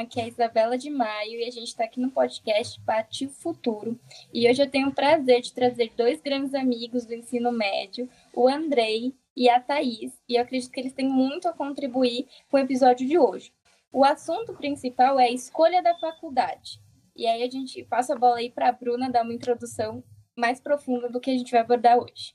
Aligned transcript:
aqui 0.00 0.20
é 0.20 0.24
a 0.24 0.28
Isabela 0.28 0.76
de 0.76 0.90
Maio 0.90 1.40
e 1.40 1.44
a 1.44 1.50
gente 1.50 1.68
está 1.68 1.84
aqui 1.84 2.00
no 2.00 2.10
podcast 2.10 2.80
o 3.24 3.28
Futuro. 3.28 3.98
E 4.32 4.48
hoje 4.48 4.60
eu 4.60 4.70
tenho 4.70 4.88
o 4.88 4.94
prazer 4.94 5.40
de 5.40 5.52
trazer 5.52 5.92
dois 5.96 6.20
grandes 6.20 6.52
amigos 6.52 7.06
do 7.06 7.14
ensino 7.14 7.52
médio, 7.52 8.08
o 8.34 8.48
Andrei 8.48 9.14
e 9.36 9.48
a 9.48 9.60
Thaís, 9.60 10.12
e 10.28 10.34
eu 10.34 10.42
acredito 10.42 10.70
que 10.72 10.80
eles 10.80 10.92
têm 10.92 11.08
muito 11.08 11.48
a 11.48 11.52
contribuir 11.52 12.26
com 12.50 12.56
o 12.56 12.60
episódio 12.60 13.06
de 13.06 13.18
hoje. 13.18 13.52
O 13.92 14.04
assunto 14.04 14.54
principal 14.54 15.18
é 15.18 15.26
a 15.26 15.32
escolha 15.32 15.80
da 15.80 15.94
faculdade. 15.96 16.80
E 17.14 17.26
aí 17.26 17.44
a 17.44 17.50
gente 17.50 17.84
passa 17.84 18.14
a 18.14 18.18
bola 18.18 18.38
aí 18.38 18.50
para 18.50 18.68
a 18.68 18.72
Bruna 18.72 19.08
dar 19.08 19.22
uma 19.22 19.32
introdução 19.32 20.02
mais 20.36 20.60
profunda 20.60 21.08
do 21.08 21.20
que 21.20 21.30
a 21.30 21.38
gente 21.38 21.52
vai 21.52 21.60
abordar 21.60 21.98
hoje. 21.98 22.34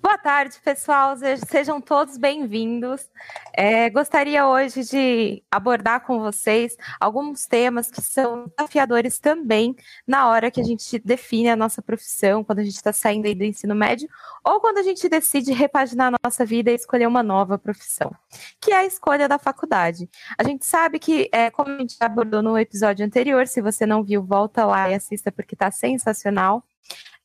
Boa 0.00 0.16
tarde, 0.16 0.56
pessoal. 0.64 1.14
Sejam 1.48 1.80
todos 1.80 2.16
bem-vindos. 2.16 3.10
É, 3.52 3.90
gostaria 3.90 4.46
hoje 4.46 4.84
de 4.84 5.42
abordar 5.50 6.04
com 6.06 6.20
vocês 6.20 6.76
alguns 7.00 7.46
temas 7.46 7.90
que 7.90 8.00
são 8.00 8.46
desafiadores 8.56 9.18
também 9.18 9.74
na 10.06 10.28
hora 10.28 10.50
que 10.50 10.60
a 10.60 10.64
gente 10.64 10.98
define 10.98 11.50
a 11.50 11.56
nossa 11.56 11.82
profissão, 11.82 12.44
quando 12.44 12.60
a 12.60 12.64
gente 12.64 12.76
está 12.76 12.92
saindo 12.92 13.32
do 13.34 13.44
ensino 13.44 13.74
médio, 13.74 14.08
ou 14.44 14.60
quando 14.60 14.78
a 14.78 14.82
gente 14.82 15.08
decide 15.08 15.52
repaginar 15.52 16.12
a 16.12 16.16
nossa 16.24 16.44
vida 16.44 16.70
e 16.70 16.74
escolher 16.74 17.06
uma 17.06 17.22
nova 17.22 17.58
profissão, 17.58 18.14
que 18.60 18.72
é 18.72 18.76
a 18.76 18.86
escolha 18.86 19.28
da 19.28 19.38
faculdade. 19.38 20.08
A 20.38 20.44
gente 20.44 20.64
sabe 20.66 20.98
que, 20.98 21.28
é, 21.32 21.50
como 21.50 21.70
a 21.70 21.78
gente 21.78 21.96
abordou 22.00 22.42
no 22.42 22.58
episódio 22.58 23.04
anterior, 23.04 23.46
se 23.46 23.60
você 23.60 23.84
não 23.84 24.02
viu, 24.02 24.22
volta 24.22 24.64
lá 24.64 24.90
e 24.90 24.94
assista 24.94 25.30
porque 25.32 25.54
está 25.54 25.70
sensacional 25.70 26.64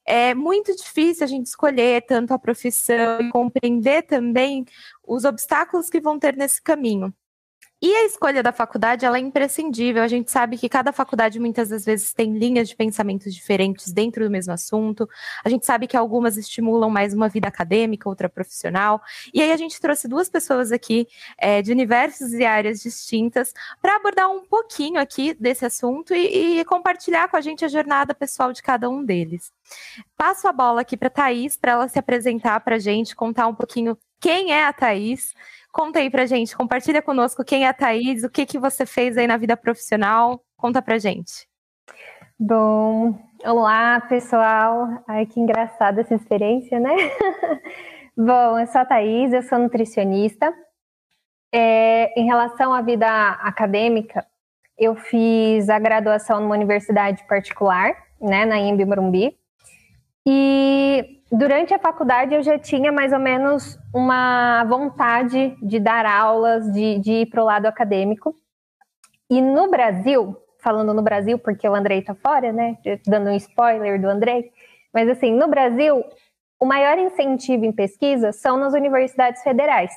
é 0.06 0.34
muito 0.34 0.76
difícil 0.76 1.24
a 1.24 1.28
gente 1.28 1.48
escolher 1.48 2.06
tanto 2.06 2.34
a 2.34 2.40
profissão 2.40 3.22
e 3.22 3.30
compreender 3.32 4.04
também 4.04 4.66
os 5.06 5.24
obstáculos 5.24 5.90
que 5.90 6.02
vão 6.02 6.20
ter 6.20 6.36
nesse 6.36 6.62
caminho. 6.62 7.14
E 7.86 7.94
a 7.94 8.06
escolha 8.06 8.42
da 8.42 8.54
faculdade 8.54 9.06
ela 9.06 9.18
é 9.18 9.20
imprescindível. 9.20 10.02
A 10.02 10.08
gente 10.08 10.32
sabe 10.32 10.58
que 10.58 10.70
cada 10.70 10.94
faculdade 10.94 11.38
muitas 11.38 11.68
das 11.68 11.84
vezes 11.84 12.14
tem 12.14 12.38
linhas 12.38 12.70
de 12.70 12.78
pensamentos 12.78 13.36
diferentes 13.36 13.92
dentro 13.92 14.24
do 14.24 14.32
mesmo 14.32 14.54
assunto. 14.54 15.06
A 15.44 15.50
gente 15.50 15.66
sabe 15.66 15.86
que 15.86 15.98
algumas 15.98 16.38
estimulam 16.38 16.90
mais 16.90 17.14
uma 17.14 17.28
vida 17.28 17.50
acadêmica, 17.50 18.08
outra 18.08 18.30
profissional. 18.30 19.02
E 19.34 19.42
aí 19.42 19.52
a 19.52 19.58
gente 19.58 19.82
trouxe 19.82 20.08
duas 20.08 20.30
pessoas 20.30 20.72
aqui 20.72 21.06
é, 21.38 21.62
de 21.62 21.74
universos 21.74 22.32
e 22.32 22.46
áreas 22.46 22.82
distintas 22.82 23.54
para 23.82 23.98
abordar 23.98 24.32
um 24.32 24.46
pouquinho 24.46 24.98
aqui 24.98 25.34
desse 25.34 25.66
assunto 25.66 26.16
e, 26.16 26.62
e, 26.62 26.64
compartilhar 26.64 27.28
com 27.28 27.36
a 27.36 27.42
gente 27.42 27.66
a 27.66 27.68
jornada 27.68 28.16
pessoal 28.16 28.54
de 28.54 28.64
cada 28.64 28.90
um 28.90 29.04
deles. 29.04 29.52
Passo 30.16 30.48
a 30.48 30.54
bola 30.54 30.80
aqui 30.80 30.96
para 30.96 31.10
Thaís 31.10 31.58
para 31.58 31.74
ela 31.74 31.90
se 31.90 32.00
apresentar 32.00 32.62
para 32.62 32.78
a 32.78 32.80
gente, 32.80 33.14
contar 33.14 33.46
um 33.48 33.54
pouquinho 33.54 33.98
quem 34.22 34.54
é 34.54 34.64
a 34.64 34.72
Thaís 34.72 35.34
Conta 35.74 35.98
aí 35.98 36.08
pra 36.08 36.28
gente, 36.28 36.56
compartilha 36.56 37.02
conosco 37.02 37.44
quem 37.44 37.66
é 37.66 37.68
a 37.68 37.74
Thaís, 37.74 38.24
o 38.24 38.30
que, 38.30 38.46
que 38.46 38.60
você 38.60 38.86
fez 38.86 39.18
aí 39.18 39.26
na 39.26 39.38
vida 39.38 39.58
profissional. 39.58 40.46
Conta 40.56 40.84
pra 40.84 41.00
gente. 41.00 41.48
Bom, 42.40 43.20
olá 43.44 44.00
pessoal. 44.02 44.88
Ai, 45.08 45.26
que 45.26 45.40
engraçada 45.40 46.02
essa 46.02 46.14
experiência, 46.14 46.80
né? 46.80 46.94
Bom, 48.16 48.60
eu 48.60 48.68
sou 48.68 48.82
a 48.82 48.86
Thaís, 48.86 49.34
eu 49.34 49.42
sou 49.42 49.58
nutricionista. 49.58 50.54
É, 51.52 52.20
em 52.20 52.26
relação 52.28 52.72
à 52.72 52.80
vida 52.84 53.08
acadêmica, 53.42 54.24
eu 54.78 54.96
fiz 54.96 55.70
a 55.70 55.80
graduação 55.80 56.40
numa 56.40 56.54
universidade 56.54 57.26
particular, 57.26 57.96
né, 58.22 58.46
na 58.46 58.60
IMB 58.60 58.86
Morumbi. 58.86 59.36
E 60.26 61.22
durante 61.32 61.74
a 61.74 61.80
faculdade 61.80 62.34
eu 62.34 62.42
já 62.42 62.58
tinha 62.58 62.92
mais 62.92 63.12
ou 63.12 63.20
menos 63.20 63.78
uma 63.94 64.64
vontade 64.66 65.56
de 65.62 65.80
dar 65.80 66.06
aulas, 66.06 66.72
de, 66.72 67.00
de 67.00 67.12
ir 67.12 67.26
para 67.28 67.42
o 67.42 67.46
lado 67.46 67.66
acadêmico. 67.66 68.36
E 69.30 69.42
no 69.42 69.70
Brasil, 69.70 70.38
falando 70.60 70.94
no 70.94 71.02
Brasil, 71.02 71.38
porque 71.38 71.68
o 71.68 71.76
Andrei 71.76 72.00
está 72.00 72.16
fora, 72.16 72.54
né? 72.54 72.78
Dando 73.06 73.30
um 73.30 73.36
spoiler 73.36 74.00
do 74.00 74.08
Andrei. 74.08 74.52
Mas 74.94 75.10
assim, 75.10 75.34
no 75.34 75.48
Brasil, 75.48 76.04
o 76.60 76.66
maior 76.66 76.98
incentivo 76.98 77.66
em 77.66 77.72
pesquisa 77.72 78.32
são 78.32 78.58
nas 78.58 78.74
universidades 78.74 79.44
federais. 79.44 79.92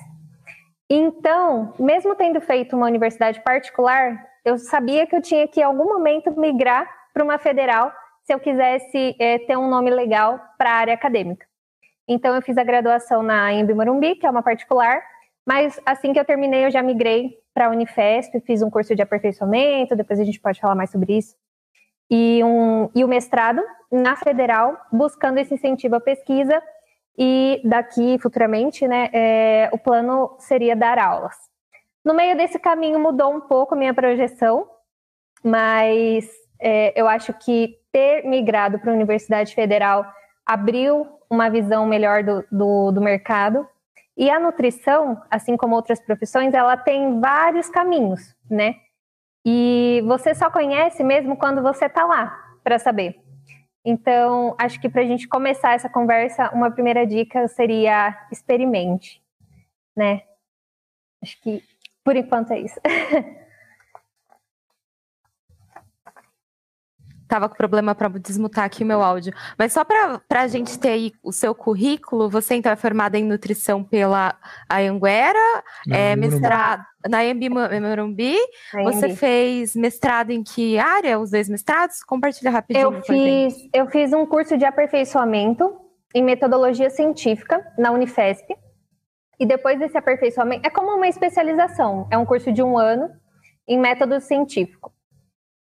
Então, 0.90 1.74
mesmo 1.78 2.14
tendo 2.14 2.40
feito 2.40 2.76
uma 2.76 2.86
universidade 2.86 3.40
particular, 3.42 4.24
eu 4.44 4.56
sabia 4.58 5.06
que 5.06 5.14
eu 5.14 5.22
tinha 5.22 5.46
que 5.46 5.60
em 5.60 5.64
algum 5.64 5.84
momento 5.84 6.32
migrar 6.38 6.88
para 7.12 7.22
uma 7.22 7.38
federal 7.38 7.92
se 8.26 8.34
eu 8.34 8.40
quisesse 8.40 9.14
é, 9.20 9.38
ter 9.38 9.56
um 9.56 9.68
nome 9.68 9.88
legal 9.88 10.40
para 10.58 10.70
a 10.70 10.74
área 10.74 10.94
acadêmica. 10.94 11.46
Então, 12.08 12.34
eu 12.34 12.42
fiz 12.42 12.58
a 12.58 12.64
graduação 12.64 13.22
na 13.22 13.52
Embi 13.52 13.72
Morumbi, 13.72 14.16
que 14.16 14.26
é 14.26 14.30
uma 14.30 14.42
particular, 14.42 15.00
mas 15.46 15.80
assim 15.86 16.12
que 16.12 16.18
eu 16.18 16.24
terminei, 16.24 16.66
eu 16.66 16.70
já 16.70 16.82
migrei 16.82 17.38
para 17.54 17.66
a 17.66 17.70
Unifesp, 17.70 18.40
fiz 18.40 18.62
um 18.62 18.70
curso 18.70 18.96
de 18.96 19.02
aperfeiçoamento, 19.02 19.94
depois 19.94 20.18
a 20.18 20.24
gente 20.24 20.40
pode 20.40 20.60
falar 20.60 20.74
mais 20.74 20.90
sobre 20.90 21.16
isso, 21.16 21.36
e, 22.10 22.42
um, 22.42 22.90
e 22.96 23.04
o 23.04 23.08
mestrado 23.08 23.62
na 23.92 24.16
Federal, 24.16 24.76
buscando 24.92 25.38
esse 25.38 25.54
incentivo 25.54 25.94
à 25.94 26.00
pesquisa, 26.00 26.60
e 27.16 27.60
daqui, 27.64 28.18
futuramente, 28.18 28.88
né, 28.88 29.08
é, 29.12 29.70
o 29.72 29.78
plano 29.78 30.36
seria 30.40 30.74
dar 30.74 30.98
aulas. 30.98 31.36
No 32.04 32.12
meio 32.12 32.36
desse 32.36 32.58
caminho 32.58 32.98
mudou 32.98 33.32
um 33.32 33.40
pouco 33.40 33.74
a 33.74 33.78
minha 33.78 33.94
projeção, 33.94 34.68
mas 35.44 36.28
é, 36.60 36.98
eu 36.98 37.08
acho 37.08 37.32
que 37.32 37.78
ter 37.92 38.24
migrado 38.24 38.78
para 38.78 38.90
a 38.90 38.94
Universidade 38.94 39.54
Federal 39.54 40.06
abriu 40.44 41.06
uma 41.30 41.50
visão 41.50 41.86
melhor 41.86 42.22
do, 42.22 42.44
do, 42.50 42.92
do 42.92 43.00
mercado. 43.00 43.68
E 44.16 44.30
a 44.30 44.40
nutrição, 44.40 45.20
assim 45.30 45.56
como 45.56 45.74
outras 45.74 46.00
profissões, 46.00 46.54
ela 46.54 46.76
tem 46.76 47.20
vários 47.20 47.68
caminhos, 47.68 48.34
né? 48.50 48.76
E 49.44 50.02
você 50.06 50.34
só 50.34 50.50
conhece 50.50 51.04
mesmo 51.04 51.36
quando 51.36 51.62
você 51.62 51.86
está 51.86 52.04
lá 52.04 52.56
para 52.64 52.78
saber. 52.78 53.20
Então, 53.84 54.56
acho 54.58 54.80
que 54.80 54.88
para 54.88 55.02
a 55.02 55.04
gente 55.04 55.28
começar 55.28 55.74
essa 55.74 55.88
conversa, 55.88 56.50
uma 56.52 56.70
primeira 56.70 57.06
dica 57.06 57.46
seria 57.46 58.26
experimente, 58.32 59.22
né? 59.96 60.22
Acho 61.22 61.40
que 61.40 61.62
por 62.02 62.16
enquanto 62.16 62.52
é 62.52 62.60
isso. 62.60 62.80
Tava 67.28 67.48
com 67.48 67.56
problema 67.56 67.94
para 67.94 68.08
desmutar 68.08 68.64
aqui 68.64 68.84
o 68.84 68.86
meu 68.86 69.02
áudio. 69.02 69.32
Mas 69.58 69.72
só 69.72 69.84
para 69.84 70.20
a 70.30 70.46
gente 70.46 70.78
ter 70.78 70.90
aí 70.90 71.12
o 71.22 71.32
seu 71.32 71.54
currículo, 71.54 72.28
você 72.28 72.54
então 72.54 72.70
é 72.70 72.76
formada 72.76 73.18
em 73.18 73.24
nutrição 73.24 73.82
pela 73.82 74.36
Anhanguera, 74.70 75.64
é, 75.90 76.14
mestrado 76.16 76.84
na 77.08 77.24
Embi 77.24 77.48
Morumbi. 77.48 78.36
Você 78.84 79.14
fez 79.14 79.74
mestrado 79.74 80.30
em 80.30 80.42
que 80.42 80.78
área? 80.78 81.18
Os 81.18 81.30
dois 81.30 81.48
mestrados? 81.48 82.02
Compartilha 82.02 82.50
rapidinho. 82.50 82.94
Eu 82.94 83.02
fiz, 83.02 83.54
eu 83.72 83.86
fiz 83.88 84.12
um 84.12 84.26
curso 84.26 84.56
de 84.56 84.64
aperfeiçoamento 84.64 85.86
em 86.14 86.22
metodologia 86.22 86.90
científica 86.90 87.64
na 87.78 87.90
Unifesp. 87.90 88.56
E 89.38 89.44
depois 89.44 89.78
desse 89.78 89.98
aperfeiçoamento, 89.98 90.66
é 90.66 90.70
como 90.70 90.96
uma 90.96 91.08
especialização, 91.08 92.08
é 92.10 92.16
um 92.16 92.24
curso 92.24 92.50
de 92.50 92.62
um 92.62 92.78
ano 92.78 93.10
em 93.68 93.78
método 93.78 94.18
científico. 94.20 94.95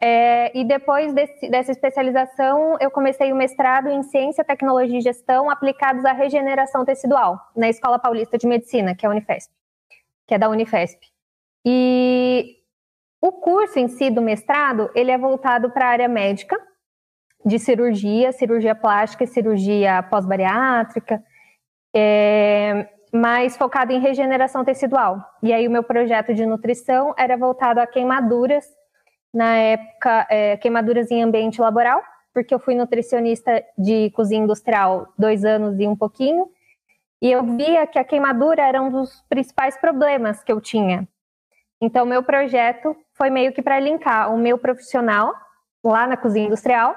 É, 0.01 0.57
e 0.57 0.63
depois 0.65 1.13
desse, 1.13 1.49
dessa 1.49 1.71
especialização, 1.71 2.77
eu 2.79 2.91
comecei 2.91 3.31
o 3.31 3.35
mestrado 3.35 3.89
em 3.89 4.03
Ciência, 4.03 4.43
Tecnologia 4.43 4.99
e 4.99 5.01
Gestão 5.01 5.49
aplicados 5.49 6.03
à 6.05 6.11
regeneração 6.11 6.83
tecidual, 6.83 7.39
na 7.55 7.69
Escola 7.69 7.97
Paulista 7.97 8.37
de 8.37 8.45
Medicina, 8.45 8.93
que 8.93 9.05
é 9.05 9.09
a 9.09 9.11
Unifesp, 9.11 9.53
que 10.27 10.33
é 10.33 10.37
da 10.37 10.49
Unifesp. 10.49 10.99
E 11.65 12.57
o 13.21 13.31
curso 13.31 13.79
em 13.79 13.87
si 13.87 14.09
do 14.09 14.21
mestrado, 14.21 14.91
ele 14.93 15.11
é 15.11 15.17
voltado 15.17 15.71
para 15.71 15.85
a 15.85 15.89
área 15.89 16.07
médica, 16.07 16.55
de 17.45 17.59
cirurgia, 17.59 18.31
cirurgia 18.31 18.75
plástica 18.75 19.23
e 19.23 19.27
cirurgia 19.27 20.03
pós-bariátrica, 20.03 21.23
é, 21.95 22.89
mas 23.13 23.55
focado 23.55 23.93
em 23.93 23.99
regeneração 23.99 24.65
tecidual. 24.65 25.23
E 25.41 25.53
aí 25.53 25.67
o 25.67 25.71
meu 25.71 25.83
projeto 25.83 26.33
de 26.33 26.45
nutrição 26.45 27.13
era 27.17 27.37
voltado 27.37 27.79
a 27.79 27.87
queimaduras 27.87 28.65
na 29.35 29.57
época, 29.57 30.25
é, 30.29 30.55
queimaduras 30.55 31.11
em 31.11 31.21
ambiente 31.21 31.59
laboral, 31.59 32.01
porque 32.33 32.53
eu 32.53 32.59
fui 32.59 32.73
nutricionista 32.73 33.61
de 33.77 34.09
cozinha 34.11 34.43
industrial 34.43 35.13
dois 35.17 35.43
anos 35.43 35.77
e 35.77 35.85
um 35.85 35.95
pouquinho, 35.95 36.47
e 37.21 37.31
eu 37.31 37.43
via 37.43 37.85
que 37.85 37.99
a 37.99 38.03
queimadura 38.03 38.61
era 38.61 38.81
um 38.81 38.89
dos 38.89 39.21
principais 39.27 39.77
problemas 39.77 40.41
que 40.41 40.51
eu 40.51 40.61
tinha. 40.61 41.07
Então, 41.81 42.05
meu 42.05 42.23
projeto 42.23 42.95
foi 43.13 43.29
meio 43.29 43.51
que 43.51 43.61
para 43.61 43.79
linkar 43.79 44.33
o 44.33 44.37
meu 44.37 44.57
profissional 44.57 45.33
lá 45.83 46.07
na 46.07 46.15
cozinha 46.15 46.47
industrial 46.47 46.95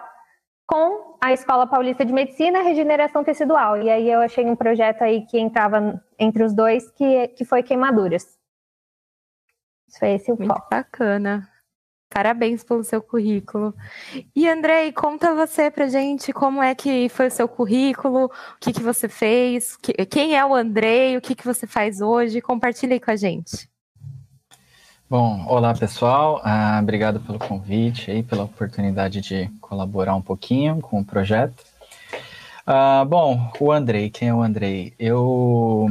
com 0.64 1.17
a 1.20 1.32
Escola 1.32 1.67
Paulista 1.67 2.05
de 2.05 2.12
Medicina 2.12 2.62
Regeneração 2.62 3.25
Tecidual. 3.25 3.82
E 3.82 3.91
aí 3.91 4.08
eu 4.08 4.20
achei 4.20 4.44
um 4.44 4.55
projeto 4.55 5.02
aí 5.02 5.26
que 5.26 5.38
entrava 5.38 6.00
entre 6.19 6.44
os 6.44 6.55
dois, 6.55 6.91
que, 6.93 7.29
que 7.29 7.44
foi 7.44 7.62
queimaduras. 7.62 8.38
Isso 9.88 9.99
foi 9.99 10.11
esse 10.11 10.31
o 10.31 10.37
Muito 10.37 10.52
foco. 10.52 10.69
Bacana. 10.70 11.49
Parabéns 12.10 12.64
pelo 12.64 12.82
seu 12.82 13.02
currículo. 13.02 13.75
E 14.34 14.49
Andrei, 14.49 14.90
conta 14.93 15.34
você 15.34 15.70
pra 15.70 15.88
gente 15.88 16.32
como 16.32 16.62
é 16.62 16.75
que 16.75 17.08
foi 17.10 17.26
o 17.28 17.31
seu 17.31 17.46
currículo, 17.46 18.26
o 18.26 18.31
que, 18.58 18.72
que 18.72 18.82
você 18.82 19.08
fez, 19.08 19.76
quem 20.10 20.37
é 20.37 20.44
o 20.44 20.55
Andrei, 20.55 21.16
o 21.16 21.20
que, 21.20 21.34
que 21.34 21.44
você 21.44 21.66
faz 21.66 22.00
hoje, 22.00 22.40
compartilha 22.40 22.94
aí 22.94 23.00
com 23.00 23.10
a 23.10 23.16
gente. 23.16 23.69
Bom, 25.10 25.46
olá 25.49 25.75
pessoal, 25.75 26.40
ah, 26.44 26.78
obrigado 26.82 27.19
pelo 27.20 27.38
convite 27.38 28.10
e 28.10 28.22
pela 28.22 28.44
oportunidade 28.44 29.22
de 29.22 29.49
colaborar 29.60 30.14
um 30.14 30.20
pouquinho 30.20 30.81
com 30.81 31.00
o 31.00 31.05
projeto. 31.05 31.64
Ah, 32.66 33.05
bom, 33.06 33.50
o 33.58 33.72
Andrei, 33.72 34.10
quem 34.10 34.28
é 34.28 34.34
o 34.34 34.43
Andrei? 34.43 34.93
Eu, 34.99 35.87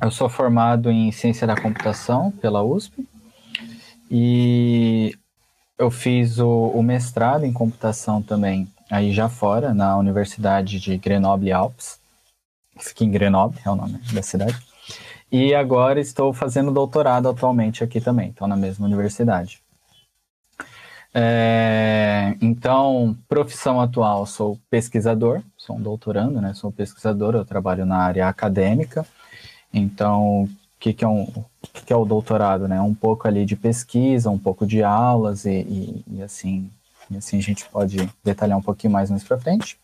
eu 0.00 0.10
sou 0.12 0.28
formado 0.28 0.90
em 0.90 1.10
Ciência 1.10 1.46
da 1.46 1.60
Computação 1.60 2.30
pela 2.30 2.62
USP 2.62 3.04
e 4.08 5.18
eu 5.78 5.90
fiz 5.90 6.38
o, 6.38 6.68
o 6.74 6.82
mestrado 6.82 7.44
em 7.44 7.52
computação 7.52 8.20
também 8.20 8.68
aí 8.90 9.12
já 9.12 9.28
fora, 9.28 9.72
na 9.72 9.96
Universidade 9.96 10.80
de 10.80 10.98
Grenoble 10.98 11.52
Alpes. 11.52 12.00
Fica 12.78 13.04
em 13.04 13.10
Grenoble, 13.10 13.60
é 13.64 13.70
o 13.70 13.76
nome 13.76 13.98
da 14.12 14.22
cidade. 14.22 14.56
E 15.30 15.54
agora 15.54 16.00
estou 16.00 16.32
fazendo 16.32 16.72
doutorado 16.72 17.28
atualmente 17.28 17.84
aqui 17.84 18.00
também, 18.00 18.30
estou 18.30 18.48
na 18.48 18.56
mesma 18.56 18.86
universidade. 18.86 19.62
É, 21.12 22.36
então, 22.40 23.16
profissão 23.28 23.80
atual, 23.80 24.26
sou 24.26 24.58
pesquisador, 24.70 25.42
sou 25.56 25.76
um 25.76 25.80
doutorando, 25.80 26.40
né? 26.40 26.54
Sou 26.54 26.70
pesquisador, 26.70 27.34
eu 27.34 27.44
trabalho 27.44 27.84
na 27.84 27.98
área 27.98 28.28
acadêmica. 28.28 29.06
Então, 29.72 30.48
que, 30.78 30.92
que, 30.92 31.04
é, 31.04 31.08
um, 31.08 31.26
que, 31.72 31.84
que 31.86 31.92
é 31.92 31.96
o 31.96 32.04
doutorado, 32.04 32.68
né? 32.68 32.80
Um 32.80 32.94
pouco 32.94 33.26
ali 33.26 33.44
de 33.44 33.56
pesquisa, 33.56 34.30
um 34.30 34.38
pouco 34.38 34.66
de 34.66 34.82
aulas 34.82 35.44
e, 35.44 35.50
e, 35.50 36.04
e 36.12 36.22
assim, 36.22 36.70
e 37.10 37.16
assim 37.16 37.38
a 37.38 37.42
gente 37.42 37.64
pode 37.66 38.08
detalhar 38.24 38.56
um 38.58 38.62
pouquinho 38.62 38.92
mais 38.92 39.10
mais 39.10 39.24
para 39.24 39.38
frente. 39.38 39.78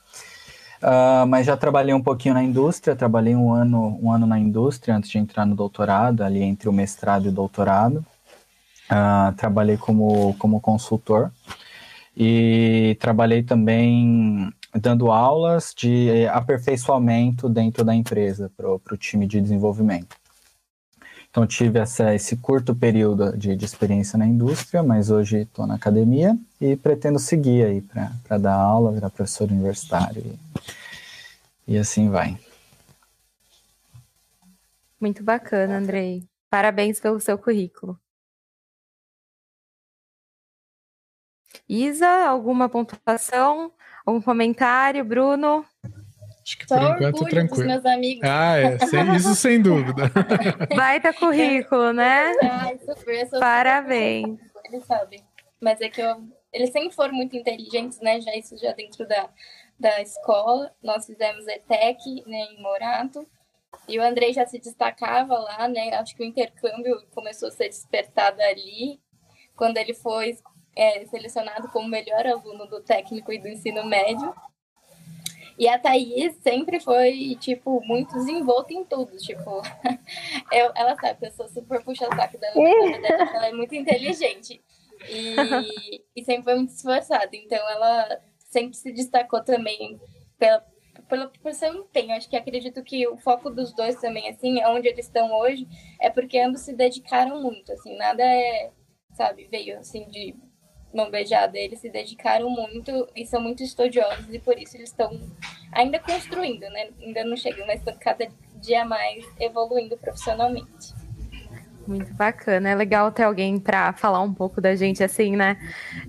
Uh, 0.83 1.27
mas 1.27 1.47
já 1.47 1.57
trabalhei 1.57 1.95
um 1.95 2.03
pouquinho 2.03 2.35
na 2.35 2.43
indústria, 2.43 2.95
trabalhei 2.95 3.35
um 3.35 3.51
ano, 3.51 3.99
um 4.03 4.13
ano 4.13 4.27
na 4.27 4.39
indústria 4.39 4.95
antes 4.95 5.09
de 5.09 5.17
entrar 5.17 5.47
no 5.47 5.55
doutorado, 5.55 6.23
ali 6.23 6.43
entre 6.43 6.69
o 6.69 6.73
mestrado 6.73 7.25
e 7.25 7.29
o 7.29 7.33
doutorado. 7.33 8.05
Uh, 8.91 9.35
trabalhei 9.37 9.79
como, 9.79 10.35
como 10.39 10.61
consultor 10.61 11.33
e 12.15 12.99
trabalhei 13.01 13.43
também 13.43 14.53
dando 14.75 15.11
aulas 15.11 15.73
de 15.75 16.27
aperfeiçoamento 16.29 17.49
dentro 17.49 17.83
da 17.83 17.95
empresa 17.95 18.51
para 18.55 18.71
o 18.71 18.97
time 18.99 19.27
de 19.27 19.41
desenvolvimento. 19.41 20.17
Então 21.35 21.49
tive 21.49 21.81
essa, 21.81 22.15
esse 22.15 22.37
curto 22.37 22.73
período 22.77 23.37
de, 23.37 23.57
de, 23.57 23.65
experiência 23.65 24.17
na 24.17 24.25
indústria, 24.25 24.85
mas 24.85 25.11
hoje 25.11 25.39
estou 25.39 25.67
na 25.67 25.75
academia 25.75 26.39
e 26.61 26.77
pretendo 26.77 27.19
seguir 27.19 27.65
aí 27.65 27.83
para 27.83 28.39
dar 28.39 28.55
aula, 28.55 28.93
virar 28.93 29.11
professor 29.11 29.51
universitário 29.51 30.23
e, 31.67 31.73
e 31.73 31.77
assim 31.77 32.09
vai. 32.09 32.39
Muito 35.01 35.25
bacana, 35.25 35.77
Andrei. 35.77 36.23
Parabéns 36.49 37.01
pelo 37.01 37.19
seu 37.19 37.37
currículo. 37.37 37.99
Isa, 41.69 42.29
alguma 42.29 42.69
pontuação? 42.69 43.73
Algum 44.07 44.23
comentário? 44.23 45.05
Bruno? 45.05 45.67
Acho 46.45 46.59
que 46.59 46.69
Só 46.69 46.77
por 46.77 46.97
enquanto 46.97 47.25
tranquilo. 47.25 47.67
meus 47.67 47.87
amigos. 47.87 48.29
Ah, 48.29 48.59
é, 48.59 48.79
sem, 48.87 49.17
isso 49.17 49.35
sem 49.35 49.63
dúvida. 49.63 50.11
Baita 50.77 51.11
currículo, 51.15 51.95
né? 51.95 52.33
Ai, 52.43 52.79
super, 52.79 53.31
Parabéns. 53.41 54.39
Eles 54.67 54.85
sabem. 54.85 55.25
Mas 55.59 55.81
é 55.81 55.89
que 55.89 56.03
eu, 56.03 56.23
eles 56.53 56.71
sempre 56.71 56.95
foram 56.95 57.15
muito 57.15 57.35
inteligentes, 57.35 57.99
né? 58.01 58.21
Já 58.21 58.37
isso 58.37 58.59
já 58.59 58.73
dentro 58.73 59.09
da, 59.09 59.31
da 59.81 60.03
escola. 60.03 60.71
Nós 60.83 61.07
fizemos 61.07 61.47
ETEC 61.49 62.23
né, 62.27 62.47
em 62.53 62.63
Morato. 62.63 63.27
E 63.89 63.99
o 63.99 64.03
Andrei 64.03 64.35
já 64.35 64.47
se 64.47 64.59
destacava 64.59 65.39
lá, 65.39 65.67
né? 65.67 65.95
Acho 65.95 66.15
que 66.15 66.23
o 66.23 66.27
intercâmbio 66.27 67.07
começou 67.15 67.49
a 67.49 67.53
ser 67.53 67.69
despertado 67.69 68.41
ali, 68.43 69.01
quando 69.57 69.79
ele 69.79 69.95
foi 69.95 70.37
é, 70.77 71.07
selecionado 71.07 71.69
como 71.69 71.89
melhor 71.89 72.27
aluno 72.27 72.67
do 72.67 72.83
técnico 72.83 73.33
e 73.33 73.39
do 73.39 73.49
ensino 73.49 73.85
médio. 73.85 74.33
E 75.59 75.69
a 75.69 75.79
Thaís 75.79 76.35
sempre 76.43 76.81
foi, 76.81 77.37
tipo, 77.41 77.81
muito 77.85 78.15
desenvolta 78.15 78.73
em 78.75 78.85
tudo. 78.85 79.17
Tipo, 79.17 79.63
eu, 80.53 80.73
ela 80.75 80.97
sabe 80.97 81.21
que 81.21 81.27
eu 81.27 81.31
sou 81.33 81.49
super 81.49 81.83
puxa-saco 81.83 82.39
dela, 82.39 82.55
verdade, 82.55 83.37
ela 83.37 83.47
é 83.49 83.53
muito 83.53 83.75
inteligente. 83.75 84.63
E, 85.09 86.03
e 86.17 86.25
sempre 86.25 86.45
foi 86.45 86.55
muito 86.57 86.71
esforçada. 86.71 87.31
Então, 87.33 87.59
ela 87.71 88.21
sempre 88.39 88.77
se 88.77 88.93
destacou 88.93 89.43
também 89.43 90.01
pela, 90.39 90.65
pela, 91.09 91.29
por 91.29 91.53
seu 91.53 91.73
empenho. 91.75 92.15
Acho 92.15 92.29
que 92.29 92.37
acredito 92.37 92.83
que 92.83 93.07
o 93.07 93.17
foco 93.17 93.51
dos 93.51 93.73
dois 93.73 93.97
também, 94.01 94.29
assim, 94.29 94.65
onde 94.65 94.89
eles 94.89 95.07
estão 95.07 95.33
hoje, 95.33 95.69
é 96.01 96.11
porque 96.11 96.39
ambos 96.39 96.63
se 96.63 96.73
dedicaram 96.73 97.41
muito, 97.41 97.73
assim, 97.73 97.97
nada 97.97 98.23
é, 98.25 98.71
sabe, 99.13 99.47
veio, 99.51 99.79
assim, 99.79 100.09
de 100.09 100.35
mão 100.95 101.11
beijada. 101.11 101.59
Eles 101.59 101.81
se 101.81 101.91
dedicaram 101.91 102.49
muito 102.49 103.09
e 103.15 103.27
são 103.27 103.41
muito 103.41 103.63
estudiosos 103.63 104.33
e 104.33 104.39
por 104.39 104.59
isso 104.59 104.77
eles 104.77 104.91
estão 104.91 105.21
ainda 105.73 105.99
construindo, 105.99 106.63
né? 106.71 106.89
Ainda 107.01 107.25
não 107.25 107.37
chegam, 107.37 107.67
mas 107.67 107.81
estão 107.81 107.95
cada 107.99 108.29
dia 108.57 108.85
mais 108.85 109.25
evoluindo 109.41 109.97
profissionalmente. 109.97 110.95
Muito 111.87 112.15
bacana, 112.15 112.71
é 112.71 112.75
legal 112.75 113.13
ter 113.13 113.25
alguém 113.25 113.59
para 113.59 113.93
falar 113.93 114.21
um 114.23 114.33
pouco 114.33 114.59
da 114.59 114.75
gente 114.75 115.05
assim, 115.05 115.37
né? 115.37 115.59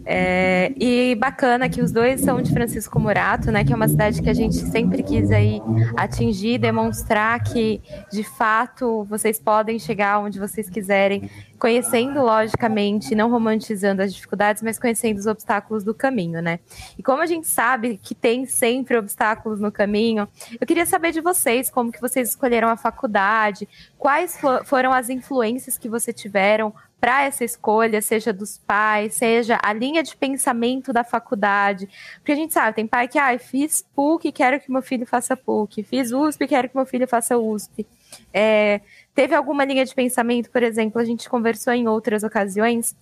É, 0.05 0.71
e 0.77 1.15
bacana 1.15 1.67
que 1.67 1.81
os 1.81 1.91
dois 1.91 2.21
são 2.21 2.41
de 2.41 2.53
Francisco 2.53 2.97
Murato, 2.97 3.51
né? 3.51 3.63
Que 3.65 3.73
é 3.73 3.75
uma 3.75 3.87
cidade 3.87 4.21
que 4.21 4.29
a 4.29 4.33
gente 4.33 4.55
sempre 4.55 5.03
quis 5.03 5.31
aí 5.31 5.61
atingir, 5.97 6.59
demonstrar 6.59 7.43
que 7.43 7.81
de 8.09 8.23
fato 8.23 9.03
vocês 9.09 9.37
podem 9.37 9.77
chegar 9.77 10.19
onde 10.19 10.39
vocês 10.39 10.69
quiserem 10.69 11.29
conhecendo 11.65 12.21
logicamente, 12.21 13.15
não 13.15 13.27
romantizando 13.27 14.03
as 14.03 14.13
dificuldades, 14.13 14.61
mas 14.61 14.77
conhecendo 14.77 15.17
os 15.17 15.25
obstáculos 15.25 15.83
do 15.83 15.95
caminho, 15.95 16.39
né? 16.39 16.59
E 16.95 17.01
como 17.01 17.23
a 17.23 17.25
gente 17.25 17.47
sabe 17.47 17.99
que 18.03 18.13
tem 18.13 18.45
sempre 18.45 18.95
obstáculos 18.95 19.59
no 19.59 19.71
caminho, 19.71 20.27
eu 20.61 20.67
queria 20.67 20.85
saber 20.85 21.11
de 21.11 21.21
vocês 21.21 21.67
como 21.67 21.91
que 21.91 21.99
vocês 21.99 22.29
escolheram 22.29 22.69
a 22.69 22.77
faculdade, 22.77 23.67
quais 23.97 24.39
foram 24.65 24.93
as 24.93 25.09
influências 25.09 25.75
que 25.75 25.89
você 25.89 26.13
tiveram 26.13 26.71
para 27.01 27.23
essa 27.23 27.43
escolha, 27.43 28.01
seja 28.01 28.31
dos 28.31 28.59
pais, 28.59 29.15
seja 29.15 29.59
a 29.61 29.73
linha 29.73 30.03
de 30.03 30.15
pensamento 30.15 30.93
da 30.93 31.03
faculdade. 31.03 31.89
Porque 32.17 32.31
a 32.31 32.35
gente 32.35 32.53
sabe, 32.53 32.75
tem 32.75 32.87
pai 32.87 33.07
que, 33.07 33.17
ah, 33.17 33.37
fiz 33.39 33.83
PUC, 33.95 34.31
quero 34.31 34.59
que 34.59 34.71
meu 34.71 34.81
filho 34.81 35.05
faça 35.05 35.35
PUC, 35.35 35.83
fiz 35.83 36.11
USP, 36.11 36.47
quero 36.47 36.69
que 36.69 36.75
meu 36.75 36.85
filho 36.85 37.07
faça 37.07 37.37
USP. 37.37 37.85
É, 38.33 38.81
Teve 39.15 39.33
alguma 39.33 39.63
linha 39.63 39.85
de 39.85 39.95
pensamento, 39.95 40.51
por 40.51 40.61
exemplo, 40.61 41.01
a 41.01 41.05
gente 41.05 41.29
conversou 41.29 41.73
em 41.73 41.87
outras 41.87 42.23
ocasiões, 42.23 42.95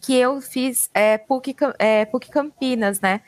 que 0.00 0.14
eu 0.14 0.40
fiz 0.40 0.90
é, 0.94 1.18
PUC, 1.18 1.56
é, 1.78 2.04
PUC 2.04 2.30
Campinas, 2.30 3.00
né? 3.00 3.20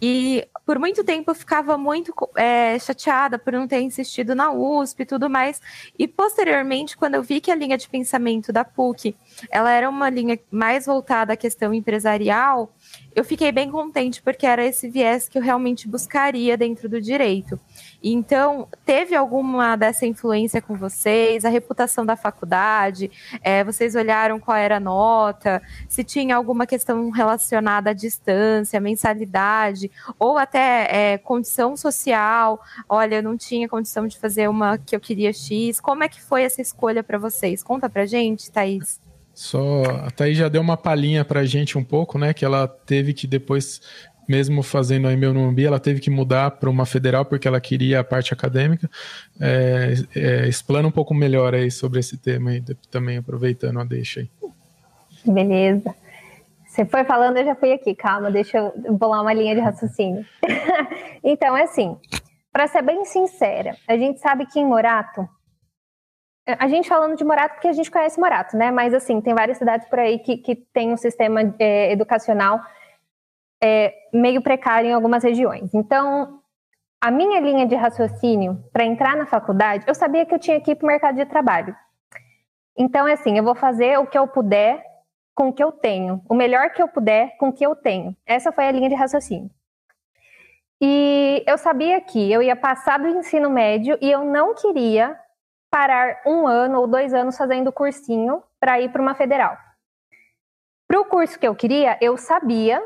E 0.00 0.46
por 0.64 0.78
muito 0.78 1.02
tempo 1.02 1.30
eu 1.30 1.34
ficava 1.34 1.76
muito 1.76 2.14
é, 2.36 2.78
chateada 2.78 3.38
por 3.38 3.52
não 3.52 3.66
ter 3.66 3.80
insistido 3.80 4.34
na 4.34 4.52
USP 4.52 5.02
e 5.02 5.06
tudo 5.06 5.28
mais. 5.28 5.60
E 5.98 6.06
posteriormente, 6.06 6.96
quando 6.96 7.16
eu 7.16 7.22
vi 7.22 7.40
que 7.40 7.50
a 7.50 7.54
linha 7.54 7.76
de 7.76 7.88
pensamento 7.88 8.52
da 8.52 8.64
PUC 8.64 9.16
ela 9.50 9.72
era 9.72 9.88
uma 9.88 10.08
linha 10.08 10.38
mais 10.50 10.86
voltada 10.86 11.32
à 11.32 11.36
questão 11.36 11.74
empresarial, 11.74 12.72
eu 13.14 13.24
fiquei 13.24 13.50
bem 13.50 13.70
contente 13.70 14.22
porque 14.22 14.46
era 14.46 14.64
esse 14.64 14.88
viés 14.88 15.28
que 15.28 15.36
eu 15.36 15.42
realmente 15.42 15.88
buscaria 15.88 16.56
dentro 16.56 16.88
do 16.88 17.00
direito. 17.00 17.58
Então, 18.02 18.68
teve 18.84 19.14
alguma 19.14 19.76
dessa 19.76 20.06
influência 20.06 20.62
com 20.62 20.74
vocês? 20.76 21.44
A 21.44 21.48
reputação 21.48 22.06
da 22.06 22.16
faculdade? 22.16 23.10
É, 23.42 23.64
vocês 23.64 23.94
olharam 23.94 24.38
qual 24.38 24.56
era 24.56 24.76
a 24.76 24.80
nota? 24.80 25.60
Se 25.88 26.04
tinha 26.04 26.36
alguma 26.36 26.66
questão 26.66 27.10
relacionada 27.10 27.90
à 27.90 27.92
distância, 27.92 28.80
mensalidade, 28.80 29.90
ou 30.18 30.38
até 30.38 30.88
é, 30.90 31.18
condição 31.18 31.76
social? 31.76 32.60
Olha, 32.88 33.16
eu 33.16 33.22
não 33.22 33.36
tinha 33.36 33.68
condição 33.68 34.06
de 34.06 34.18
fazer 34.18 34.48
uma 34.48 34.78
que 34.78 34.94
eu 34.94 35.00
queria 35.00 35.32
X. 35.32 35.80
Como 35.80 36.04
é 36.04 36.08
que 36.08 36.22
foi 36.22 36.42
essa 36.44 36.62
escolha 36.62 37.02
para 37.02 37.18
vocês? 37.18 37.62
Conta 37.62 37.88
pra 37.88 38.06
gente, 38.06 38.50
Thaís. 38.50 39.00
Só 39.34 39.82
a 40.06 40.10
Thaís 40.10 40.36
já 40.36 40.48
deu 40.48 40.60
uma 40.60 40.76
palhinha 40.76 41.24
pra 41.24 41.44
gente 41.44 41.78
um 41.78 41.84
pouco, 41.84 42.18
né? 42.18 42.34
Que 42.34 42.44
ela 42.44 42.68
teve 42.68 43.14
que 43.14 43.26
depois, 43.26 43.80
mesmo 44.28 44.62
fazendo 44.62 45.08
a 45.08 45.16
meu 45.16 45.32
no 45.32 45.58
ela 45.60 45.80
teve 45.80 46.00
que 46.00 46.10
mudar 46.10 46.52
para 46.52 46.68
uma 46.68 46.84
federal 46.84 47.24
porque 47.24 47.48
ela 47.48 47.60
queria 47.60 48.00
a 48.00 48.04
parte 48.04 48.32
acadêmica. 48.32 48.90
É, 49.40 49.94
é, 50.14 50.48
explana 50.48 50.88
um 50.88 50.92
pouco 50.92 51.14
melhor 51.14 51.54
aí 51.54 51.70
sobre 51.70 52.00
esse 52.00 52.18
tema 52.18 52.50
aí, 52.50 52.62
também 52.90 53.18
aproveitando 53.18 53.80
a 53.80 53.84
deixa 53.84 54.20
aí. 54.20 54.30
Beleza. 55.24 55.94
Você 56.66 56.84
foi 56.84 57.02
falando, 57.04 57.36
eu 57.36 57.44
já 57.44 57.54
fui 57.54 57.72
aqui. 57.72 57.94
Calma, 57.94 58.30
deixa 58.30 58.58
eu 58.58 58.96
bolar 58.96 59.22
uma 59.22 59.32
linha 59.32 59.54
de 59.54 59.60
raciocínio. 59.60 60.24
então, 61.24 61.56
é 61.56 61.64
assim, 61.64 61.96
para 62.52 62.68
ser 62.68 62.82
bem 62.82 63.04
sincera, 63.04 63.76
a 63.88 63.96
gente 63.96 64.20
sabe 64.20 64.46
que 64.46 64.60
em 64.60 64.66
Morato 64.66 65.28
a 66.58 66.68
gente 66.68 66.88
falando 66.88 67.16
de 67.16 67.24
Morato 67.24 67.54
porque 67.54 67.68
a 67.68 67.72
gente 67.72 67.90
conhece 67.90 68.18
Morato, 68.18 68.56
né? 68.56 68.70
Mas 68.70 68.94
assim, 68.94 69.20
tem 69.20 69.34
várias 69.34 69.58
cidades 69.58 69.88
por 69.88 69.98
aí 69.98 70.18
que, 70.18 70.36
que 70.36 70.56
tem 70.56 70.92
um 70.92 70.96
sistema 70.96 71.54
é, 71.58 71.92
educacional 71.92 72.60
é, 73.62 73.94
meio 74.12 74.42
precário 74.42 74.88
em 74.88 74.92
algumas 74.92 75.22
regiões. 75.22 75.72
Então, 75.74 76.40
a 77.00 77.10
minha 77.10 77.40
linha 77.40 77.66
de 77.66 77.74
raciocínio 77.74 78.62
para 78.72 78.84
entrar 78.84 79.16
na 79.16 79.26
faculdade, 79.26 79.84
eu 79.86 79.94
sabia 79.94 80.24
que 80.24 80.34
eu 80.34 80.38
tinha 80.38 80.60
que 80.60 80.72
ir 80.72 80.74
para 80.74 80.84
o 80.84 80.88
mercado 80.88 81.16
de 81.16 81.26
trabalho. 81.26 81.74
Então, 82.76 83.06
é 83.06 83.12
assim, 83.12 83.36
eu 83.36 83.44
vou 83.44 83.54
fazer 83.54 83.98
o 83.98 84.06
que 84.06 84.18
eu 84.18 84.26
puder 84.26 84.82
com 85.34 85.48
o 85.48 85.52
que 85.52 85.62
eu 85.62 85.72
tenho, 85.72 86.22
o 86.28 86.34
melhor 86.34 86.70
que 86.70 86.82
eu 86.82 86.88
puder 86.88 87.36
com 87.38 87.48
o 87.48 87.52
que 87.52 87.64
eu 87.64 87.74
tenho. 87.74 88.16
Essa 88.26 88.52
foi 88.52 88.66
a 88.66 88.72
linha 88.72 88.88
de 88.88 88.94
raciocínio. 88.94 89.50
E 90.80 91.44
eu 91.46 91.58
sabia 91.58 92.00
que 92.00 92.32
eu 92.32 92.42
ia 92.42 92.56
passar 92.56 92.98
do 92.98 93.08
ensino 93.08 93.50
médio 93.50 93.98
e 94.00 94.10
eu 94.10 94.24
não 94.24 94.54
queria 94.54 95.18
parar 95.70 96.20
um 96.26 96.46
ano 96.46 96.80
ou 96.80 96.86
dois 96.86 97.14
anos 97.14 97.36
fazendo 97.36 97.72
cursinho 97.72 98.42
para 98.58 98.80
ir 98.80 98.90
para 98.90 99.00
uma 99.00 99.14
federal. 99.14 99.56
Para 100.88 101.00
o 101.00 101.04
curso 101.04 101.38
que 101.38 101.46
eu 101.46 101.54
queria, 101.54 101.96
eu 102.00 102.16
sabia 102.16 102.82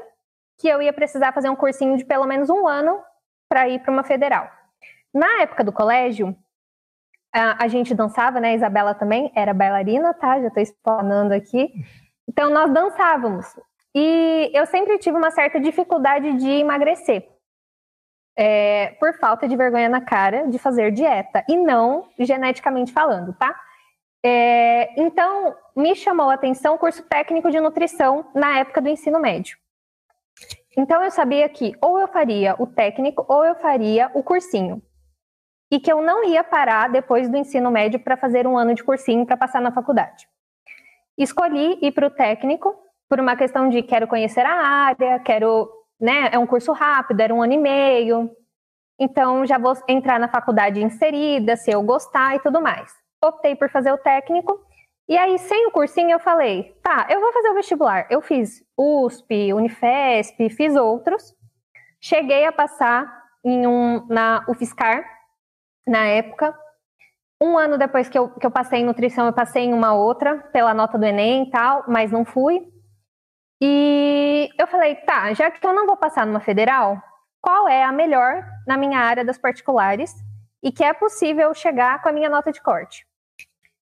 que 0.58 0.68
eu 0.68 0.82
ia 0.82 0.92
precisar 0.92 1.32
fazer 1.32 1.48
um 1.48 1.56
cursinho 1.56 1.96
de 1.96 2.04
pelo 2.04 2.26
menos 2.26 2.50
um 2.50 2.68
ano 2.68 3.00
para 3.48 3.68
ir 3.68 3.80
para 3.80 3.90
uma 3.90 4.04
federal. 4.04 4.50
Na 5.12 5.40
época 5.40 5.64
do 5.64 5.72
colégio, 5.72 6.36
a, 7.32 7.64
a, 7.64 7.68
gente 7.68 7.94
dançava, 7.94 8.38
né? 8.38 8.50
A 8.50 8.54
Isabela 8.54 8.94
também 8.94 9.32
era 9.34 9.54
bailarina, 9.54 10.12
tá? 10.14 10.40
Já 10.40 10.48
estou 10.48 10.62
explanando 10.62 11.34
aqui. 11.34 11.72
Então, 12.28 12.50
nós 12.50 12.72
dançávamos. 12.72 13.46
E 13.94 14.50
eu 14.52 14.66
sempre 14.66 14.98
tive 14.98 15.16
uma 15.16 15.30
certa 15.30 15.58
dificuldade 15.58 16.34
de 16.34 16.48
emagrecer 16.48 17.33
é, 18.36 18.96
por 18.98 19.16
falta 19.18 19.46
de 19.46 19.56
vergonha 19.56 19.88
na 19.88 20.00
cara 20.00 20.46
de 20.48 20.58
fazer 20.58 20.90
dieta, 20.90 21.44
e 21.48 21.56
não 21.56 22.08
geneticamente 22.18 22.92
falando, 22.92 23.32
tá? 23.34 23.54
É, 24.24 24.98
então, 25.00 25.54
me 25.76 25.94
chamou 25.94 26.30
a 26.30 26.34
atenção 26.34 26.74
o 26.74 26.78
curso 26.78 27.02
técnico 27.02 27.50
de 27.50 27.60
nutrição 27.60 28.24
na 28.34 28.58
época 28.58 28.80
do 28.80 28.88
ensino 28.88 29.20
médio. 29.20 29.58
Então, 30.76 31.02
eu 31.04 31.10
sabia 31.10 31.48
que 31.48 31.74
ou 31.80 31.98
eu 31.98 32.08
faria 32.08 32.56
o 32.58 32.66
técnico 32.66 33.24
ou 33.28 33.44
eu 33.44 33.54
faria 33.56 34.10
o 34.14 34.22
cursinho. 34.22 34.82
E 35.70 35.78
que 35.78 35.92
eu 35.92 36.00
não 36.02 36.24
ia 36.24 36.42
parar 36.42 36.88
depois 36.88 37.28
do 37.28 37.36
ensino 37.36 37.70
médio 37.70 38.00
para 38.00 38.16
fazer 38.16 38.46
um 38.46 38.56
ano 38.56 38.74
de 38.74 38.82
cursinho 38.82 39.26
para 39.26 39.36
passar 39.36 39.60
na 39.60 39.72
faculdade. 39.72 40.26
Escolhi 41.18 41.78
ir 41.82 41.92
para 41.92 42.06
o 42.06 42.10
técnico 42.10 42.74
por 43.08 43.20
uma 43.20 43.36
questão 43.36 43.68
de 43.68 43.82
quero 43.82 44.08
conhecer 44.08 44.44
a 44.46 44.54
área, 44.54 45.20
quero 45.20 45.68
né? 46.04 46.28
É 46.30 46.38
um 46.38 46.46
curso 46.46 46.70
rápido, 46.72 47.20
era 47.20 47.34
um 47.34 47.42
ano 47.42 47.54
e 47.54 47.58
meio. 47.58 48.30
Então 49.00 49.46
já 49.46 49.56
vou 49.56 49.72
entrar 49.88 50.20
na 50.20 50.28
faculdade 50.28 50.82
inserida, 50.82 51.56
se 51.56 51.70
eu 51.70 51.82
gostar 51.82 52.36
e 52.36 52.40
tudo 52.40 52.60
mais. 52.60 52.92
Optei 53.24 53.56
por 53.56 53.70
fazer 53.70 53.90
o 53.90 53.96
técnico. 53.96 54.60
E 55.08 55.16
aí, 55.16 55.38
sem 55.38 55.66
o 55.66 55.70
cursinho, 55.70 56.10
eu 56.10 56.20
falei: 56.20 56.76
tá, 56.82 57.06
eu 57.08 57.20
vou 57.20 57.32
fazer 57.32 57.48
o 57.48 57.54
vestibular. 57.54 58.06
Eu 58.10 58.20
fiz 58.20 58.62
USP, 58.76 59.54
Unifesp, 59.54 60.50
fiz 60.50 60.76
outros. 60.76 61.34
Cheguei 62.00 62.44
a 62.44 62.52
passar 62.52 63.10
em 63.42 63.66
um, 63.66 64.06
na 64.06 64.44
UFSCar, 64.46 65.02
na 65.86 66.04
época. 66.04 66.54
Um 67.40 67.56
ano 67.56 67.78
depois 67.78 68.10
que 68.10 68.18
eu, 68.18 68.28
que 68.28 68.46
eu 68.46 68.50
passei 68.50 68.80
em 68.80 68.84
nutrição, 68.84 69.24
eu 69.24 69.32
passei 69.32 69.64
em 69.64 69.72
uma 69.72 69.94
outra, 69.94 70.36
pela 70.52 70.74
nota 70.74 70.98
do 70.98 71.04
Enem 71.04 71.44
e 71.44 71.50
tal, 71.50 71.84
mas 71.88 72.12
não 72.12 72.26
fui. 72.26 72.73
E 73.60 74.50
eu 74.58 74.66
falei, 74.66 74.96
tá, 74.96 75.32
já 75.32 75.50
que 75.50 75.66
eu 75.66 75.72
não 75.72 75.86
vou 75.86 75.96
passar 75.96 76.26
numa 76.26 76.40
federal, 76.40 77.00
qual 77.40 77.68
é 77.68 77.84
a 77.84 77.92
melhor 77.92 78.44
na 78.66 78.76
minha 78.76 78.98
área 78.98 79.24
das 79.24 79.38
particulares 79.38 80.14
e 80.62 80.72
que 80.72 80.82
é 80.82 80.92
possível 80.92 81.52
chegar 81.54 82.02
com 82.02 82.08
a 82.08 82.12
minha 82.12 82.28
nota 82.28 82.50
de 82.50 82.62
corte? 82.62 83.06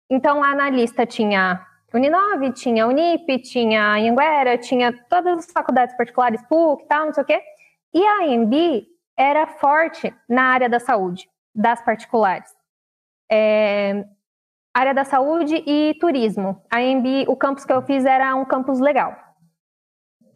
Então 0.10 0.40
lá 0.40 0.54
na 0.56 0.70
lista 0.70 1.06
tinha 1.06 1.66
Uninove, 1.94 2.52
tinha 2.52 2.86
Unip, 2.86 3.40
tinha 3.40 3.94
Anhanguera, 3.94 4.58
tinha 4.58 4.92
todas 5.10 5.46
as 5.46 5.52
faculdades 5.52 5.96
particulares, 5.96 6.42
PUC 6.48 6.84
e 6.84 6.88
tal, 6.88 7.06
não 7.06 7.14
sei 7.14 7.24
o 7.24 7.26
quê. 7.26 7.42
E 7.94 8.06
a 8.06 8.26
AMB 8.26 8.86
era 9.18 9.48
forte 9.48 10.14
na 10.28 10.44
área 10.44 10.68
da 10.68 10.80
saúde, 10.80 11.30
das 11.54 11.82
particulares. 11.82 12.50
É, 13.32 14.06
área 14.74 14.94
da 14.94 15.06
saúde 15.06 15.64
e 15.66 15.96
turismo. 16.00 16.62
A 16.70 16.80
AMB, 16.80 17.26
o 17.30 17.38
campus 17.38 17.64
que 17.64 17.72
eu 17.72 17.82
fiz 17.82 18.04
era 18.04 18.36
um 18.36 18.44
campus 18.44 18.82
legal. 18.82 19.16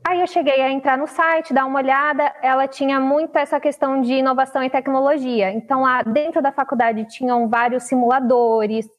Aí 0.09 0.21
eu 0.21 0.25
cheguei 0.25 0.59
a 0.59 0.71
entrar 0.71 0.97
no 0.97 1.05
site, 1.05 1.53
dar 1.53 1.67
uma 1.67 1.77
olhada, 1.77 2.33
ela 2.41 2.67
tinha 2.67 2.99
muito 2.99 3.35
essa 3.37 3.59
questão 3.59 4.01
de 4.01 4.13
inovação 4.13 4.63
e 4.63 4.69
tecnologia. 4.69 5.51
Então, 5.51 5.83
lá 5.83 6.01
dentro 6.01 6.41
da 6.41 6.51
faculdade 6.51 7.05
tinham 7.05 7.47
vários 7.47 7.83
simuladores, 7.83 8.89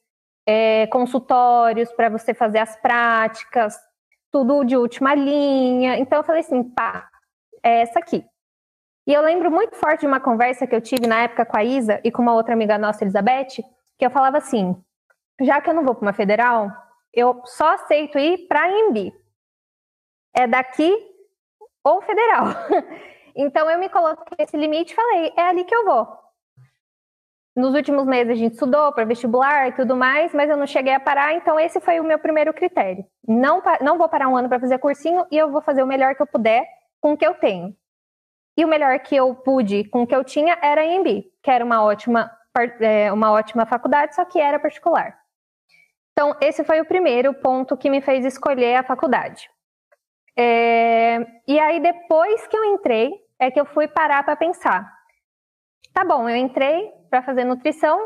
é, 0.47 0.87
consultórios 0.87 1.91
para 1.91 2.07
você 2.07 2.33
fazer 2.33 2.59
as 2.59 2.77
práticas, 2.77 3.77
tudo 4.31 4.63
de 4.63 4.77
última 4.77 5.13
linha. 5.13 5.97
Então, 5.97 6.19
eu 6.19 6.23
falei 6.23 6.39
assim, 6.39 6.63
pá, 6.63 7.09
é 7.61 7.81
essa 7.81 7.99
aqui. 7.99 8.23
E 9.05 9.13
eu 9.13 9.21
lembro 9.21 9.51
muito 9.51 9.75
forte 9.75 9.99
de 9.99 10.07
uma 10.07 10.21
conversa 10.21 10.65
que 10.65 10.73
eu 10.73 10.79
tive 10.79 11.07
na 11.07 11.23
época 11.23 11.45
com 11.45 11.57
a 11.57 11.63
Isa 11.65 11.99
e 12.05 12.09
com 12.09 12.21
uma 12.21 12.33
outra 12.33 12.53
amiga 12.53 12.77
nossa, 12.77 13.03
Elizabeth, 13.03 13.61
que 13.99 14.05
eu 14.05 14.11
falava 14.11 14.37
assim: 14.37 14.81
já 15.41 15.59
que 15.59 15.69
eu 15.69 15.73
não 15.73 15.83
vou 15.83 15.93
para 15.93 16.05
uma 16.05 16.13
federal, 16.13 16.71
eu 17.13 17.41
só 17.43 17.73
aceito 17.73 18.17
ir 18.17 18.47
para 18.47 18.61
a 18.61 18.69
IMB, 18.69 19.11
é 20.35 20.47
daqui 20.47 20.91
ou 21.83 22.01
federal. 22.01 22.45
Então 23.33 23.69
eu 23.69 23.79
me 23.79 23.87
coloquei 23.87 24.37
esse 24.39 24.57
limite 24.57 24.91
e 24.91 24.95
falei, 24.95 25.33
é 25.37 25.41
ali 25.43 25.63
que 25.63 25.73
eu 25.73 25.85
vou. 25.85 26.05
Nos 27.55 27.73
últimos 27.75 28.05
meses 28.05 28.31
a 28.31 28.35
gente 28.35 28.53
estudou 28.53 28.93
para 28.93 29.03
vestibular 29.03 29.67
e 29.67 29.73
tudo 29.73 29.95
mais, 29.95 30.33
mas 30.33 30.49
eu 30.49 30.55
não 30.55 30.65
cheguei 30.65 30.93
a 30.93 30.99
parar, 30.99 31.33
então 31.33 31.59
esse 31.59 31.81
foi 31.81 31.99
o 31.99 32.03
meu 32.03 32.17
primeiro 32.17 32.53
critério. 32.53 33.05
Não, 33.27 33.61
não 33.81 33.97
vou 33.97 34.07
parar 34.07 34.29
um 34.29 34.37
ano 34.37 34.47
para 34.47 34.59
fazer 34.59 34.77
cursinho 34.79 35.25
e 35.29 35.37
eu 35.37 35.51
vou 35.51 35.61
fazer 35.61 35.83
o 35.83 35.87
melhor 35.87 36.15
que 36.15 36.21
eu 36.21 36.27
puder 36.27 36.65
com 37.01 37.13
o 37.13 37.17
que 37.17 37.25
eu 37.25 37.33
tenho. 37.33 37.75
E 38.57 38.63
o 38.63 38.67
melhor 38.67 38.97
que 38.99 39.15
eu 39.15 39.33
pude 39.35 39.85
com 39.85 40.03
o 40.03 40.07
que 40.07 40.15
eu 40.15 40.23
tinha 40.23 40.57
era 40.61 40.81
a 40.81 40.85
EMB, 40.85 41.25
que 41.41 41.51
era 41.51 41.63
uma 41.63 41.83
ótima, 41.83 42.31
é, 42.79 43.11
uma 43.11 43.31
ótima 43.31 43.65
faculdade, 43.65 44.15
só 44.15 44.23
que 44.25 44.39
era 44.39 44.59
particular. 44.59 45.17
Então, 46.11 46.35
esse 46.41 46.63
foi 46.63 46.81
o 46.81 46.85
primeiro 46.85 47.33
ponto 47.33 47.77
que 47.77 47.89
me 47.89 48.01
fez 48.01 48.25
escolher 48.25 48.75
a 48.75 48.83
faculdade. 48.83 49.49
É, 50.41 51.19
e 51.47 51.59
aí, 51.59 51.79
depois 51.79 52.47
que 52.47 52.57
eu 52.57 52.65
entrei, 52.65 53.11
é 53.39 53.51
que 53.51 53.59
eu 53.59 53.65
fui 53.65 53.87
parar 53.87 54.23
para 54.23 54.35
pensar. 54.35 54.91
Tá 55.93 56.03
bom, 56.03 56.27
eu 56.27 56.35
entrei 56.35 56.89
para 57.11 57.21
fazer 57.21 57.43
nutrição, 57.43 57.99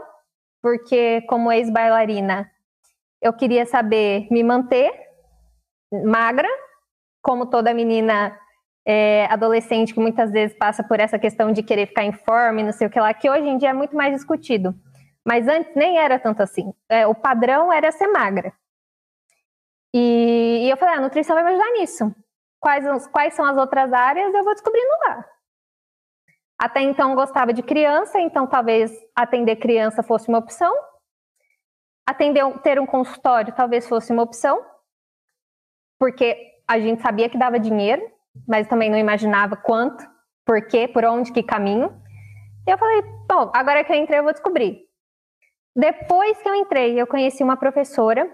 porque 0.62 1.22
como 1.30 1.51
ex-bailarina, 1.51 2.51
eu 3.22 3.32
queria 3.32 3.65
saber 3.65 4.27
me 4.30 4.44
manter 4.44 4.92
magra, 6.04 6.50
como 7.22 7.46
toda 7.46 7.74
menina 7.74 8.38
é, 8.86 9.25
adolescente 9.27 9.94
que 9.94 10.00
muitas 10.00 10.32
vezes 10.32 10.58
passa 10.58 10.84
por 10.84 11.00
essa 11.00 11.18
questão 11.18 11.54
de 11.54 11.63
querer 11.63 11.88
ficar 11.88 12.04
em 12.04 12.12
forma 12.12 12.60
e 12.60 12.63
não 12.63 12.74
sei 12.74 12.88
o 12.88 12.89
que 12.89 13.00
lá, 13.00 13.13
que 13.13 13.30
hoje 13.30 13.48
em 13.48 13.58
dia 13.58 13.70
é 13.70 13.74
muito 13.74 13.96
mais 13.96 14.13
discutido. 14.13 14.75
Mas 15.25 15.48
antes 15.48 15.74
nem 15.75 15.98
era 15.98 16.20
tanto 16.20 16.44
assim. 16.44 16.74
É, 16.89 17.08
o 17.08 17.15
padrão 17.15 17.72
era 17.72 17.92
ser 17.92 18.08
magra. 18.08 18.51
E, 19.94 20.65
e 20.65 20.70
eu 20.70 20.75
falei, 20.75 20.96
ah, 20.96 20.98
a 20.98 21.01
nutrição 21.01 21.36
vai 21.36 21.44
me 21.46 21.51
ajudar 21.51 21.72
nisso. 21.80 22.25
Quais, 22.65 23.07
quais 23.10 23.36
são 23.36 23.45
as 23.45 23.55
outras 23.57 23.93
áreas? 23.93 24.34
Eu 24.34 24.43
vou 24.43 24.55
descobrindo 24.55 24.88
lá. 25.07 25.24
Até 26.57 26.81
então 26.81 27.13
gostava 27.13 27.53
de 27.53 27.62
criança, 27.62 28.19
então 28.19 28.48
talvez 28.48 28.91
atender 29.15 29.57
criança 29.57 30.01
fosse 30.01 30.27
uma 30.29 30.39
opção. 30.39 30.74
Atender, 32.07 32.41
ter 32.63 32.79
um 32.79 32.88
consultório 32.88 33.53
talvez 33.53 33.88
fosse 33.88 34.12
uma 34.12 34.24
opção, 34.24 34.65
porque 36.00 36.53
a 36.67 36.79
gente 36.79 37.03
sabia 37.03 37.29
que 37.29 37.38
dava 37.38 37.60
dinheiro, 37.60 38.01
mas 38.48 38.67
também 38.67 38.89
não 38.89 38.98
imaginava 38.98 39.55
quanto, 39.55 40.03
por 40.43 40.65
quê, 40.65 40.88
por 40.88 41.05
onde, 41.05 41.31
que 41.31 41.43
caminho. 41.43 41.95
E 42.67 42.72
eu 42.72 42.79
falei, 42.79 43.03
bom, 43.29 43.51
agora 43.53 43.84
que 43.84 43.93
eu 43.93 43.95
entrei 43.95 44.17
eu 44.17 44.24
vou 44.24 44.34
descobrir. 44.34 44.81
Depois 45.75 46.41
que 46.41 46.50
eu 46.50 46.55
entrei, 46.55 47.00
eu 47.00 47.05
conheci 47.05 47.43
uma 47.43 47.57
professora 47.57 48.27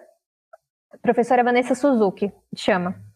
professora 1.01 1.43
Vanessa 1.43 1.75
Suzuki, 1.75 2.31
chama. 2.55 3.10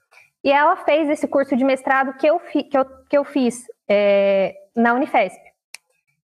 E 0.46 0.52
ela 0.52 0.75
fez 0.75 1.10
esse 1.10 1.28
curso 1.28 1.58
de 1.58 1.66
mestrado 1.66 2.14
que 2.20 2.28
eu, 2.28 2.38
fi, 2.38 2.64
que 2.64 2.78
eu, 2.78 2.86
que 3.10 3.18
eu 3.18 3.25
fiz 3.25 3.66
é, 3.90 4.54
na 4.75 4.94
Unifesp. 4.94 5.42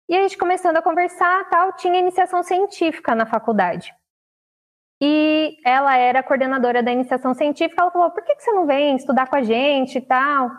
E 0.08 0.16
a 0.16 0.22
gente 0.22 0.36
começando 0.36 0.76
a 0.76 0.82
conversar, 0.82 1.48
tal, 1.48 1.74
tinha 1.74 2.00
iniciação 2.00 2.42
científica 2.42 3.14
na 3.14 3.24
faculdade. 3.24 3.94
E 5.00 5.56
ela 5.64 5.96
era 5.96 6.24
coordenadora 6.24 6.82
da 6.82 6.90
iniciação 6.90 7.32
científica, 7.34 7.80
ela 7.80 7.92
falou, 7.92 8.10
por 8.10 8.24
que, 8.24 8.34
que 8.34 8.42
você 8.42 8.50
não 8.50 8.66
vem 8.66 8.96
estudar 8.96 9.28
com 9.28 9.36
a 9.36 9.42
gente 9.42 9.98
e 9.98 10.00
tal? 10.00 10.50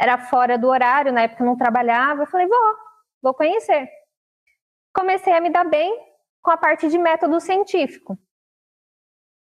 Era 0.00 0.16
fora 0.16 0.56
do 0.56 0.68
horário, 0.68 1.12
na 1.12 1.24
época 1.24 1.44
não 1.44 1.58
trabalhava. 1.58 2.22
Eu 2.22 2.26
falei, 2.26 2.46
vou, 2.46 2.74
vou 3.22 3.34
conhecer. 3.34 3.86
Comecei 4.94 5.34
a 5.34 5.42
me 5.42 5.50
dar 5.50 5.64
bem 5.64 5.94
com 6.40 6.50
a 6.50 6.56
parte 6.56 6.88
de 6.88 6.96
método 6.96 7.38
científico. 7.38 8.18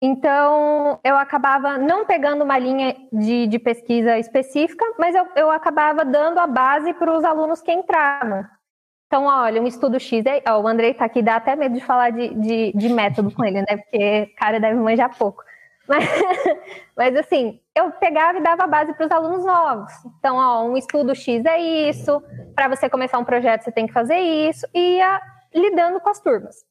Então, 0.04 0.98
eu 1.04 1.16
acabava 1.16 1.78
não 1.78 2.04
pegando 2.04 2.42
uma 2.42 2.58
linha 2.58 2.96
de, 3.12 3.46
de 3.46 3.56
pesquisa 3.60 4.18
específica, 4.18 4.84
mas 4.98 5.14
eu, 5.14 5.28
eu 5.36 5.48
acabava 5.48 6.04
dando 6.04 6.38
a 6.40 6.46
base 6.48 6.92
para 6.94 7.16
os 7.16 7.22
alunos 7.22 7.62
que 7.62 7.72
entravam. 7.72 8.44
Então, 9.06 9.26
olha, 9.26 9.62
um 9.62 9.66
estudo 9.66 10.00
X, 10.00 10.26
é, 10.26 10.42
ó, 10.48 10.60
o 10.60 10.66
Andrei 10.66 10.90
está 10.90 11.04
aqui, 11.04 11.22
dá 11.22 11.36
até 11.36 11.54
medo 11.54 11.76
de 11.76 11.84
falar 11.84 12.10
de, 12.10 12.34
de, 12.34 12.72
de 12.74 12.88
método 12.88 13.30
com 13.30 13.44
ele, 13.44 13.60
né? 13.60 13.76
Porque 13.76 14.26
cara 14.36 14.58
deve 14.58 14.74
manjar 14.74 15.16
pouco. 15.16 15.44
Mas, 15.86 16.04
mas 16.96 17.16
assim, 17.16 17.60
eu 17.74 17.90
pegava 17.90 18.38
e 18.38 18.42
dava 18.42 18.68
base 18.68 18.94
para 18.94 19.04
os 19.04 19.10
alunos 19.10 19.44
novos. 19.44 19.92
Então, 20.16 20.36
ó, 20.36 20.64
um 20.64 20.76
estudo 20.76 21.12
X 21.12 21.44
é 21.44 21.58
isso, 21.58 22.22
para 22.54 22.68
você 22.68 22.88
começar 22.88 23.18
um 23.18 23.24
projeto 23.24 23.64
você 23.64 23.72
tem 23.72 23.88
que 23.88 23.92
fazer 23.92 24.16
isso, 24.16 24.64
e 24.72 24.98
ia 24.98 25.20
lidando 25.52 26.00
com 26.00 26.08
as 26.08 26.20
turmas. 26.20 26.64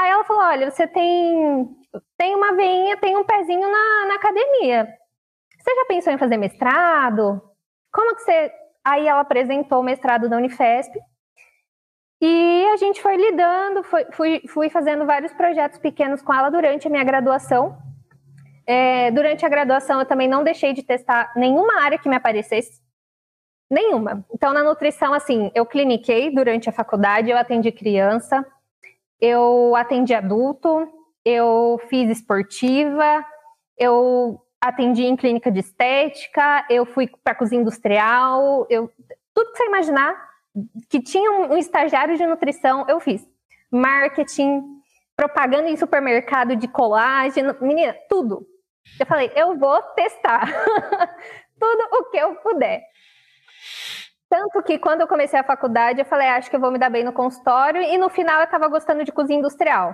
Aí 0.00 0.10
ela 0.10 0.24
falou: 0.24 0.42
olha, 0.42 0.70
você 0.70 0.86
tem, 0.86 1.76
tem 2.16 2.34
uma 2.34 2.54
veinha, 2.54 2.96
tem 2.96 3.16
um 3.18 3.24
pezinho 3.24 3.70
na, 3.70 4.06
na 4.06 4.14
academia. 4.14 4.88
Você 5.58 5.74
já 5.74 5.84
pensou 5.84 6.12
em 6.12 6.18
fazer 6.18 6.38
mestrado? 6.38 7.42
Como 7.92 8.16
que 8.16 8.22
você. 8.22 8.50
Aí 8.82 9.06
ela 9.06 9.20
apresentou 9.20 9.80
o 9.80 9.84
mestrado 9.84 10.26
da 10.26 10.38
Unifesp. 10.38 10.98
E 12.22 12.66
a 12.72 12.76
gente 12.76 13.00
foi 13.00 13.16
lidando, 13.16 13.82
foi, 13.82 14.06
fui, 14.12 14.42
fui 14.48 14.70
fazendo 14.70 15.06
vários 15.06 15.32
projetos 15.32 15.78
pequenos 15.78 16.22
com 16.22 16.32
ela 16.32 16.50
durante 16.50 16.86
a 16.86 16.90
minha 16.90 17.04
graduação. 17.04 17.76
É, 18.66 19.10
durante 19.10 19.44
a 19.44 19.48
graduação, 19.48 20.00
eu 20.00 20.06
também 20.06 20.28
não 20.28 20.44
deixei 20.44 20.72
de 20.72 20.82
testar 20.82 21.32
nenhuma 21.36 21.80
área 21.82 21.98
que 21.98 22.08
me 22.08 22.16
aparecesse. 22.16 22.80
Nenhuma. 23.70 24.24
Então, 24.32 24.52
na 24.52 24.62
nutrição, 24.62 25.12
assim, 25.12 25.50
eu 25.54 25.64
cliniquei 25.64 26.34
durante 26.34 26.68
a 26.68 26.72
faculdade, 26.72 27.30
eu 27.30 27.38
atendi 27.38 27.70
criança, 27.72 28.44
eu 29.20 29.74
atendi 29.76 30.14
adulto, 30.14 30.88
eu 31.24 31.80
fiz 31.88 32.10
esportiva, 32.10 33.24
eu 33.78 34.40
atendi 34.60 35.04
em 35.04 35.16
clínica 35.16 35.50
de 35.50 35.60
estética, 35.60 36.66
eu 36.68 36.84
fui 36.84 37.10
para 37.22 37.34
cozinha 37.34 37.60
industrial, 37.60 38.66
eu 38.68 38.90
tudo 39.34 39.52
que 39.52 39.58
você 39.58 39.66
imaginar 39.66 40.30
que 40.88 41.00
tinha 41.00 41.30
um, 41.30 41.56
estagiário 41.56 42.16
de 42.16 42.26
nutrição, 42.26 42.84
eu 42.88 43.00
fiz. 43.00 43.26
Marketing, 43.70 44.62
propaganda 45.16 45.68
em 45.68 45.76
supermercado 45.76 46.56
de 46.56 46.66
colágeno, 46.66 47.56
menina, 47.60 47.94
tudo. 48.08 48.46
Eu 48.98 49.06
falei, 49.06 49.30
eu 49.36 49.56
vou 49.56 49.80
testar 49.94 50.46
tudo 51.58 51.88
o 51.92 52.04
que 52.10 52.16
eu 52.16 52.34
puder. 52.36 52.82
Tanto 54.30 54.62
que 54.62 54.78
quando 54.78 55.00
eu 55.00 55.08
comecei 55.08 55.40
a 55.40 55.44
faculdade, 55.44 56.00
eu 56.00 56.06
falei, 56.06 56.28
acho 56.28 56.48
que 56.48 56.54
eu 56.54 56.60
vou 56.60 56.70
me 56.70 56.78
dar 56.78 56.88
bem 56.88 57.02
no 57.02 57.12
consultório, 57.12 57.82
e 57.82 57.98
no 57.98 58.08
final 58.08 58.38
eu 58.38 58.44
estava 58.44 58.68
gostando 58.68 59.04
de 59.04 59.10
cozinha 59.10 59.40
industrial. 59.40 59.92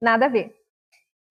Nada 0.00 0.24
a 0.24 0.28
ver. 0.28 0.54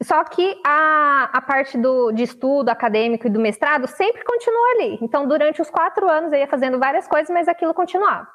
Só 0.03 0.24
que 0.24 0.62
a, 0.63 1.31
a 1.33 1.41
parte 1.41 1.77
do, 1.77 2.12
de 2.12 2.21
estudo 2.24 2.69
acadêmico 2.69 3.25
e 3.25 3.29
do 3.29 3.39
mestrado 3.39 3.88
sempre 3.88 4.24
continuou 4.24 4.65
ali. 4.71 5.00
Então, 5.01 5.27
durante 5.27 5.62
os 5.62 5.69
quatro 5.71 6.07
anos, 6.07 6.31
eu 6.31 6.39
ia 6.39 6.47
fazendo 6.47 6.77
várias 6.77 7.07
coisas, 7.07 7.33
mas 7.33 7.47
aquilo 7.47 7.74
continuava. 7.74 8.27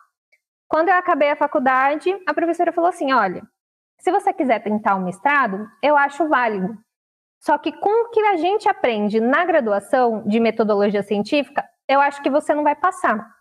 Quando 0.66 0.88
eu 0.88 0.94
acabei 0.94 1.30
a 1.30 1.36
faculdade, 1.36 2.10
a 2.26 2.34
professora 2.34 2.72
falou 2.72 2.88
assim: 2.88 3.12
olha, 3.12 3.42
se 4.00 4.10
você 4.10 4.32
quiser 4.32 4.60
tentar 4.60 4.96
o 4.96 4.98
um 4.98 5.04
mestrado, 5.04 5.68
eu 5.82 5.96
acho 5.96 6.26
válido. 6.28 6.76
Só 7.40 7.56
que 7.56 7.72
com 7.72 8.04
o 8.04 8.08
que 8.10 8.20
a 8.20 8.36
gente 8.36 8.68
aprende 8.68 9.20
na 9.20 9.44
graduação 9.44 10.26
de 10.26 10.40
metodologia 10.40 11.02
científica, 11.02 11.64
eu 11.88 12.00
acho 12.00 12.22
que 12.22 12.30
você 12.30 12.54
não 12.54 12.64
vai 12.64 12.74
passar. 12.74 13.39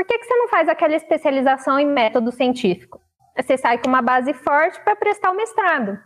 Por 0.00 0.06
que, 0.06 0.16
que 0.16 0.24
você 0.24 0.34
não 0.34 0.48
faz 0.48 0.66
aquela 0.66 0.94
especialização 0.94 1.78
em 1.78 1.84
método 1.84 2.32
científico? 2.32 3.02
Você 3.36 3.58
sai 3.58 3.76
com 3.76 3.86
uma 3.86 4.00
base 4.00 4.32
forte 4.32 4.80
para 4.80 4.96
prestar 4.96 5.30
o 5.30 5.36
mestrado. 5.36 6.00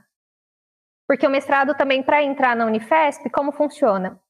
Porque 1.06 1.24
o 1.24 1.30
mestrado 1.30 1.76
também, 1.76 2.02
para 2.02 2.20
entrar 2.20 2.56
na 2.56 2.66
Unifesp, 2.66 3.30
como 3.30 3.52
funciona? 3.52 4.20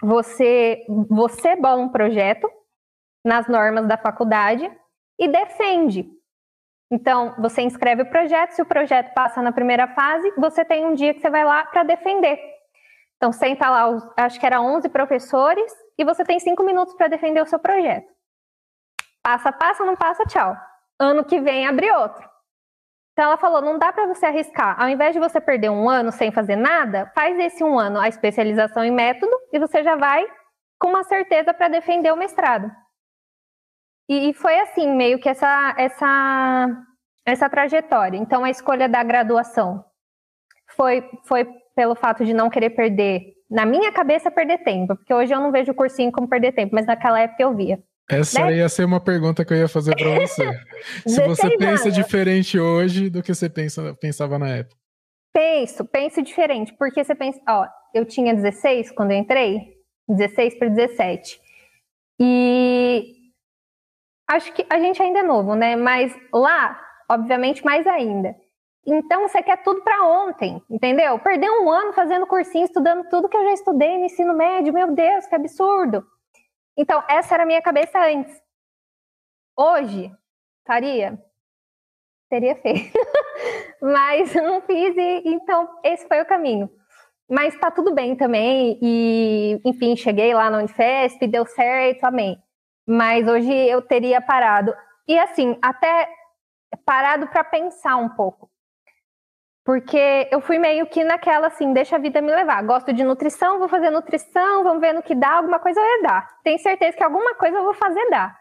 Você, 0.00 0.86
você 1.10 1.56
bola 1.56 1.82
um 1.82 1.88
projeto 1.88 2.48
nas 3.24 3.48
normas 3.48 3.88
da 3.88 3.98
faculdade 3.98 4.70
e 5.18 5.26
defende. 5.26 6.08
Então, 6.88 7.34
você 7.40 7.62
inscreve 7.62 8.02
o 8.02 8.08
projeto, 8.08 8.52
se 8.52 8.62
o 8.62 8.66
projeto 8.66 9.12
passa 9.14 9.42
na 9.42 9.50
primeira 9.50 9.88
fase, 9.88 10.32
você 10.36 10.64
tem 10.64 10.86
um 10.86 10.94
dia 10.94 11.12
que 11.12 11.18
você 11.18 11.28
vai 11.28 11.44
lá 11.44 11.66
para 11.66 11.82
defender. 11.82 12.38
Então, 13.16 13.32
senta 13.32 13.68
lá, 13.68 14.12
acho 14.18 14.38
que 14.38 14.46
era 14.46 14.62
11 14.62 14.88
professores, 14.90 15.72
e 15.98 16.04
você 16.04 16.22
tem 16.22 16.38
cinco 16.38 16.62
minutos 16.62 16.94
para 16.94 17.08
defender 17.08 17.42
o 17.42 17.46
seu 17.46 17.58
projeto. 17.58 18.11
Passa, 19.22 19.52
passa, 19.52 19.84
não 19.84 19.96
passa, 19.96 20.24
tchau. 20.24 20.56
Ano 20.98 21.24
que 21.24 21.40
vem 21.40 21.66
abre 21.66 21.90
outro. 21.92 22.28
Então 23.12 23.26
ela 23.26 23.36
falou, 23.36 23.60
não 23.60 23.78
dá 23.78 23.92
para 23.92 24.06
você 24.06 24.26
arriscar. 24.26 24.80
Ao 24.80 24.88
invés 24.88 25.12
de 25.12 25.20
você 25.20 25.40
perder 25.40 25.70
um 25.70 25.88
ano 25.88 26.10
sem 26.10 26.32
fazer 26.32 26.56
nada, 26.56 27.10
faz 27.14 27.38
esse 27.38 27.62
um 27.62 27.78
ano 27.78 28.00
a 28.00 28.08
especialização 28.08 28.82
em 28.82 28.90
método 28.90 29.32
e 29.52 29.58
você 29.58 29.82
já 29.82 29.96
vai 29.96 30.26
com 30.78 30.88
uma 30.88 31.04
certeza 31.04 31.52
para 31.52 31.68
defender 31.68 32.12
o 32.12 32.16
mestrado. 32.16 32.70
E, 34.08 34.32
foi 34.34 34.58
assim, 34.60 34.90
meio 34.94 35.20
que 35.20 35.28
essa, 35.28 35.74
essa, 35.78 36.68
essa 37.24 37.48
trajetória. 37.48 38.18
Então 38.18 38.44
a 38.44 38.50
escolha 38.50 38.88
da 38.88 39.02
graduação 39.02 39.84
foi, 40.74 41.08
foi 41.24 41.44
pelo 41.76 41.94
fato 41.94 42.24
de 42.24 42.34
não 42.34 42.50
querer 42.50 42.70
perder, 42.70 43.22
na 43.50 43.64
minha 43.64 43.92
cabeça, 43.92 44.30
perder 44.30 44.64
tempo, 44.64 44.96
porque 44.96 45.14
hoje 45.14 45.32
eu 45.32 45.40
não 45.40 45.52
vejo 45.52 45.72
o 45.72 45.74
cursinho 45.74 46.10
como 46.10 46.28
perder 46.28 46.52
tempo, 46.52 46.74
mas 46.74 46.86
naquela 46.86 47.20
época 47.20 47.42
eu 47.42 47.54
via. 47.54 47.78
Essa 48.12 48.46
né? 48.46 48.56
ia 48.56 48.68
ser 48.68 48.84
uma 48.84 49.00
pergunta 49.00 49.44
que 49.44 49.52
eu 49.52 49.58
ia 49.58 49.68
fazer 49.68 49.96
para 49.96 50.20
você. 50.20 50.44
Se 51.06 51.26
você 51.26 51.56
pensa 51.56 51.84
anos. 51.84 51.94
diferente 51.94 52.58
hoje 52.58 53.08
do 53.08 53.22
que 53.22 53.34
você 53.34 53.48
pensa, 53.48 53.94
pensava 53.94 54.38
na 54.38 54.48
época. 54.48 54.76
Penso, 55.32 55.84
penso 55.84 56.22
diferente, 56.22 56.74
porque 56.78 57.02
você 57.02 57.14
pensa, 57.14 57.40
ó, 57.48 57.66
eu 57.94 58.04
tinha 58.04 58.34
16 58.34 58.92
quando 58.92 59.12
eu 59.12 59.16
entrei, 59.16 59.60
16 60.08 60.58
para 60.58 60.68
17. 60.68 61.40
E 62.20 63.14
acho 64.30 64.52
que 64.52 64.66
a 64.68 64.78
gente 64.78 65.02
ainda 65.02 65.20
é 65.20 65.22
novo, 65.22 65.54
né? 65.54 65.74
Mas 65.74 66.14
lá, 66.32 66.78
obviamente, 67.10 67.64
mais 67.64 67.86
ainda. 67.86 68.36
Então 68.86 69.28
você 69.28 69.42
quer 69.42 69.62
tudo 69.62 69.80
para 69.82 70.04
ontem, 70.04 70.60
entendeu? 70.68 71.18
Perder 71.18 71.50
um 71.50 71.70
ano 71.70 71.92
fazendo 71.92 72.26
cursinho, 72.26 72.64
estudando 72.64 73.08
tudo 73.08 73.28
que 73.28 73.36
eu 73.36 73.44
já 73.44 73.52
estudei 73.52 73.98
no 73.98 74.04
ensino 74.04 74.34
médio, 74.34 74.72
meu 74.72 74.92
Deus, 74.92 75.26
que 75.26 75.34
absurdo. 75.34 76.04
Então, 76.76 77.02
essa 77.08 77.34
era 77.34 77.42
a 77.42 77.46
minha 77.46 77.62
cabeça 77.62 77.98
antes. 77.98 78.40
Hoje, 79.56 80.10
faria? 80.66 81.18
Teria 82.30 82.56
feito. 82.56 82.92
Mas 83.82 84.34
não 84.34 84.62
fiz 84.62 84.96
e 84.96 85.22
então 85.26 85.68
esse 85.84 86.06
foi 86.06 86.20
o 86.22 86.26
caminho. 86.26 86.70
Mas 87.28 87.58
tá 87.58 87.70
tudo 87.70 87.94
bem 87.94 88.14
também 88.14 88.78
e, 88.82 89.60
enfim, 89.64 89.96
cheguei 89.96 90.34
lá 90.34 90.50
na 90.50 90.58
Unifesp, 90.58 91.26
deu 91.26 91.46
certo, 91.46 92.04
amém. 92.04 92.36
Mas 92.86 93.26
hoje 93.26 93.52
eu 93.52 93.82
teria 93.82 94.20
parado. 94.20 94.74
E 95.08 95.18
assim, 95.18 95.58
até 95.62 96.08
parado 96.84 97.26
para 97.28 97.42
pensar 97.42 97.96
um 97.96 98.08
pouco. 98.08 98.51
Porque 99.64 100.28
eu 100.30 100.40
fui 100.40 100.58
meio 100.58 100.86
que 100.86 101.04
naquela 101.04 101.46
assim, 101.46 101.72
deixa 101.72 101.96
a 101.96 101.98
vida 101.98 102.20
me 102.20 102.34
levar. 102.34 102.62
Gosto 102.64 102.92
de 102.92 103.04
nutrição, 103.04 103.58
vou 103.58 103.68
fazer 103.68 103.90
nutrição, 103.90 104.64
vamos 104.64 104.80
ver 104.80 104.92
no 104.92 105.02
que 105.02 105.14
dá, 105.14 105.34
alguma 105.34 105.60
coisa 105.60 105.80
vai 105.80 106.02
dar. 106.02 106.28
Tenho 106.42 106.58
certeza 106.58 106.96
que 106.96 107.04
alguma 107.04 107.34
coisa 107.36 107.58
eu 107.58 107.64
vou 107.64 107.74
fazer 107.74 108.08
dar. 108.10 108.36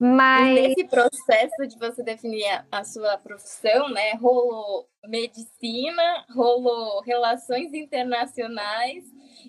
Mas 0.00 0.48
e 0.48 0.54
nesse 0.54 0.84
processo 0.88 1.66
de 1.68 1.78
você 1.78 2.02
definir 2.02 2.44
a 2.72 2.82
sua 2.82 3.16
profissão, 3.18 3.88
né, 3.90 4.14
rolou 4.14 4.88
medicina, 5.06 6.24
rolou 6.34 7.02
relações 7.02 7.72
internacionais 7.72 9.04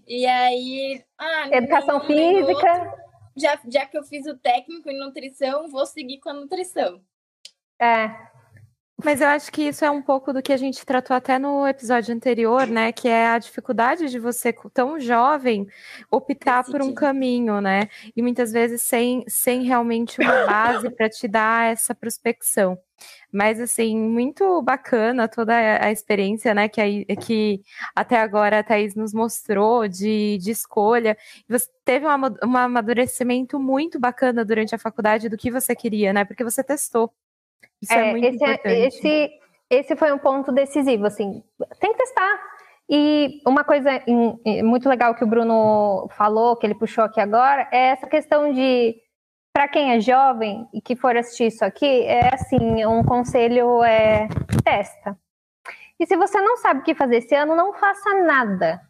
e 0.08 0.28
aí 0.28 1.04
ah, 1.18 1.48
educação 1.52 2.02
física. 2.02 2.52
Outro, 2.52 3.04
já, 3.36 3.60
já 3.68 3.86
que 3.86 3.98
eu 3.98 4.04
fiz 4.04 4.28
o 4.28 4.38
técnico 4.38 4.90
em 4.90 5.00
nutrição, 5.00 5.70
vou 5.70 5.86
seguir 5.88 6.20
com 6.20 6.30
a 6.30 6.34
nutrição. 6.34 7.02
É, 7.82 8.12
mas 9.04 9.22
eu 9.22 9.28
acho 9.28 9.52
que 9.52 9.63
isso 9.63 9.84
é 9.84 9.92
um 9.92 10.02
pouco 10.02 10.32
do 10.32 10.42
que 10.42 10.54
a 10.54 10.58
gente 10.58 10.86
tratou 10.86 11.16
até 11.16 11.38
no 11.38 11.68
episódio 11.68 12.16
anterior, 12.16 12.66
né? 12.68 12.92
Que 12.92 13.08
é 13.08 13.28
a 13.28 13.38
dificuldade 13.38 14.10
de 14.10 14.20
você, 14.20 14.54
tão 14.74 15.00
jovem, 15.00 15.68
optar 16.10 16.63
por 16.63 16.82
um 16.82 16.94
caminho, 16.94 17.60
né? 17.62 17.89
E 18.16 18.22
muitas 18.22 18.52
vezes 18.52 18.82
sem, 18.82 19.24
sem 19.28 19.63
realmente 19.63 20.20
uma 20.22 20.46
base 20.48 20.89
para 20.89 21.10
te 21.10 21.28
dar 21.28 21.72
essa 21.72 21.94
prospecção. 21.94 22.78
Mas, 23.32 23.60
assim, 23.60 23.98
muito 23.98 24.62
bacana 24.62 25.28
toda 25.28 25.54
a 25.56 25.92
experiência, 25.92 26.54
né, 26.54 26.70
que, 26.70 26.80
a, 26.80 27.16
que 27.16 27.62
até 27.96 28.20
agora 28.20 28.60
a 28.60 28.63
Thaís 28.63 28.96
nos 28.96 29.13
mostrou 29.13 29.88
de, 29.88 30.38
de 30.38 30.52
escolha. 30.52 31.18
Você 31.50 31.68
teve 31.84 32.06
um, 32.06 32.10
um 32.48 32.58
amadurecimento 32.58 33.60
muito 33.60 34.00
bacana 34.00 34.46
durante 34.46 34.76
a 34.76 34.78
faculdade 34.78 35.30
do 35.30 35.38
que 35.38 35.52
você 35.52 35.76
queria, 35.76 36.13
né, 36.13 36.24
porque 36.24 36.44
você 36.44 36.63
testou. 36.63 37.12
Isso 37.82 37.93
é, 37.93 38.10
é 38.10 38.12
muito 38.12 38.26
esse, 38.26 38.43
é, 38.43 38.47
importante. 38.47 38.76
Esse, 38.76 39.32
esse 39.69 39.95
foi 39.95 40.12
um 40.12 40.17
ponto 40.17 40.52
decisivo, 40.52 41.06
assim, 41.06 41.43
tem 41.80 41.91
que 41.91 41.97
testar. 41.97 42.39
E 42.89 43.41
uma 43.45 43.63
coisa 43.63 43.89
muito 44.63 44.88
legal 44.88 45.15
que 45.15 45.23
o 45.23 45.28
Bruno 45.28 46.08
falou, 46.12 46.56
que 46.56 46.65
ele 46.65 46.76
puxou 46.76 47.04
aqui 47.04 47.19
agora, 47.19 47.67
é 47.71 47.89
essa 47.89 48.08
questão 48.08 48.52
de, 48.54 48.95
para 49.54 49.67
quem 49.67 49.93
é 49.93 49.99
jovem 49.99 50.67
e 50.73 50.82
que 50.82 50.95
for 50.95 51.15
assistir 51.15 51.47
isso 51.47 51.63
aqui, 51.63 52.04
é 52.04 52.34
assim, 52.34 52.86
um 52.86 53.04
conselho 53.04 53.84
é 53.84 54.28
testa. 54.63 55.17
E 55.99 56.06
se 56.06 56.15
você 56.17 56.41
não 56.41 56.58
sabe 56.58 56.82
o 56.82 56.84
que 56.84 56.93
fazer 56.93 57.17
esse 57.17 57.34
ano, 57.34 57.56
não 57.56 57.73
faça 57.73 58.21
nada. 58.23 58.82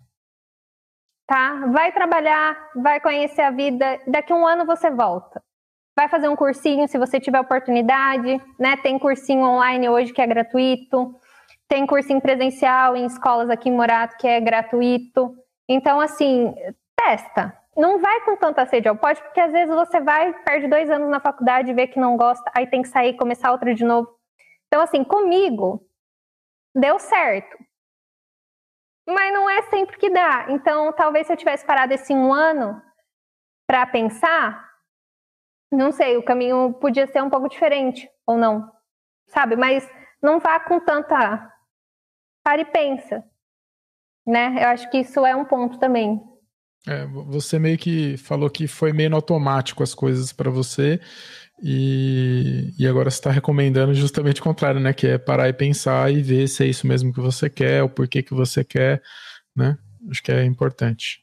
Tá? 1.27 1.67
Vai 1.67 1.91
trabalhar, 1.91 2.71
vai 2.75 2.99
conhecer 2.99 3.41
a 3.41 3.51
vida, 3.51 4.01
daqui 4.07 4.33
a 4.33 4.36
um 4.36 4.45
ano 4.45 4.65
você 4.65 4.89
volta 4.89 5.41
vai 5.95 6.08
fazer 6.08 6.27
um 6.27 6.36
cursinho 6.36 6.88
se 6.88 6.97
você 6.97 7.19
tiver 7.19 7.39
oportunidade, 7.39 8.41
né? 8.60 8.77
Tem 8.77 8.97
cursinho 8.97 9.43
online 9.43 9.89
hoje 9.89 10.12
que 10.12 10.21
é 10.21 10.27
gratuito, 10.27 11.15
tem 11.67 11.86
cursinho 11.86 12.21
presencial 12.21 12.95
em 12.95 13.06
escolas 13.06 13.49
aqui 13.49 13.69
em 13.69 13.75
Morato 13.75 14.17
que 14.17 14.27
é 14.27 14.39
gratuito. 14.39 15.36
Então, 15.67 15.99
assim, 15.99 16.53
testa. 16.95 17.58
Não 17.75 17.99
vai 17.99 18.21
com 18.21 18.36
tanta 18.38 18.65
sede 18.65 18.88
ao 18.88 18.95
pote, 18.95 19.21
porque 19.23 19.39
às 19.39 19.51
vezes 19.51 19.73
você 19.73 19.99
vai, 19.99 20.32
perde 20.43 20.67
dois 20.67 20.89
anos 20.91 21.10
na 21.10 21.19
faculdade, 21.19 21.73
vê 21.73 21.88
que 21.88 21.99
não 21.99 22.15
gosta, 22.15 22.51
aí 22.56 22.67
tem 22.67 22.84
que 22.84 22.88
sair, 22.88 23.15
começar 23.15 23.51
outra 23.51 23.73
de 23.73 23.84
novo. 23.84 24.08
Então, 24.67 24.82
assim, 24.82 25.03
comigo, 25.03 25.84
deu 26.75 26.99
certo. 26.99 27.58
mas 29.08 29.34
não 29.34 29.49
é 29.49 29.63
sempre 29.63 29.97
que 29.97 30.10
dá. 30.10 30.47
Então, 30.49 30.93
talvez 30.93 31.27
se 31.27 31.34
eu 31.34 31.38
tivesse 31.38 31.65
parado 31.65 31.93
esse 31.93 32.13
um 32.13 32.32
ano 32.34 32.82
para 33.67 33.86
pensar, 33.86 34.72
não 35.73 35.91
sei, 35.91 36.17
o 36.17 36.23
caminho 36.23 36.73
podia 36.73 37.07
ser 37.07 37.21
um 37.21 37.29
pouco 37.29 37.49
diferente 37.49 38.09
ou 38.25 38.38
não, 38.38 38.71
sabe? 39.27 39.55
Mas 39.55 39.89
não 40.21 40.39
vá 40.39 40.59
com 40.59 40.79
tanta. 40.79 41.51
Para 42.43 42.62
e 42.62 42.65
pensa, 42.65 43.23
né? 44.25 44.63
Eu 44.63 44.67
acho 44.69 44.89
que 44.89 44.99
isso 44.99 45.25
é 45.25 45.36
um 45.36 45.45
ponto 45.45 45.79
também. 45.79 46.21
É, 46.86 47.05
você 47.05 47.57
meio 47.57 47.77
que 47.77 48.17
falou 48.17 48.49
que 48.49 48.67
foi 48.67 48.91
meio 48.91 49.09
no 49.09 49.15
automático 49.15 49.81
as 49.81 49.95
coisas 49.95 50.33
para 50.33 50.51
você 50.51 50.99
e, 51.62 52.73
e 52.77 52.86
agora 52.86 53.07
está 53.07 53.31
recomendando 53.31 53.93
justamente 53.93 54.41
o 54.41 54.43
contrário, 54.43 54.81
né? 54.81 54.91
Que 54.91 55.07
é 55.07 55.17
parar 55.17 55.47
e 55.47 55.53
pensar 55.53 56.12
e 56.12 56.21
ver 56.21 56.47
se 56.47 56.63
é 56.63 56.67
isso 56.67 56.86
mesmo 56.86 57.13
que 57.13 57.21
você 57.21 57.49
quer, 57.49 57.83
o 57.83 57.89
porquê 57.89 58.21
que 58.21 58.33
você 58.33 58.65
quer, 58.65 59.01
né? 59.55 59.77
Acho 60.09 60.21
que 60.21 60.31
é 60.31 60.43
importante. 60.43 61.22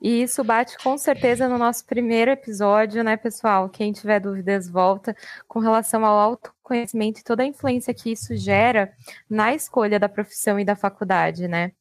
E 0.00 0.22
isso 0.22 0.44
bate 0.44 0.76
com 0.78 0.96
certeza 0.96 1.48
no 1.48 1.58
nosso 1.58 1.84
primeiro 1.84 2.30
episódio, 2.30 3.02
né, 3.02 3.16
pessoal? 3.16 3.68
Quem 3.68 3.92
tiver 3.92 4.20
dúvidas, 4.20 4.68
volta 4.68 5.16
com 5.46 5.58
relação 5.58 6.04
ao 6.04 6.18
autoconhecimento 6.18 7.20
e 7.20 7.24
toda 7.24 7.42
a 7.42 7.46
influência 7.46 7.92
que 7.92 8.12
isso 8.12 8.36
gera 8.36 8.92
na 9.28 9.54
escolha 9.54 9.98
da 9.98 10.08
profissão 10.08 10.58
e 10.58 10.64
da 10.64 10.76
faculdade, 10.76 11.48
né? 11.48 11.72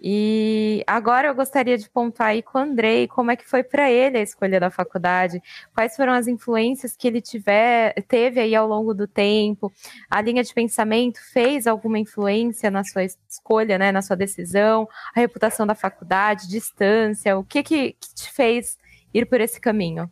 E 0.00 0.82
agora 0.86 1.28
eu 1.28 1.34
gostaria 1.34 1.76
de 1.76 1.88
pontuar 1.88 2.30
aí 2.30 2.42
com 2.42 2.58
o 2.58 2.60
Andrei 2.62 3.06
como 3.06 3.30
é 3.30 3.36
que 3.36 3.46
foi 3.46 3.62
para 3.62 3.90
ele 3.90 4.18
a 4.18 4.22
escolha 4.22 4.58
da 4.58 4.70
faculdade, 4.70 5.42
quais 5.74 5.94
foram 5.94 6.14
as 6.14 6.26
influências 6.26 6.96
que 6.96 7.06
ele 7.06 7.20
tiver, 7.20 7.92
teve 8.08 8.40
aí 8.40 8.54
ao 8.54 8.66
longo 8.66 8.94
do 8.94 9.06
tempo, 9.06 9.72
a 10.10 10.20
linha 10.20 10.42
de 10.42 10.54
pensamento 10.54 11.20
fez 11.32 11.66
alguma 11.66 11.98
influência 11.98 12.70
na 12.70 12.82
sua 12.82 13.04
escolha, 13.04 13.78
né, 13.78 13.92
na 13.92 14.00
sua 14.02 14.16
decisão, 14.16 14.88
a 15.14 15.20
reputação 15.20 15.66
da 15.66 15.74
faculdade, 15.74 16.48
distância, 16.48 17.36
o 17.36 17.44
que, 17.44 17.62
que, 17.62 17.92
que 17.92 18.14
te 18.14 18.32
fez 18.32 18.78
ir 19.12 19.26
por 19.26 19.40
esse 19.40 19.60
caminho? 19.60 20.10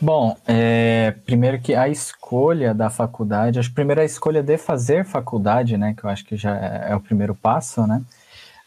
Bom, 0.00 0.36
é, 0.46 1.12
primeiro 1.24 1.58
que 1.58 1.74
a 1.74 1.88
escolha 1.88 2.74
da 2.74 2.90
faculdade, 2.90 3.58
acho 3.58 3.70
que 3.70 3.74
primeiro 3.74 4.02
a 4.02 4.04
escolha 4.04 4.42
de 4.42 4.58
fazer 4.58 5.06
faculdade, 5.06 5.78
né, 5.78 5.94
que 5.94 6.04
eu 6.04 6.10
acho 6.10 6.22
que 6.24 6.36
já 6.36 6.54
é, 6.54 6.92
é 6.92 6.96
o 6.96 7.00
primeiro 7.00 7.34
passo, 7.34 7.86
né, 7.86 8.02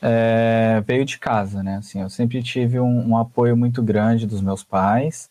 é, 0.02 0.82
veio 0.88 1.06
de 1.06 1.20
casa, 1.20 1.62
né, 1.62 1.78
assim, 1.78 2.02
eu 2.02 2.10
sempre 2.10 2.42
tive 2.42 2.80
um, 2.80 3.10
um 3.10 3.18
apoio 3.18 3.56
muito 3.56 3.84
grande 3.84 4.26
dos 4.26 4.42
meus 4.42 4.64
pais, 4.64 5.30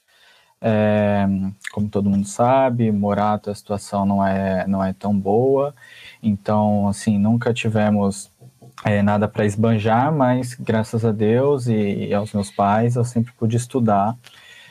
é, 0.61 1.27
como 1.73 1.89
todo 1.89 2.11
mundo 2.11 2.27
sabe, 2.29 2.93
Morato 2.93 3.51
a 3.51 3.55
situação 3.55 4.07
não 4.07 4.25
é, 4.25 4.67
não 4.69 4.85
é 4.85 4.93
tão 4.93 5.19
boa, 5.19 5.75
então, 6.23 6.87
assim, 6.87 7.19
nunca 7.19 7.53
tivemos 7.53 8.31
é, 8.85 9.03
nada 9.03 9.27
para 9.27 9.45
esbanjar, 9.45 10.13
mas 10.13 10.55
graças 10.55 11.05
a 11.05 11.11
Deus 11.11 11.67
e, 11.67 12.07
e 12.07 12.15
aos 12.15 12.33
meus 12.33 12.53
pais 12.53 12.95
eu 12.95 13.05
sempre 13.05 13.33
pude 13.33 13.57
estudar, 13.57 14.17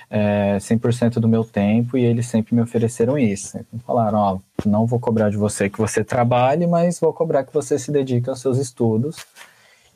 é, 0.10 0.58
100% 0.58 1.20
do 1.20 1.28
meu 1.28 1.43
tempo 1.43 1.98
e 1.98 2.04
eles 2.04 2.28
sempre 2.28 2.56
me 2.56 2.62
ofereceram 2.62 3.17
isso. 3.17 3.50
Sempre 3.50 3.80
falaram, 3.80 4.17
ó, 4.17 4.39
não 4.65 4.86
vou 4.86 5.00
cobrar 5.00 5.30
de 5.30 5.38
você 5.38 5.70
que 5.70 5.78
você 5.78 6.04
trabalhe, 6.04 6.65
mas 6.65 7.00
vou 7.00 7.13
cobrar 7.13 7.43
que 7.43 7.54
você 7.54 7.78
se 7.78 7.91
dedique 7.91 8.30
aos 8.30 8.39
seus 8.39 8.58
estudos 8.58 9.17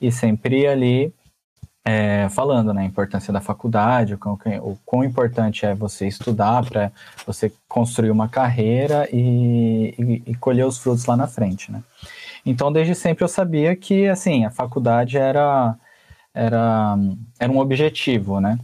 e 0.02 0.12
sempre 0.12 0.68
ali 0.68 1.14
é, 1.84 2.30
falando 2.30 2.74
né, 2.74 2.84
a 2.84 2.86
importância 2.86 3.34
da 3.34 3.42
faculdade, 3.42 4.14
o 4.14 4.18
quão, 4.18 4.38
o 4.62 4.78
quão 4.86 5.04
importante 5.04 5.66
é 5.66 5.74
você 5.74 6.08
estudar 6.08 6.64
para 6.64 6.92
você 7.26 7.52
construir 7.68 8.12
uma 8.12 8.30
carreira 8.30 9.08
e, 9.12 9.96
e, 9.98 10.24
e, 10.28 10.36
colher 10.36 10.66
os 10.66 10.78
frutos 10.78 11.06
lá 11.06 11.18
na 11.18 11.28
frente, 11.28 11.72
né? 11.72 11.82
Então, 12.46 12.72
desde 12.72 12.96
sempre 12.96 13.24
eu 13.24 13.28
sabia 13.28 13.76
que, 13.76 14.08
assim, 14.08 14.46
a 14.46 14.52
faculdade 14.52 15.18
era, 15.18 15.76
era, 16.34 16.98
era 17.40 17.52
um 17.52 17.60
objetivo, 17.60 18.40
né? 18.40 18.60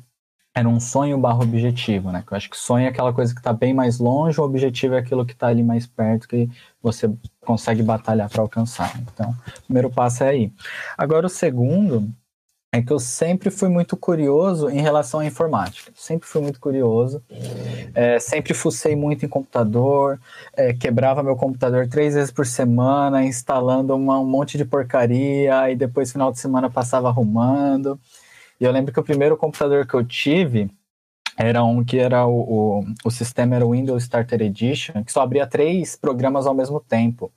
Era 0.58 0.68
um 0.68 0.80
sonho 0.80 1.20
barro 1.20 1.44
objetivo, 1.44 2.12
né? 2.12 2.24
Eu 2.30 2.36
acho 2.36 2.50
que 2.50 2.58
sonho 2.58 2.86
é 2.86 2.90
aquela 2.90 3.14
coisa 3.14 3.32
que 3.32 3.40
está 3.40 3.54
bem 3.54 3.76
mais 3.76 4.00
longe, 4.00 4.42
o 4.42 4.44
objetivo 4.44 4.96
é 4.96 4.98
aquilo 4.98 5.24
que 5.24 5.34
está 5.34 5.48
ali 5.48 5.62
mais 5.62 5.86
perto, 5.86 6.28
que 6.28 6.50
você 6.82 7.08
consegue 7.42 7.84
batalhar 7.84 8.28
para 8.28 8.42
alcançar. 8.42 9.00
Então, 9.02 9.30
o 9.30 9.62
primeiro 9.66 9.92
passo 9.92 10.24
é 10.24 10.30
aí. 10.30 10.52
Agora, 10.98 11.28
o 11.28 11.30
segundo 11.30 12.10
é 12.74 12.82
que 12.82 12.92
eu 12.92 13.00
sempre 13.00 13.52
fui 13.52 13.70
muito 13.70 13.96
curioso 13.96 14.68
em 14.70 14.82
relação 14.82 15.20
à 15.20 15.26
informática. 15.26 15.92
Sempre 15.96 16.28
fui 16.28 16.42
muito 16.42 16.60
curioso. 16.60 17.24
É, 17.94 18.20
sempre 18.20 18.56
fucei 18.56 18.96
muito 18.96 19.26
em 19.26 19.30
computador, 19.30 20.20
é, 20.54 20.74
quebrava 20.74 21.22
meu 21.22 21.36
computador 21.36 21.88
três 21.88 22.16
vezes 22.16 22.32
por 22.32 22.48
semana, 22.48 23.24
instalando 23.24 23.96
uma, 23.96 24.20
um 24.20 24.26
monte 24.26 24.58
de 24.58 24.66
porcaria, 24.66 25.70
e 25.70 25.76
depois, 25.76 26.12
final 26.12 26.32
de 26.32 26.40
semana, 26.40 26.68
passava 26.68 27.08
arrumando. 27.10 28.00
E 28.60 28.64
eu 28.64 28.72
lembro 28.72 28.92
que 28.92 29.00
o 29.00 29.04
primeiro 29.04 29.38
computador 29.38 29.86
que 29.86 29.94
eu 29.94 30.04
tive 30.04 30.70
era 31.38 31.64
um 31.64 31.84
que 31.84 32.00
era 32.00 32.26
o, 32.26 32.40
o, 32.80 32.86
o 33.06 33.12
sistema 33.12 33.56
era 33.56 33.66
o 33.66 33.72
Windows 33.72 34.04
Starter 34.04 34.42
Edition, 34.42 35.04
que 35.04 35.12
só 35.12 35.22
abria 35.22 35.46
três 35.46 35.96
programas 35.96 36.48
ao 36.48 36.56
mesmo 36.56 36.80
tempo. 36.80 37.32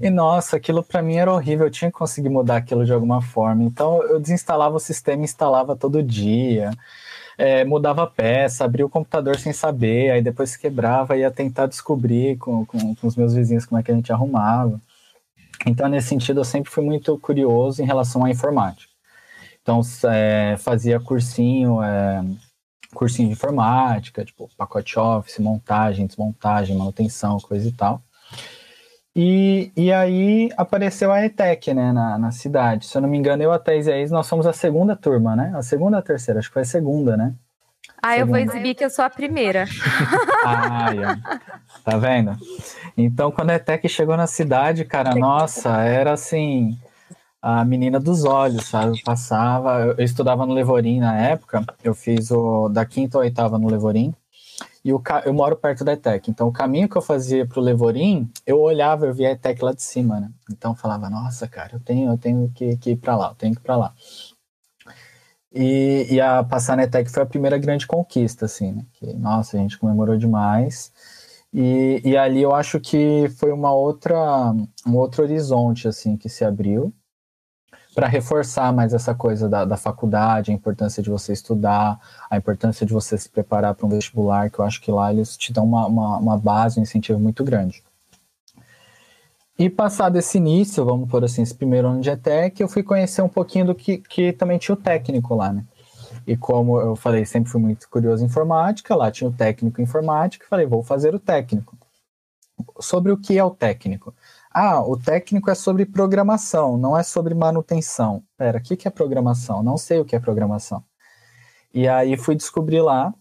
E 0.00 0.10
nossa, 0.10 0.56
aquilo 0.56 0.82
para 0.82 1.00
mim 1.00 1.14
era 1.14 1.32
horrível, 1.32 1.66
eu 1.66 1.70
tinha 1.70 1.90
que 1.90 1.96
conseguir 1.96 2.28
mudar 2.28 2.56
aquilo 2.56 2.84
de 2.84 2.92
alguma 2.92 3.22
forma. 3.22 3.62
Então 3.62 4.02
eu 4.02 4.18
desinstalava 4.18 4.76
o 4.76 4.80
sistema 4.80 5.22
e 5.22 5.24
instalava 5.24 5.76
todo 5.76 6.02
dia. 6.02 6.72
É, 7.38 7.64
mudava 7.64 8.06
peça, 8.06 8.64
abria 8.64 8.86
o 8.86 8.90
computador 8.90 9.38
sem 9.38 9.52
saber, 9.52 10.10
aí 10.10 10.22
depois 10.22 10.56
quebrava, 10.56 11.16
ia 11.16 11.30
tentar 11.30 11.66
descobrir 11.66 12.36
com, 12.38 12.64
com, 12.64 12.94
com 12.94 13.06
os 13.06 13.16
meus 13.16 13.34
vizinhos 13.34 13.66
como 13.66 13.80
é 13.80 13.82
que 13.82 13.90
a 13.90 13.94
gente 13.94 14.12
arrumava. 14.12 14.80
Então, 15.66 15.88
nesse 15.88 16.08
sentido, 16.08 16.40
eu 16.40 16.44
sempre 16.44 16.70
fui 16.70 16.84
muito 16.84 17.18
curioso 17.18 17.82
em 17.82 17.86
relação 17.86 18.24
à 18.24 18.30
informática. 18.30 18.93
Então, 19.64 19.80
é, 20.10 20.56
fazia 20.58 21.00
cursinho, 21.00 21.82
é, 21.82 22.22
cursinho 22.92 23.28
de 23.28 23.32
informática, 23.32 24.22
tipo 24.22 24.46
pacote 24.58 24.98
Office, 24.98 25.38
montagem, 25.38 26.06
desmontagem, 26.06 26.76
manutenção, 26.76 27.38
coisa 27.40 27.66
e 27.66 27.72
tal. 27.72 28.02
E, 29.16 29.72
e 29.74 29.90
aí 29.90 30.50
apareceu 30.58 31.10
a 31.10 31.24
ETEC, 31.24 31.72
né, 31.72 31.92
na, 31.92 32.18
na 32.18 32.30
cidade. 32.30 32.84
Se 32.84 32.98
eu 32.98 33.00
não 33.00 33.08
me 33.08 33.16
engano, 33.16 33.42
eu, 33.42 33.52
a 33.52 33.58
Thais 33.58 33.86
e 33.86 33.92
a 33.92 33.98
Is, 33.98 34.10
nós 34.10 34.26
somos 34.26 34.46
a 34.46 34.52
segunda 34.52 34.94
turma, 34.94 35.34
né? 35.34 35.50
A 35.54 35.62
segunda 35.62 35.96
ou 35.96 36.00
a 36.00 36.02
terceira? 36.02 36.40
Acho 36.40 36.48
que 36.48 36.54
foi 36.54 36.62
a 36.62 36.66
segunda, 36.66 37.16
né? 37.16 37.32
Ah, 38.02 38.10
segunda. 38.10 38.20
eu 38.20 38.26
vou 38.26 38.36
exibir 38.36 38.74
que 38.74 38.84
eu 38.84 38.90
sou 38.90 39.02
a 39.04 39.08
primeira. 39.08 39.64
ah, 40.44 40.90
yeah. 40.90 41.20
tá 41.82 41.96
vendo? 41.96 42.36
Então, 42.98 43.30
quando 43.30 43.50
a 43.50 43.54
ETEC 43.54 43.88
chegou 43.88 44.14
na 44.14 44.26
cidade, 44.26 44.84
cara, 44.84 45.14
nossa, 45.14 45.80
era 45.80 46.12
assim 46.12 46.76
a 47.46 47.62
menina 47.62 48.00
dos 48.00 48.24
olhos, 48.24 48.64
sabe? 48.64 48.96
Eu 48.96 49.04
passava, 49.04 49.94
eu, 49.98 50.02
estudava 50.02 50.46
no 50.46 50.54
Levorim 50.54 50.98
na 50.98 51.14
época, 51.14 51.62
eu 51.84 51.94
fiz 51.94 52.30
o 52.30 52.70
da 52.70 52.86
quinta 52.86 53.18
ou 53.18 53.22
oitava 53.22 53.58
no 53.58 53.68
Levorim, 53.68 54.14
e 54.82 54.94
o, 54.94 55.02
eu 55.26 55.34
moro 55.34 55.54
perto 55.54 55.84
da 55.84 55.92
ETEC, 55.92 56.30
então 56.30 56.48
o 56.48 56.52
caminho 56.52 56.88
que 56.88 56.96
eu 56.96 57.02
fazia 57.02 57.46
pro 57.46 57.60
Levorim, 57.60 58.30
eu 58.46 58.58
olhava, 58.58 59.04
eu 59.04 59.12
via 59.12 59.28
a 59.28 59.32
ETEC 59.32 59.62
lá 59.62 59.74
de 59.74 59.82
cima, 59.82 60.20
né? 60.20 60.30
Então 60.50 60.72
eu 60.72 60.74
falava, 60.74 61.10
nossa, 61.10 61.46
cara, 61.46 61.74
eu 61.74 61.80
tenho, 61.80 62.12
eu 62.12 62.16
tenho 62.16 62.50
que, 62.54 62.78
que 62.78 62.92
ir 62.92 62.96
para 62.96 63.14
lá, 63.14 63.28
eu 63.28 63.34
tenho 63.34 63.52
que 63.52 63.60
ir 63.60 63.62
para 63.62 63.76
lá. 63.76 63.94
E, 65.52 66.06
e, 66.10 66.20
a 66.22 66.42
passar 66.42 66.78
na 66.78 66.84
ETEC 66.84 67.10
foi 67.10 67.22
a 67.22 67.26
primeira 67.26 67.58
grande 67.58 67.86
conquista, 67.86 68.46
assim, 68.46 68.72
né? 68.72 68.86
Que, 68.94 69.12
nossa, 69.12 69.58
a 69.58 69.60
gente 69.60 69.78
comemorou 69.78 70.16
demais. 70.16 70.90
E, 71.52 72.00
e 72.04 72.16
ali 72.16 72.40
eu 72.40 72.54
acho 72.54 72.80
que 72.80 73.28
foi 73.38 73.52
uma 73.52 73.72
outra, 73.72 74.16
um 74.86 74.96
outro 74.96 75.22
horizonte, 75.22 75.86
assim, 75.86 76.16
que 76.16 76.28
se 76.28 76.42
abriu 76.42 76.92
para 77.94 78.08
reforçar 78.08 78.72
mais 78.72 78.92
essa 78.92 79.14
coisa 79.14 79.48
da, 79.48 79.64
da 79.64 79.76
faculdade, 79.76 80.50
a 80.50 80.54
importância 80.54 81.02
de 81.02 81.08
você 81.08 81.32
estudar, 81.32 81.98
a 82.28 82.36
importância 82.36 82.84
de 82.84 82.92
você 82.92 83.16
se 83.16 83.28
preparar 83.28 83.74
para 83.74 83.86
um 83.86 83.88
vestibular, 83.88 84.50
que 84.50 84.58
eu 84.58 84.64
acho 84.64 84.80
que 84.80 84.90
lá 84.90 85.12
eles 85.12 85.36
te 85.36 85.52
dão 85.52 85.64
uma, 85.64 85.86
uma, 85.86 86.18
uma 86.18 86.36
base, 86.36 86.80
um 86.80 86.82
incentivo 86.82 87.20
muito 87.20 87.44
grande. 87.44 87.84
E 89.56 89.70
passado 89.70 90.16
esse 90.16 90.38
início, 90.38 90.84
vamos 90.84 91.08
por 91.08 91.22
assim, 91.24 91.42
esse 91.42 91.54
primeiro 91.54 91.86
ano 91.86 92.00
de 92.00 92.10
ETEC, 92.10 92.60
eu 92.60 92.68
fui 92.68 92.82
conhecer 92.82 93.22
um 93.22 93.28
pouquinho 93.28 93.66
do 93.66 93.74
que, 93.74 93.98
que 93.98 94.32
também 94.32 94.58
tinha 94.58 94.74
o 94.74 94.78
técnico 94.78 95.34
lá, 95.36 95.52
né? 95.52 95.64
E 96.26 96.36
como 96.36 96.80
eu 96.80 96.96
falei, 96.96 97.24
sempre 97.24 97.50
fui 97.50 97.60
muito 97.60 97.88
curioso 97.88 98.24
em 98.24 98.26
informática, 98.26 98.96
lá 98.96 99.10
tinha 99.12 99.30
o 99.30 99.32
técnico 99.32 99.80
em 99.80 99.84
informática, 99.84 100.46
falei, 100.48 100.66
vou 100.66 100.82
fazer 100.82 101.14
o 101.14 101.20
técnico. 101.20 101.76
Sobre 102.80 103.12
o 103.12 103.16
que 103.16 103.38
é 103.38 103.44
o 103.44 103.50
técnico? 103.50 104.12
Ah, 104.56 104.80
o 104.80 104.96
técnico 104.96 105.50
é 105.50 105.54
sobre 105.56 105.84
programação, 105.84 106.78
não 106.78 106.96
é 106.96 107.02
sobre 107.02 107.34
manutenção. 107.34 108.22
Pera, 108.38 108.58
o 108.58 108.62
que, 108.62 108.76
que 108.76 108.86
é 108.86 108.90
programação? 108.90 109.64
Não 109.64 109.76
sei 109.76 109.98
o 109.98 110.04
que 110.04 110.14
é 110.14 110.20
programação. 110.20 110.84
E 111.74 111.88
aí 111.88 112.16
fui 112.16 112.36
descobrir 112.36 112.80
lá, 112.80 113.12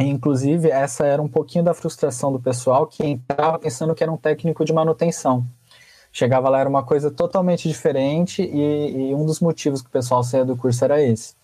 e 0.00 0.04
inclusive 0.04 0.68
essa 0.68 1.06
era 1.06 1.22
um 1.22 1.28
pouquinho 1.28 1.62
da 1.64 1.74
frustração 1.74 2.32
do 2.32 2.40
pessoal 2.40 2.88
que 2.88 3.06
entrava 3.06 3.56
pensando 3.56 3.94
que 3.94 4.02
era 4.02 4.10
um 4.10 4.16
técnico 4.16 4.64
de 4.64 4.72
manutenção. 4.72 5.46
Chegava 6.12 6.48
lá, 6.48 6.58
era 6.58 6.68
uma 6.68 6.82
coisa 6.82 7.08
totalmente 7.08 7.68
diferente, 7.68 8.42
e, 8.42 9.10
e 9.10 9.14
um 9.14 9.24
dos 9.24 9.38
motivos 9.38 9.80
que 9.80 9.88
o 9.88 9.92
pessoal 9.92 10.24
saía 10.24 10.44
do 10.44 10.56
curso 10.56 10.84
era 10.84 11.00
esse. 11.00 11.36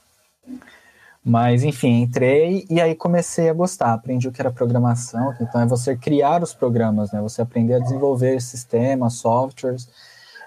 Mas, 1.25 1.63
enfim, 1.65 2.01
entrei 2.03 2.67
e 2.71 2.81
aí 2.81 2.95
comecei 2.95 3.51
a 3.51 3.53
gostar. 3.53 3.93
Aprendi 3.93 4.27
o 4.27 4.33
que 4.33 4.41
era 4.41 4.51
programação, 4.51 5.35
então 5.41 5.61
é 5.61 5.67
você 5.67 5.97
criar 5.97 6.43
os 6.43 6.55
programas, 6.55 7.13
né? 7.13 7.21
Você 7.21 7.43
aprender 7.43 7.75
a 7.75 7.79
desenvolver 7.79 8.41
sistemas, 8.41 9.15
softwares. 9.15 9.89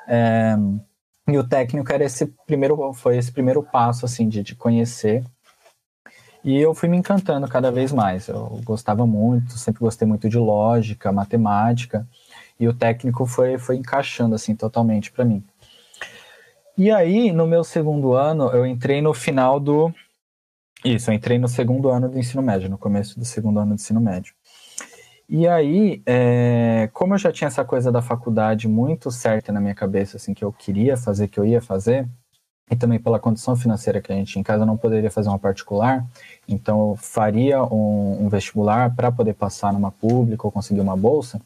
É, 0.07 0.55
E 1.27 1.37
o 1.37 1.47
técnico 1.47 1.91
era 1.93 2.03
esse 2.03 2.25
primeiro, 2.45 2.93
foi 2.93 3.17
esse 3.17 3.31
primeiro 3.31 3.63
passo, 3.63 4.05
assim, 4.05 4.27
de, 4.27 4.43
de 4.43 4.55
conhecer. 4.55 5.23
E 6.43 6.59
eu 6.59 6.73
fui 6.75 6.89
me 6.89 6.97
encantando 6.97 7.47
cada 7.47 7.71
vez 7.71 7.93
mais. 7.93 8.27
Eu 8.27 8.59
gostava 8.65 9.05
muito, 9.07 9.57
sempre 9.57 9.79
gostei 9.79 10.07
muito 10.07 10.27
de 10.27 10.37
lógica, 10.37 11.11
matemática. 11.11 12.05
E 12.59 12.67
o 12.67 12.73
técnico 12.73 13.25
foi, 13.25 13.57
foi 13.57 13.77
encaixando, 13.77 14.35
assim, 14.35 14.55
totalmente 14.55 15.11
para 15.11 15.23
mim. 15.23 15.43
E 16.77 16.91
aí, 16.91 17.31
no 17.31 17.45
meu 17.47 17.63
segundo 17.63 18.13
ano, 18.13 18.49
eu 18.49 18.65
entrei 18.65 19.01
no 19.01 19.13
final 19.13 19.59
do. 19.59 19.93
Isso, 20.83 21.09
eu 21.09 21.15
entrei 21.15 21.39
no 21.39 21.47
segundo 21.47 21.89
ano 21.89 22.09
do 22.09 22.19
ensino 22.19 22.41
médio, 22.41 22.69
no 22.69 22.77
começo 22.77 23.17
do 23.17 23.23
segundo 23.23 23.59
ano 23.59 23.69
do 23.69 23.75
ensino 23.75 24.01
médio. 24.01 24.33
E 25.29 25.47
aí, 25.47 26.01
é, 26.05 26.89
como 26.93 27.13
eu 27.13 27.17
já 27.17 27.31
tinha 27.31 27.47
essa 27.47 27.63
coisa 27.63 27.91
da 27.91 28.01
faculdade 28.01 28.67
muito 28.67 29.09
certa 29.09 29.51
na 29.51 29.61
minha 29.61 29.73
cabeça, 29.73 30.17
assim, 30.17 30.33
que 30.33 30.43
eu 30.43 30.51
queria 30.51 30.97
fazer, 30.97 31.29
que 31.29 31.39
eu 31.39 31.45
ia 31.45 31.61
fazer, 31.61 32.07
e 32.69 32.75
também 32.75 32.99
pela 32.99 33.19
condição 33.19 33.55
financeira 33.55 34.01
que 34.01 34.11
a 34.11 34.15
gente 34.15 34.37
em 34.37 34.43
casa 34.43 34.65
não 34.65 34.75
poderia 34.75 35.09
fazer 35.09 35.29
uma 35.29 35.39
particular, 35.39 36.05
então 36.47 36.89
eu 36.89 36.95
faria 36.97 37.63
um, 37.63 38.25
um 38.25 38.29
vestibular 38.29 38.93
para 38.93 39.11
poder 39.11 39.33
passar 39.35 39.71
numa 39.71 39.91
pública 39.91 40.45
ou 40.45 40.51
conseguir 40.51 40.81
uma 40.81 40.97
bolsa. 40.97 41.41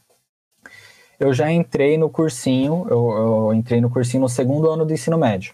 Eu 1.20 1.34
já 1.34 1.52
entrei 1.52 1.98
no 1.98 2.10
cursinho, 2.10 2.88
eu, 2.90 3.12
eu 3.12 3.54
entrei 3.54 3.82
no 3.82 3.90
cursinho 3.90 4.22
no 4.22 4.30
segundo 4.30 4.70
ano 4.70 4.86
do 4.86 4.94
ensino 4.94 5.18
médio. 5.18 5.54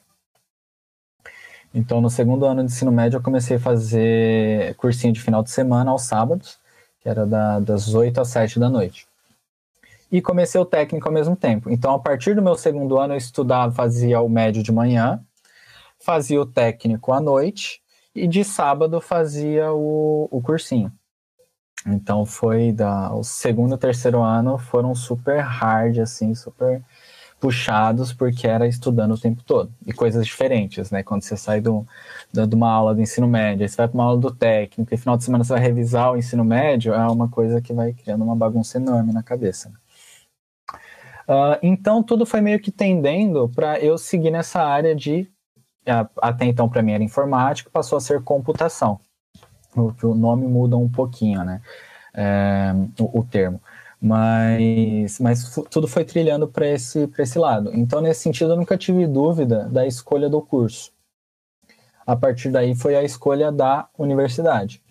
Então, 1.74 2.00
no 2.00 2.10
segundo 2.10 2.46
ano 2.46 2.64
de 2.64 2.72
ensino 2.72 2.92
médio, 2.92 3.18
eu 3.18 3.22
comecei 3.22 3.58
a 3.58 3.60
fazer 3.60 4.76
cursinho 4.76 5.14
de 5.14 5.22
final 5.22 5.42
de 5.42 5.50
semana 5.50 5.92
aos 5.92 6.04
sábados 6.04 6.62
que 7.04 7.10
era 7.10 7.26
da, 7.26 7.60
das 7.60 7.94
8 7.94 8.22
às 8.22 8.30
7 8.30 8.60
da 8.60 8.70
noite. 8.70 9.06
E 10.10 10.22
comecei 10.22 10.60
o 10.60 10.66
técnico 10.66 11.08
ao 11.08 11.14
mesmo 11.14 11.36
tempo. 11.36 11.70
Então, 11.70 11.94
a 11.94 12.00
partir 12.00 12.34
do 12.34 12.42
meu 12.42 12.56
segundo 12.56 12.98
ano, 12.98 13.14
eu 13.14 13.18
estudava, 13.18 13.74
fazia 13.74 14.22
o 14.22 14.30
médio 14.30 14.64
de 14.64 14.72
manhã, 14.72 15.22
fazia 16.00 16.40
o 16.40 16.46
técnico 16.46 17.12
à 17.12 17.20
noite, 17.20 17.82
e 18.16 18.26
de 18.26 18.44
sábado 18.44 19.02
fazia 19.02 19.74
o, 19.74 20.30
o 20.32 20.42
cursinho. 20.42 20.92
Então, 21.86 22.26
foi 22.26 22.72
da, 22.72 23.14
o 23.14 23.24
segundo 23.24 23.76
e 23.76 23.78
terceiro 23.78 24.22
ano 24.22 24.58
foram 24.58 24.96
super 24.96 25.42
hard, 25.42 26.00
assim, 26.00 26.34
super 26.34 26.82
puxados 27.44 28.14
porque 28.14 28.48
era 28.48 28.66
estudando 28.66 29.16
o 29.16 29.20
tempo 29.20 29.44
todo 29.44 29.70
e 29.86 29.92
coisas 29.92 30.26
diferentes, 30.26 30.90
né? 30.90 31.04
Quando 31.04 31.24
você 31.24 31.36
sai 31.36 31.60
do, 31.60 31.86
do, 32.32 32.48
de 32.48 32.56
uma 32.56 32.72
aula 32.72 32.96
do 32.96 33.02
ensino 33.02 33.28
médio, 33.28 33.64
aí 33.64 33.68
você 33.68 33.76
vai 33.76 33.90
para 33.90 33.96
uma 33.96 34.06
aula 34.06 34.18
do 34.18 34.32
técnico 34.34 34.94
e 34.94 34.98
final 34.98 35.18
de 35.18 35.26
semana 35.26 35.44
você 35.44 35.52
vai 35.52 35.62
revisar 35.62 36.14
o 36.14 36.16
ensino 36.16 36.46
médio, 36.46 36.94
é 36.94 37.06
uma 37.06 37.28
coisa 37.28 37.62
que 37.62 37.74
vai 37.74 37.92
criando 37.92 38.24
uma 38.24 38.34
bagunça 38.34 38.78
enorme 38.78 39.12
na 39.12 39.22
cabeça. 39.22 39.70
Uh, 41.28 41.60
então 41.62 42.02
tudo 42.02 42.26
foi 42.26 42.40
meio 42.40 42.62
que 42.62 42.72
tendendo 42.72 43.50
para 43.50 43.78
eu 43.78 43.98
seguir 43.98 44.32
nessa 44.32 44.62
área 44.62 44.96
de 44.96 45.30
até 46.22 46.46
então 46.46 46.70
para 46.70 46.82
mim 46.82 46.94
era 46.94 47.04
informática, 47.04 47.70
passou 47.70 47.98
a 47.98 48.02
ser 48.02 48.24
computação. 48.24 49.02
O, 49.76 49.92
o 50.08 50.16
nome 50.16 50.48
muda 50.48 50.78
um 50.78 50.90
pouquinho, 50.90 51.44
né? 51.44 51.62
É, 52.14 52.72
o, 52.98 53.20
o 53.20 53.24
termo 53.26 53.60
mas, 54.04 55.18
mas 55.18 55.50
tudo 55.70 55.88
foi 55.88 56.04
trilhando 56.04 56.46
para 56.46 56.68
esse, 56.68 57.10
esse 57.18 57.40
lado. 57.40 57.72
Então, 57.74 58.02
nesse 58.02 58.20
sentido, 58.20 58.52
eu 58.52 58.58
nunca 58.58 58.78
tive 58.78 59.08
dúvida 59.08 59.70
da 59.70 59.88
escolha 59.88 60.30
do 60.30 60.42
curso. 60.42 60.92
A 62.06 62.14
partir 62.14 62.52
daí 62.52 62.76
foi 62.76 62.98
a 62.98 63.04
escolha 63.04 63.50
da 63.50 63.88
universidade. 63.98 64.82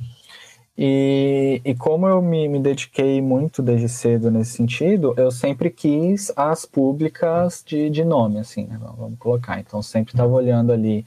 E, 0.79 1.61
e 1.63 1.75
como 1.75 2.09
eu 2.09 2.23
me, 2.23 2.49
me 2.49 2.59
dediquei 2.59 3.21
muito 3.21 3.61
desde 3.61 3.87
cedo 3.87 4.31
nesse 4.31 4.53
sentido, 4.53 5.13
eu 5.19 5.31
sempre 5.31 5.69
quis 5.69 6.33
as 6.35 6.65
públicas 6.65 7.63
de, 7.67 7.91
de 7.91 8.07
nome, 8.07 8.39
assim, 8.39 8.65
né? 8.65 8.81
vamos 8.81 9.19
colocar. 9.19 9.61
Então, 9.61 9.83
sempre 9.83 10.15
estava 10.15 10.33
olhando 10.33 10.73
ali 10.73 11.05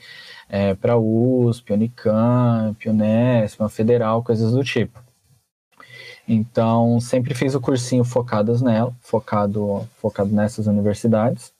é, 0.47 0.75
para 0.75 0.95
USP, 0.95 1.73
Unicamp, 1.73 2.87
Unesp, 2.87 3.59
Federal, 3.67 4.21
coisas 4.21 4.51
do 4.51 4.63
tipo. 4.63 5.04
Então, 6.27 6.99
sempre 6.99 7.33
fiz 7.33 7.53
o 7.53 7.61
cursinho 7.61 8.03
focados 8.03 8.61
nela, 8.61 8.93
focado, 9.01 9.87
focado 9.97 10.31
nessas 10.33 10.65
universidades. 10.67 11.53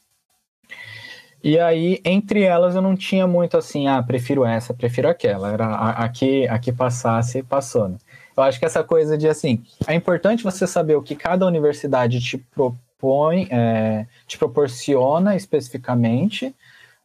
E 1.43 1.59
aí, 1.59 2.01
entre 2.03 2.41
elas, 2.41 2.73
eu 2.73 2.81
não 2.81 2.95
tinha 2.95 3.27
muito 3.27 3.55
assim, 3.55 3.87
ah, 3.87 4.01
prefiro 4.01 4.43
essa, 4.43 4.73
prefiro 4.73 5.07
aquela. 5.07 5.51
Era 5.51 5.67
a, 5.67 6.05
a, 6.05 6.09
que, 6.09 6.47
a 6.47 6.57
que 6.57 6.71
passasse, 6.71 7.43
passou. 7.43 7.87
Né? 7.87 7.97
Eu 8.35 8.41
acho 8.41 8.57
que 8.57 8.65
essa 8.65 8.83
coisa 8.83 9.15
de 9.15 9.27
assim, 9.27 9.63
é 9.85 9.93
importante 9.93 10.43
você 10.43 10.65
saber 10.65 10.95
o 10.95 11.03
que 11.03 11.15
cada 11.15 11.45
universidade 11.45 12.19
te 12.19 12.39
propõe, 12.39 13.47
é, 13.51 14.07
te 14.25 14.39
proporciona 14.39 15.35
especificamente, 15.35 16.55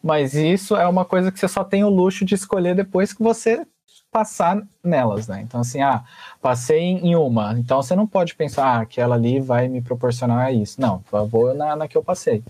mas 0.03 0.33
isso 0.33 0.75
é 0.75 0.89
uma 0.89 1.05
coisa 1.05 1.31
que 1.31 1.39
você 1.39 1.47
só 1.47 1.63
tem 1.63 1.85
o 1.85 1.91
luxo 1.91 2.25
de 2.25 2.35
escolher 2.35 2.75
depois 2.75 3.13
que 3.13 3.23
você 3.23 3.67
passar 4.11 4.61
nelas, 4.83 5.29
né? 5.29 5.41
Então, 5.43 5.61
assim, 5.61 5.81
ah, 5.81 6.05
passei 6.41 6.81
em 6.81 7.15
uma, 7.15 7.59
então 7.59 7.83
você 7.83 7.95
não 7.95 8.07
pode 8.07 8.35
pensar, 8.35 8.65
ah, 8.65 8.81
aquela 8.81 9.15
ali 9.15 9.41
vai 9.41 9.69
me 9.69 9.81
proporcionar 9.81 10.53
isso. 10.55 10.81
Não, 10.81 11.03
eu 11.13 11.27
vou 11.27 11.55
na, 11.55 11.77
na 11.77 11.89
que 11.89 11.97
eu 11.97 12.03
passei. 12.03 12.43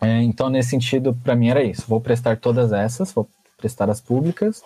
É, 0.00 0.22
então, 0.22 0.48
nesse 0.48 0.70
sentido, 0.70 1.14
para 1.14 1.36
mim 1.36 1.48
era 1.48 1.62
isso. 1.62 1.84
Vou 1.86 2.00
prestar 2.00 2.38
todas 2.38 2.72
essas, 2.72 3.12
vou 3.12 3.28
prestar 3.58 3.90
as 3.90 4.00
públicas, 4.00 4.62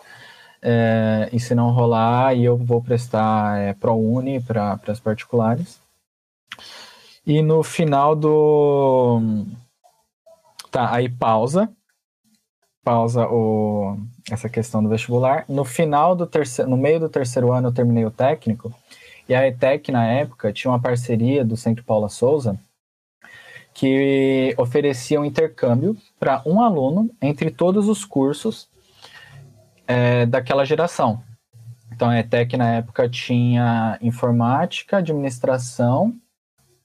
é, 0.67 1.29
e 1.31 1.39
se 1.39 1.55
não 1.55 1.71
rolar, 1.71 2.35
eu 2.35 2.57
vou 2.57 2.83
prestar 2.83 3.59
é, 3.59 3.75
ProUni 3.75 4.41
para 4.41 4.81
as 4.89 4.99
particulares. 4.99 5.79
E 7.27 7.43
no 7.43 7.63
final 7.63 8.17
do. 8.17 9.45
Tá, 10.71 10.95
aí 10.95 11.09
pausa. 11.09 11.71
Pausa 12.85 13.27
o 13.27 13.97
essa 14.31 14.49
questão 14.49 14.83
do 14.83 14.89
vestibular. 14.89 15.45
No 15.49 15.65
final 15.65 16.15
do 16.15 16.27
terceiro, 16.27 16.71
no 16.71 16.77
meio 16.77 17.01
do 17.01 17.09
terceiro 17.09 17.53
ano 17.53 17.69
eu 17.69 17.73
terminei 17.73 18.05
o 18.05 18.11
técnico, 18.11 18.73
e 19.29 19.35
a 19.35 19.47
ETEC 19.47 19.91
na 19.91 20.07
época 20.07 20.53
tinha 20.53 20.71
uma 20.71 20.81
parceria 20.81 21.45
do 21.45 21.57
Centro 21.57 21.83
Paula 21.85 22.09
Souza 22.09 22.59
que 23.73 24.55
oferecia 24.57 25.21
um 25.21 25.25
intercâmbio 25.25 25.97
para 26.19 26.43
um 26.47 26.61
aluno 26.61 27.11
entre 27.21 27.51
todos 27.51 27.89
os 27.89 28.05
cursos 28.05 28.69
é, 29.87 30.25
daquela 30.27 30.65
geração. 30.65 31.21
Então 31.93 32.09
a 32.09 32.19
ETEC 32.19 32.57
na 32.57 32.75
época 32.75 33.09
tinha 33.09 33.99
informática, 34.01 34.99
administração, 34.99 36.15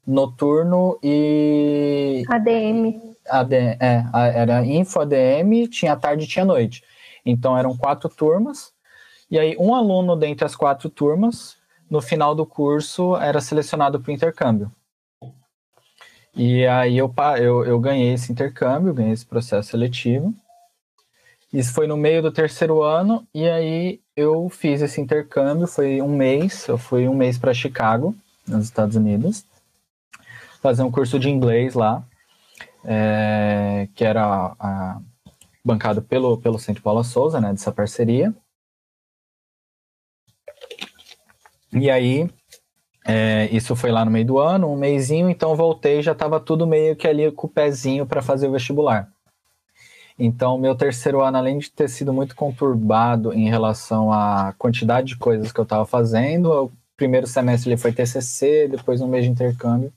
noturno 0.06 0.98
e 1.04 2.24
ADM. 2.28 3.09
ADM 3.30 3.78
é, 3.80 4.04
era 4.36 4.66
info 4.66 5.00
ADM, 5.00 5.68
tinha 5.70 5.96
tarde 5.96 6.26
e 6.26 6.28
tinha 6.28 6.46
noite. 6.46 6.84
Então 7.26 7.58
eram 7.58 7.78
quatro 7.78 8.10
turmas, 8.10 8.74
e 9.30 9.38
aí 9.38 9.56
um 9.60 9.74
aluno 9.74 10.16
dentre 10.16 10.46
as 10.46 10.56
quatro 10.56 10.90
turmas, 10.90 11.58
no 11.90 12.02
final 12.02 12.36
do 12.36 12.46
curso, 12.46 13.16
era 13.18 13.42
selecionado 13.42 14.00
para 14.00 14.12
o 14.12 14.14
intercâmbio. 14.14 14.72
E 16.36 16.66
aí 16.68 16.98
eu, 16.98 17.14
eu, 17.38 17.66
eu 17.66 17.80
ganhei 17.80 18.14
esse 18.14 18.32
intercâmbio, 18.32 18.94
ganhei 18.94 19.14
esse 19.14 19.26
processo 19.26 19.72
seletivo. 19.72 20.34
Isso 21.52 21.74
foi 21.74 21.88
no 21.88 21.98
meio 21.98 22.22
do 22.22 22.32
terceiro 22.32 22.84
ano, 22.84 23.28
e 23.34 23.50
aí 23.50 24.00
eu 24.16 24.48
fiz 24.50 24.82
esse 24.82 25.02
intercâmbio, 25.02 25.66
foi 25.66 26.00
um 26.02 26.16
mês, 26.16 26.68
eu 26.68 26.78
fui 26.78 27.08
um 27.08 27.16
mês 27.16 27.40
para 27.40 27.54
Chicago, 27.54 28.16
nos 28.48 28.66
Estados 28.66 28.96
Unidos, 28.96 29.44
fazer 30.62 30.84
um 30.84 30.92
curso 30.92 31.18
de 31.18 31.30
inglês 31.30 31.74
lá, 31.74 32.04
é, 32.84 33.88
que 33.96 34.04
era 34.04 34.56
a, 34.60 35.00
bancado 35.64 36.02
pelo, 36.02 36.38
pelo 36.38 36.60
Centro 36.60 36.84
Paula 36.84 37.04
Souza, 37.04 37.40
né, 37.40 37.52
dessa 37.52 37.72
parceria. 37.72 38.34
E 41.72 41.90
aí, 41.90 42.30
é, 43.06 43.48
isso 43.52 43.76
foi 43.76 43.92
lá 43.92 44.04
no 44.04 44.12
meio 44.12 44.26
do 44.26 44.40
ano, 44.40 44.72
um 44.72 44.76
mêsinho, 44.76 45.30
então 45.30 45.56
voltei 45.56 46.02
já 46.02 46.12
estava 46.14 46.40
tudo 46.40 46.66
meio 46.66 46.96
que 46.96 47.08
ali 47.08 47.32
com 47.32 47.48
o 47.48 47.50
pezinho 47.50 48.06
para 48.06 48.22
fazer 48.22 48.48
o 48.48 48.52
vestibular. 48.52 49.10
Então, 50.18 50.58
meu 50.58 50.76
terceiro 50.76 51.22
ano, 51.22 51.38
além 51.38 51.58
de 51.60 51.72
ter 51.72 51.88
sido 51.88 52.12
muito 52.12 52.36
conturbado 52.36 53.34
em 53.34 53.48
relação 53.48 54.12
à 54.12 54.54
quantidade 54.58 55.08
de 55.08 55.18
coisas 55.18 55.52
que 55.52 55.60
eu 55.60 55.64
estava 55.64 55.86
fazendo, 55.86 56.66
o 56.66 56.72
primeiro 56.98 57.26
semestre 57.26 57.70
ele 57.70 57.78
foi 57.78 57.94
TCC, 57.94 58.68
depois 58.68 59.00
um 59.00 59.08
mês 59.08 59.24
de 59.24 59.32
intercâmbio, 59.32 59.94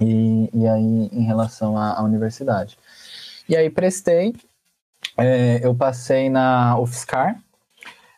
e, 0.00 0.50
e 0.52 0.66
aí 0.66 1.08
em 1.12 1.24
relação 1.24 1.76
à, 1.76 1.98
à 1.98 2.02
universidade. 2.02 2.78
E 3.48 3.56
aí 3.56 3.70
prestei, 3.70 4.34
é, 5.16 5.60
eu 5.64 5.74
passei 5.74 6.28
na 6.28 6.78
UFSCar, 6.78 7.40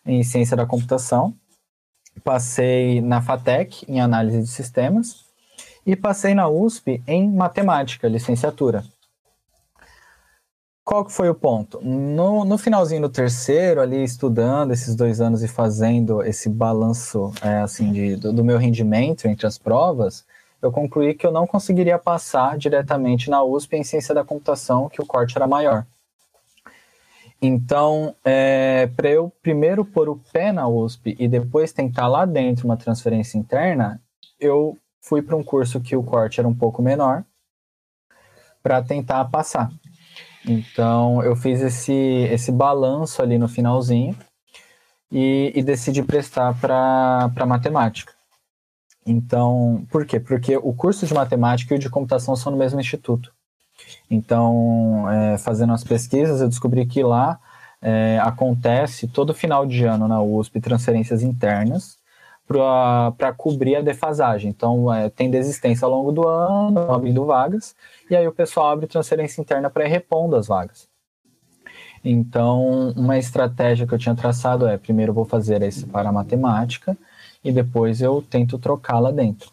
em 0.05 0.23
Ciência 0.23 0.57
da 0.57 0.67
Computação, 0.67 1.35
passei 2.25 3.01
na 3.01 3.21
FATEC, 3.21 3.85
em 3.89 4.01
Análise 4.01 4.43
de 4.43 4.49
Sistemas, 4.49 5.25
e 5.87 5.95
passei 5.95 6.35
na 6.35 6.49
USP 6.49 7.03
em 7.07 7.31
Matemática, 7.31 8.09
licenciatura. 8.09 8.85
Qual 10.85 11.05
que 11.05 11.13
foi 11.13 11.29
o 11.29 11.35
ponto? 11.35 11.79
No, 11.83 12.47
no 12.47 12.57
finalzinho 12.57 13.03
do 13.03 13.09
terceiro, 13.11 13.81
ali 13.81 14.03
estudando 14.03 14.73
esses 14.73 14.95
dois 14.95 15.21
anos 15.21 15.43
e 15.43 15.49
fazendo 15.49 16.23
esse 16.23 16.49
balanço 16.49 17.31
é, 17.43 17.61
assim 17.61 17.93
de, 17.93 18.17
do, 18.17 18.33
do 18.33 18.43
meu 18.43 18.57
rendimento 18.57 19.29
entre 19.29 19.47
as 19.47 19.59
provas, 19.59 20.25
eu 20.61 20.73
concluí 20.73 21.15
que 21.15 21.27
eu 21.27 21.33
não 21.33 21.47
conseguiria 21.47 21.99
passar 21.99 22.59
diretamente 22.59 23.31
na 23.31 23.43
USP 23.43 23.77
em 23.77 23.85
ciência 23.85 24.15
da 24.15 24.25
computação, 24.25 24.89
que 24.89 25.01
o 25.01 25.07
corte 25.07 25.37
era 25.37 25.47
maior. 25.47 25.87
Então, 27.41 28.15
é, 28.25 28.89
para 28.97 29.09
eu 29.09 29.33
primeiro 29.41 29.85
pôr 29.85 30.09
o 30.09 30.21
pé 30.33 30.51
na 30.51 30.67
USP 30.67 31.17
e 31.19 31.29
depois 31.29 31.73
tentar 31.73 32.09
lá 32.09 32.25
dentro 32.25 32.65
uma 32.65 32.77
transferência 32.77 33.39
interna, 33.39 34.03
eu 34.41 34.77
fui 35.01 35.23
para 35.23 35.37
um 35.37 35.45
curso 35.45 35.81
que 35.81 35.95
o 35.95 36.03
corte 36.03 36.41
era 36.41 36.49
um 36.49 36.55
pouco 36.55 36.83
menor 36.83 37.25
para 38.61 38.83
tentar 38.83 39.25
passar. 39.27 39.71
Então, 40.45 41.23
eu 41.23 41.37
fiz 41.37 41.61
esse, 41.61 41.93
esse 41.93 42.51
balanço 42.51 43.23
ali 43.23 43.39
no 43.39 43.49
finalzinho 43.49 44.17
e, 45.13 45.53
e 45.55 45.63
decidi 45.63 46.03
prestar 46.03 46.59
para 46.61 47.47
matemática. 47.47 48.18
Então, 49.11 49.87
por 49.91 50.05
quê? 50.05 50.21
Porque 50.21 50.57
o 50.59 50.75
curso 50.75 51.07
de 51.07 51.15
matemática 51.15 51.75
e 51.75 51.79
o 51.79 51.81
de 51.81 51.89
computação 51.89 52.37
são 52.37 52.53
no 52.53 52.59
mesmo 52.59 52.79
instituto. 52.79 53.33
Então, 54.11 55.09
é, 55.11 55.39
fazendo 55.39 55.73
as 55.73 55.83
pesquisas, 55.83 56.43
eu 56.43 56.49
descobri 56.49 56.85
que 56.85 57.03
lá 57.03 57.41
é, 57.81 58.19
acontece 58.21 59.09
todo 59.09 59.33
final 59.33 59.65
de 59.65 59.85
ano 59.85 60.07
na 60.07 60.21
USP 60.21 60.61
transferências 60.61 61.23
internas 61.23 61.97
para 62.47 63.33
cobrir 63.33 63.77
a 63.77 63.81
defasagem. 63.81 64.51
Então, 64.51 64.93
é, 64.93 65.09
tem 65.09 65.31
desistência 65.31 65.87
ao 65.87 65.91
longo 65.91 66.13
do 66.13 66.29
ano, 66.29 66.93
abrindo 66.93 67.25
vagas, 67.25 67.75
e 68.11 68.17
aí 68.17 68.27
o 68.29 68.33
pessoal 68.33 68.71
abre 68.71 68.87
transferência 68.87 69.41
interna 69.41 69.71
para 69.71 69.87
ir 69.87 69.89
repondo 69.89 70.37
as 70.37 70.49
vagas. 70.49 70.87
Então, 72.05 72.93
uma 72.97 73.19
estratégia 73.19 73.87
que 73.87 73.95
eu 73.95 73.99
tinha 73.99 74.15
traçado 74.15 74.67
é: 74.67 74.77
primeiro 74.79 75.13
vou 75.13 75.25
fazer 75.25 75.63
esse 75.63 75.87
para 75.87 76.13
matemática, 76.13 76.97
e 77.45 77.53
depois 77.53 78.01
eu 78.01 78.25
tento 78.29 78.59
trocar 78.59 78.99
lá 78.99 79.11
dentro. 79.11 79.51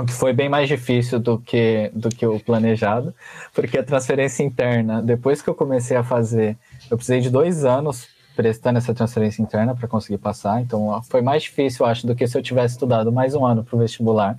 O 0.00 0.04
que 0.04 0.12
foi 0.12 0.32
bem 0.32 0.48
mais 0.48 0.68
difícil 0.68 1.20
do 1.20 1.38
que, 1.38 1.90
do 1.94 2.08
que 2.08 2.26
o 2.26 2.40
planejado, 2.40 3.14
porque 3.52 3.78
a 3.78 3.84
transferência 3.84 4.42
interna, 4.42 5.00
depois 5.00 5.40
que 5.40 5.48
eu 5.48 5.54
comecei 5.54 5.96
a 5.96 6.02
fazer, 6.02 6.56
eu 6.90 6.96
precisei 6.96 7.20
de 7.20 7.30
dois 7.30 7.64
anos 7.64 8.08
prestando 8.34 8.78
essa 8.78 8.92
transferência 8.92 9.40
interna 9.40 9.74
para 9.74 9.86
conseguir 9.86 10.18
passar. 10.18 10.60
Então 10.60 11.00
foi 11.04 11.22
mais 11.22 11.44
difícil, 11.44 11.86
eu 11.86 11.90
acho, 11.90 12.06
do 12.06 12.14
que 12.16 12.26
se 12.26 12.36
eu 12.36 12.42
tivesse 12.42 12.74
estudado 12.74 13.12
mais 13.12 13.34
um 13.34 13.46
ano 13.46 13.62
para 13.62 13.76
o 13.76 13.78
vestibular. 13.78 14.38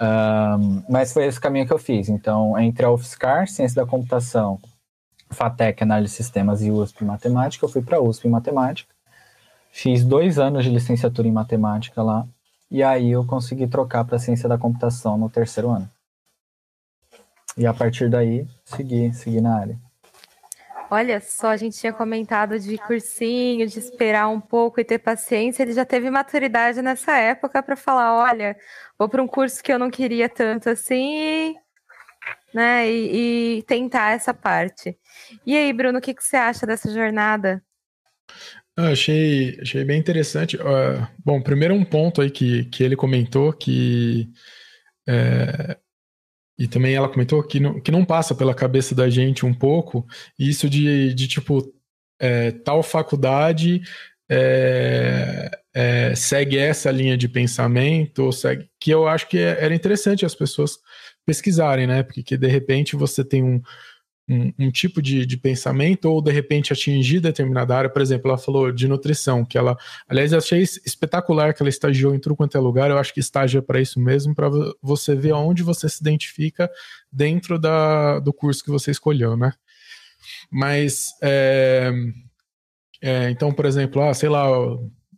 Um, 0.00 0.82
mas 0.88 1.12
foi 1.12 1.26
esse 1.26 1.38
caminho 1.38 1.66
que 1.66 1.72
eu 1.72 1.78
fiz. 1.78 2.08
Então, 2.08 2.58
entre 2.58 2.86
a 2.86 2.90
UFSCar, 2.90 3.48
Ciência 3.48 3.82
da 3.82 3.88
Computação, 3.88 4.58
FATEC, 5.30 5.82
Análise 5.82 6.12
de 6.12 6.22
Sistemas 6.22 6.62
e 6.62 6.70
USP 6.70 7.04
Matemática, 7.04 7.64
eu 7.64 7.68
fui 7.68 7.82
para 7.82 7.98
a 7.98 8.00
USP 8.00 8.26
em 8.26 8.30
Matemática. 8.30 8.89
Fiz 9.70 10.04
dois 10.04 10.38
anos 10.38 10.64
de 10.64 10.70
licenciatura 10.70 11.28
em 11.28 11.32
Matemática 11.32 12.02
lá. 12.02 12.26
E 12.70 12.82
aí 12.82 13.10
eu 13.10 13.24
consegui 13.26 13.66
trocar 13.66 14.04
para 14.04 14.18
Ciência 14.18 14.48
da 14.48 14.58
Computação 14.58 15.16
no 15.16 15.28
terceiro 15.28 15.70
ano. 15.70 15.90
E 17.56 17.66
a 17.66 17.74
partir 17.74 18.08
daí, 18.08 18.46
segui, 18.64 19.12
segui 19.12 19.40
na 19.40 19.58
área. 19.58 19.78
Olha 20.92 21.20
só, 21.20 21.50
a 21.50 21.56
gente 21.56 21.78
tinha 21.78 21.92
comentado 21.92 22.58
de 22.58 22.76
cursinho, 22.78 23.66
de 23.66 23.78
esperar 23.78 24.28
um 24.28 24.40
pouco 24.40 24.80
e 24.80 24.84
ter 24.84 24.98
paciência. 24.98 25.62
Ele 25.62 25.72
já 25.72 25.84
teve 25.84 26.10
maturidade 26.10 26.82
nessa 26.82 27.16
época 27.16 27.62
para 27.62 27.76
falar: 27.76 28.12
olha, 28.12 28.56
vou 28.98 29.08
para 29.08 29.22
um 29.22 29.28
curso 29.28 29.62
que 29.62 29.72
eu 29.72 29.78
não 29.78 29.88
queria 29.88 30.28
tanto 30.28 30.68
assim, 30.68 31.54
né? 32.52 32.90
E, 32.90 33.58
e 33.58 33.62
tentar 33.62 34.12
essa 34.12 34.34
parte. 34.34 34.98
E 35.46 35.56
aí, 35.56 35.72
Bruno, 35.72 36.00
o 36.00 36.02
que, 36.02 36.12
que 36.12 36.24
você 36.24 36.36
acha 36.36 36.66
dessa 36.66 36.92
jornada? 36.92 37.62
Eu 38.76 38.84
achei, 38.84 39.58
achei 39.60 39.84
bem 39.84 39.98
interessante. 39.98 40.56
Uh, 40.56 41.06
bom, 41.24 41.42
primeiro 41.42 41.74
um 41.74 41.84
ponto 41.84 42.20
aí 42.22 42.30
que, 42.30 42.64
que 42.66 42.82
ele 42.82 42.96
comentou 42.96 43.52
que 43.52 44.30
é, 45.08 45.76
e 46.60 46.68
também 46.68 46.94
ela 46.94 47.08
comentou 47.08 47.42
que 47.42 47.58
não, 47.58 47.80
que 47.80 47.90
não 47.90 48.04
passa 48.04 48.34
pela 48.34 48.54
cabeça 48.54 48.94
da 48.94 49.08
gente 49.08 49.46
um 49.46 49.54
pouco 49.54 50.06
isso 50.38 50.68
de, 50.68 51.14
de 51.14 51.26
tipo, 51.26 51.72
é, 52.20 52.50
tal 52.50 52.82
faculdade 52.82 53.80
é, 54.30 55.50
é, 55.74 56.14
segue 56.14 56.58
essa 56.58 56.90
linha 56.90 57.16
de 57.16 57.28
pensamento, 57.28 58.30
segue, 58.30 58.68
que 58.78 58.90
eu 58.90 59.08
acho 59.08 59.26
que 59.26 59.38
é, 59.38 59.64
era 59.64 59.74
interessante 59.74 60.26
as 60.26 60.34
pessoas 60.34 60.78
pesquisarem, 61.24 61.86
né? 61.86 62.02
Porque 62.02 62.36
de 62.36 62.46
repente 62.46 62.94
você 62.94 63.24
tem 63.24 63.42
um, 63.42 63.62
um, 64.28 64.52
um, 64.58 64.70
tipo 64.70 65.02
de, 65.02 65.26
de 65.26 65.36
pensamento 65.36 66.04
ou 66.06 66.22
de 66.22 66.30
repente 66.30 66.72
atingir 66.72 67.20
determinada 67.20 67.76
área. 67.76 67.90
Por 67.90 68.00
exemplo, 68.00 68.28
ela 68.28 68.38
falou 68.38 68.70
de 68.70 68.86
nutrição, 68.86 69.44
que 69.44 69.58
ela, 69.58 69.76
aliás, 70.08 70.32
eu 70.32 70.38
achei 70.38 70.62
espetacular 70.62 71.52
que 71.52 71.62
ela 71.62 71.68
estagiou 71.68 72.14
em 72.14 72.20
tudo 72.20 72.36
quanto 72.36 72.56
é 72.56 72.60
lugar. 72.60 72.90
Eu 72.90 72.98
acho 72.98 73.12
que 73.12 73.20
estágio 73.20 73.58
é 73.58 73.62
para 73.62 73.80
isso 73.80 73.98
mesmo, 74.00 74.34
para 74.34 74.48
você 74.80 75.14
ver 75.14 75.32
aonde 75.32 75.62
você 75.62 75.88
se 75.88 76.00
identifica 76.00 76.70
dentro 77.10 77.58
da, 77.58 78.20
do 78.20 78.32
curso 78.32 78.62
que 78.62 78.70
você 78.70 78.90
escolheu, 78.90 79.36
né? 79.36 79.52
Mas, 80.50 81.14
é, 81.22 81.90
é, 83.02 83.30
então, 83.30 83.52
por 83.52 83.64
exemplo, 83.64 84.02
ah, 84.02 84.14
sei 84.14 84.28
lá, 84.28 84.46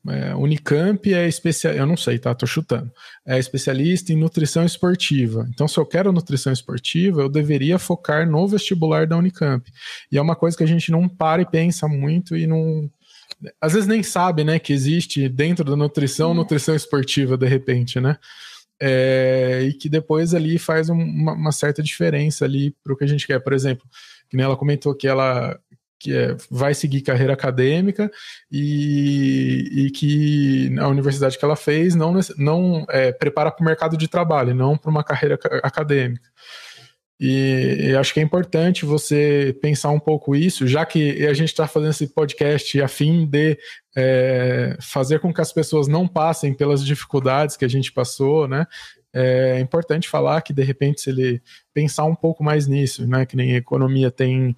é, 0.09 0.35
Unicamp 0.35 1.15
é 1.15 1.29
especial, 1.29 1.75
eu 1.75 1.87
não 1.87 1.97
sei, 1.97 2.19
tá? 2.19 2.35
Tô 2.35 2.45
chutando. 2.45 2.91
É 3.25 3.39
especialista 3.39 4.13
em 4.13 4.17
nutrição 4.17 4.65
esportiva. 4.65 5.47
Então, 5.51 5.69
se 5.69 5.79
eu 5.79 5.87
quero 5.87 6.13
nutrição 6.13 6.53
esportiva, 6.53 7.23
eu 7.23 7.29
deveria 7.29 7.79
focar 7.79 8.29
no 8.29 8.49
vestibular 8.49 9.07
da 9.07 9.17
Unicamp. 9.17 9.71
E 10.11 10.19
é 10.19 10.23
uma 10.23 10.35
coisa 10.35 10.57
que 10.57 10.65
a 10.65 10.67
gente 10.67 10.91
não 10.91 11.09
para 11.09 11.43
e 11.43 11.47
pensa 11.47 11.87
muito 11.87 12.37
e 12.37 12.47
não. 12.47 12.91
Às 13.61 13.75
vezes 13.75 13.89
nem 13.89 14.03
sabe, 14.03 14.45
né, 14.45 14.59
que 14.59 14.73
existe 14.73 15.29
dentro 15.29 15.65
da 15.65 15.77
nutrição, 15.77 16.31
uhum. 16.31 16.35
nutrição 16.35 16.75
esportiva, 16.75 17.37
de 17.37 17.47
repente, 17.47 18.01
né? 18.01 18.19
É, 18.81 19.63
e 19.63 19.73
que 19.75 19.89
depois 19.89 20.35
ali 20.35 20.59
faz 20.59 20.89
uma, 20.89 21.33
uma 21.35 21.53
certa 21.53 21.81
diferença 21.81 22.45
ali 22.45 22.75
para 22.83 22.93
o 22.93 22.97
que 22.97 23.05
a 23.05 23.07
gente 23.07 23.25
quer. 23.25 23.39
Por 23.39 23.53
exemplo, 23.53 23.87
que 24.29 24.37
nem 24.37 24.45
ela 24.45 24.57
comentou 24.57 24.95
que 24.95 25.07
ela 25.07 25.57
que 26.03 26.13
é, 26.13 26.37
vai 26.51 26.75
seguir 26.75 27.01
carreira 27.01 27.33
acadêmica 27.33 28.11
e, 28.51 29.87
e, 29.87 29.91
que 29.93 30.77
a 30.81 30.89
universidade 30.89 31.39
que 31.39 31.45
ela 31.45 31.55
fez 31.55 31.95
não, 31.95 32.19
não 32.37 32.85
é, 32.91 33.13
prepara 33.13 33.53
para 33.53 33.63
o 33.63 33.65
mercado 33.65 33.97
de 33.97 34.09
trabalho, 34.09 34.53
não 34.53 34.77
para 34.77 34.91
uma 34.91 35.05
carreira 35.05 35.39
acadêmica. 35.63 36.29
E, 37.21 37.95
acho 37.97 38.13
que 38.13 38.19
é 38.19 38.23
importante 38.23 38.85
você 38.85 39.57
pensar 39.63 39.91
um 39.91 40.01
pouco 40.01 40.35
isso, 40.35 40.67
já 40.67 40.85
que 40.85 41.25
a 41.25 41.33
gente 41.33 41.51
está 41.51 41.69
fazendo 41.69 41.91
esse 41.91 42.09
podcast 42.09 42.83
a 42.83 42.89
fim 42.89 43.25
de 43.25 43.57
é, 43.97 44.77
fazer 44.81 45.21
com 45.21 45.33
que 45.33 45.41
as 45.41 45.53
pessoas 45.53 45.87
não 45.87 46.09
passem 46.09 46.53
pelas 46.53 46.85
dificuldades 46.85 47.57
que 47.57 47.65
a 47.65 47.69
gente 47.69 47.93
passou, 47.93 48.49
né? 48.49 48.67
É 49.15 49.61
importante 49.61 50.09
falar 50.09 50.41
que, 50.41 50.53
de 50.53 50.65
repente, 50.65 51.03
se 51.03 51.11
ele 51.11 51.41
pensar 51.73 52.07
um 52.07 52.15
pouco 52.15 52.43
mais 52.43 52.67
nisso, 52.67 53.07
né? 53.07 53.25
Que 53.25 53.37
nem 53.37 53.55
economia 53.55 54.11
tem 54.11 54.57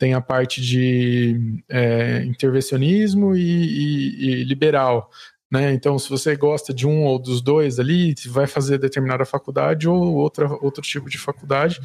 tem 0.00 0.14
a 0.14 0.20
parte 0.20 0.62
de 0.62 1.62
é, 1.68 2.24
intervencionismo 2.24 3.36
e, 3.36 3.42
e, 3.42 4.24
e 4.40 4.44
liberal. 4.44 5.10
Né? 5.52 5.74
Então, 5.74 5.98
se 5.98 6.08
você 6.08 6.34
gosta 6.34 6.72
de 6.72 6.86
um 6.86 7.04
ou 7.04 7.18
dos 7.18 7.42
dois 7.42 7.78
ali, 7.78 8.14
vai 8.28 8.46
fazer 8.46 8.78
determinada 8.78 9.26
faculdade 9.26 9.86
ou 9.86 10.14
outra, 10.14 10.48
outro 10.62 10.80
tipo 10.80 11.10
de 11.10 11.18
faculdade, 11.18 11.78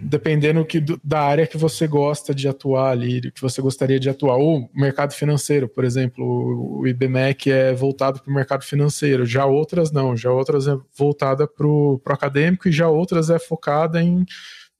dependendo 0.00 0.64
que, 0.64 0.80
da 1.02 1.20
área 1.20 1.48
que 1.48 1.56
você 1.56 1.88
gosta 1.88 2.32
de 2.32 2.46
atuar 2.46 2.92
ali, 2.92 3.32
que 3.32 3.40
você 3.40 3.60
gostaria 3.60 3.98
de 3.98 4.08
atuar. 4.08 4.36
Ou 4.36 4.70
mercado 4.72 5.12
financeiro, 5.12 5.68
por 5.68 5.84
exemplo, 5.84 6.78
o 6.78 6.86
IBMEC 6.86 7.50
é 7.50 7.72
voltado 7.72 8.20
para 8.20 8.30
o 8.30 8.34
mercado 8.34 8.62
financeiro, 8.62 9.26
já 9.26 9.46
outras 9.46 9.90
não, 9.90 10.16
já 10.16 10.30
outras 10.30 10.68
é 10.68 10.76
voltada 10.96 11.48
para 11.48 11.66
o 11.66 12.00
acadêmico 12.06 12.68
e 12.68 12.72
já 12.72 12.88
outras 12.88 13.30
é 13.30 13.38
focada 13.40 14.00
em 14.00 14.24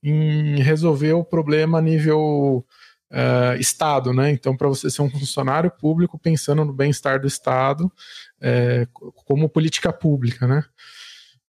em 0.03 0.61
resolver 0.61 1.13
o 1.13 1.23
problema 1.23 1.77
a 1.77 1.81
nível 1.81 2.65
uh, 3.11 3.59
Estado, 3.59 4.13
né? 4.13 4.31
Então, 4.31 4.55
para 4.55 4.67
você 4.67 4.89
ser 4.89 5.01
um 5.01 5.09
funcionário 5.09 5.69
público 5.69 6.17
pensando 6.17 6.65
no 6.65 6.73
bem-estar 6.73 7.19
do 7.19 7.27
Estado 7.27 7.91
é, 8.41 8.87
como 9.25 9.49
política 9.49 9.91
pública, 9.93 10.47
né? 10.47 10.63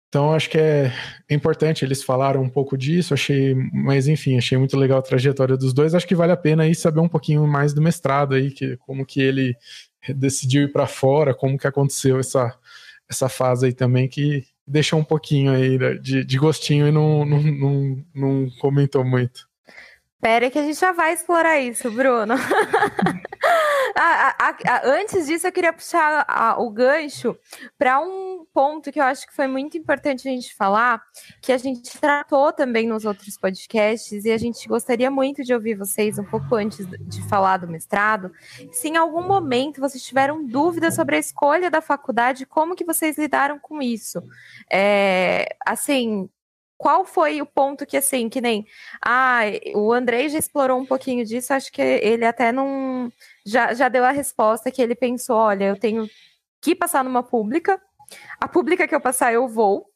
Então, 0.08 0.34
acho 0.34 0.50
que 0.50 0.58
é 0.58 0.92
importante, 1.30 1.84
eles 1.84 2.02
falaram 2.02 2.42
um 2.42 2.48
pouco 2.48 2.76
disso, 2.76 3.14
achei, 3.14 3.54
mas 3.72 4.08
enfim, 4.08 4.36
achei 4.36 4.58
muito 4.58 4.76
legal 4.76 4.98
a 4.98 5.02
trajetória 5.02 5.56
dos 5.56 5.72
dois. 5.72 5.94
Acho 5.94 6.06
que 6.06 6.16
vale 6.16 6.32
a 6.32 6.36
pena 6.36 6.64
aí 6.64 6.74
saber 6.74 6.98
um 6.98 7.08
pouquinho 7.08 7.46
mais 7.46 7.72
do 7.72 7.80
mestrado 7.80 8.34
aí, 8.34 8.50
que, 8.50 8.76
como 8.78 9.06
que 9.06 9.20
ele 9.20 9.54
decidiu 10.16 10.64
ir 10.64 10.72
para 10.72 10.88
fora, 10.88 11.32
como 11.32 11.56
que 11.56 11.66
aconteceu 11.66 12.18
essa, 12.18 12.52
essa 13.08 13.28
fase 13.28 13.66
aí 13.66 13.72
também, 13.72 14.08
que 14.08 14.44
deixou 14.70 14.98
um 14.98 15.04
pouquinho 15.04 15.52
aí 15.52 15.76
de, 16.00 16.24
de 16.24 16.38
gostinho 16.38 16.86
e 16.86 16.92
não, 16.92 17.24
não, 17.24 17.42
não, 17.42 18.04
não 18.14 18.50
comentou 18.60 19.04
muito. 19.04 19.49
Pera 20.20 20.50
que 20.50 20.58
a 20.58 20.62
gente 20.62 20.78
já 20.78 20.92
vai 20.92 21.14
explorar 21.14 21.58
isso, 21.58 21.90
Bruno. 21.90 22.34
Ah, 23.96 24.34
a, 24.38 24.48
a, 24.48 24.86
antes 24.86 25.26
disso, 25.26 25.46
eu 25.46 25.52
queria 25.52 25.72
puxar 25.72 26.24
o 26.58 26.70
gancho 26.70 27.36
para 27.76 28.00
um 28.00 28.46
ponto 28.52 28.92
que 28.92 29.00
eu 29.00 29.04
acho 29.04 29.26
que 29.26 29.34
foi 29.34 29.46
muito 29.46 29.76
importante 29.76 30.28
a 30.28 30.30
gente 30.30 30.54
falar, 30.54 31.02
que 31.40 31.52
a 31.52 31.58
gente 31.58 31.98
tratou 31.98 32.52
também 32.52 32.86
nos 32.86 33.04
outros 33.04 33.36
podcasts, 33.36 34.24
e 34.24 34.30
a 34.30 34.38
gente 34.38 34.66
gostaria 34.68 35.10
muito 35.10 35.42
de 35.42 35.52
ouvir 35.52 35.74
vocês 35.74 36.18
um 36.18 36.24
pouco 36.24 36.54
antes 36.54 36.86
de 36.86 37.28
falar 37.28 37.58
do 37.58 37.68
mestrado. 37.68 38.30
Se 38.72 38.88
em 38.88 38.96
algum 38.96 39.26
momento 39.26 39.80
vocês 39.80 40.02
tiveram 40.04 40.46
dúvidas 40.46 40.94
sobre 40.94 41.16
a 41.16 41.18
escolha 41.18 41.70
da 41.70 41.80
faculdade, 41.80 42.46
como 42.46 42.76
que 42.76 42.84
vocês 42.84 43.18
lidaram 43.18 43.58
com 43.58 43.82
isso? 43.82 44.22
É, 44.70 45.56
assim, 45.66 46.28
qual 46.80 47.04
foi 47.04 47.42
o 47.42 47.46
ponto 47.46 47.84
que, 47.84 47.94
assim, 47.94 48.30
que 48.30 48.40
nem. 48.40 48.66
Ah, 49.04 49.42
o 49.74 49.92
Andrei 49.92 50.30
já 50.30 50.38
explorou 50.38 50.80
um 50.80 50.86
pouquinho 50.86 51.26
disso, 51.26 51.52
acho 51.52 51.70
que 51.70 51.82
ele 51.82 52.24
até 52.24 52.50
não. 52.50 53.12
Já, 53.44 53.74
já 53.74 53.86
deu 53.90 54.02
a 54.02 54.10
resposta 54.10 54.70
que 54.70 54.80
ele 54.80 54.94
pensou: 54.94 55.36
olha, 55.36 55.64
eu 55.64 55.78
tenho 55.78 56.08
que 56.58 56.74
passar 56.74 57.04
numa 57.04 57.22
pública, 57.22 57.78
a 58.40 58.48
pública 58.48 58.88
que 58.88 58.94
eu 58.94 59.00
passar 59.00 59.30
eu 59.30 59.46
vou, 59.46 59.89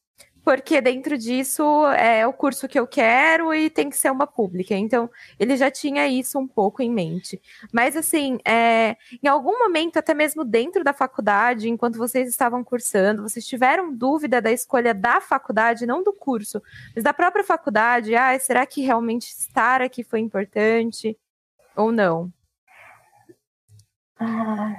porque 0.45 0.79
dentro 0.81 1.17
disso 1.17 1.87
é 1.97 2.27
o 2.27 2.33
curso 2.33 2.69
que 2.69 2.79
eu 2.79 2.87
quero 2.87 3.55
e 3.55 3.71
tem 3.71 3.89
que 3.89 3.97
ser 3.97 4.13
uma 4.13 4.27
pública. 4.27 4.75
Então, 4.75 5.11
ele 5.41 5.57
já 5.57 5.71
tinha 5.71 6.07
isso 6.07 6.39
um 6.39 6.47
pouco 6.47 6.83
em 6.83 6.91
mente. 6.91 7.41
Mas, 7.73 7.97
assim, 7.97 8.39
é, 8.45 8.97
em 9.23 9.27
algum 9.27 9.59
momento, 9.59 9.97
até 9.97 10.13
mesmo 10.13 10.45
dentro 10.45 10.85
da 10.85 10.93
faculdade, 10.93 11.69
enquanto 11.69 11.97
vocês 11.97 12.29
estavam 12.29 12.63
cursando, 12.63 13.23
vocês 13.23 13.47
tiveram 13.47 13.91
dúvida 13.95 14.43
da 14.43 14.53
escolha 14.53 14.93
da 14.93 15.19
faculdade, 15.19 15.87
não 15.87 16.03
do 16.05 16.13
curso, 16.13 16.63
mas 16.95 17.03
da 17.03 17.15
própria 17.15 17.43
faculdade? 17.43 18.15
Ah, 18.15 18.39
será 18.39 18.67
que 18.67 18.83
realmente 18.83 19.29
estar 19.29 19.81
aqui 19.81 20.05
foi 20.05 20.21
importante 20.21 21.17
ou 21.75 21.91
não? 21.91 22.31
Ah, 24.21 24.75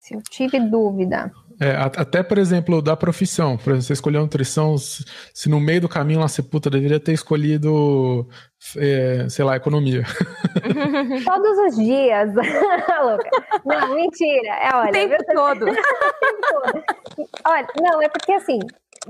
se 0.00 0.14
eu 0.14 0.22
tive 0.22 0.58
dúvida. 0.58 1.32
É, 1.62 1.76
até, 1.76 2.24
por 2.24 2.38
exemplo, 2.38 2.82
da 2.82 2.96
profissão. 2.96 3.56
Por 3.56 3.70
exemplo, 3.70 3.82
você 3.82 3.92
escolheu 3.92 4.20
nutrição, 4.20 4.76
se 4.76 5.48
no 5.48 5.60
meio 5.60 5.82
do 5.82 5.88
caminho 5.88 6.18
lá 6.18 6.26
você 6.26 6.42
puta, 6.42 6.68
deveria 6.68 6.98
ter 6.98 7.12
escolhido, 7.12 8.28
é, 8.76 9.28
sei 9.28 9.44
lá, 9.44 9.54
economia. 9.54 10.02
Todos 11.24 11.58
os 11.58 11.76
dias. 11.76 12.34
Louca. 12.34 13.30
Não, 13.64 13.94
mentira. 13.94 14.54
É, 14.56 14.74
olha, 14.74 14.88
o 14.90 14.92
tempo 14.92 15.24
todo. 15.32 15.66
olha, 17.46 17.68
não, 17.80 18.02
é 18.02 18.08
porque 18.08 18.32
assim, 18.32 18.58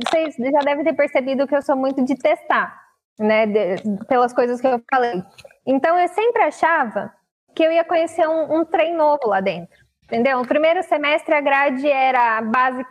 vocês 0.07 0.37
já 0.37 0.59
devem 0.59 0.85
ter 0.85 0.93
percebido 0.93 1.47
que 1.47 1.57
eu 1.57 1.63
sou 1.63 1.75
muito 1.75 2.05
de 2.05 2.15
testar, 2.17 2.79
né? 3.19 3.47
De, 3.47 3.77
pelas 4.09 4.35
coisas 4.35 4.61
que 4.61 4.67
eu 4.67 4.79
falei. 4.91 5.23
Então 5.67 5.99
eu 5.99 6.09
sempre 6.09 6.43
achava 6.43 7.11
que 7.55 7.63
eu 7.63 7.73
ia 7.73 7.85
conhecer 7.85 8.29
um, 8.29 8.61
um 8.61 8.65
trem 8.67 8.95
novo 8.95 9.29
lá 9.29 9.41
dentro. 9.41 9.82
Entendeu? 10.05 10.39
No 10.39 10.47
primeiro 10.47 10.83
semestre 10.83 11.35
a 11.35 11.41
grade 11.41 11.89
era 11.89 12.43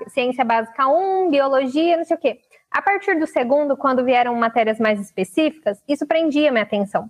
ciência 0.08 0.44
básica 0.44 0.88
1, 0.88 1.30
biologia, 1.30 1.98
não 1.98 2.04
sei 2.04 2.18
o 2.18 2.20
quê. 2.20 2.40
A 2.72 2.82
partir 2.82 3.20
do 3.20 3.28
segundo, 3.28 3.76
quando 3.76 4.04
vieram 4.04 4.34
matérias 4.36 4.80
mais 4.80 5.00
específicas, 5.00 5.84
isso 5.88 6.08
prendia 6.08 6.52
minha 6.52 6.64
atenção. 6.64 7.10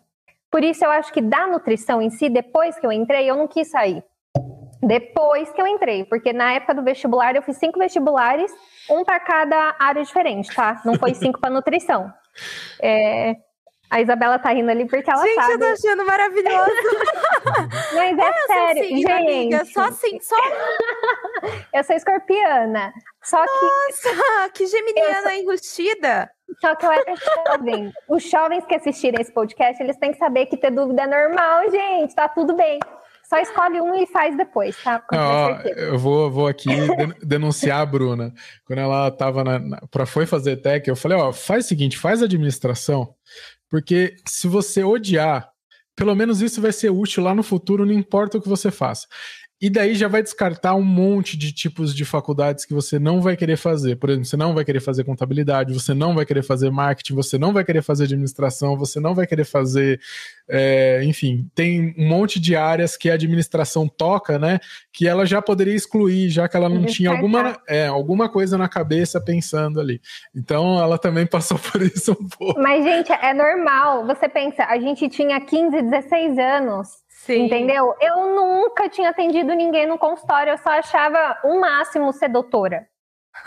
Por 0.50 0.64
isso 0.64 0.84
eu 0.84 0.92
acho 0.92 1.14
que 1.14 1.22
da 1.22 1.48
nutrição 1.48 2.02
em 2.02 2.10
si, 2.10 2.30
depois 2.30 2.78
que 2.78 2.86
eu 2.86 2.92
entrei, 2.92 3.30
eu 3.30 3.38
não 3.38 3.48
quis 3.48 3.70
sair. 3.70 4.04
Depois 4.84 5.52
que 5.52 5.62
eu 5.62 5.68
entrei, 5.68 6.04
porque 6.04 6.34
na 6.34 6.54
época 6.54 6.74
do 6.74 6.84
vestibular 6.84 7.36
eu 7.36 7.44
fiz 7.44 7.58
cinco 7.58 7.78
vestibulares, 7.78 8.52
um 8.90 9.04
para 9.04 9.20
cada 9.20 9.76
área 9.80 10.04
diferente, 10.04 10.54
tá? 10.54 10.82
Não 10.84 10.96
foi 10.96 11.14
cinco 11.14 11.40
para 11.40 11.52
nutrição. 11.52 12.12
É, 12.82 13.36
a 13.92 14.00
Isabela 14.00 14.40
tá 14.40 14.54
rindo 14.54 14.72
ali 14.72 14.86
porque 14.88 15.12
ela 15.12 15.22
gente, 15.22 15.36
sabe. 15.36 15.52
Gente, 15.52 15.62
eu 15.62 15.68
tô 15.68 15.74
achando 15.74 16.06
maravilhoso. 16.06 16.72
Mas 17.94 18.18
é 18.18 18.34
sério, 18.48 18.84
assim, 18.84 18.96
gente. 18.96 19.12
Amiga, 19.12 19.66
só 19.66 19.82
assim, 19.82 20.18
só... 20.22 20.36
eu 21.76 21.84
sou 21.84 21.96
escorpiana. 21.98 22.94
Só 23.22 23.38
Nossa, 23.38 24.50
que... 24.54 24.64
que 24.64 24.68
geminiana 24.68 25.24
sou... 25.24 25.32
enrustida. 25.32 26.32
Só 26.62 26.74
que 26.74 26.86
eu 26.86 26.92
era 26.92 27.14
jovem. 27.16 27.92
Os 28.08 28.24
jovens 28.24 28.66
que 28.66 28.76
assistirem 28.76 29.20
esse 29.20 29.34
podcast, 29.34 29.84
eles 29.84 29.98
têm 29.98 30.14
que 30.14 30.18
saber 30.18 30.46
que 30.46 30.56
ter 30.56 30.72
dúvida 30.72 31.02
é 31.02 31.08
normal, 31.08 31.70
gente. 31.70 32.16
Tá 32.16 32.30
tudo 32.30 32.56
bem. 32.56 32.80
Só 33.28 33.40
escolhe 33.40 33.82
um 33.82 33.94
e 33.96 34.08
faz 34.08 34.36
depois, 34.38 34.82
tá? 34.84 35.02
eu 35.78 35.98
vou, 35.98 36.30
vou 36.32 36.48
aqui 36.48 36.70
denunciar 37.24 37.82
a 37.82 37.86
Bruna. 37.86 38.34
Quando 38.66 38.80
ela 38.80 39.12
tava 39.12 39.44
na, 39.44 39.60
na, 39.60 39.82
pra, 39.90 40.06
foi 40.06 40.26
fazer 40.26 40.58
tech, 40.58 40.90
eu 40.90 40.96
falei, 40.96 41.18
ó, 41.18 41.32
faz 41.32 41.66
o 41.66 41.68
seguinte, 41.68 41.98
faz 41.98 42.22
administração, 42.22 43.16
porque 43.72 44.18
se 44.28 44.50
você 44.50 44.84
odiar, 44.84 45.50
pelo 45.96 46.14
menos 46.14 46.42
isso 46.42 46.62
vai 46.62 46.74
ser 46.74 46.90
útil 46.90 47.24
lá 47.24 47.34
no 47.34 47.42
futuro, 47.42 47.86
não 47.86 47.94
importa 47.94 48.38
o 48.38 48.42
que 48.42 48.50
você 48.50 48.70
faça. 48.70 49.08
E 49.62 49.70
daí 49.70 49.94
já 49.94 50.08
vai 50.08 50.24
descartar 50.24 50.74
um 50.74 50.82
monte 50.82 51.38
de 51.38 51.52
tipos 51.52 51.94
de 51.94 52.04
faculdades 52.04 52.66
que 52.66 52.74
você 52.74 52.98
não 52.98 53.22
vai 53.22 53.38
querer 53.38 53.58
fazer. 53.58 53.96
Por 53.96 54.10
exemplo, 54.10 54.26
você 54.26 54.36
não 54.36 54.56
vai 54.56 54.66
querer 54.66 54.80
fazer 54.80 55.04
contabilidade, 55.04 55.72
você 55.72 55.94
não 55.94 56.16
vai 56.16 56.26
querer 56.26 56.42
fazer 56.42 56.72
marketing, 56.72 57.14
você 57.14 57.38
não 57.38 57.54
vai 57.54 57.64
querer 57.64 57.84
fazer 57.84 58.06
administração, 58.06 58.76
você 58.76 59.00
não 59.00 59.14
vai 59.14 59.28
querer 59.28 59.46
fazer. 59.46 60.02
É, 60.50 61.04
enfim, 61.04 61.48
tem 61.54 61.94
um 61.96 62.08
monte 62.08 62.40
de 62.40 62.56
áreas 62.56 62.98
que 62.98 63.08
a 63.08 63.14
administração 63.14 63.88
toca, 63.88 64.40
né? 64.40 64.58
Que 64.92 65.08
ela 65.08 65.28
já 65.28 65.40
poderia 65.44 65.76
excluir, 65.76 66.30
já 66.30 66.50
que 66.50 66.58
ela 66.58 66.68
não 66.68 66.86
tinha 66.86 67.12
alguma, 67.12 67.62
é, 67.70 67.86
alguma 67.86 68.28
coisa 68.28 68.58
na 68.58 68.68
cabeça 68.68 69.22
pensando 69.22 69.80
ali. 69.80 70.02
Então 70.36 70.80
ela 70.80 70.98
também 70.98 71.28
passou 71.28 71.60
por 71.60 71.84
isso 71.84 72.14
um 72.14 72.28
pouco. 72.28 72.60
Mas, 72.60 72.84
gente, 72.84 73.12
é 73.12 73.32
normal. 73.32 74.08
Você 74.08 74.28
pensa, 74.28 74.64
a 74.64 74.80
gente 74.80 75.08
tinha 75.08 75.40
15, 75.40 75.84
16 75.84 76.40
anos. 76.40 76.88
Sim. 77.22 77.46
Entendeu? 77.46 77.96
Eu 78.02 78.34
nunca 78.36 78.90
tinha 78.90 79.12
atendido 79.12 79.54
ninguém 79.54 79.86
no 79.86 79.98
consultório, 79.98 80.54
eu 80.54 80.58
só 80.58 80.72
achava 80.72 81.38
o 81.44 81.50
um 81.50 81.60
máximo 81.60 82.12
ser 82.12 82.30
doutora. 82.30 82.88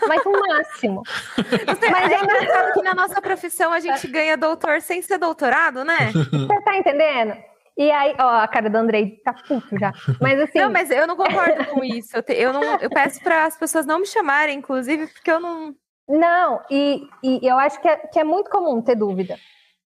Mas 0.07 0.25
o 0.25 0.29
um 0.29 0.39
máximo. 0.47 1.03
Mas 1.91 2.11
é 2.11 2.23
engraçado 2.23 2.73
que 2.73 2.81
na 2.81 2.93
nossa 2.93 3.21
profissão 3.21 3.73
a 3.73 3.81
gente 3.81 4.07
ganha 4.07 4.37
doutor 4.37 4.79
sem 4.79 5.01
ser 5.01 5.17
doutorado, 5.17 5.83
né? 5.83 6.11
Você 6.13 6.61
tá 6.61 6.77
entendendo? 6.77 7.35
E 7.77 7.91
aí, 7.91 8.15
ó, 8.17 8.37
a 8.37 8.47
cara 8.47 8.69
do 8.69 8.77
Andrei 8.77 9.17
tá 9.25 9.33
puto 9.33 9.77
já. 9.77 9.91
Mas 10.21 10.39
assim. 10.39 10.59
Não, 10.59 10.71
mas 10.71 10.89
eu 10.89 11.05
não 11.05 11.17
concordo 11.17 11.65
com 11.65 11.83
isso. 11.83 12.15
Eu, 12.15 12.23
te, 12.23 12.33
eu, 12.33 12.53
não, 12.53 12.63
eu 12.77 12.89
peço 12.89 13.21
para 13.21 13.43
as 13.43 13.57
pessoas 13.57 13.85
não 13.85 13.99
me 13.99 14.05
chamarem, 14.05 14.57
inclusive, 14.57 15.07
porque 15.07 15.29
eu 15.29 15.41
não. 15.41 15.75
Não, 16.07 16.61
e, 16.71 17.05
e 17.21 17.45
eu 17.45 17.57
acho 17.57 17.81
que 17.81 17.89
é, 17.89 17.97
que 17.97 18.19
é 18.19 18.23
muito 18.23 18.49
comum 18.49 18.81
ter 18.81 18.95
dúvida. 18.95 19.37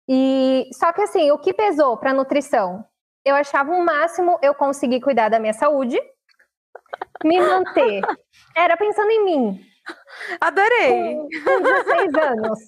E 0.10 0.68
só 0.74 0.92
que 0.92 1.02
assim, 1.02 1.32
o 1.32 1.38
que 1.38 1.54
pesou 1.54 1.96
para 1.96 2.14
nutrição? 2.14 2.84
Eu 3.28 3.36
achava 3.36 3.72
o 3.72 3.84
máximo 3.84 4.40
eu 4.42 4.56
conseguir 4.56 5.02
cuidar 5.02 5.30
da 5.30 5.40
minha 5.40 5.54
saúde, 5.54 6.00
me 7.24 7.40
manter. 7.40 8.02
Era 8.56 8.78
pensando 8.78 9.12
em 9.12 9.26
mim. 9.26 9.62
Adorei. 10.40 11.16
Com, 11.16 11.28
com 11.44 11.62
16 11.62 12.14
anos, 12.16 12.60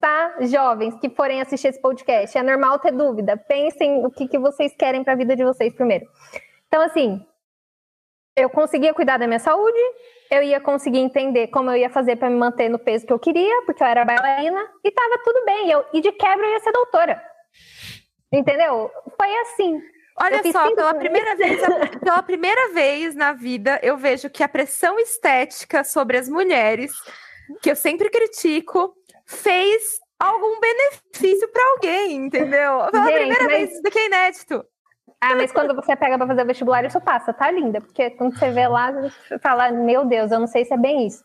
tá? 0.00 0.36
Jovens 0.40 0.98
que 1.00 1.10
forem 1.10 1.40
assistir 1.40 1.68
esse 1.68 1.80
podcast, 1.80 2.36
é 2.36 2.42
normal 2.42 2.78
ter 2.78 2.92
dúvida. 2.92 3.36
Pensem 3.36 4.04
o 4.04 4.10
que, 4.10 4.26
que 4.28 4.38
vocês 4.38 4.74
querem 4.76 5.04
para 5.04 5.12
a 5.12 5.16
vida 5.16 5.36
de 5.36 5.44
vocês 5.44 5.74
primeiro. 5.74 6.06
Então, 6.66 6.82
assim, 6.82 7.24
eu 8.36 8.48
conseguia 8.50 8.94
cuidar 8.94 9.18
da 9.18 9.26
minha 9.26 9.38
saúde, 9.38 9.78
eu 10.30 10.42
ia 10.42 10.60
conseguir 10.60 10.98
entender 10.98 11.48
como 11.48 11.70
eu 11.70 11.76
ia 11.76 11.90
fazer 11.90 12.16
para 12.16 12.30
me 12.30 12.36
manter 12.36 12.68
no 12.68 12.78
peso 12.78 13.06
que 13.06 13.12
eu 13.12 13.18
queria, 13.18 13.62
porque 13.64 13.82
eu 13.82 13.86
era 13.86 14.04
bailarina, 14.04 14.60
e 14.84 14.90
tava 14.90 15.22
tudo 15.24 15.44
bem. 15.44 15.70
Eu, 15.70 15.84
e 15.92 16.00
de 16.00 16.12
quebra 16.12 16.46
eu 16.46 16.52
ia 16.52 16.60
ser 16.60 16.72
doutora. 16.72 17.22
Entendeu? 18.32 18.90
Foi 19.16 19.36
assim. 19.38 19.80
Olha 20.18 20.42
só, 20.50 20.74
pela 20.74 20.94
primeira, 20.94 21.36
vez, 21.36 21.60
pela 22.02 22.22
primeira 22.22 22.72
vez 22.72 23.14
na 23.14 23.32
vida, 23.32 23.78
eu 23.82 23.96
vejo 23.96 24.30
que 24.30 24.42
a 24.42 24.48
pressão 24.48 24.98
estética 24.98 25.84
sobre 25.84 26.16
as 26.16 26.28
mulheres, 26.28 26.92
que 27.60 27.70
eu 27.70 27.76
sempre 27.76 28.08
critico, 28.08 28.94
fez 29.26 30.00
algum 30.18 30.58
benefício 30.58 31.48
para 31.48 31.62
alguém, 31.72 32.16
entendeu? 32.16 32.86
Pela 32.90 33.06
Gente, 33.06 33.14
primeira 33.16 33.44
mas... 33.44 33.52
vez, 33.52 33.72
isso 33.72 33.82
daqui 33.82 33.98
é 33.98 34.06
inédito. 34.06 34.64
Ah, 35.20 35.34
mas 35.34 35.50
quando 35.50 35.74
você 35.74 35.96
pega 35.96 36.16
para 36.16 36.26
fazer 36.26 36.42
o 36.42 36.46
vestibular, 36.46 36.84
isso 36.84 37.00
passa, 37.00 37.32
tá 37.32 37.50
linda. 37.50 37.80
Porque 37.80 38.10
quando 38.10 38.38
você 38.38 38.50
vê 38.50 38.68
lá, 38.68 38.92
você 38.92 39.38
fala, 39.38 39.70
meu 39.70 40.04
Deus, 40.04 40.30
eu 40.30 40.38
não 40.38 40.46
sei 40.46 40.64
se 40.64 40.74
é 40.74 40.76
bem 40.76 41.06
isso. 41.06 41.24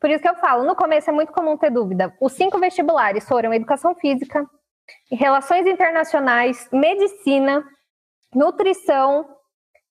Por 0.00 0.10
isso 0.10 0.22
que 0.22 0.28
eu 0.28 0.36
falo, 0.36 0.64
no 0.64 0.76
começo 0.76 1.10
é 1.10 1.12
muito 1.12 1.32
comum 1.32 1.56
ter 1.56 1.70
dúvida. 1.70 2.14
Os 2.20 2.32
cinco 2.32 2.58
vestibulares 2.58 3.26
foram 3.26 3.52
educação 3.52 3.94
física, 3.96 4.48
relações 5.10 5.66
internacionais, 5.66 6.68
medicina, 6.72 7.64
nutrição 8.34 9.28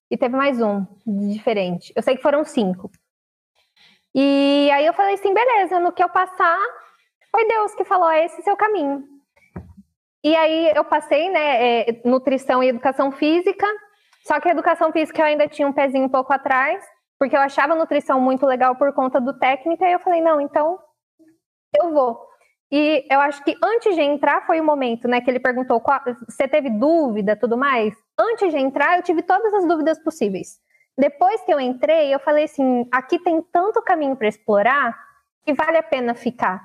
e 0.09 0.17
teve 0.17 0.35
mais 0.35 0.61
um 0.61 0.85
diferente. 1.05 1.93
Eu 1.95 2.01
sei 2.01 2.15
que 2.15 2.21
foram 2.21 2.43
cinco. 2.43 2.91
E 4.13 4.69
aí 4.71 4.85
eu 4.85 4.93
falei 4.93 5.15
assim, 5.15 5.33
beleza, 5.33 5.79
no 5.79 5.93
que 5.93 6.03
eu 6.03 6.09
passar, 6.09 6.59
foi 7.31 7.47
Deus 7.47 7.73
que 7.75 7.85
falou, 7.85 8.09
é 8.09 8.25
esse 8.25 8.41
seu 8.41 8.57
caminho. 8.57 9.07
E 10.23 10.35
aí 10.35 10.71
eu 10.75 10.83
passei, 10.83 11.29
né, 11.29 11.81
é, 11.81 12.01
nutrição 12.05 12.61
e 12.61 12.67
educação 12.67 13.11
física, 13.11 13.65
só 14.25 14.39
que 14.39 14.49
a 14.49 14.51
educação 14.51 14.91
física 14.91 15.21
eu 15.21 15.25
ainda 15.25 15.47
tinha 15.47 15.67
um 15.67 15.73
pezinho 15.73 16.05
um 16.05 16.09
pouco 16.09 16.31
atrás, 16.31 16.85
porque 17.17 17.35
eu 17.35 17.41
achava 17.41 17.73
nutrição 17.73 18.19
muito 18.19 18.45
legal 18.45 18.75
por 18.75 18.93
conta 18.93 19.19
do 19.19 19.37
técnica, 19.39 19.87
e 19.87 19.93
eu 19.93 19.99
falei, 19.99 20.21
não, 20.21 20.39
então 20.41 20.77
eu 21.81 21.91
vou. 21.91 22.19
E 22.71 23.05
eu 23.09 23.19
acho 23.19 23.43
que 23.43 23.55
antes 23.63 23.95
de 23.95 24.01
entrar 24.01 24.45
foi 24.45 24.59
o 24.59 24.63
momento, 24.63 25.07
né, 25.07 25.21
que 25.21 25.29
ele 25.29 25.39
perguntou, 25.39 25.79
qual, 25.81 25.99
você 26.27 26.47
teve 26.47 26.69
dúvida, 26.69 27.35
tudo 27.35 27.57
mais? 27.57 27.95
Antes 28.21 28.51
de 28.51 28.57
entrar, 28.59 28.97
eu 28.97 29.03
tive 29.03 29.23
todas 29.23 29.51
as 29.53 29.65
dúvidas 29.65 29.97
possíveis. 29.97 30.59
Depois 30.95 31.41
que 31.41 31.51
eu 31.51 31.59
entrei, 31.59 32.13
eu 32.13 32.19
falei 32.19 32.43
assim: 32.43 32.87
aqui 32.91 33.17
tem 33.17 33.41
tanto 33.41 33.81
caminho 33.81 34.15
para 34.15 34.27
explorar 34.27 34.95
que 35.43 35.53
vale 35.53 35.77
a 35.77 35.83
pena 35.83 36.13
ficar. 36.13 36.61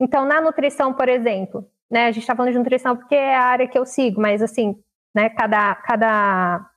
Então, 0.00 0.24
na 0.24 0.40
nutrição, 0.40 0.92
por 0.92 1.08
exemplo, 1.08 1.64
né, 1.88 2.06
a 2.06 2.10
gente 2.10 2.22
está 2.22 2.34
falando 2.34 2.52
de 2.52 2.58
nutrição 2.58 2.96
porque 2.96 3.14
é 3.14 3.36
a 3.36 3.44
área 3.44 3.68
que 3.68 3.78
eu 3.78 3.86
sigo, 3.86 4.20
mas 4.20 4.42
assim, 4.42 4.76
né, 5.14 5.28
cada, 5.28 5.76
cada, 5.76 6.68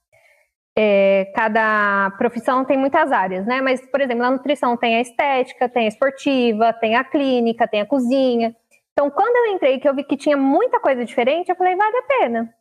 é, 0.78 1.32
cada 1.36 2.12
profissão 2.20 2.64
tem 2.64 2.78
muitas 2.78 3.12
áreas, 3.12 3.48
né? 3.48 3.60
Mas, 3.62 3.84
por 3.90 4.00
exemplo, 4.00 4.22
na 4.22 4.32
nutrição 4.32 4.78
tem 4.78 4.98
a 4.98 5.02
estética, 5.02 5.68
tem 5.68 5.86
a 5.86 5.88
esportiva, 5.88 6.72
tem 6.74 6.96
a 6.96 7.04
clínica, 7.04 7.68
tem 7.68 7.82
a 7.82 7.86
cozinha. 7.88 8.56
Então, 8.94 9.10
quando 9.10 9.36
eu 9.38 9.56
entrei, 9.56 9.80
que 9.80 9.90
eu 9.90 9.96
vi 9.96 10.04
que 10.04 10.18
tinha 10.18 10.38
muita 10.38 10.80
coisa 10.80 11.04
diferente, 11.04 11.50
eu 11.50 11.56
falei, 11.56 11.76
vale 11.76 11.98
a 11.98 12.04
pena. 12.04 12.57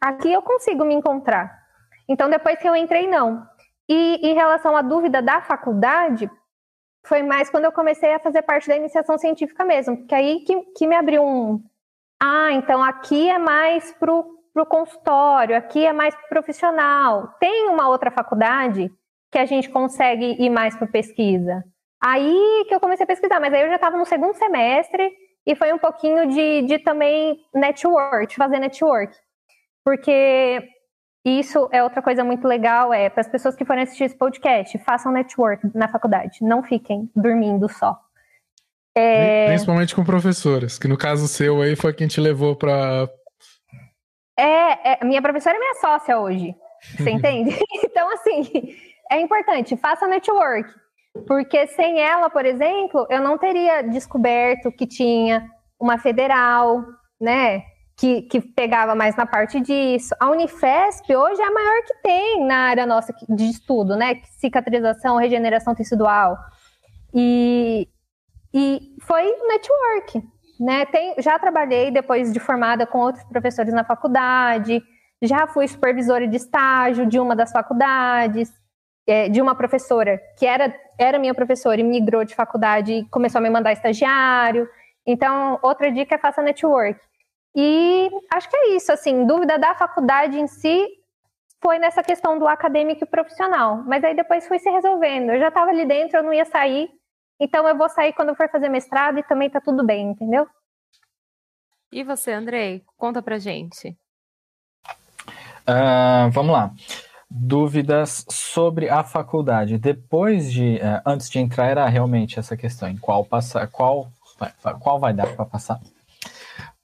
Aqui 0.00 0.32
eu 0.32 0.42
consigo 0.42 0.84
me 0.84 0.94
encontrar. 0.94 1.60
Então, 2.08 2.28
depois 2.30 2.58
que 2.58 2.68
eu 2.68 2.74
entrei, 2.74 3.06
não. 3.06 3.46
E 3.88 4.28
em 4.28 4.34
relação 4.34 4.76
à 4.76 4.82
dúvida 4.82 5.20
da 5.20 5.40
faculdade, 5.40 6.30
foi 7.04 7.22
mais 7.22 7.50
quando 7.50 7.64
eu 7.64 7.72
comecei 7.72 8.14
a 8.14 8.18
fazer 8.18 8.42
parte 8.42 8.68
da 8.68 8.76
iniciação 8.76 9.18
científica 9.18 9.64
mesmo, 9.64 9.96
porque 9.96 10.14
aí 10.14 10.40
que, 10.40 10.60
que 10.76 10.86
me 10.86 10.94
abriu 10.94 11.22
um. 11.24 11.62
Ah, 12.22 12.52
então 12.52 12.82
aqui 12.82 13.28
é 13.28 13.38
mais 13.38 13.92
para 13.92 14.12
o 14.12 14.66
consultório, 14.66 15.56
aqui 15.56 15.84
é 15.84 15.92
mais 15.92 16.14
profissional. 16.28 17.34
Tem 17.40 17.68
uma 17.68 17.88
outra 17.88 18.10
faculdade 18.10 18.92
que 19.30 19.38
a 19.38 19.46
gente 19.46 19.70
consegue 19.70 20.36
ir 20.38 20.50
mais 20.50 20.76
para 20.76 20.86
pesquisa. 20.86 21.64
Aí 22.02 22.64
que 22.68 22.74
eu 22.74 22.80
comecei 22.80 23.04
a 23.04 23.06
pesquisar, 23.06 23.40
mas 23.40 23.52
aí 23.52 23.62
eu 23.62 23.68
já 23.68 23.76
estava 23.76 23.96
no 23.96 24.06
segundo 24.06 24.34
semestre 24.34 25.12
e 25.46 25.54
foi 25.54 25.72
um 25.72 25.78
pouquinho 25.78 26.28
de, 26.28 26.62
de 26.62 26.78
também 26.78 27.38
network, 27.54 28.34
fazer 28.34 28.58
network. 28.58 29.16
Porque 29.90 30.68
isso 31.24 31.68
é 31.72 31.82
outra 31.82 32.00
coisa 32.00 32.22
muito 32.22 32.46
legal, 32.46 32.94
é 32.94 33.10
para 33.10 33.22
as 33.22 33.28
pessoas 33.28 33.56
que 33.56 33.64
forem 33.64 33.82
assistir 33.82 34.04
esse 34.04 34.16
podcast, 34.16 34.78
façam 34.84 35.10
network 35.10 35.68
na 35.74 35.88
faculdade, 35.88 36.38
não 36.42 36.62
fiquem 36.62 37.10
dormindo 37.16 37.68
só. 37.68 37.98
É... 38.96 39.48
Principalmente 39.48 39.96
com 39.96 40.04
professoras, 40.04 40.78
que 40.78 40.86
no 40.86 40.96
caso 40.96 41.26
seu 41.26 41.60
aí 41.60 41.74
foi 41.74 41.92
quem 41.92 42.06
te 42.06 42.20
levou 42.20 42.54
para. 42.54 43.10
É, 44.38 44.92
é, 44.92 45.04
minha 45.04 45.20
professora 45.20 45.56
é 45.56 45.58
minha 45.58 45.74
sócia 45.80 46.20
hoje, 46.20 46.54
você 46.96 47.10
entende? 47.10 47.58
então, 47.84 48.12
assim, 48.12 48.76
é 49.10 49.20
importante, 49.20 49.76
faça 49.76 50.06
network, 50.06 50.72
porque 51.26 51.66
sem 51.66 51.98
ela, 51.98 52.30
por 52.30 52.46
exemplo, 52.46 53.08
eu 53.10 53.20
não 53.20 53.36
teria 53.36 53.82
descoberto 53.82 54.70
que 54.70 54.86
tinha 54.86 55.50
uma 55.80 55.98
federal, 55.98 56.84
né? 57.20 57.64
Que, 58.00 58.22
que 58.22 58.40
pegava 58.40 58.94
mais 58.94 59.14
na 59.14 59.26
parte 59.26 59.60
disso. 59.60 60.14
A 60.18 60.30
Unifesp 60.30 61.14
hoje 61.14 61.42
é 61.42 61.46
a 61.46 61.50
maior 61.50 61.82
que 61.84 61.94
tem 62.02 62.46
na 62.46 62.56
área 62.68 62.86
nossa 62.86 63.14
de 63.28 63.50
estudo, 63.50 63.94
né? 63.94 64.22
Cicatrização, 64.38 65.18
regeneração 65.18 65.74
tecidual. 65.74 66.38
E, 67.12 67.86
e 68.54 68.96
foi 69.02 69.22
network, 69.22 70.26
né? 70.58 70.86
Tem, 70.86 71.14
já 71.18 71.38
trabalhei 71.38 71.90
depois 71.90 72.32
de 72.32 72.40
formada 72.40 72.86
com 72.86 73.00
outros 73.00 73.22
professores 73.24 73.74
na 73.74 73.84
faculdade, 73.84 74.82
já 75.20 75.46
fui 75.46 75.68
supervisora 75.68 76.26
de 76.26 76.36
estágio 76.36 77.04
de 77.04 77.20
uma 77.20 77.36
das 77.36 77.52
faculdades, 77.52 78.50
é, 79.06 79.28
de 79.28 79.42
uma 79.42 79.54
professora 79.54 80.18
que 80.38 80.46
era, 80.46 80.74
era 80.98 81.18
minha 81.18 81.34
professora 81.34 81.78
e 81.78 81.84
migrou 81.84 82.24
de 82.24 82.34
faculdade 82.34 82.92
e 82.94 83.08
começou 83.10 83.40
a 83.40 83.42
me 83.42 83.50
mandar 83.50 83.72
estagiário. 83.72 84.66
Então, 85.06 85.58
outra 85.62 85.92
dica 85.92 86.14
é 86.14 86.18
faça 86.18 86.40
network. 86.40 86.98
E 87.54 88.10
acho 88.32 88.48
que 88.48 88.56
é 88.56 88.76
isso, 88.76 88.92
assim, 88.92 89.26
dúvida 89.26 89.58
da 89.58 89.74
faculdade 89.74 90.38
em 90.38 90.46
si 90.46 90.86
foi 91.62 91.78
nessa 91.78 92.02
questão 92.02 92.38
do 92.38 92.48
acadêmico 92.48 93.04
e 93.04 93.06
profissional, 93.06 93.82
mas 93.84 94.02
aí 94.02 94.16
depois 94.16 94.48
foi 94.48 94.58
se 94.58 94.70
resolvendo. 94.70 95.30
Eu 95.30 95.40
já 95.40 95.48
estava 95.48 95.70
ali 95.70 95.84
dentro, 95.84 96.16
eu 96.16 96.22
não 96.22 96.32
ia 96.32 96.44
sair, 96.44 96.88
então 97.38 97.66
eu 97.68 97.76
vou 97.76 97.88
sair 97.88 98.12
quando 98.14 98.30
eu 98.30 98.34
for 98.34 98.48
fazer 98.50 98.68
mestrado 98.68 99.18
e 99.18 99.22
também 99.22 99.50
tá 99.50 99.60
tudo 99.60 99.84
bem, 99.84 100.10
entendeu? 100.10 100.48
E 101.92 102.02
você, 102.04 102.32
Andrei, 102.32 102.82
conta 102.96 103.20
pra 103.20 103.38
gente. 103.38 103.96
Uh, 105.68 106.30
vamos 106.30 106.52
lá. 106.52 106.72
Dúvidas 107.28 108.24
sobre 108.30 108.88
a 108.88 109.04
faculdade. 109.04 109.76
Depois 109.76 110.50
de, 110.50 110.76
uh, 110.76 111.02
antes 111.04 111.28
de 111.28 111.38
entrar, 111.38 111.66
era 111.66 111.86
realmente 111.88 112.38
essa 112.38 112.56
questão: 112.56 112.88
em 112.88 112.96
qual 112.96 113.24
passar, 113.24 113.66
qual, 113.68 114.08
qual 114.80 114.98
vai 114.98 115.12
dar 115.12 115.34
para 115.34 115.44
passar? 115.44 115.80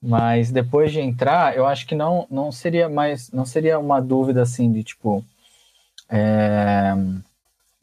Mas 0.06 0.52
depois 0.52 0.92
de 0.92 1.00
entrar, 1.00 1.56
eu 1.56 1.66
acho 1.66 1.86
que 1.86 1.94
não, 1.94 2.26
não 2.30 2.52
seria 2.52 2.88
mais, 2.88 3.30
não 3.32 3.44
seria 3.44 3.76
uma 3.78 4.00
dúvida 4.00 4.42
assim 4.42 4.70
de 4.70 4.84
tipo, 4.84 5.24
é, 6.08 6.94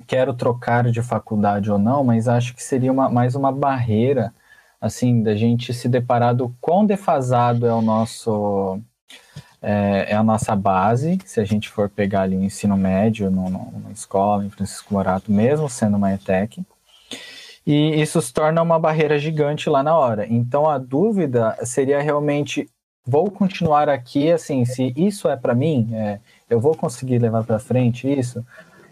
quero 0.07 0.33
trocar 0.33 0.89
de 0.89 1.01
faculdade 1.01 1.69
ou 1.69 1.77
não, 1.77 2.03
mas 2.03 2.29
acho 2.29 2.55
que 2.55 2.63
seria 2.63 2.91
uma, 2.93 3.09
mais 3.09 3.35
uma 3.35 3.51
barreira 3.51 4.33
assim 4.79 5.21
da 5.21 5.35
gente 5.35 5.73
se 5.73 5.89
deparar 5.89 6.33
do 6.35 6.55
quão 6.61 6.85
defasado 6.85 7.65
é 7.65 7.73
o 7.73 7.81
nosso 7.81 8.79
é, 9.61 10.07
é, 10.11 10.15
a 10.15 10.23
nossa 10.23 10.55
base, 10.55 11.19
se 11.25 11.39
a 11.39 11.45
gente 11.45 11.69
for 11.69 11.89
pegar 11.89 12.21
ali 12.23 12.35
o 12.37 12.43
ensino 12.43 12.77
médio 12.77 13.31
no, 13.31 13.49
no, 13.49 13.71
numa 13.71 13.91
escola 13.91 14.45
em 14.45 14.49
Francisco 14.49 14.93
Morato, 14.93 15.31
mesmo 15.31 15.69
sendo 15.69 15.97
uma 15.97 16.13
ETEC, 16.13 16.65
e 17.65 18.01
isso 18.01 18.21
se 18.21 18.33
torna 18.33 18.61
uma 18.61 18.79
barreira 18.79 19.17
gigante 19.17 19.69
lá 19.69 19.81
na 19.81 19.97
hora. 19.97 20.25
Então 20.29 20.69
a 20.69 20.77
dúvida 20.77 21.57
seria 21.63 22.01
realmente 22.01 22.67
vou 23.05 23.29
continuar 23.29 23.89
aqui 23.89 24.31
assim, 24.31 24.63
se 24.65 24.93
isso 24.95 25.27
é 25.27 25.35
para 25.35 25.53
mim, 25.53 25.89
é, 25.93 26.19
eu 26.49 26.59
vou 26.59 26.75
conseguir 26.75 27.19
levar 27.19 27.43
para 27.43 27.59
frente 27.59 28.11
isso, 28.11 28.45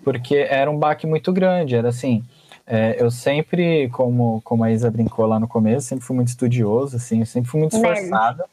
porque 0.03 0.35
era 0.35 0.69
um 0.69 0.77
baque 0.77 1.07
muito 1.07 1.31
grande, 1.31 1.75
era 1.75 1.89
assim, 1.89 2.23
é, 2.67 2.95
eu 2.99 3.09
sempre, 3.09 3.89
como, 3.89 4.41
como 4.43 4.63
a 4.63 4.71
Isa 4.71 4.91
brincou 4.91 5.25
lá 5.25 5.39
no 5.39 5.47
começo, 5.47 5.87
sempre 5.87 6.05
fui 6.05 6.15
muito 6.15 6.29
estudioso, 6.29 6.97
assim, 6.97 7.23
sempre 7.25 7.49
fui 7.49 7.59
muito 7.59 7.75
esforçado, 7.75 8.43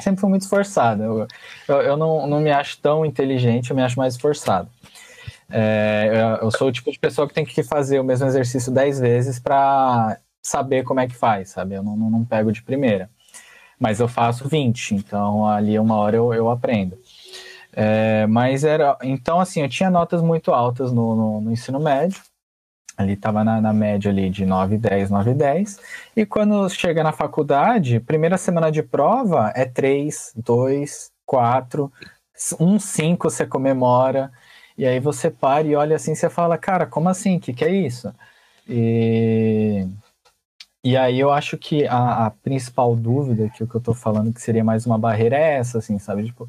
sempre 0.00 0.20
fui 0.20 0.28
muito 0.28 0.42
esforçado, 0.42 1.02
eu, 1.02 1.26
eu, 1.68 1.76
eu 1.82 1.96
não, 1.96 2.26
não 2.26 2.40
me 2.40 2.50
acho 2.50 2.78
tão 2.80 3.06
inteligente, 3.06 3.70
eu 3.70 3.76
me 3.76 3.82
acho 3.82 3.98
mais 3.98 4.14
esforçado. 4.14 4.68
É, 5.50 6.38
eu 6.40 6.50
sou 6.50 6.68
o 6.68 6.72
tipo 6.72 6.90
de 6.90 6.98
pessoa 6.98 7.28
que 7.28 7.34
tem 7.34 7.44
que 7.44 7.62
fazer 7.62 8.00
o 8.00 8.04
mesmo 8.04 8.26
exercício 8.26 8.72
dez 8.72 8.98
vezes 8.98 9.38
para 9.38 10.18
saber 10.42 10.84
como 10.84 11.00
é 11.00 11.06
que 11.06 11.14
faz, 11.14 11.50
sabe? 11.50 11.74
Eu 11.74 11.82
não, 11.82 11.96
não, 11.96 12.10
não, 12.10 12.24
pego 12.24 12.52
de 12.52 12.62
primeira. 12.62 13.10
Mas 13.78 14.00
eu 14.00 14.08
faço 14.08 14.48
20, 14.48 14.94
então 14.94 15.46
ali 15.46 15.78
uma 15.78 15.96
hora 15.96 16.16
eu, 16.16 16.32
eu 16.32 16.50
aprendo. 16.50 16.96
É, 17.72 18.26
mas 18.26 18.64
era. 18.64 18.96
Então, 19.02 19.40
assim, 19.40 19.62
eu 19.62 19.68
tinha 19.68 19.90
notas 19.90 20.22
muito 20.22 20.52
altas 20.52 20.92
no, 20.92 21.16
no, 21.16 21.40
no 21.40 21.52
ensino 21.52 21.80
médio. 21.80 22.20
Ali 22.96 23.14
estava 23.14 23.42
na, 23.42 23.60
na, 23.60 23.72
média 23.72 24.10
ali 24.10 24.30
de 24.30 24.46
9, 24.46 24.78
10, 24.78 25.10
9, 25.10 25.34
10. 25.34 25.80
E 26.16 26.24
quando 26.24 26.68
chega 26.70 27.02
na 27.02 27.10
faculdade, 27.10 27.98
primeira 27.98 28.38
semana 28.38 28.70
de 28.70 28.84
prova 28.84 29.52
é 29.56 29.64
3, 29.64 30.32
2, 30.36 31.10
4, 31.26 31.92
1, 32.60 32.78
5 32.78 33.30
você 33.30 33.44
comemora. 33.44 34.30
E 34.76 34.86
aí 34.86 34.98
você 34.98 35.30
para 35.30 35.66
e 35.66 35.74
olha 35.74 35.96
assim, 35.96 36.14
você 36.14 36.28
fala, 36.28 36.58
cara, 36.58 36.86
como 36.86 37.08
assim? 37.08 37.36
O 37.36 37.40
que, 37.40 37.52
que 37.52 37.64
é 37.64 37.72
isso? 37.72 38.12
E, 38.68 39.86
e 40.82 40.96
aí 40.96 41.18
eu 41.20 41.30
acho 41.30 41.56
que 41.56 41.86
a, 41.86 42.26
a 42.26 42.30
principal 42.30 42.96
dúvida 42.96 43.48
que 43.50 43.62
o 43.62 43.68
que 43.68 43.74
eu 43.74 43.80
tô 43.80 43.94
falando 43.94 44.32
que 44.32 44.42
seria 44.42 44.64
mais 44.64 44.84
uma 44.84 44.98
barreira 44.98 45.36
é 45.36 45.58
essa, 45.58 45.78
assim, 45.78 45.98
sabe? 45.98 46.24
Tipo, 46.24 46.48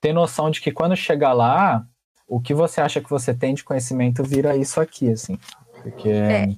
ter 0.00 0.12
noção 0.12 0.50
de 0.50 0.60
que 0.60 0.72
quando 0.72 0.96
chegar 0.96 1.32
lá, 1.32 1.86
o 2.26 2.40
que 2.40 2.54
você 2.54 2.80
acha 2.80 3.00
que 3.00 3.10
você 3.10 3.34
tem 3.34 3.54
de 3.54 3.64
conhecimento 3.64 4.22
vira 4.22 4.56
isso 4.56 4.80
aqui, 4.80 5.10
assim. 5.10 5.38
Porque. 5.82 6.08
É. 6.08 6.48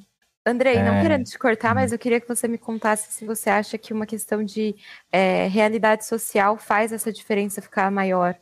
Andrei, 0.44 0.76
é... 0.76 0.82
não 0.82 1.00
querendo 1.02 1.24
te 1.24 1.38
cortar, 1.38 1.74
mas 1.74 1.92
eu 1.92 1.98
queria 1.98 2.20
que 2.20 2.28
você 2.28 2.48
me 2.48 2.58
contasse 2.58 3.12
se 3.12 3.24
você 3.26 3.50
acha 3.50 3.76
que 3.76 3.92
uma 3.92 4.06
questão 4.06 4.42
de 4.42 4.74
é, 5.12 5.46
realidade 5.46 6.06
social 6.06 6.56
faz 6.56 6.92
essa 6.92 7.12
diferença 7.12 7.60
ficar 7.60 7.90
maior. 7.90 8.34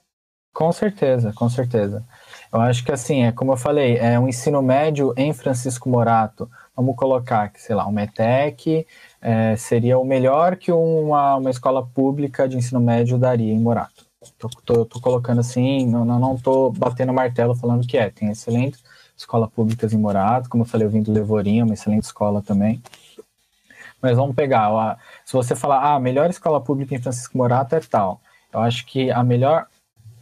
Com 0.55 0.73
certeza, 0.73 1.33
com 1.33 1.49
certeza. 1.49 2.05
Eu 2.53 2.61
acho 2.61 2.85
que 2.85 2.93
assim, 2.93 3.25
é 3.25 3.33
como 3.33 3.53
eu 3.53 3.57
falei, 3.57 3.99
é 3.99 4.19
um 4.19 4.29
ensino 4.29 4.63
médio 4.63 5.13
em 5.17 5.33
Francisco 5.33 5.89
Morato. 5.89 6.51
Vamos 6.75 6.97
colocar 6.97 7.49
que, 7.51 7.61
sei 7.61 7.75
lá, 7.75 7.87
o 7.87 7.93
METEC 7.93 8.87
é, 9.21 9.57
seria 9.57 9.99
o 9.99 10.05
melhor 10.05 10.57
que 10.57 10.73
uma, 10.73 11.37
uma 11.37 11.51
escola 11.51 11.85
pública 11.85 12.49
de 12.49 12.57
ensino 12.57 12.81
médio 12.81 13.19
daria 13.19 13.53
em 13.53 13.59
Morato. 13.59 14.07
Tô, 14.39 14.49
tô, 14.65 14.85
tô 14.85 15.01
colocando 15.01 15.41
assim, 15.41 15.87
não, 15.87 16.05
não, 16.05 16.39
batendo 16.73 17.13
martelo 17.13 17.55
falando 17.55 17.87
que 17.87 17.99
é. 17.99 18.11
Tem 18.11 18.31
excelentes 18.31 18.83
escolas 19.17 19.51
públicas 19.51 19.93
em 19.93 19.99
Morato, 19.99 20.49
como 20.49 20.63
eu 20.63 20.67
falei, 20.69 20.87
eu 20.87 20.91
vim 20.91 21.03
do 21.03 21.13
Levorinha, 21.13 21.65
uma 21.65 21.75
excelente 21.75 22.05
escola 22.05 22.41
também. 22.41 22.81
Mas 24.01 24.17
vamos 24.17 24.35
pegar, 24.35 24.97
se 25.25 25.33
você 25.33 25.57
falar, 25.57 25.81
ah, 25.81 25.95
a 25.97 26.01
melhor 26.01 26.31
escola 26.31 26.61
pública 26.61 26.95
em 26.95 27.03
Francisco 27.03 27.37
Morato 27.37 27.75
é 27.75 27.81
tal. 27.81 28.21
Eu 28.53 28.61
acho 28.61 28.87
que 28.87 29.11
a 29.11 29.23
melhor 29.23 29.67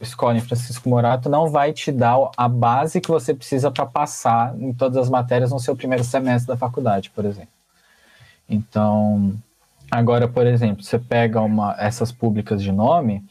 escola 0.01 0.37
em 0.37 0.41
Francisco 0.41 0.89
Morato 0.89 1.29
não 1.29 1.49
vai 1.49 1.73
te 1.73 1.91
dar 1.91 2.17
a 2.37 2.49
base 2.49 3.01
que 3.01 3.09
você 3.09 3.35
precisa 3.35 3.71
para 3.71 3.87
passar 3.87 4.55
em 4.61 4.73
todas 4.73 4.97
as 4.97 5.11
matérias 5.11 5.51
no 5.51 5.61
seu 5.61 5.77
primeiro 5.77 6.05
semestre 6.05 6.49
da 6.49 6.57
faculdade, 6.57 7.11
por 7.11 7.25
exemplo. 7.25 7.55
Então, 8.49 9.35
agora, 9.91 10.29
por 10.29 10.47
exemplo, 10.47 10.83
você 10.83 10.99
pega 10.99 11.41
uma, 11.41 11.75
essas 11.79 12.13
públicas 12.13 12.63
de 12.63 12.73
nome, 12.73 13.23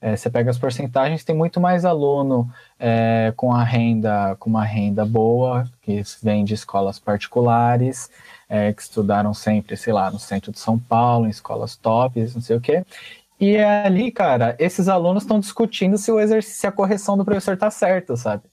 É, 0.00 0.16
você 0.16 0.28
pega 0.28 0.50
as 0.50 0.58
porcentagens, 0.58 1.24
tem 1.24 1.34
muito 1.34 1.58
mais 1.58 1.86
aluno 1.86 2.46
é, 2.78 3.32
com 3.34 3.54
a 3.54 3.64
renda, 3.64 4.36
com 4.38 4.50
uma 4.50 4.62
renda 4.62 5.02
boa, 5.02 5.64
que 5.80 6.02
vem 6.22 6.44
de 6.44 6.52
escolas 6.52 6.98
particulares, 6.98 8.10
é, 8.46 8.70
que 8.74 8.82
estudaram 8.82 9.32
sempre, 9.32 9.78
sei 9.78 9.94
lá, 9.94 10.10
no 10.10 10.18
centro 10.18 10.52
de 10.52 10.58
São 10.58 10.78
Paulo, 10.78 11.24
em 11.26 11.30
escolas 11.30 11.74
tops, 11.74 12.34
não 12.34 12.42
sei 12.42 12.54
o 12.54 12.60
quê. 12.60 12.84
E 13.40 13.56
é 13.56 13.86
ali, 13.86 14.10
cara, 14.10 14.56
esses 14.58 14.88
alunos 14.88 15.24
estão 15.24 15.40
discutindo 15.40 15.98
se 15.98 16.10
o 16.10 16.20
exercício, 16.20 16.60
se 16.60 16.66
a 16.66 16.72
correção 16.72 17.16
do 17.16 17.24
professor 17.24 17.56
tá 17.56 17.70
certo, 17.70 18.16
sabe? 18.16 18.44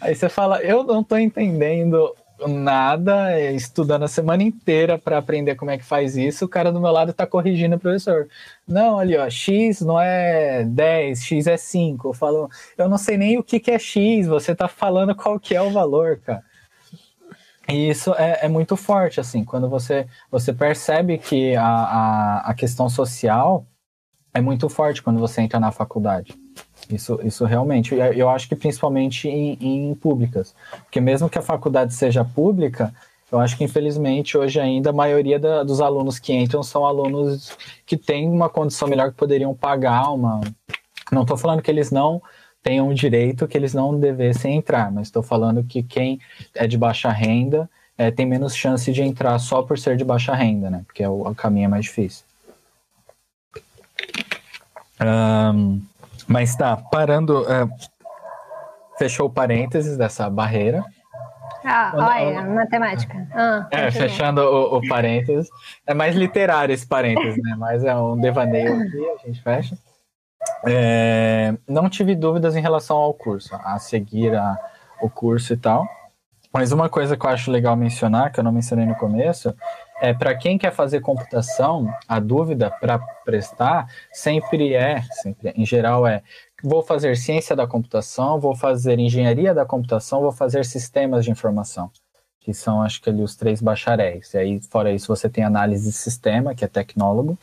Aí 0.00 0.14
você 0.14 0.28
fala, 0.28 0.62
eu 0.62 0.84
não 0.84 1.02
tô 1.04 1.16
entendendo 1.16 2.14
nada, 2.46 3.32
é, 3.32 3.52
estudando 3.52 4.02
a 4.02 4.08
semana 4.08 4.42
inteira 4.42 4.98
para 4.98 5.16
aprender 5.16 5.54
como 5.54 5.70
é 5.70 5.78
que 5.78 5.84
faz 5.84 6.16
isso, 6.16 6.44
o 6.44 6.48
cara 6.48 6.70
do 6.70 6.80
meu 6.80 6.90
lado 6.90 7.10
está 7.10 7.26
corrigindo 7.26 7.76
o 7.76 7.78
professor. 7.78 8.28
Não, 8.66 8.98
ali, 8.98 9.16
ó, 9.16 9.28
X 9.30 9.80
não 9.80 9.98
é 10.00 10.64
10, 10.64 11.22
X 11.22 11.46
é 11.46 11.56
5. 11.56 12.08
Eu 12.08 12.12
falo, 12.12 12.50
eu 12.76 12.88
não 12.88 12.98
sei 12.98 13.16
nem 13.16 13.38
o 13.38 13.42
que, 13.42 13.58
que 13.60 13.70
é 13.70 13.78
X, 13.78 14.26
você 14.26 14.52
está 14.52 14.68
falando 14.68 15.14
qual 15.16 15.40
que 15.40 15.54
é 15.54 15.62
o 15.62 15.70
valor, 15.70 16.20
cara. 16.20 16.44
E 17.68 17.88
isso 17.90 18.14
é, 18.14 18.40
é, 18.42 18.48
muito 18.48 18.76
forte, 18.76 19.18
assim, 19.18 19.44
quando 19.44 19.68
você, 19.68 20.06
você 20.30 20.52
percebe 20.52 21.18
que 21.18 21.56
a, 21.56 21.66
a, 21.66 22.50
a 22.50 22.54
questão 22.54 22.88
social 22.88 23.66
é 24.36 24.40
muito 24.40 24.68
forte 24.68 25.02
quando 25.02 25.18
você 25.18 25.40
entra 25.40 25.58
na 25.58 25.72
faculdade. 25.72 26.34
Isso, 26.90 27.18
isso 27.24 27.44
realmente. 27.46 27.94
Eu 27.94 28.28
acho 28.28 28.46
que 28.46 28.54
principalmente 28.54 29.28
em, 29.28 29.56
em 29.60 29.94
públicas. 29.94 30.54
Porque 30.84 31.00
mesmo 31.00 31.30
que 31.30 31.38
a 31.38 31.42
faculdade 31.42 31.94
seja 31.94 32.22
pública, 32.22 32.92
eu 33.32 33.38
acho 33.38 33.56
que 33.56 33.64
infelizmente 33.64 34.36
hoje 34.36 34.60
ainda 34.60 34.90
a 34.90 34.92
maioria 34.92 35.38
da, 35.38 35.62
dos 35.62 35.80
alunos 35.80 36.18
que 36.18 36.34
entram 36.34 36.62
são 36.62 36.84
alunos 36.84 37.56
que 37.86 37.96
têm 37.96 38.28
uma 38.28 38.50
condição 38.50 38.86
melhor 38.86 39.10
que 39.10 39.16
poderiam 39.16 39.54
pagar 39.54 40.10
uma. 40.10 40.40
Não 41.10 41.22
estou 41.22 41.38
falando 41.38 41.62
que 41.62 41.70
eles 41.70 41.90
não 41.90 42.20
tenham 42.62 42.92
direito, 42.92 43.48
que 43.48 43.56
eles 43.56 43.72
não 43.72 43.98
devessem 43.98 44.56
entrar, 44.56 44.92
mas 44.92 45.06
estou 45.06 45.22
falando 45.22 45.64
que 45.64 45.82
quem 45.82 46.20
é 46.54 46.66
de 46.66 46.76
baixa 46.76 47.10
renda 47.10 47.70
é, 47.96 48.10
tem 48.10 48.26
menos 48.26 48.54
chance 48.54 48.92
de 48.92 49.02
entrar 49.02 49.38
só 49.38 49.62
por 49.62 49.78
ser 49.78 49.96
de 49.96 50.04
baixa 50.04 50.34
renda, 50.34 50.68
né? 50.68 50.82
Porque 50.86 51.02
é 51.02 51.08
o, 51.08 51.22
o 51.22 51.34
caminho 51.34 51.64
é 51.64 51.68
mais 51.68 51.86
difícil. 51.86 52.25
Um, 55.00 55.80
mas 56.26 56.56
tá, 56.56 56.76
parando. 56.76 57.44
É, 57.50 57.68
fechou 58.98 59.26
o 59.26 59.30
parênteses 59.30 59.96
dessa 59.96 60.28
barreira. 60.30 60.84
Ah, 61.64 61.92
olha, 61.94 62.42
matemática. 62.42 63.26
Ah, 63.34 63.66
é, 63.70 63.90
fechando 63.90 64.40
o, 64.40 64.78
o, 64.78 64.88
parênteses. 64.88 65.48
É 65.86 65.92
mais 65.92 66.14
literário 66.14 66.72
esse 66.72 66.86
parênteses, 66.86 67.42
né? 67.42 67.56
Mas 67.58 67.84
é 67.84 67.94
um 67.96 68.16
devaneio 68.18 68.80
aqui, 68.80 69.08
a 69.08 69.26
gente 69.26 69.42
fecha. 69.42 69.76
É, 70.64 71.54
não 71.68 71.88
tive 71.88 72.14
dúvidas 72.14 72.54
em 72.54 72.60
relação 72.60 72.96
ao 72.96 73.12
curso, 73.12 73.54
a 73.64 73.78
seguir 73.80 74.34
a, 74.34 74.56
o 75.00 75.10
curso 75.10 75.52
e 75.52 75.56
tal. 75.56 75.88
Mas 76.52 76.70
uma 76.70 76.88
coisa 76.88 77.16
que 77.16 77.26
eu 77.26 77.30
acho 77.30 77.50
legal 77.50 77.76
mencionar, 77.76 78.32
que 78.32 78.38
eu 78.38 78.44
não 78.44 78.52
mencionei 78.52 78.86
no 78.86 78.94
começo, 78.94 79.54
é, 80.00 80.12
para 80.12 80.34
quem 80.34 80.58
quer 80.58 80.72
fazer 80.72 81.00
computação, 81.00 81.88
a 82.06 82.20
dúvida 82.20 82.70
para 82.70 82.98
prestar 83.24 83.90
sempre 84.12 84.74
é, 84.74 85.02
sempre, 85.22 85.50
em 85.56 85.64
geral 85.64 86.06
é, 86.06 86.22
vou 86.62 86.82
fazer 86.82 87.16
ciência 87.16 87.54
da 87.56 87.66
computação, 87.66 88.40
vou 88.40 88.54
fazer 88.54 88.98
engenharia 88.98 89.54
da 89.54 89.64
computação, 89.64 90.20
vou 90.20 90.32
fazer 90.32 90.64
sistemas 90.64 91.24
de 91.24 91.30
informação, 91.30 91.90
que 92.40 92.52
são, 92.52 92.82
acho 92.82 93.00
que 93.00 93.10
ali 93.10 93.22
os 93.22 93.36
três 93.36 93.60
bacharéis. 93.60 94.32
E 94.34 94.38
aí, 94.38 94.60
fora 94.70 94.92
isso, 94.92 95.08
você 95.08 95.28
tem 95.28 95.44
análise 95.44 95.88
de 95.90 95.96
sistema, 95.96 96.54
que 96.54 96.64
é 96.64 96.68
tecnólogo, 96.68 97.38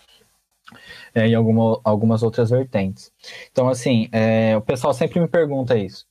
é, 1.14 1.28
e 1.28 1.36
alguma, 1.36 1.80
algumas 1.84 2.24
outras 2.24 2.50
vertentes. 2.50 3.12
Então, 3.52 3.68
assim, 3.70 4.10
é, 4.12 4.56
o 4.58 4.62
pessoal 4.62 4.94
sempre 4.94 5.20
me 5.20 5.28
pergunta 5.28 5.78
isso. 5.78 6.06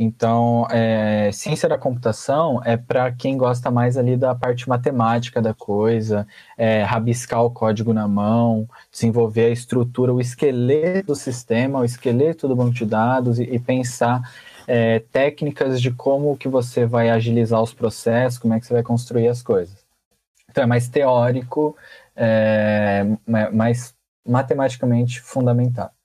Então, 0.00 0.64
é, 0.70 1.28
ciência 1.32 1.68
da 1.68 1.76
computação 1.76 2.62
é 2.64 2.76
para 2.76 3.10
quem 3.10 3.36
gosta 3.36 3.68
mais 3.68 3.96
ali 3.96 4.16
da 4.16 4.32
parte 4.32 4.68
matemática 4.68 5.42
da 5.42 5.52
coisa, 5.52 6.24
é, 6.56 6.84
rabiscar 6.84 7.42
o 7.42 7.50
código 7.50 7.92
na 7.92 8.06
mão, 8.06 8.68
desenvolver 8.92 9.46
a 9.46 9.50
estrutura, 9.50 10.14
o 10.14 10.20
esqueleto 10.20 11.08
do 11.08 11.16
sistema, 11.16 11.80
o 11.80 11.84
esqueleto 11.84 12.46
do 12.46 12.54
banco 12.54 12.74
de 12.74 12.86
dados 12.86 13.40
e, 13.40 13.42
e 13.42 13.58
pensar 13.58 14.22
é, 14.68 15.00
técnicas 15.00 15.82
de 15.82 15.90
como 15.90 16.36
que 16.36 16.46
você 16.46 16.86
vai 16.86 17.10
agilizar 17.10 17.60
os 17.60 17.74
processos, 17.74 18.38
como 18.38 18.54
é 18.54 18.60
que 18.60 18.66
você 18.66 18.74
vai 18.74 18.84
construir 18.84 19.26
as 19.26 19.42
coisas. 19.42 19.84
Então, 20.48 20.62
é 20.62 20.66
mais 20.66 20.88
teórico, 20.88 21.76
é, 22.14 23.04
mais 23.26 23.92
matematicamente 24.24 25.20
fundamentado. 25.20 25.97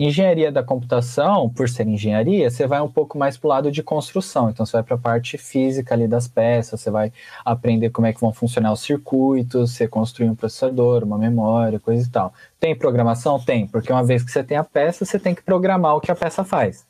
Engenharia 0.00 0.52
da 0.52 0.62
computação, 0.62 1.50
por 1.50 1.68
ser 1.68 1.88
engenharia, 1.88 2.48
você 2.48 2.68
vai 2.68 2.80
um 2.80 2.88
pouco 2.88 3.18
mais 3.18 3.36
para 3.36 3.46
o 3.46 3.50
lado 3.50 3.72
de 3.72 3.82
construção. 3.82 4.48
Então, 4.48 4.64
você 4.64 4.72
vai 4.72 4.82
para 4.84 4.94
a 4.94 4.98
parte 4.98 5.36
física 5.36 5.92
ali 5.92 6.06
das 6.06 6.28
peças, 6.28 6.80
você 6.80 6.88
vai 6.88 7.12
aprender 7.44 7.90
como 7.90 8.06
é 8.06 8.12
que 8.12 8.20
vão 8.20 8.32
funcionar 8.32 8.72
os 8.72 8.80
circuitos, 8.80 9.72
você 9.72 9.88
construir 9.88 10.30
um 10.30 10.36
processador, 10.36 11.02
uma 11.02 11.18
memória, 11.18 11.80
coisa 11.80 12.06
e 12.06 12.10
tal. 12.10 12.32
Tem 12.60 12.76
programação? 12.76 13.40
Tem, 13.40 13.66
porque 13.66 13.92
uma 13.92 14.04
vez 14.04 14.22
que 14.22 14.30
você 14.30 14.44
tem 14.44 14.56
a 14.56 14.62
peça, 14.62 15.04
você 15.04 15.18
tem 15.18 15.34
que 15.34 15.42
programar 15.42 15.96
o 15.96 16.00
que 16.00 16.12
a 16.12 16.14
peça 16.14 16.44
faz. 16.44 16.86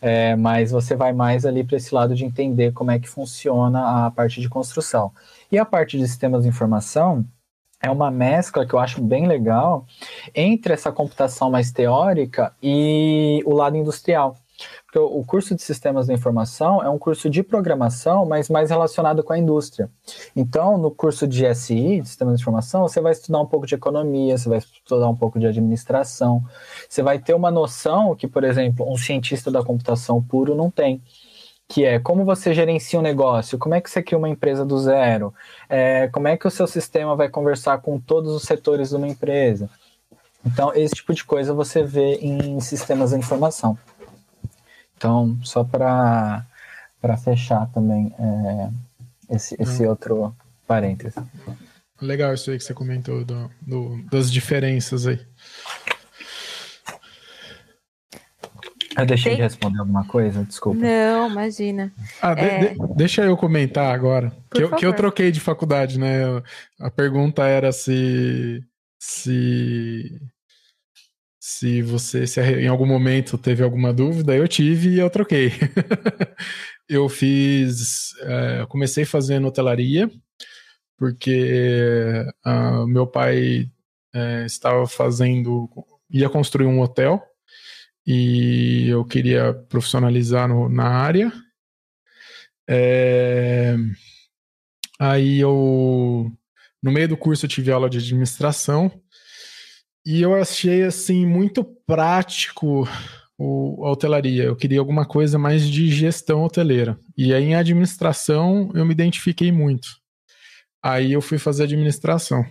É, 0.00 0.34
mas 0.34 0.70
você 0.70 0.96
vai 0.96 1.12
mais 1.12 1.44
ali 1.44 1.62
para 1.62 1.76
esse 1.76 1.94
lado 1.94 2.14
de 2.14 2.24
entender 2.24 2.72
como 2.72 2.90
é 2.90 2.98
que 2.98 3.08
funciona 3.08 4.06
a 4.06 4.10
parte 4.10 4.40
de 4.40 4.48
construção. 4.48 5.12
E 5.52 5.58
a 5.58 5.66
parte 5.66 5.98
de 5.98 6.08
sistemas 6.08 6.44
de 6.44 6.48
informação, 6.48 7.26
é 7.80 7.90
uma 7.90 8.10
mescla 8.10 8.66
que 8.66 8.74
eu 8.74 8.78
acho 8.78 9.00
bem 9.00 9.26
legal 9.26 9.86
entre 10.34 10.72
essa 10.72 10.90
computação 10.90 11.50
mais 11.50 11.70
teórica 11.70 12.52
e 12.62 13.42
o 13.46 13.54
lado 13.54 13.76
industrial. 13.76 14.36
Porque 14.84 14.98
o 14.98 15.22
curso 15.24 15.54
de 15.54 15.62
sistemas 15.62 16.06
da 16.06 16.14
informação 16.14 16.82
é 16.82 16.88
um 16.88 16.98
curso 16.98 17.30
de 17.30 17.42
programação, 17.42 18.26
mas 18.26 18.48
mais 18.48 18.70
relacionado 18.70 19.22
com 19.22 19.32
a 19.32 19.38
indústria. 19.38 19.88
Então, 20.34 20.76
no 20.76 20.90
curso 20.90 21.28
de 21.28 21.46
SI, 21.54 22.00
de 22.00 22.08
sistemas 22.08 22.36
de 22.36 22.42
informação, 22.42 22.82
você 22.82 23.00
vai 23.00 23.12
estudar 23.12 23.40
um 23.40 23.46
pouco 23.46 23.66
de 23.66 23.74
economia, 23.74 24.36
você 24.36 24.48
vai 24.48 24.58
estudar 24.58 25.08
um 25.08 25.14
pouco 25.14 25.38
de 25.38 25.46
administração, 25.46 26.42
você 26.88 27.02
vai 27.02 27.18
ter 27.18 27.34
uma 27.34 27.50
noção 27.50 28.16
que, 28.16 28.26
por 28.26 28.42
exemplo, 28.42 28.90
um 28.90 28.96
cientista 28.96 29.50
da 29.50 29.62
computação 29.62 30.22
puro 30.22 30.56
não 30.56 30.70
tem 30.70 31.02
que 31.68 31.84
é 31.84 31.98
como 31.98 32.24
você 32.24 32.54
gerencia 32.54 32.98
um 32.98 33.02
negócio, 33.02 33.58
como 33.58 33.74
é 33.74 33.80
que 33.80 33.90
você 33.90 34.02
cria 34.02 34.16
uma 34.16 34.28
empresa 34.28 34.64
do 34.64 34.78
zero, 34.80 35.34
é, 35.68 36.08
como 36.08 36.26
é 36.26 36.36
que 36.36 36.46
o 36.46 36.50
seu 36.50 36.66
sistema 36.66 37.14
vai 37.14 37.28
conversar 37.28 37.78
com 37.78 38.00
todos 38.00 38.34
os 38.34 38.44
setores 38.44 38.88
de 38.88 38.96
uma 38.96 39.06
empresa. 39.06 39.68
Então, 40.44 40.72
esse 40.74 40.94
tipo 40.94 41.12
de 41.12 41.22
coisa 41.24 41.52
você 41.52 41.82
vê 41.82 42.14
em 42.14 42.58
sistemas 42.60 43.10
de 43.10 43.16
informação. 43.16 43.78
Então, 44.96 45.38
só 45.42 45.62
para 45.62 46.46
fechar 47.22 47.66
também 47.68 48.14
é, 48.18 49.34
esse, 49.34 49.54
esse 49.60 49.84
hum. 49.84 49.90
outro 49.90 50.34
parêntese. 50.66 51.20
Legal 52.00 52.32
isso 52.32 52.50
aí 52.50 52.56
que 52.56 52.64
você 52.64 52.72
comentou 52.72 53.24
do, 53.24 53.50
do, 53.60 54.02
das 54.10 54.32
diferenças 54.32 55.06
aí. 55.06 55.20
Eu 58.98 59.06
deixei 59.06 59.30
Tem... 59.30 59.36
de 59.36 59.42
responder 59.42 59.78
alguma 59.78 60.04
coisa? 60.04 60.42
Desculpa. 60.44 60.80
Não, 60.80 61.30
imagina. 61.30 61.92
Ah, 62.20 62.34
de, 62.34 62.40
é... 62.40 62.74
de, 62.74 62.94
deixa 62.96 63.22
eu 63.24 63.36
comentar 63.36 63.94
agora. 63.94 64.32
Que 64.50 64.62
eu, 64.64 64.74
que 64.74 64.84
eu, 64.84 64.92
troquei 64.92 65.30
de 65.30 65.38
faculdade, 65.38 66.00
né? 66.00 66.22
A 66.80 66.90
pergunta 66.90 67.46
era 67.46 67.70
se. 67.70 68.60
Se. 68.98 70.20
Se 71.40 71.80
você 71.80 72.26
se 72.26 72.40
em 72.42 72.66
algum 72.66 72.84
momento 72.84 73.38
teve 73.38 73.62
alguma 73.62 73.92
dúvida, 73.92 74.34
eu 74.34 74.48
tive 74.48 74.90
e 74.90 74.98
eu 74.98 75.08
troquei. 75.08 75.52
eu 76.88 77.08
fiz. 77.08 78.10
É, 78.22 78.66
comecei 78.68 79.04
fazendo 79.04 79.46
hotelaria, 79.46 80.10
porque 80.98 82.26
uh, 82.44 82.86
meu 82.86 83.06
pai 83.06 83.70
é, 84.12 84.44
estava 84.44 84.86
fazendo. 84.88 85.70
ia 86.10 86.28
construir 86.28 86.66
um 86.66 86.80
hotel 86.80 87.27
e 88.10 88.88
eu 88.88 89.04
queria 89.04 89.52
profissionalizar 89.52 90.48
no, 90.48 90.66
na 90.66 90.88
área. 90.88 91.30
É, 92.66 93.76
aí 94.98 95.38
eu, 95.38 96.32
no 96.82 96.90
meio 96.90 97.06
do 97.06 97.18
curso, 97.18 97.44
eu 97.44 97.50
tive 97.50 97.70
aula 97.70 97.90
de 97.90 97.98
administração 97.98 98.90
e 100.06 100.22
eu 100.22 100.34
achei 100.34 100.84
assim 100.84 101.26
muito 101.26 101.62
prático 101.62 102.88
o, 103.36 103.84
a 103.84 103.90
hotelaria. 103.90 104.44
Eu 104.44 104.56
queria 104.56 104.80
alguma 104.80 105.04
coisa 105.04 105.38
mais 105.38 105.68
de 105.68 105.90
gestão 105.90 106.42
hoteleira. 106.42 106.98
E 107.14 107.34
aí 107.34 107.44
em 107.44 107.56
administração 107.56 108.70
eu 108.74 108.86
me 108.86 108.92
identifiquei 108.92 109.52
muito. 109.52 109.86
Aí 110.82 111.12
eu 111.12 111.20
fui 111.20 111.36
fazer 111.36 111.64
administração. 111.64 112.42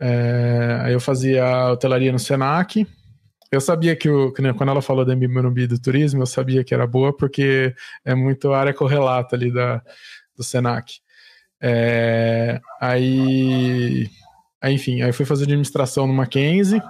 É, 0.00 0.78
aí 0.82 0.92
eu 0.92 1.00
fazia 1.00 1.72
hotelaria 1.72 2.12
no 2.12 2.20
Senac 2.20 2.86
eu 3.54 3.60
sabia 3.60 3.94
que, 3.96 4.08
o, 4.08 4.32
que 4.32 4.42
né, 4.42 4.52
quando 4.52 4.70
ela 4.70 4.82
falou 4.82 5.04
da 5.04 5.14
Morumbi 5.16 5.66
do 5.66 5.78
turismo, 5.78 6.22
eu 6.22 6.26
sabia 6.26 6.64
que 6.64 6.74
era 6.74 6.86
boa, 6.86 7.16
porque 7.16 7.74
é 8.04 8.14
muito 8.14 8.52
área 8.52 8.74
correlata 8.74 9.36
ali 9.36 9.52
da, 9.52 9.82
do 10.36 10.42
Senac. 10.42 11.00
É, 11.60 12.60
aí, 12.80 14.10
aí, 14.60 14.74
enfim, 14.74 15.02
aí 15.02 15.12
fui 15.12 15.24
fazer 15.24 15.44
administração 15.44 16.06
no 16.06 16.12
Mackenzie. 16.12 16.82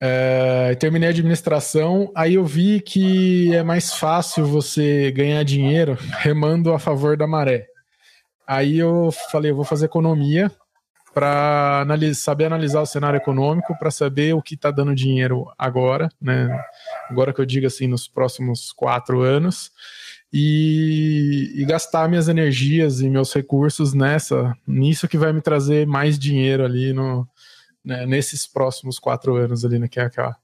É, 0.00 0.76
terminei 0.76 1.08
a 1.08 1.10
administração, 1.10 2.12
aí 2.14 2.34
eu 2.34 2.44
vi 2.44 2.80
que 2.80 3.52
é 3.52 3.64
mais 3.64 3.92
fácil 3.92 4.46
você 4.46 5.10
ganhar 5.10 5.42
dinheiro 5.42 5.98
remando 6.18 6.72
a 6.72 6.78
favor 6.78 7.16
da 7.16 7.26
maré. 7.26 7.66
Aí 8.46 8.78
eu 8.78 9.10
falei, 9.30 9.50
eu 9.50 9.56
vou 9.56 9.64
fazer 9.64 9.86
economia 9.86 10.50
para 11.18 11.80
analis 11.80 12.20
saber 12.20 12.44
analisar 12.44 12.80
o 12.80 12.86
cenário 12.86 13.16
econômico, 13.16 13.76
para 13.76 13.90
saber 13.90 14.36
o 14.36 14.40
que 14.40 14.54
está 14.54 14.70
dando 14.70 14.94
dinheiro 14.94 15.52
agora, 15.58 16.08
né? 16.22 16.48
Agora 17.10 17.32
que 17.32 17.40
eu 17.40 17.44
digo 17.44 17.66
assim, 17.66 17.88
nos 17.88 18.06
próximos 18.06 18.70
quatro 18.70 19.22
anos, 19.22 19.72
e, 20.32 21.54
e, 21.56 21.64
gastar 21.64 22.08
minhas 22.08 22.28
energias 22.28 23.00
e 23.00 23.10
meus 23.10 23.34
recursos 23.34 23.94
nessa, 23.94 24.56
nisso 24.64 25.08
que 25.08 25.18
vai 25.18 25.32
me 25.32 25.40
trazer 25.40 25.88
mais 25.88 26.16
dinheiro 26.16 26.64
ali 26.64 26.92
no, 26.92 27.26
né, 27.84 28.06
nesses 28.06 28.46
próximos 28.46 29.00
quatro 29.00 29.34
anos 29.34 29.64
ali, 29.64 29.80
né, 29.80 29.88
que 29.88 29.98
é 29.98 30.04
aquela 30.04 30.36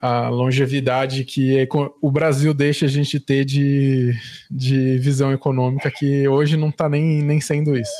a 0.00 0.30
longevidade 0.30 1.24
que 1.24 1.58
é, 1.58 1.68
o 2.00 2.10
Brasil 2.10 2.54
deixa 2.54 2.86
a 2.86 2.88
gente 2.88 3.20
ter 3.20 3.44
de, 3.44 4.14
de 4.50 4.96
visão 4.96 5.30
econômica, 5.30 5.90
que 5.90 6.26
hoje 6.26 6.56
não 6.56 6.70
está 6.70 6.88
nem, 6.88 7.22
nem 7.22 7.38
sendo 7.38 7.76
isso. 7.76 7.92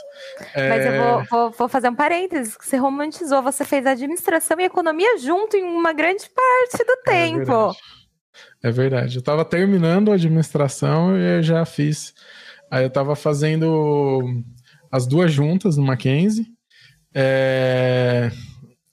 É... 0.55 0.69
Mas 0.71 0.87
eu 0.87 0.93
vou, 1.03 1.25
vou, 1.25 1.51
vou, 1.51 1.69
fazer 1.69 1.91
um 1.91 1.95
parênteses, 1.95 2.57
você 2.59 2.79
romantizou, 2.79 3.43
você 3.43 3.67
fez 3.67 3.85
administração 3.85 4.59
e 4.59 4.65
economia 4.65 5.19
junto 5.19 5.59
em 5.59 5.63
uma 5.63 5.93
grande 5.93 6.25
parte 6.31 6.85
do 6.85 6.93
é 6.93 7.11
tempo. 7.13 7.45
Verdade. 7.45 7.79
É 8.63 8.71
verdade. 8.71 9.17
Eu 9.17 9.21
estava 9.21 9.45
terminando 9.45 10.11
a 10.11 10.15
administração 10.15 11.17
e 11.19 11.39
eu 11.39 11.43
já 11.43 11.65
fiz. 11.67 12.15
Aí 12.71 12.83
eu 12.83 12.89
estava 12.89 13.15
fazendo 13.15 14.43
as 14.91 15.07
duas 15.07 15.31
juntas 15.31 15.77
no 15.77 15.83
Mackenzie. 15.83 16.47
É... 17.15 18.31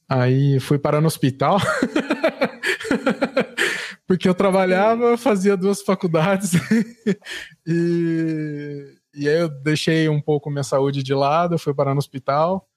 Aí 0.09 0.59
fui 0.59 0.77
parar 0.77 0.99
no 0.99 1.07
hospital. 1.07 1.57
Porque 4.07 4.27
eu 4.27 4.33
trabalhava, 4.33 5.17
fazia 5.17 5.57
duas 5.57 5.81
faculdades 5.81 6.53
e, 7.67 8.95
e 9.13 9.27
aí 9.27 9.39
eu 9.39 9.49
deixei 9.49 10.07
um 10.07 10.21
pouco 10.21 10.49
minha 10.49 10.63
saúde 10.63 11.03
de 11.03 11.13
lado, 11.13 11.59
fui 11.59 11.73
parar 11.73 11.93
no 11.93 11.99
hospital 11.99 12.67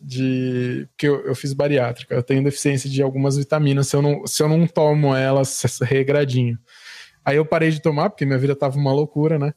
de 0.00 0.88
porque 0.90 1.06
eu, 1.06 1.26
eu, 1.26 1.34
fiz 1.34 1.52
bariátrica, 1.52 2.14
eu 2.14 2.22
tenho 2.22 2.42
deficiência 2.42 2.88
de 2.88 3.02
algumas 3.02 3.36
vitaminas 3.36 3.88
se 3.88 3.94
eu 3.94 4.00
não, 4.00 4.26
se 4.26 4.42
eu 4.42 4.48
não 4.48 4.66
tomo 4.66 5.14
elas 5.14 5.62
regradinho. 5.82 6.58
Aí 7.24 7.36
eu 7.36 7.44
parei 7.44 7.70
de 7.70 7.82
tomar, 7.82 8.08
porque 8.08 8.24
minha 8.24 8.38
vida 8.38 8.56
tava 8.56 8.78
uma 8.78 8.92
loucura, 8.92 9.38
né? 9.38 9.52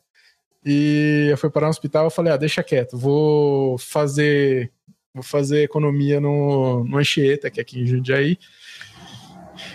E 0.66 1.28
eu 1.32 1.38
fui 1.38 1.50
parar 1.50 1.68
no 1.68 1.72
hospital, 1.72 2.06
eu 2.06 2.10
falei, 2.10 2.34
ah, 2.34 2.38
deixa 2.38 2.64
quieto, 2.64 2.98
vou 2.98 3.78
fazer 3.78 4.72
vou 5.14 5.24
fazer 5.24 5.64
economia 5.64 6.20
no, 6.20 6.84
no 6.84 6.98
Anchieta, 6.98 7.50
que 7.50 7.60
é 7.60 7.62
aqui 7.62 7.80
em 7.80 7.86
Jundiaí, 7.86 8.38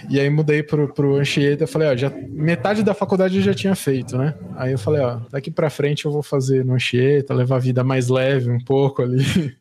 e 0.08 0.18
aí 0.18 0.28
mudei 0.30 0.62
pro, 0.62 0.92
pro 0.92 1.16
Anchieta, 1.16 1.66
falei, 1.66 1.88
ó, 1.88 1.96
já, 1.96 2.10
metade 2.28 2.82
da 2.82 2.94
faculdade 2.94 3.36
eu 3.36 3.42
já 3.42 3.54
tinha 3.54 3.74
feito, 3.74 4.16
né? 4.16 4.34
Aí 4.56 4.72
eu 4.72 4.78
falei, 4.78 5.00
ó, 5.00 5.20
daqui 5.30 5.50
pra 5.50 5.70
frente 5.70 6.04
eu 6.04 6.12
vou 6.12 6.22
fazer 6.22 6.64
no 6.64 6.74
Anchieta, 6.74 7.34
levar 7.34 7.56
a 7.56 7.60
vida 7.60 7.82
mais 7.82 8.08
leve 8.08 8.50
um 8.50 8.60
pouco 8.60 9.02
ali. 9.02 9.24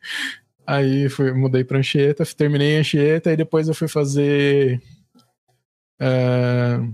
Aí 0.65 1.07
fui, 1.07 1.31
mudei 1.31 1.63
pra 1.63 1.79
Anchieta, 1.79 2.25
terminei 2.25 2.77
Anchieta, 2.77 3.31
e 3.31 3.37
depois 3.37 3.69
eu 3.69 3.73
fui 3.73 3.87
fazer 3.87 4.81
uh, 6.01 6.93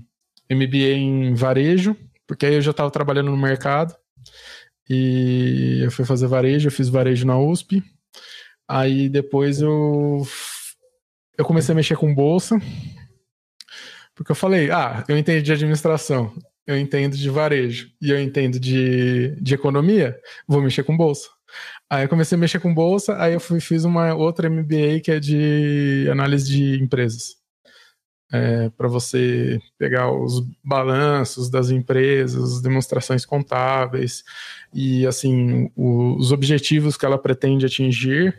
é, 0.49 0.53
MBA 0.53 0.93
em 0.93 1.33
varejo, 1.33 1.95
porque 2.27 2.45
aí 2.45 2.53
eu 2.53 2.61
já 2.61 2.69
estava 2.69 2.91
trabalhando 2.91 3.31
no 3.31 3.37
mercado. 3.37 3.95
E 4.87 5.79
eu 5.81 5.89
fui 5.89 6.05
fazer 6.05 6.27
varejo, 6.27 6.67
eu 6.67 6.71
fiz 6.71 6.87
varejo 6.87 7.25
na 7.25 7.39
USP. 7.39 7.83
Aí 8.67 9.09
depois 9.09 9.61
eu, 9.61 10.25
eu 11.37 11.45
comecei 11.45 11.73
a 11.73 11.75
mexer 11.75 11.97
com 11.97 12.13
bolsa, 12.13 12.59
porque 14.15 14.31
eu 14.31 14.35
falei, 14.35 14.69
ah, 14.71 15.03
eu 15.07 15.17
entendo 15.17 15.41
de 15.41 15.51
administração, 15.51 16.33
eu 16.65 16.77
entendo 16.77 17.17
de 17.17 17.29
varejo 17.29 17.89
e 18.01 18.11
eu 18.11 18.19
entendo 18.21 18.59
de, 18.59 19.35
de 19.41 19.53
economia, 19.53 20.17
vou 20.47 20.61
mexer 20.61 20.83
com 20.83 20.95
bolsa. 20.95 21.29
Aí 21.89 22.05
eu 22.05 22.09
comecei 22.09 22.35
a 22.35 22.39
mexer 22.39 22.59
com 22.59 22.73
bolsa, 22.73 23.21
aí 23.21 23.33
eu 23.33 23.39
fui, 23.39 23.59
fiz 23.59 23.83
uma 23.83 24.13
outra 24.15 24.49
MBA 24.49 24.99
que 25.03 25.11
é 25.11 25.19
de 25.19 26.07
análise 26.11 26.47
de 26.47 26.81
empresas. 26.81 27.35
É, 28.31 28.69
para 28.71 28.87
você 28.87 29.59
pegar 29.77 30.11
os 30.11 30.41
balanços 30.63 31.51
das 31.51 31.69
empresas, 31.69 32.63
demonstrações 32.63 33.27
contábeis 33.27 34.23
e 34.73 35.05
assim 35.05 35.71
os 35.77 36.31
objetivos 36.31 36.97
que 36.97 37.05
ela 37.05 37.19
pretende 37.19 37.67
atingir, 37.67 38.35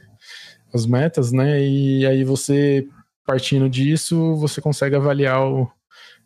as 0.75 0.85
metas, 0.85 1.31
né? 1.31 1.63
E 1.63 2.05
aí 2.05 2.25
você 2.25 2.89
partindo 3.25 3.69
disso, 3.69 4.37
você 4.37 4.61
consegue 4.61 4.97
avaliar 4.97 5.41
o, 5.43 5.71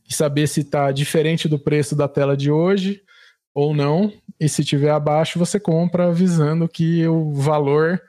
e 0.08 0.14
saber 0.14 0.46
se 0.46 0.60
está 0.60 0.90
diferente 0.90 1.48
do 1.48 1.58
preço 1.58 1.94
da 1.94 2.08
tela 2.08 2.36
de 2.36 2.50
hoje 2.50 3.02
ou 3.54 3.74
não. 3.74 4.12
E 4.40 4.48
se 4.48 4.64
tiver 4.64 4.90
abaixo, 4.90 5.38
você 5.38 5.60
compra 5.60 6.12
visando 6.12 6.68
que 6.68 7.06
o 7.06 7.32
valor, 7.32 8.00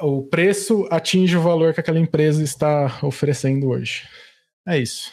o 0.00 0.22
preço 0.22 0.86
atinge 0.90 1.36
o 1.36 1.42
valor 1.42 1.74
que 1.74 1.80
aquela 1.80 1.98
empresa 1.98 2.42
está 2.42 2.98
oferecendo 3.02 3.68
hoje. 3.68 4.08
É 4.66 4.78
isso. 4.78 5.12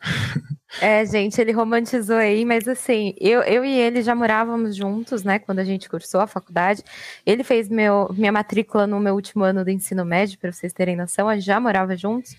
É, 0.80 1.06
gente, 1.06 1.40
ele 1.40 1.52
romantizou 1.52 2.16
aí, 2.16 2.44
mas 2.44 2.68
assim, 2.68 3.14
eu, 3.18 3.42
eu 3.42 3.64
e 3.64 3.78
ele 3.78 4.02
já 4.02 4.14
morávamos 4.14 4.76
juntos, 4.76 5.22
né, 5.22 5.38
quando 5.38 5.58
a 5.58 5.64
gente 5.64 5.88
cursou 5.88 6.20
a 6.20 6.26
faculdade. 6.26 6.82
Ele 7.24 7.42
fez 7.42 7.68
meu, 7.68 8.08
minha 8.12 8.30
matrícula 8.30 8.86
no 8.86 9.00
meu 9.00 9.14
último 9.14 9.42
ano 9.42 9.64
do 9.64 9.70
ensino 9.70 10.04
médio, 10.04 10.38
para 10.38 10.52
vocês 10.52 10.72
terem 10.72 10.96
noção, 10.96 11.28
a 11.28 11.34
gente 11.34 11.46
já 11.46 11.58
morava 11.58 11.96
juntos. 11.96 12.36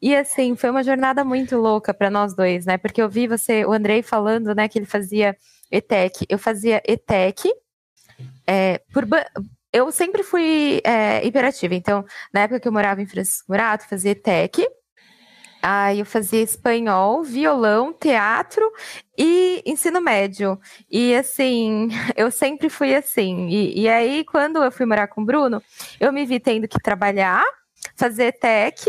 E 0.00 0.14
assim, 0.14 0.54
foi 0.54 0.70
uma 0.70 0.84
jornada 0.84 1.24
muito 1.24 1.56
louca 1.56 1.92
para 1.92 2.10
nós 2.10 2.34
dois, 2.34 2.66
né, 2.66 2.78
porque 2.78 3.02
eu 3.02 3.08
vi 3.08 3.26
você, 3.26 3.64
o 3.64 3.72
Andrei 3.72 4.02
falando, 4.02 4.54
né, 4.54 4.68
que 4.68 4.78
ele 4.78 4.86
fazia 4.86 5.36
ETEC. 5.70 6.26
Eu 6.28 6.38
fazia 6.38 6.80
ETEC, 6.86 7.52
é, 8.46 8.80
por 8.92 9.06
eu 9.72 9.90
sempre 9.90 10.22
fui 10.22 10.80
é, 10.84 11.26
hiperativa, 11.26 11.74
então, 11.74 12.04
na 12.32 12.42
época 12.42 12.60
que 12.60 12.68
eu 12.68 12.72
morava 12.72 13.00
em 13.00 13.06
Francisco 13.06 13.46
Murato, 13.48 13.88
fazia 13.88 14.10
ETEC 14.12 14.68
Aí 15.62 16.00
eu 16.00 16.06
fazia 16.06 16.42
espanhol, 16.42 17.22
violão, 17.22 17.92
teatro 17.92 18.68
e 19.16 19.62
ensino 19.64 20.00
médio. 20.00 20.58
E 20.90 21.14
assim, 21.14 21.88
eu 22.16 22.30
sempre 22.30 22.68
fui 22.68 22.94
assim. 22.94 23.48
E, 23.48 23.82
e 23.82 23.88
aí, 23.88 24.24
quando 24.24 24.62
eu 24.62 24.72
fui 24.72 24.84
morar 24.86 25.06
com 25.06 25.22
o 25.22 25.24
Bruno, 25.24 25.62
eu 26.00 26.12
me 26.12 26.26
vi 26.26 26.40
tendo 26.40 26.66
que 26.66 26.80
trabalhar, 26.80 27.44
fazer 27.96 28.32
tech 28.32 28.84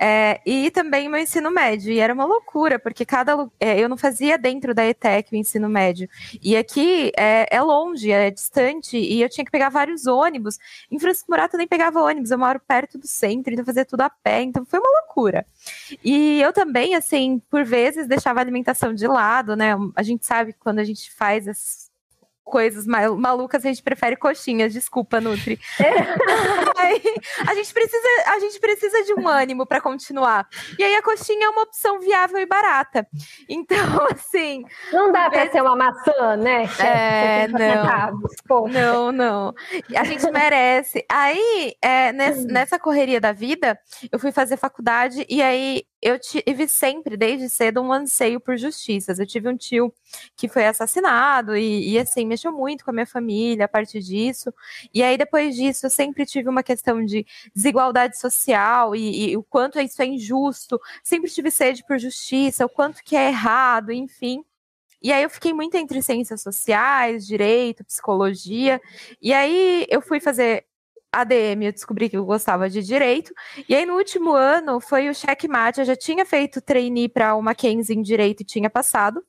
é, 0.00 0.40
e 0.44 0.70
também 0.70 1.08
meu 1.08 1.20
ensino 1.20 1.50
médio. 1.50 1.92
E 1.92 1.98
era 1.98 2.12
uma 2.12 2.24
loucura, 2.24 2.78
porque 2.78 3.04
cada. 3.04 3.48
É, 3.58 3.78
eu 3.78 3.88
não 3.88 3.96
fazia 3.96 4.36
dentro 4.36 4.74
da 4.74 4.86
ETEC 4.86 5.32
o 5.32 5.36
ensino 5.36 5.68
médio. 5.68 6.08
E 6.42 6.56
aqui 6.56 7.12
é, 7.16 7.46
é, 7.50 7.60
longe, 7.62 8.10
é 8.10 8.30
distante, 8.30 8.96
e 8.96 9.22
eu 9.22 9.28
tinha 9.28 9.44
que 9.44 9.50
pegar 9.50 9.68
vários 9.68 10.06
ônibus. 10.06 10.58
Em 10.90 10.98
Francisco 10.98 11.30
Murato 11.30 11.56
eu 11.56 11.58
nem 11.58 11.68
pegava 11.68 12.02
ônibus, 12.02 12.30
eu 12.30 12.38
moro 12.38 12.60
perto 12.60 12.98
do 12.98 13.06
centro, 13.06 13.52
então 13.52 13.64
fazia 13.64 13.84
tudo 13.84 14.02
a 14.02 14.10
pé, 14.10 14.42
então 14.42 14.64
foi 14.64 14.78
uma 14.78 15.00
loucura. 15.00 15.46
E 16.04 16.40
eu 16.42 16.52
também, 16.52 16.94
assim, 16.94 17.40
por 17.50 17.64
vezes 17.64 18.06
deixava 18.06 18.40
a 18.40 18.42
alimentação 18.42 18.94
de 18.94 19.06
lado, 19.06 19.56
né? 19.56 19.74
A 19.94 20.02
gente 20.02 20.26
sabe 20.26 20.52
que 20.52 20.58
quando 20.58 20.78
a 20.78 20.84
gente 20.84 21.10
faz 21.12 21.48
as 21.48 21.90
coisas 22.46 22.86
malucas, 22.86 23.64
a 23.64 23.68
gente 23.68 23.82
prefere 23.82 24.14
coxinhas, 24.14 24.72
desculpa, 24.72 25.20
Nutri. 25.20 25.58
Aí, 26.86 27.02
a, 27.46 27.54
gente 27.54 27.72
precisa, 27.72 28.08
a 28.26 28.38
gente 28.38 28.60
precisa 28.60 29.02
de 29.04 29.14
um 29.14 29.28
ânimo 29.28 29.66
para 29.66 29.80
continuar. 29.80 30.48
E 30.78 30.84
aí 30.84 30.94
a 30.94 31.02
coxinha 31.02 31.46
é 31.46 31.48
uma 31.48 31.62
opção 31.62 31.98
viável 32.00 32.38
e 32.38 32.46
barata. 32.46 33.06
Então, 33.48 33.76
assim. 34.12 34.64
Não 34.92 35.10
dá 35.10 35.28
para 35.28 35.50
ser 35.50 35.62
uma 35.62 35.76
maçã, 35.76 36.36
né? 36.36 36.64
É, 36.78 37.48
não. 37.48 38.68
Não, 38.68 39.12
não. 39.12 39.54
A 39.96 40.04
gente 40.04 40.30
merece. 40.30 41.04
Aí, 41.10 41.74
é, 41.82 42.12
nessa, 42.12 42.46
nessa 42.46 42.78
correria 42.78 43.20
da 43.20 43.32
vida, 43.32 43.78
eu 44.10 44.18
fui 44.18 44.32
fazer 44.32 44.56
faculdade 44.56 45.26
e 45.28 45.42
aí 45.42 45.82
eu 46.00 46.18
tive 46.20 46.68
sempre, 46.68 47.16
desde 47.16 47.48
cedo, 47.48 47.80
um 47.80 47.92
anseio 47.92 48.38
por 48.38 48.56
justiças. 48.56 49.18
Eu 49.18 49.26
tive 49.26 49.48
um 49.48 49.56
tio 49.56 49.92
que 50.36 50.48
foi 50.48 50.66
assassinado 50.66 51.56
e, 51.56 51.94
e, 51.94 51.98
assim, 51.98 52.24
mexeu 52.24 52.52
muito 52.52 52.84
com 52.84 52.90
a 52.90 52.94
minha 52.94 53.06
família 53.06 53.64
a 53.64 53.68
partir 53.68 54.00
disso. 54.00 54.52
E 54.94 55.02
aí, 55.02 55.16
depois 55.18 55.56
disso, 55.56 55.86
eu 55.86 55.90
sempre 55.90 56.24
tive 56.24 56.48
uma 56.48 56.62
questão 56.76 57.04
de 57.04 57.26
desigualdade 57.54 58.18
social 58.18 58.94
e, 58.94 59.30
e 59.30 59.36
o 59.36 59.42
quanto 59.42 59.80
isso 59.80 60.00
é 60.02 60.06
injusto. 60.06 60.80
Sempre 61.02 61.30
tive 61.30 61.50
sede 61.50 61.84
por 61.86 61.98
justiça, 61.98 62.66
o 62.66 62.68
quanto 62.68 63.02
que 63.02 63.16
é 63.16 63.28
errado, 63.28 63.92
enfim. 63.92 64.44
E 65.02 65.12
aí 65.12 65.22
eu 65.22 65.30
fiquei 65.30 65.52
muito 65.52 65.76
entre 65.76 66.02
ciências 66.02 66.42
sociais, 66.42 67.26
direito, 67.26 67.84
psicologia. 67.84 68.80
E 69.20 69.32
aí 69.32 69.86
eu 69.88 70.00
fui 70.02 70.20
fazer 70.20 70.66
ADM, 71.12 71.64
eu 71.64 71.72
descobri 71.72 72.08
que 72.10 72.16
eu 72.16 72.24
gostava 72.24 72.68
de 72.68 72.82
direito. 72.82 73.32
E 73.68 73.74
aí, 73.74 73.86
no 73.86 73.94
último 73.96 74.34
ano, 74.34 74.80
foi 74.80 75.08
o 75.08 75.14
checkmate. 75.14 75.80
Eu 75.80 75.86
já 75.86 75.96
tinha 75.96 76.26
feito 76.26 76.60
trainee 76.60 77.08
para 77.08 77.34
o 77.34 77.42
Mackenzie 77.42 77.96
em 77.96 78.02
direito 78.02 78.42
e 78.42 78.44
tinha 78.44 78.68
passado. 78.68 79.24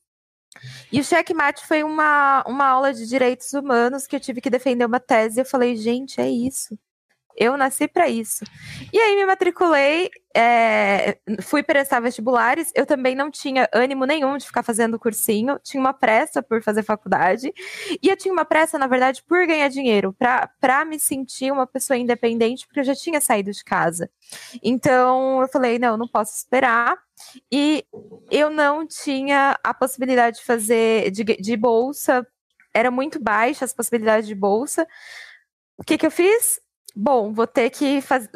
E 0.92 1.00
o 1.00 1.04
checkmate 1.04 1.66
foi 1.68 1.84
uma, 1.84 2.44
uma 2.48 2.66
aula 2.66 2.94
de 2.94 3.08
direitos 3.08 3.54
humanos 3.54 4.08
que 4.08 4.16
eu 4.16 4.20
tive 4.20 4.42
que 4.42 4.50
defender 4.50 4.86
uma 4.86 5.00
tese. 5.00 5.40
Eu 5.40 5.46
falei, 5.46 5.76
gente, 5.76 6.20
é 6.20 6.30
isso. 6.30 6.78
Eu 7.38 7.56
nasci 7.56 7.88
para 7.88 8.10
isso. 8.10 8.44
E 8.92 9.00
aí 9.00 9.16
me 9.16 9.26
matriculei, 9.26 10.10
é, 10.36 11.18
fui 11.42 11.62
prestar 11.62 12.00
vestibulares, 12.00 12.72
eu 12.74 12.86
também 12.86 13.16
não 13.16 13.30
tinha 13.30 13.70
ânimo 13.74 14.06
nenhum 14.06 14.38
de 14.38 14.46
ficar 14.46 14.64
fazendo 14.64 15.00
cursinho, 15.00 15.60
tinha 15.64 15.80
uma 15.80 15.94
pressa 15.94 16.42
por 16.42 16.64
fazer 16.64 16.84
faculdade, 16.84 17.54
e 18.02 18.10
eu 18.10 18.18
tinha 18.18 18.34
uma 18.34 18.46
pressa, 18.46 18.78
na 18.78 18.88
verdade, 18.88 19.24
por 19.28 19.46
ganhar 19.46 19.68
dinheiro, 19.68 20.16
para 20.60 20.86
me 20.86 21.00
sentir 21.00 21.52
uma 21.52 21.68
pessoa 21.68 21.98
independente, 21.98 22.66
porque 22.66 22.80
eu 22.80 22.86
já 22.86 22.96
tinha 22.96 23.22
saído 23.22 23.52
de 23.52 23.64
casa. 23.64 24.10
Então 24.64 25.42
eu 25.42 25.48
falei, 25.48 25.78
não, 25.78 25.96
não 25.98 26.08
posso 26.08 26.36
esperar. 26.36 26.98
E 27.52 27.84
eu 28.30 28.52
não 28.52 28.86
tinha 28.86 29.58
a 29.64 29.74
possibilidade 29.74 30.38
de 30.38 30.46
fazer 30.46 31.10
de, 31.10 31.24
de 31.24 31.58
bolsa 31.58 32.26
era 32.78 32.92
muito 32.92 33.20
baixa 33.20 33.66
as 33.66 33.74
possibilidades 33.74 34.28
de 34.28 34.36
bolsa. 34.36 34.88
O 35.78 35.84
que, 35.84 35.98
que 35.98 36.06
eu 36.06 36.12
fiz? 36.12 36.60
Bom, 37.00 37.32
vou 37.32 37.46
ter 37.46 37.70
que 37.70 38.02
fazer. 38.02 38.30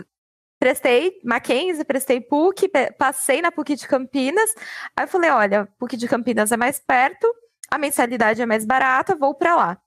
Prestei 0.59 1.20
Mackenzie, 1.24 1.84
prestei 1.84 2.22
PUC, 2.22 2.70
passei 2.95 3.41
na 3.41 3.51
PUC 3.51 3.76
de 3.76 3.88
Campinas. 3.88 4.53
Aí 4.95 5.05
eu 5.05 5.07
falei: 5.07 5.32
olha, 5.32 5.68
PUC 5.80 5.97
de 5.97 6.07
Campinas 6.07 6.51
é 6.51 6.57
mais 6.57 6.80
perto, 6.80 7.28
a 7.72 7.78
mensalidade 7.78 8.41
é 8.41 8.45
mais 8.45 8.65
barata, 8.65 9.15
vou 9.15 9.34
para 9.34 9.55
lá. 9.55 9.82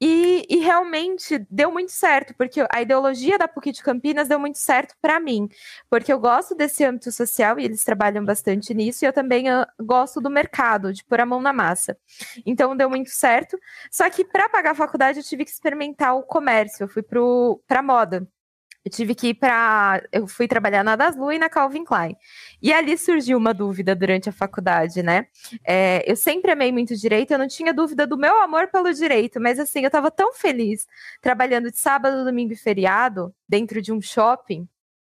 E, 0.00 0.46
e, 0.48 0.58
realmente 0.58 1.44
deu 1.50 1.70
muito 1.70 1.92
certo, 1.92 2.34
porque 2.36 2.64
a 2.72 2.80
ideologia 2.80 3.36
da 3.36 3.46
PUC 3.48 3.72
de 3.72 3.82
Campinas 3.82 4.28
deu 4.28 4.38
muito 4.38 4.58
certo 4.58 4.94
para 5.00 5.20
mim, 5.20 5.48
porque 5.90 6.12
eu 6.12 6.18
gosto 6.18 6.54
desse 6.54 6.84
âmbito 6.84 7.12
social 7.12 7.58
e 7.58 7.64
eles 7.64 7.84
trabalham 7.84 8.24
bastante 8.24 8.72
nisso, 8.72 9.04
e 9.04 9.08
eu 9.08 9.12
também 9.12 9.50
uh, 9.50 9.66
gosto 9.80 10.20
do 10.20 10.30
mercado, 10.30 10.92
de 10.92 11.04
pôr 11.04 11.20
a 11.20 11.26
mão 11.26 11.40
na 11.42 11.52
massa. 11.52 11.98
Então 12.46 12.76
deu 12.76 12.88
muito 12.88 13.10
certo. 13.10 13.58
Só 13.90 14.08
que 14.08 14.24
para 14.24 14.48
pagar 14.48 14.70
a 14.70 14.74
faculdade 14.74 15.18
eu 15.18 15.24
tive 15.24 15.44
que 15.44 15.50
experimentar 15.50 16.16
o 16.16 16.22
comércio, 16.22 16.84
eu 16.84 16.88
fui 16.88 17.02
para 17.02 17.82
moda. 17.82 18.26
Eu 18.88 18.90
tive 18.90 19.14
que 19.14 19.28
ir 19.28 19.34
para. 19.34 20.02
Eu 20.10 20.26
fui 20.26 20.48
trabalhar 20.48 20.82
na 20.82 20.96
Daslu 20.96 21.30
e 21.30 21.38
na 21.38 21.50
Calvin 21.50 21.84
Klein. 21.84 22.16
E 22.62 22.72
ali 22.72 22.96
surgiu 22.96 23.36
uma 23.36 23.52
dúvida 23.52 23.94
durante 23.94 24.30
a 24.30 24.32
faculdade, 24.32 25.02
né? 25.02 25.26
É, 25.62 26.02
eu 26.10 26.16
sempre 26.16 26.50
amei 26.50 26.72
muito 26.72 26.96
direito, 26.96 27.32
eu 27.32 27.38
não 27.38 27.46
tinha 27.46 27.74
dúvida 27.74 28.06
do 28.06 28.16
meu 28.16 28.40
amor 28.40 28.68
pelo 28.68 28.90
direito, 28.94 29.38
mas 29.38 29.58
assim, 29.58 29.80
eu 29.80 29.88
estava 29.88 30.10
tão 30.10 30.32
feliz 30.32 30.86
trabalhando 31.20 31.70
de 31.70 31.78
sábado, 31.78 32.24
domingo 32.24 32.54
e 32.54 32.56
feriado 32.56 33.34
dentro 33.46 33.82
de 33.82 33.92
um 33.92 34.00
shopping, 34.00 34.66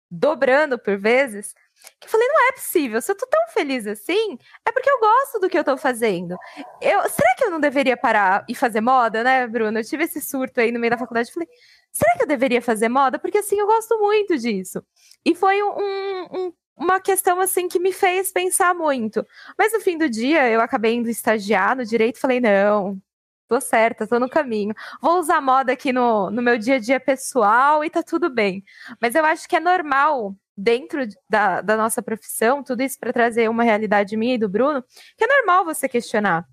dobrando 0.09 0.77
por 0.77 0.95
vezes, 0.95 1.55
que 1.99 2.07
eu 2.07 2.11
falei, 2.11 2.27
não 2.27 2.49
é 2.49 2.51
possível, 2.53 3.01
se 3.01 3.11
eu 3.11 3.17
tô 3.17 3.27
tão 3.27 3.41
feliz 3.49 3.85
assim, 3.87 4.37
é 4.65 4.71
porque 4.71 4.89
eu 4.89 4.99
gosto 4.99 5.39
do 5.39 5.49
que 5.49 5.57
eu 5.57 5.63
tô 5.63 5.77
fazendo. 5.77 6.37
Eu, 6.81 7.09
será 7.09 7.35
que 7.37 7.45
eu 7.45 7.51
não 7.51 7.59
deveria 7.59 7.97
parar 7.97 8.45
e 8.47 8.55
fazer 8.55 8.81
moda, 8.81 9.23
né, 9.23 9.47
Bruno? 9.47 9.79
Eu 9.79 9.83
tive 9.83 10.03
esse 10.05 10.21
surto 10.21 10.59
aí 10.59 10.71
no 10.71 10.79
meio 10.79 10.91
da 10.91 10.97
faculdade, 10.97 11.31
falei, 11.31 11.49
será 11.91 12.15
que 12.17 12.23
eu 12.23 12.27
deveria 12.27 12.61
fazer 12.61 12.89
moda? 12.89 13.19
Porque 13.19 13.37
assim, 13.37 13.59
eu 13.59 13.67
gosto 13.67 13.97
muito 13.99 14.37
disso. 14.37 14.83
E 15.25 15.35
foi 15.35 15.61
um, 15.63 16.27
um, 16.31 16.53
uma 16.75 16.99
questão 16.99 17.39
assim 17.39 17.67
que 17.67 17.79
me 17.79 17.93
fez 17.93 18.31
pensar 18.31 18.73
muito. 18.73 19.25
Mas 19.57 19.73
no 19.73 19.79
fim 19.81 19.97
do 19.97 20.09
dia, 20.09 20.49
eu 20.49 20.61
acabei 20.61 20.95
indo 20.95 21.09
estagiar 21.09 21.75
no 21.75 21.85
direito 21.85 22.19
falei, 22.19 22.39
não, 22.39 22.99
tô 23.47 23.59
certa, 23.61 24.07
tô 24.07 24.19
no 24.19 24.29
caminho. 24.29 24.73
Vou 25.01 25.19
usar 25.19 25.41
moda 25.41 25.73
aqui 25.73 25.93
no, 25.93 26.29
no 26.31 26.41
meu 26.41 26.57
dia 26.57 26.75
a 26.75 26.79
dia 26.79 26.99
pessoal 26.99 27.83
e 27.83 27.89
tá 27.89 28.01
tudo 28.03 28.29
bem. 28.29 28.63
Mas 29.01 29.15
eu 29.15 29.25
acho 29.25 29.47
que 29.47 29.55
é 29.55 29.59
normal 29.59 30.35
dentro 30.55 31.07
da, 31.29 31.61
da 31.61 31.77
nossa 31.77 32.01
profissão, 32.01 32.63
tudo 32.63 32.81
isso 32.81 32.99
para 32.99 33.13
trazer 33.13 33.49
uma 33.49 33.63
realidade 33.63 34.15
minha 34.17 34.35
e 34.35 34.37
do 34.37 34.49
Bruno, 34.49 34.83
que 35.17 35.23
é 35.23 35.27
normal 35.27 35.65
você 35.65 35.89
questionar. 35.89 36.45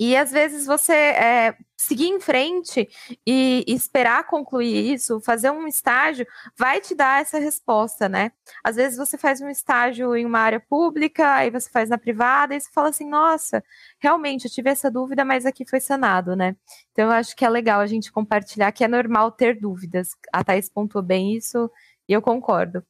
E 0.00 0.16
às 0.16 0.30
vezes 0.30 0.64
você 0.64 0.94
é, 0.94 1.54
seguir 1.76 2.08
em 2.08 2.18
frente 2.18 2.88
e, 3.26 3.62
e, 3.68 3.74
esperar 3.74 4.26
concluir 4.26 4.94
isso, 4.94 5.20
fazer 5.20 5.50
um 5.50 5.66
estágio, 5.66 6.26
vai 6.58 6.80
te 6.80 6.94
dar 6.94 7.20
essa 7.20 7.38
resposta, 7.38 8.08
né? 8.08 8.32
Às 8.64 8.76
vezes 8.76 8.96
você 8.96 9.18
faz 9.18 9.42
um 9.42 9.48
estágio 9.50 10.16
em 10.16 10.24
uma 10.24 10.38
área 10.38 10.58
pública, 10.58 11.34
aí 11.34 11.50
você 11.50 11.68
faz 11.68 11.90
na 11.90 11.98
privada, 11.98 12.54
e 12.54 12.60
você 12.62 12.70
fala 12.72 12.88
assim, 12.88 13.06
nossa, 13.06 13.62
realmente 13.98 14.46
eu 14.46 14.50
tive 14.50 14.70
essa 14.70 14.90
dúvida, 14.90 15.22
mas 15.22 15.44
aqui 15.44 15.68
foi 15.68 15.80
sanado, 15.80 16.34
né? 16.34 16.56
Então 16.92 17.04
eu 17.04 17.12
acho 17.12 17.36
que 17.36 17.44
é 17.44 17.50
legal 17.50 17.80
a 17.80 17.86
gente 17.86 18.10
compartilhar 18.10 18.72
que 18.72 18.82
é 18.82 18.88
normal 18.88 19.30
ter 19.30 19.60
dúvidas. 19.60 20.16
A 20.32 20.42
Thais 20.42 20.70
pontuou 20.70 21.04
bem 21.04 21.36
isso 21.36 21.70
e 22.08 22.14
eu 22.14 22.22
concordo. 22.22 22.82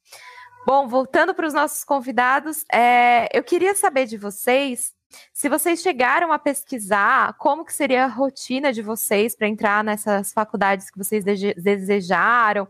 Bom, 0.66 0.86
voltando 0.86 1.34
para 1.34 1.46
os 1.46 1.54
nossos 1.54 1.84
convidados, 1.84 2.64
é, 2.72 3.28
eu 3.36 3.42
queria 3.42 3.74
saber 3.74 4.06
de 4.06 4.16
vocês 4.16 4.92
se 5.32 5.48
vocês 5.48 5.80
chegaram 5.80 6.32
a 6.32 6.38
pesquisar 6.38 7.34
como 7.34 7.64
que 7.64 7.72
seria 7.72 8.04
a 8.04 8.08
rotina 8.08 8.72
de 8.72 8.82
vocês 8.82 9.34
para 9.34 9.48
entrar 9.48 9.82
nessas 9.82 10.32
faculdades 10.32 10.90
que 10.90 10.98
vocês 10.98 11.24
desejaram, 11.24 12.68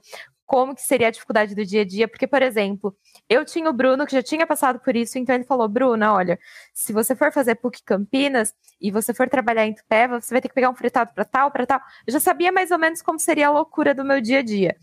como 0.51 0.75
que 0.75 0.83
seria 0.83 1.07
a 1.07 1.11
dificuldade 1.13 1.55
do 1.55 1.65
dia 1.65 1.83
a 1.83 1.85
dia, 1.85 2.09
porque, 2.09 2.27
por 2.27 2.43
exemplo, 2.43 2.93
eu 3.29 3.45
tinha 3.45 3.71
o 3.71 3.73
Bruno 3.73 4.05
que 4.05 4.11
já 4.11 4.21
tinha 4.21 4.45
passado 4.45 4.81
por 4.81 4.97
isso, 4.97 5.17
então 5.17 5.33
ele 5.33 5.45
falou, 5.45 5.69
Bruna, 5.69 6.13
olha, 6.13 6.41
se 6.75 6.93
você 6.93 7.15
for 7.15 7.31
fazer 7.31 7.55
PUC 7.55 7.85
Campinas 7.85 8.53
e 8.81 8.91
você 8.91 9.15
for 9.15 9.29
trabalhar 9.29 9.65
em 9.65 9.73
Tupéva, 9.73 10.21
você 10.21 10.35
vai 10.35 10.41
ter 10.41 10.49
que 10.49 10.55
pegar 10.55 10.69
um 10.69 10.75
fretado 10.75 11.13
para 11.15 11.25
tal, 11.25 11.53
para 11.53 11.65
tal. 11.67 11.81
Eu 12.05 12.13
já 12.13 12.19
sabia 12.19 12.51
mais 12.51 12.73
ou 12.73 12.81
menos 12.81 13.01
como 13.01 13.17
seria 13.17 13.47
a 13.47 13.53
loucura 13.53 13.95
do 13.95 14.05
meu 14.05 14.21
dia 14.21 14.41
a 14.41 14.43
dia. 14.43 14.75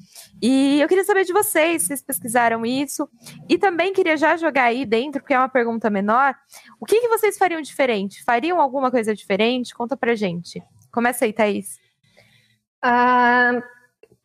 E 0.41 0.79
eu 0.79 0.87
queria 0.87 1.03
saber 1.03 1.25
de 1.25 1.33
vocês, 1.33 1.81
se 1.81 1.87
vocês 1.89 2.01
pesquisaram 2.01 2.65
isso, 2.65 3.09
e 3.49 3.57
também 3.57 3.91
queria 3.91 4.15
já 4.15 4.37
jogar 4.37 4.63
aí 4.63 4.85
dentro, 4.85 5.19
porque 5.19 5.33
é 5.33 5.37
uma 5.37 5.49
pergunta 5.49 5.89
menor, 5.89 6.33
o 6.79 6.85
que, 6.85 7.01
que 7.01 7.09
vocês 7.09 7.37
fariam 7.37 7.61
diferente? 7.61 8.23
Fariam 8.23 8.61
alguma 8.61 8.89
coisa 8.89 9.13
diferente? 9.13 9.75
Conta 9.75 9.97
pra 9.97 10.15
gente. 10.15 10.63
Começa 10.93 11.25
aí, 11.25 11.33
Thaís. 11.33 11.77
Uh, 12.81 13.61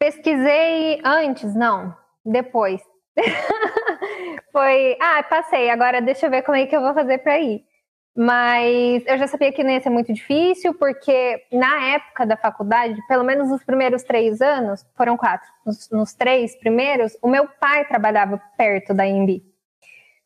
Pesquisei 0.03 1.01
antes, 1.05 1.55
não, 1.55 1.97
depois. 2.25 2.83
Foi, 4.51 4.99
ah, 5.01 5.23
passei, 5.23 5.71
agora 5.71 6.03
deixa 6.03 6.27
eu 6.27 6.31
ver 6.31 6.43
como 6.43 6.57
é 6.57 6.67
que 6.67 6.75
eu 6.75 6.81
vou 6.81 6.93
fazer 6.93 7.19
para 7.19 7.39
ir. 7.39 7.65
Mas 8.13 9.07
eu 9.07 9.17
já 9.17 9.29
sabia 9.29 9.53
que 9.53 9.63
não 9.63 9.71
ia 9.71 9.81
ser 9.81 9.91
muito 9.91 10.13
difícil, 10.13 10.75
porque 10.75 11.47
na 11.53 11.95
época 11.95 12.27
da 12.27 12.37
faculdade, 12.37 13.01
pelo 13.07 13.23
menos 13.23 13.49
nos 13.49 13.63
primeiros 13.63 14.03
três 14.03 14.41
anos, 14.41 14.85
foram 14.97 15.17
quatro, 15.17 15.49
nos, 15.65 15.89
nos 15.89 16.13
três 16.15 16.59
primeiros, 16.59 17.17
o 17.23 17.29
meu 17.29 17.47
pai 17.47 17.87
trabalhava 17.87 18.43
perto 18.59 18.93
da 18.93 19.07
IMB. 19.07 19.41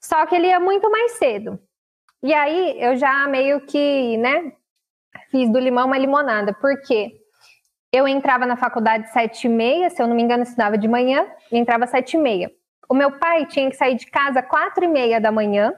Só 0.01 0.25
que 0.25 0.37
ele 0.37 0.47
ia 0.47 0.59
muito 0.59 0.91
mais 0.91 1.19
cedo. 1.19 1.61
E 2.23 2.33
aí 2.33 2.83
eu 2.83 2.97
já 2.97 3.29
meio 3.29 3.61
que, 3.67 4.17
né, 4.17 4.55
fiz 5.31 5.53
do 5.53 5.59
limão 5.59 5.85
uma 5.85 5.99
limonada. 5.99 6.55
Por 6.55 6.81
quê? 6.81 7.26
Eu 7.97 8.07
entrava 8.07 8.45
na 8.45 8.57
faculdade 8.57 9.11
sete 9.11 9.47
e 9.47 9.49
meia, 9.49 9.89
se 9.89 10.03
eu 10.03 10.07
não 10.07 10.15
me 10.15 10.23
engano, 10.23 10.43
estudava 10.43 10.77
de 10.77 10.87
manhã, 10.87 11.27
e 11.51 11.57
entrava 11.57 11.87
sete 11.87 12.19
e 12.19 12.21
meia. 12.21 12.51
O 12.91 12.95
meu 12.95 13.19
pai 13.19 13.47
tinha 13.47 13.71
que 13.71 13.77
sair 13.77 13.95
de 13.95 14.05
casa 14.05 14.43
quatro 14.43 14.85
e 14.85 14.87
meia 14.87 15.19
da 15.19 15.33
manhã 15.33 15.73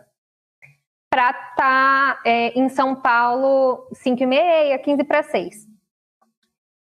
para 1.09 1.31
estar 1.31 1.55
tá, 1.55 2.21
é, 2.25 2.59
em 2.59 2.69
São 2.69 2.97
Paulo 2.97 3.87
cinco 3.93 4.25
e 4.25 4.27
meia, 4.27 4.77
quinze 4.81 5.05
para 5.05 5.23
seis. 5.23 5.65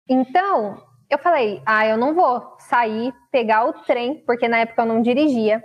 Então, 0.09 0.81
eu 1.11 1.19
falei, 1.19 1.61
ah, 1.67 1.85
eu 1.85 1.97
não 1.97 2.15
vou 2.15 2.55
sair, 2.61 3.13
pegar 3.33 3.65
o 3.65 3.73
trem, 3.73 4.23
porque 4.25 4.47
na 4.47 4.59
época 4.59 4.83
eu 4.83 4.87
não 4.87 5.03
dirigia. 5.03 5.65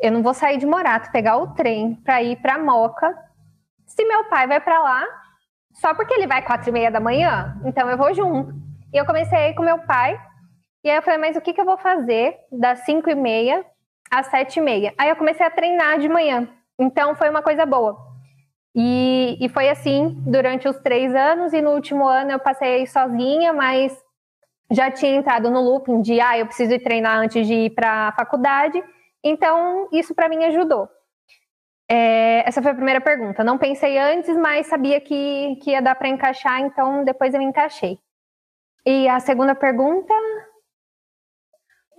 Eu 0.00 0.12
não 0.12 0.22
vou 0.22 0.34
sair 0.34 0.56
de 0.56 0.66
Morato, 0.66 1.10
pegar 1.10 1.36
o 1.38 1.52
trem 1.54 1.96
para 1.96 2.22
ir 2.22 2.36
para 2.36 2.60
Moca. 2.60 3.12
Se 3.86 4.04
meu 4.04 4.22
pai 4.26 4.46
vai 4.46 4.60
para 4.60 4.78
lá, 4.78 5.04
só 5.72 5.92
porque 5.94 6.14
ele 6.14 6.28
vai 6.28 6.42
quatro 6.42 6.68
e 6.68 6.72
meia 6.72 6.92
da 6.92 7.00
manhã, 7.00 7.60
então 7.64 7.90
eu 7.90 7.98
vou 7.98 8.14
junto. 8.14 8.63
E 8.94 8.96
eu 8.96 9.04
comecei 9.04 9.36
a 9.36 9.48
ir 9.48 9.54
com 9.54 9.62
meu 9.64 9.80
pai. 9.80 10.16
E 10.84 10.88
aí 10.88 10.96
eu 10.96 11.02
falei, 11.02 11.18
mas 11.18 11.36
o 11.36 11.40
que, 11.40 11.52
que 11.52 11.60
eu 11.60 11.64
vou 11.64 11.76
fazer 11.76 12.36
das 12.52 12.84
5 12.84 13.10
e 13.10 13.14
meia 13.16 13.66
às 14.08 14.26
7 14.26 14.60
e 14.60 14.62
meia? 14.62 14.94
Aí 14.96 15.08
eu 15.08 15.16
comecei 15.16 15.44
a 15.44 15.50
treinar 15.50 15.98
de 15.98 16.08
manhã. 16.08 16.48
Então 16.78 17.16
foi 17.16 17.28
uma 17.28 17.42
coisa 17.42 17.66
boa. 17.66 17.98
E, 18.72 19.36
e 19.40 19.48
foi 19.48 19.68
assim 19.68 20.14
durante 20.24 20.68
os 20.68 20.76
três 20.78 21.12
anos. 21.12 21.52
E 21.52 21.60
no 21.60 21.72
último 21.72 22.06
ano 22.06 22.30
eu 22.30 22.38
passei 22.38 22.86
sozinha, 22.86 23.52
mas 23.52 23.92
já 24.70 24.92
tinha 24.92 25.16
entrado 25.16 25.50
no 25.50 25.60
looping 25.60 26.00
de, 26.00 26.20
ah, 26.20 26.38
eu 26.38 26.46
preciso 26.46 26.74
ir 26.74 26.82
treinar 26.82 27.18
antes 27.18 27.44
de 27.48 27.54
ir 27.54 27.70
para 27.70 28.08
a 28.08 28.12
faculdade. 28.12 28.80
Então 29.24 29.88
isso 29.90 30.14
para 30.14 30.28
mim 30.28 30.44
ajudou. 30.44 30.88
É, 31.90 32.48
essa 32.48 32.62
foi 32.62 32.70
a 32.70 32.76
primeira 32.76 33.00
pergunta. 33.00 33.42
Não 33.42 33.58
pensei 33.58 33.98
antes, 33.98 34.36
mas 34.36 34.68
sabia 34.68 35.00
que, 35.00 35.56
que 35.56 35.72
ia 35.72 35.82
dar 35.82 35.96
para 35.96 36.08
encaixar, 36.08 36.60
então 36.60 37.02
depois 37.02 37.34
eu 37.34 37.40
me 37.40 37.46
encaixei. 37.46 37.98
E 38.86 39.08
a 39.08 39.18
segunda 39.18 39.54
pergunta? 39.54 40.12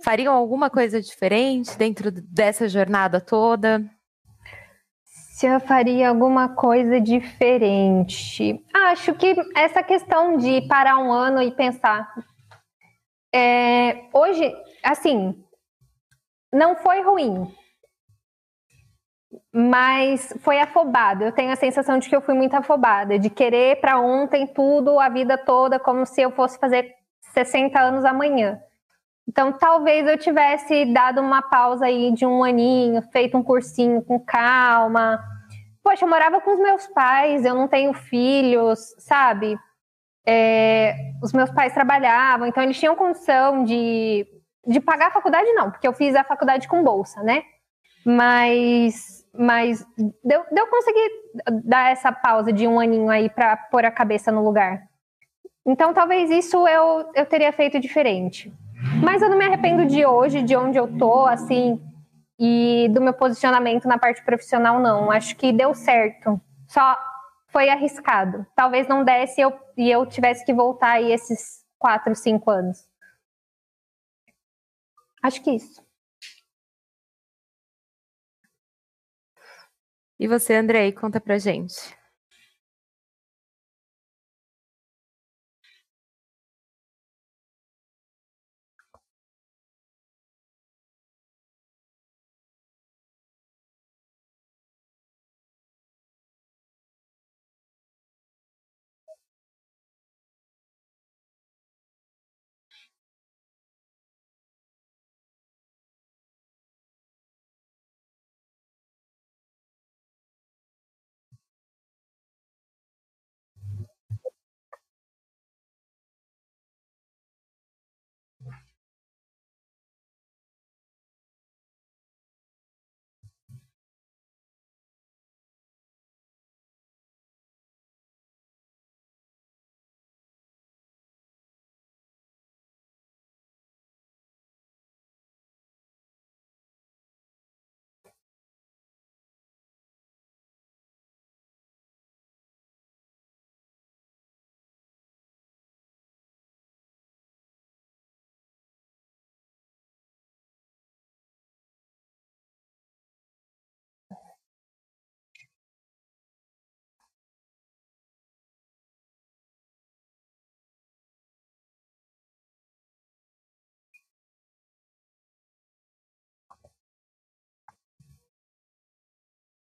Fariam 0.04 0.34
alguma 0.34 0.70
coisa 0.70 1.00
diferente 1.00 1.76
dentro 1.76 2.10
dessa 2.12 2.68
jornada 2.68 3.20
toda? 3.20 3.82
Se 5.04 5.46
eu 5.46 5.58
faria 5.60 6.08
alguma 6.08 6.54
coisa 6.54 7.00
diferente. 7.00 8.64
Acho 8.72 9.14
que 9.14 9.34
essa 9.54 9.82
questão 9.82 10.36
de 10.36 10.62
parar 10.68 10.98
um 10.98 11.12
ano 11.12 11.42
e 11.42 11.50
pensar. 11.50 12.08
É, 13.34 14.08
hoje, 14.14 14.50
assim, 14.82 15.44
não 16.52 16.76
foi 16.76 17.02
ruim, 17.02 17.52
mas 19.58 20.34
foi 20.40 20.60
afobado. 20.60 21.24
Eu 21.24 21.32
tenho 21.32 21.50
a 21.50 21.56
sensação 21.56 21.98
de 21.98 22.10
que 22.10 22.14
eu 22.14 22.20
fui 22.20 22.34
muito 22.34 22.54
afobada, 22.54 23.18
de 23.18 23.30
querer 23.30 23.80
para 23.80 23.98
ontem 23.98 24.46
tudo, 24.46 25.00
a 25.00 25.08
vida 25.08 25.38
toda, 25.38 25.78
como 25.78 26.04
se 26.04 26.20
eu 26.20 26.30
fosse 26.30 26.58
fazer 26.58 26.94
60 27.32 27.80
anos 27.80 28.04
amanhã. 28.04 28.60
Então, 29.26 29.50
talvez 29.54 30.06
eu 30.06 30.18
tivesse 30.18 30.84
dado 30.92 31.22
uma 31.22 31.40
pausa 31.40 31.86
aí 31.86 32.12
de 32.12 32.26
um 32.26 32.44
aninho, 32.44 33.00
feito 33.10 33.38
um 33.38 33.42
cursinho 33.42 34.02
com 34.02 34.20
calma. 34.20 35.18
Poxa, 35.82 36.04
eu 36.04 36.08
morava 36.10 36.38
com 36.38 36.52
os 36.52 36.58
meus 36.58 36.86
pais, 36.88 37.42
eu 37.46 37.54
não 37.54 37.66
tenho 37.66 37.94
filhos, 37.94 38.94
sabe? 38.98 39.58
É, 40.26 41.14
os 41.22 41.32
meus 41.32 41.50
pais 41.50 41.72
trabalhavam, 41.72 42.46
então 42.46 42.62
eles 42.62 42.78
tinham 42.78 42.94
condição 42.94 43.64
de, 43.64 44.26
de 44.66 44.80
pagar 44.80 45.06
a 45.06 45.12
faculdade, 45.12 45.50
não, 45.54 45.70
porque 45.70 45.88
eu 45.88 45.94
fiz 45.94 46.14
a 46.14 46.24
faculdade 46.24 46.68
com 46.68 46.84
bolsa, 46.84 47.22
né? 47.22 47.42
Mas, 48.04 49.15
mas 49.38 49.84
deu, 50.24 50.44
deu 50.50 50.66
conseguir 50.68 51.10
dar 51.64 51.90
essa 51.90 52.12
pausa 52.12 52.52
de 52.52 52.66
um 52.66 52.78
aninho 52.80 53.10
aí 53.10 53.28
para 53.28 53.56
pôr 53.56 53.84
a 53.84 53.90
cabeça 53.90 54.32
no 54.32 54.44
lugar. 54.44 54.82
Então, 55.64 55.92
talvez 55.92 56.30
isso 56.30 56.66
eu, 56.68 57.10
eu 57.14 57.26
teria 57.26 57.52
feito 57.52 57.80
diferente. 57.80 58.52
Mas 59.02 59.20
eu 59.20 59.28
não 59.28 59.36
me 59.36 59.44
arrependo 59.44 59.86
de 59.86 60.06
hoje, 60.06 60.42
de 60.42 60.54
onde 60.56 60.78
eu 60.78 60.86
tô, 60.96 61.26
assim, 61.26 61.80
e 62.38 62.88
do 62.92 63.00
meu 63.00 63.12
posicionamento 63.12 63.88
na 63.88 63.98
parte 63.98 64.24
profissional, 64.24 64.78
não. 64.78 65.10
Acho 65.10 65.36
que 65.36 65.52
deu 65.52 65.74
certo. 65.74 66.40
Só 66.68 66.96
foi 67.48 67.68
arriscado. 67.68 68.46
Talvez 68.54 68.86
não 68.86 69.02
desse 69.02 69.40
eu, 69.40 69.52
e 69.76 69.90
eu 69.90 70.06
tivesse 70.06 70.44
que 70.44 70.52
voltar 70.52 70.92
aí 70.92 71.12
esses 71.12 71.64
quatro, 71.78 72.14
cinco 72.14 72.50
anos. 72.50 72.86
Acho 75.22 75.42
que 75.42 75.50
isso. 75.50 75.85
E 80.18 80.26
você, 80.28 80.54
Andrei, 80.54 80.92
conta 80.92 81.20
pra 81.20 81.38
gente. 81.38 81.74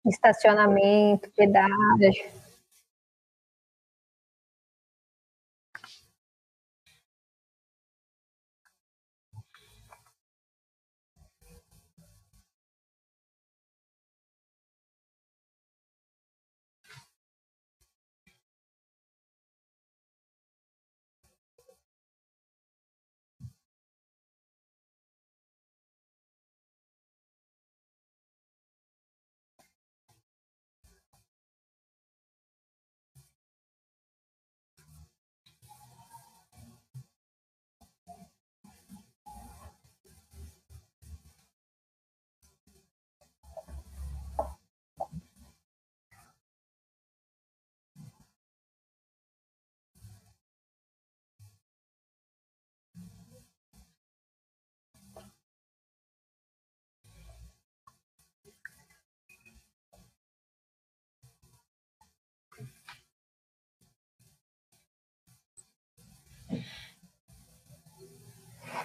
Estacionamento, 0.08 1.28
pedágio. 1.36 2.38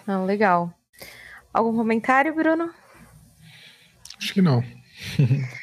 Ah, 0.07 0.19
legal. 0.19 0.73
Algum 1.53 1.75
comentário, 1.75 2.33
Bruno? 2.35 2.73
Acho 4.17 4.33
que 4.33 4.41
não. 4.41 4.63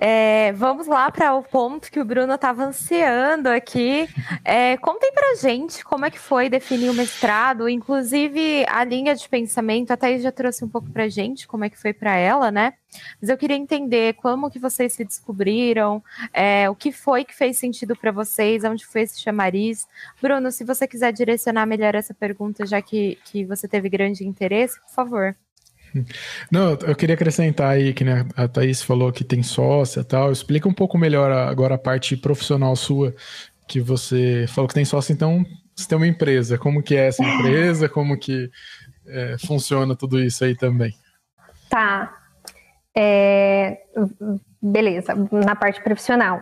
É, 0.00 0.52
vamos 0.52 0.86
lá 0.86 1.10
para 1.10 1.34
o 1.34 1.42
ponto 1.42 1.90
que 1.90 1.98
o 1.98 2.04
Bruno 2.04 2.32
estava 2.32 2.64
ansiando 2.64 3.48
aqui. 3.48 4.08
É, 4.44 4.76
contem 4.76 5.12
para 5.12 5.34
gente 5.34 5.84
como 5.84 6.04
é 6.04 6.10
que 6.10 6.18
foi 6.18 6.48
definir 6.48 6.88
o 6.88 6.94
mestrado, 6.94 7.68
inclusive 7.68 8.64
a 8.68 8.84
linha 8.84 9.16
de 9.16 9.28
pensamento. 9.28 9.90
A 9.90 9.96
Thaís 9.96 10.22
já 10.22 10.30
trouxe 10.30 10.64
um 10.64 10.68
pouco 10.68 10.88
para 10.88 11.08
gente 11.08 11.48
como 11.48 11.64
é 11.64 11.70
que 11.70 11.76
foi 11.76 11.92
para 11.92 12.14
ela, 12.14 12.52
né? 12.52 12.74
Mas 13.20 13.28
eu 13.28 13.36
queria 13.36 13.56
entender 13.56 14.14
como 14.14 14.50
que 14.50 14.58
vocês 14.60 14.92
se 14.92 15.04
descobriram, 15.04 16.02
é, 16.32 16.70
o 16.70 16.76
que 16.76 16.92
foi 16.92 17.24
que 17.24 17.34
fez 17.34 17.58
sentido 17.58 17.96
para 17.96 18.12
vocês, 18.12 18.62
onde 18.62 18.86
foi 18.86 19.02
esse 19.02 19.20
chamariz. 19.20 19.86
Bruno, 20.22 20.52
se 20.52 20.62
você 20.62 20.86
quiser 20.86 21.12
direcionar 21.12 21.66
melhor 21.66 21.96
essa 21.96 22.14
pergunta, 22.14 22.64
já 22.64 22.80
que, 22.80 23.18
que 23.24 23.44
você 23.44 23.66
teve 23.66 23.88
grande 23.88 24.24
interesse, 24.24 24.80
por 24.80 24.90
favor. 24.90 25.36
Não, 26.50 26.72
eu 26.86 26.94
queria 26.94 27.14
acrescentar 27.14 27.70
aí 27.70 27.92
que 27.92 28.04
né, 28.04 28.26
a 28.36 28.46
Thaís 28.48 28.82
falou 28.82 29.12
que 29.12 29.24
tem 29.24 29.42
sócia 29.42 30.00
e 30.00 30.04
tal. 30.04 30.32
Explica 30.32 30.68
um 30.68 30.74
pouco 30.74 30.98
melhor 30.98 31.30
agora 31.30 31.74
a 31.74 31.78
parte 31.78 32.16
profissional 32.16 32.74
sua, 32.76 33.14
que 33.66 33.80
você 33.80 34.46
falou 34.48 34.68
que 34.68 34.74
tem 34.74 34.84
sócia, 34.84 35.12
então 35.12 35.44
você 35.74 35.88
tem 35.88 35.96
uma 35.96 36.06
empresa. 36.06 36.58
Como 36.58 36.82
que 36.82 36.96
é 36.96 37.08
essa 37.08 37.22
empresa? 37.22 37.88
Como 37.88 38.18
que 38.18 38.50
é, 39.06 39.36
funciona 39.46 39.94
tudo 39.96 40.20
isso 40.20 40.44
aí 40.44 40.56
também? 40.56 40.94
Tá. 41.68 42.14
É, 42.96 43.78
beleza, 44.60 45.14
na 45.30 45.54
parte 45.54 45.82
profissional. 45.82 46.40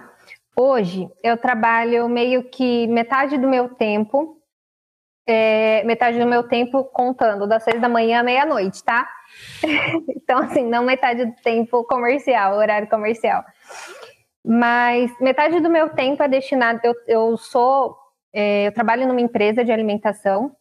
Hoje 0.59 1.07
eu 1.22 1.36
trabalho 1.36 2.09
meio 2.09 2.44
que 2.44 2.86
metade 2.86 3.36
do 3.36 3.47
meu 3.47 3.68
tempo, 3.68 4.36
é, 5.27 5.83
metade 5.85 6.18
do 6.18 6.27
meu 6.27 6.45
tempo 6.45 6.85
contando 6.85 7.47
das 7.47 7.64
seis 7.64 7.81
da 7.81 7.89
manhã 7.89 8.20
à 8.20 8.22
meia-noite, 8.22 8.83
tá? 8.85 9.09
então, 10.09 10.39
assim, 10.39 10.64
não 10.64 10.85
metade 10.85 11.24
do 11.24 11.35
tempo 11.43 11.85
comercial, 11.85 12.57
horário 12.57 12.89
comercial. 12.89 13.45
Mas 14.45 15.11
metade 15.20 15.59
do 15.59 15.68
meu 15.68 15.91
tempo 15.91 16.22
é 16.22 16.29
destinado. 16.29 16.81
Eu, 16.85 16.95
eu 17.09 17.37
sou. 17.37 17.97
É, 18.33 18.68
eu 18.68 18.72
trabalho 18.72 19.09
numa 19.09 19.20
empresa 19.20 19.64
de 19.64 19.72
alimentação, 19.72 20.55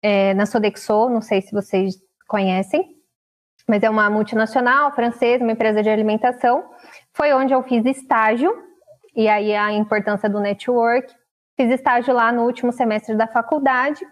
é, 0.00 0.32
na 0.34 0.46
Sodexo, 0.46 1.10
não 1.10 1.20
sei 1.20 1.42
se 1.42 1.52
vocês 1.52 1.96
conhecem, 2.28 2.96
mas 3.68 3.82
é 3.82 3.90
uma 3.90 4.08
multinacional 4.08 4.94
francesa, 4.94 5.42
uma 5.42 5.52
empresa 5.52 5.82
de 5.82 5.90
alimentação. 5.90 6.64
Foi 7.12 7.32
onde 7.32 7.52
eu 7.52 7.62
fiz 7.64 7.84
estágio, 7.84 8.54
e 9.16 9.28
aí 9.28 9.54
a 9.54 9.72
importância 9.72 10.28
do 10.30 10.38
network. 10.40 11.12
Fiz 11.58 11.70
estágio 11.70 12.14
lá 12.14 12.30
no 12.32 12.44
último 12.44 12.72
semestre 12.72 13.16
da 13.16 13.26
faculdade, 13.26 14.06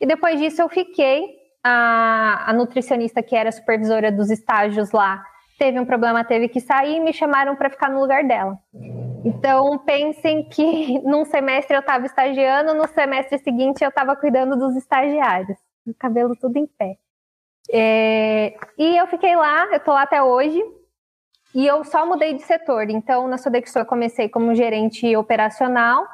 e 0.00 0.06
depois 0.06 0.40
disso 0.40 0.62
eu 0.62 0.68
fiquei 0.68 1.36
a, 1.62 2.50
a 2.50 2.52
nutricionista 2.52 3.22
que 3.22 3.36
era 3.36 3.52
supervisora 3.52 4.10
dos 4.10 4.30
estágios 4.30 4.90
lá 4.92 5.22
teve 5.62 5.78
um 5.78 5.86
problema, 5.86 6.24
teve 6.24 6.48
que 6.48 6.60
sair 6.60 6.96
e 6.96 7.00
me 7.00 7.12
chamaram 7.12 7.54
para 7.54 7.70
ficar 7.70 7.88
no 7.88 8.00
lugar 8.00 8.24
dela. 8.24 8.58
Então, 9.24 9.78
pensem 9.78 10.48
que 10.48 10.98
num 11.06 11.24
semestre 11.24 11.76
eu 11.76 11.80
estava 11.80 12.04
estagiando, 12.04 12.74
no 12.74 12.88
semestre 12.88 13.38
seguinte 13.38 13.84
eu 13.84 13.88
estava 13.88 14.16
cuidando 14.16 14.56
dos 14.56 14.74
estagiários. 14.74 15.56
O 15.86 15.94
cabelo 15.94 16.34
tudo 16.34 16.56
em 16.56 16.66
pé. 16.66 16.96
É, 17.72 18.56
e 18.76 18.96
eu 18.96 19.06
fiquei 19.06 19.36
lá, 19.36 19.66
eu 19.72 19.78
tô 19.78 19.92
lá 19.92 20.02
até 20.02 20.20
hoje, 20.20 20.60
e 21.54 21.64
eu 21.64 21.84
só 21.84 22.04
mudei 22.04 22.34
de 22.34 22.42
setor. 22.42 22.90
Então, 22.90 23.28
na 23.28 23.38
Sodexo 23.38 23.78
eu 23.78 23.86
comecei 23.86 24.28
como 24.28 24.56
gerente 24.56 25.16
operacional, 25.16 26.04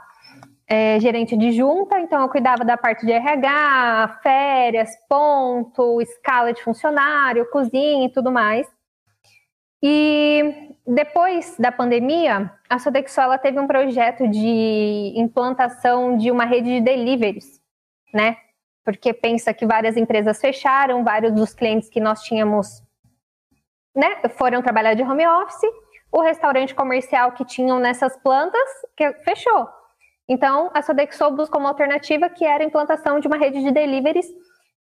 é, 0.69 1.01
gerente 1.01 1.37
de 1.37 1.53
junta, 1.53 1.99
então 1.99 2.21
eu 2.21 2.29
cuidava 2.29 2.65
da 2.65 2.77
parte 2.77 3.07
de 3.07 3.13
RH, 3.13 4.21
férias, 4.23 4.91
ponto, 5.09 6.01
escala 6.03 6.53
de 6.53 6.63
funcionário, 6.63 7.49
cozinha 7.51 8.07
e 8.07 8.13
tudo 8.13 8.31
mais. 8.31 8.67
E 9.83 10.75
depois 10.87 11.57
da 11.59 11.73
pandemia, 11.73 12.53
a 12.69 12.79
Sodexo 12.79 13.21
ela 13.21 13.39
teve 13.39 13.59
um 13.59 13.67
projeto 13.67 14.29
de 14.29 15.15
implantação 15.17 16.17
de 16.19 16.31
uma 16.31 16.45
rede 16.45 16.69
de 16.69 16.81
deliveries, 16.81 17.63
né? 18.13 18.37
Porque 18.85 19.15
pensa 19.15 19.55
que 19.55 19.67
várias 19.67 19.97
empresas 19.97 20.41
fecharam, 20.41 21.05
vários 21.05 21.33
dos 21.33 21.55
clientes 21.55 21.89
que 21.89 22.01
nós 22.01 22.23
tínhamos 22.23 22.83
né, 23.95 24.17
foram 24.37 24.63
trabalhar 24.63 24.95
de 24.95 25.03
home 25.03 25.27
office, 25.27 25.71
o 26.11 26.21
restaurante 26.21 26.75
comercial 26.75 27.33
que 27.33 27.45
tinham 27.45 27.79
nessas 27.79 28.17
plantas 28.19 28.69
que 28.97 29.13
fechou. 29.25 29.78
Então, 30.29 30.71
a 30.75 30.83
Sodexo 30.83 31.31
buscou 31.31 31.59
uma 31.59 31.71
alternativa 31.71 32.29
que 32.29 32.45
era 32.45 32.63
a 32.63 32.67
implantação 32.67 33.19
de 33.19 33.27
uma 33.27 33.39
rede 33.39 33.63
de 33.63 33.71
deliveries 33.71 34.27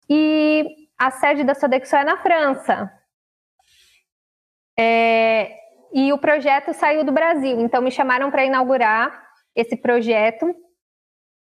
e 0.10 0.66
a 0.98 1.12
sede 1.12 1.44
da 1.44 1.54
Sodexo 1.54 1.96
é 1.96 2.04
na 2.04 2.18
França. 2.18 2.92
É, 4.78 5.56
e 5.94 6.12
o 6.12 6.18
projeto 6.18 6.74
saiu 6.74 7.04
do 7.04 7.12
Brasil, 7.12 7.60
então 7.60 7.82
me 7.82 7.92
chamaram 7.92 8.32
para 8.32 8.46
inaugurar 8.46 9.28
esse 9.56 9.76
projeto 9.76 10.56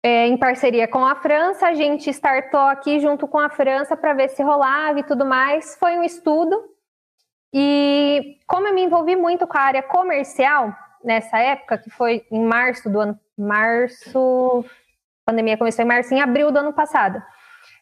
é, 0.03 0.27
em 0.27 0.37
parceria 0.37 0.87
com 0.87 1.05
a 1.05 1.15
França. 1.15 1.67
A 1.67 1.73
gente 1.73 2.09
startou 2.09 2.59
aqui 2.59 2.99
junto 2.99 3.27
com 3.27 3.39
a 3.39 3.49
França 3.49 3.95
para 3.95 4.13
ver 4.13 4.29
se 4.29 4.43
rolava 4.43 4.99
e 4.99 5.03
tudo 5.03 5.25
mais. 5.25 5.77
Foi 5.77 5.97
um 5.97 6.03
estudo. 6.03 6.61
E 7.53 8.39
como 8.47 8.67
eu 8.67 8.73
me 8.73 8.83
envolvi 8.83 9.15
muito 9.15 9.47
com 9.47 9.57
a 9.57 9.61
área 9.61 9.83
comercial 9.83 10.73
nessa 11.07 11.39
época, 11.39 11.77
que 11.77 11.89
foi 11.89 12.25
em 12.29 12.43
março 12.43 12.89
do 12.89 12.99
ano 12.99 13.17
março, 13.37 14.65
a 15.25 15.31
pandemia 15.31 15.57
começou 15.57 15.83
em 15.83 15.87
março, 15.87 16.13
em 16.13 16.21
abril 16.21 16.51
do 16.51 16.59
ano 16.59 16.73
passado. 16.73 17.23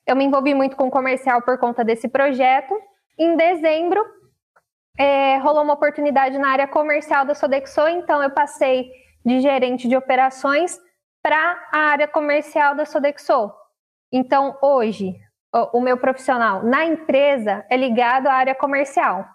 Eu 0.05 0.15
me 0.15 0.23
envolvi 0.23 0.53
muito 0.53 0.75
com 0.75 0.91
comercial 0.91 1.41
por 1.41 1.57
conta 1.57 1.83
desse 1.83 2.07
projeto. 2.07 2.79
Em 3.17 3.35
dezembro, 3.35 4.05
é, 4.97 5.37
rolou 5.37 5.63
uma 5.63 5.73
oportunidade 5.73 6.37
na 6.37 6.49
área 6.49 6.67
comercial 6.67 7.25
da 7.25 7.33
Sodexo, 7.33 7.87
então 7.87 8.21
eu 8.21 8.29
passei 8.29 8.91
de 9.25 9.39
gerente 9.39 9.87
de 9.87 9.97
operações 9.97 10.77
para 11.23 11.67
a 11.73 11.79
área 11.79 12.07
comercial 12.07 12.75
da 12.75 12.85
Sodexo. 12.85 13.51
Então, 14.11 14.55
hoje, 14.61 15.15
o, 15.51 15.79
o 15.79 15.81
meu 15.81 15.97
profissional 15.97 16.61
na 16.63 16.85
empresa 16.85 17.65
é 17.71 17.75
ligado 17.75 18.27
à 18.27 18.33
área 18.33 18.53
comercial 18.53 19.25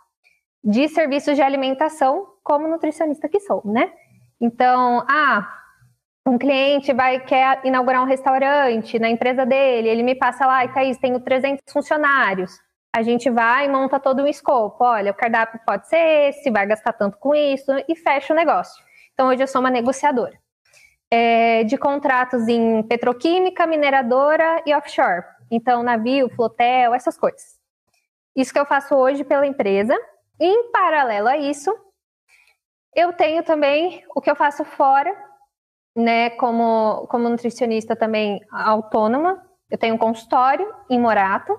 de 0.63 0.89
serviços 0.89 1.35
de 1.35 1.43
alimentação, 1.43 2.27
como 2.51 2.67
nutricionista 2.67 3.29
que 3.29 3.39
sou, 3.39 3.63
né? 3.65 3.93
Então, 4.41 5.07
ah, 5.09 5.49
um 6.27 6.37
cliente 6.37 6.93
vai 6.93 7.21
quer 7.21 7.61
inaugurar 7.65 8.03
um 8.03 8.07
restaurante 8.07 8.99
na 8.99 9.09
empresa 9.09 9.47
dele, 9.47 9.89
ele 9.89 10.03
me 10.03 10.17
passa 10.17 10.45
lá, 10.45 10.65
e 10.65 10.69
Thaís, 10.75 10.99
tenho 10.99 11.21
300 11.21 11.63
funcionários. 11.73 12.59
A 12.93 13.03
gente 13.03 13.31
vai 13.31 13.67
e 13.67 13.69
monta 13.69 14.01
todo 14.01 14.25
um 14.25 14.27
escopo. 14.27 14.83
Olha, 14.83 15.13
o 15.13 15.15
cardápio 15.15 15.61
pode 15.65 15.87
ser 15.87 16.31
esse, 16.31 16.51
vai 16.51 16.67
gastar 16.67 16.93
tanto 16.93 17.19
com 17.19 17.33
isso 17.37 17.71
e 17.89 17.95
fecha 17.95 18.33
o 18.33 18.37
negócio. 18.37 18.83
Então, 19.15 19.29
hoje 19.29 19.45
eu 19.45 19.47
sou 19.47 19.61
uma 19.61 19.71
negociadora. 19.71 20.37
É, 21.09 21.63
de 21.63 21.79
contratos 21.79 22.49
em 22.49 22.83
petroquímica, 22.83 23.65
mineradora 23.65 24.61
e 24.67 24.75
offshore. 24.75 25.23
Então, 25.53 25.85
navio, 25.85 26.29
flotel, 26.31 26.95
essas 26.95 27.17
coisas. 27.17 27.61
Isso 28.35 28.53
que 28.53 28.59
eu 28.59 28.67
faço 28.67 28.97
hoje 28.97 29.23
pela 29.23 29.47
empresa. 29.47 29.97
Em 30.41 30.73
paralelo 30.73 31.29
a 31.29 31.37
isso, 31.37 31.73
eu 32.95 33.13
tenho 33.13 33.43
também 33.43 34.05
o 34.15 34.21
que 34.21 34.31
eu 34.31 34.37
faço 34.37 34.65
fora, 34.65 35.15
né, 35.97 36.31
como, 36.31 37.07
como 37.09 37.29
nutricionista 37.29 37.95
também 37.95 38.41
autônoma. 38.51 39.43
Eu 39.71 39.79
tenho 39.79 39.95
um 39.95 39.99
consultório 39.99 40.67
em 40.89 40.99
Morato, 40.99 41.57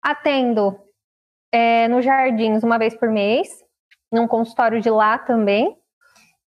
atendo 0.00 0.78
é, 1.52 1.88
nos 1.88 2.04
Jardins 2.04 2.62
uma 2.62 2.78
vez 2.78 2.94
por 2.94 3.10
mês, 3.10 3.48
num 4.10 4.26
consultório 4.26 4.80
de 4.80 4.90
lá 4.90 5.18
também. 5.18 5.76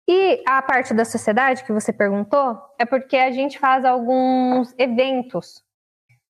E 0.08 0.42
a 0.46 0.60
parte 0.60 0.92
da 0.92 1.04
sociedade 1.04 1.64
que 1.64 1.72
você 1.72 1.92
perguntou 1.92 2.60
é 2.78 2.84
porque 2.84 3.16
a 3.16 3.30
gente 3.30 3.58
faz 3.58 3.84
alguns 3.84 4.74
eventos 4.78 5.62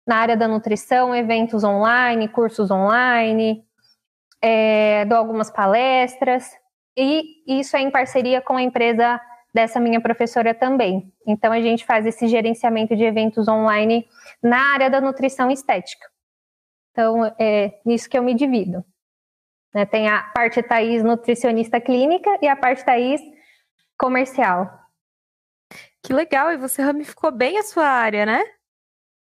na 0.06 0.16
área 0.16 0.36
da 0.36 0.46
nutrição, 0.46 1.14
eventos 1.14 1.64
online, 1.64 2.28
cursos 2.28 2.70
online, 2.70 3.64
é, 4.40 5.04
dou 5.06 5.18
algumas 5.18 5.50
palestras, 5.50 6.52
e 6.96 7.42
isso 7.60 7.76
é 7.76 7.80
em 7.80 7.90
parceria 7.90 8.40
com 8.40 8.56
a 8.56 8.62
empresa 8.62 9.20
dessa 9.52 9.78
minha 9.78 10.00
professora 10.00 10.52
também. 10.52 11.12
Então, 11.26 11.52
a 11.52 11.60
gente 11.60 11.84
faz 11.84 12.04
esse 12.06 12.26
gerenciamento 12.26 12.96
de 12.96 13.04
eventos 13.04 13.46
online 13.46 14.08
na 14.42 14.72
área 14.72 14.90
da 14.90 15.00
nutrição 15.00 15.50
estética. 15.50 16.06
Então, 16.90 17.24
é 17.38 17.80
nisso 17.84 18.08
que 18.08 18.18
eu 18.18 18.22
me 18.22 18.34
divido. 18.34 18.84
Né? 19.72 19.86
Tem 19.86 20.08
a 20.08 20.22
parte 20.34 20.62
Thaís 20.62 21.02
nutricionista 21.02 21.80
clínica 21.80 22.30
e 22.42 22.48
a 22.48 22.56
parte 22.56 22.84
Thaís 22.84 23.20
comercial. 23.98 24.70
Que 26.02 26.12
legal, 26.12 26.52
e 26.52 26.56
você 26.56 26.82
ramificou 26.82 27.32
bem 27.32 27.58
a 27.58 27.62
sua 27.62 27.86
área, 27.86 28.26
né? 28.26 28.44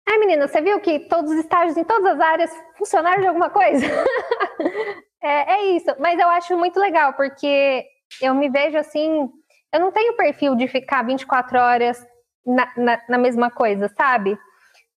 É, 0.06 0.18
menina, 0.18 0.46
você 0.46 0.60
viu 0.60 0.78
que 0.80 1.00
todos 1.08 1.30
os 1.30 1.38
estágios 1.38 1.76
em 1.76 1.84
todas 1.84 2.14
as 2.14 2.20
áreas 2.20 2.50
funcionaram 2.76 3.22
de 3.22 3.26
alguma 3.26 3.48
coisa? 3.50 3.86
é, 5.24 5.52
é 5.54 5.62
isso, 5.76 5.94
mas 5.98 6.18
eu 6.18 6.28
acho 6.28 6.56
muito 6.56 6.78
legal, 6.78 7.14
porque 7.14 7.84
eu 8.20 8.34
me 8.34 8.48
vejo 8.48 8.76
assim, 8.76 9.28
eu 9.72 9.80
não 9.80 9.90
tenho 9.90 10.16
perfil 10.16 10.54
de 10.54 10.68
ficar 10.68 11.02
24 11.04 11.58
horas 11.58 12.06
na, 12.46 12.72
na, 12.76 13.02
na 13.08 13.18
mesma 13.18 13.50
coisa, 13.50 13.88
sabe? 13.96 14.38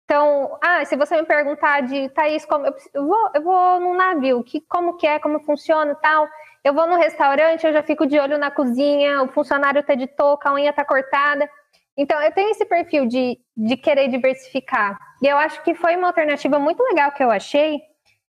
Então, 0.04 0.58
ah, 0.64 0.86
se 0.86 0.96
você 0.96 1.18
me 1.18 1.26
perguntar 1.26 1.82
de 1.82 2.08
Thaís, 2.10 2.46
como 2.46 2.66
eu, 2.66 2.74
eu, 2.94 3.06
vou, 3.06 3.30
eu 3.36 3.42
vou 3.42 3.80
num 3.80 3.94
navio, 3.94 4.44
que, 4.44 4.62
como 4.62 4.96
que 4.96 5.06
é, 5.06 5.20
como 5.20 5.42
funciona 5.42 5.92
e 5.92 5.96
tal. 5.96 6.28
Eu 6.64 6.74
vou 6.74 6.88
no 6.88 6.96
restaurante, 6.96 7.66
eu 7.68 7.74
já 7.74 7.84
fico 7.84 8.06
de 8.06 8.18
olho 8.18 8.38
na 8.38 8.50
cozinha, 8.50 9.22
o 9.24 9.28
funcionário 9.28 9.84
tá 9.84 9.96
de 9.96 10.08
touca, 10.08 10.50
a 10.50 10.54
unha 10.54 10.72
tá 10.72 10.86
cortada. 10.86 11.50
Então, 11.98 12.22
eu 12.22 12.32
tenho 12.32 12.52
esse 12.52 12.66
perfil 12.66 13.06
de, 13.06 13.38
de 13.56 13.76
querer 13.76 14.08
diversificar. 14.08 14.98
E 15.22 15.28
eu 15.28 15.38
acho 15.38 15.62
que 15.64 15.76
foi 15.76 15.98
uma 15.98 16.08
alternativa 16.08 16.58
muito 16.58 16.82
legal 16.84 17.12
que 17.12 17.24
eu 17.24 17.30
achei 17.30 17.82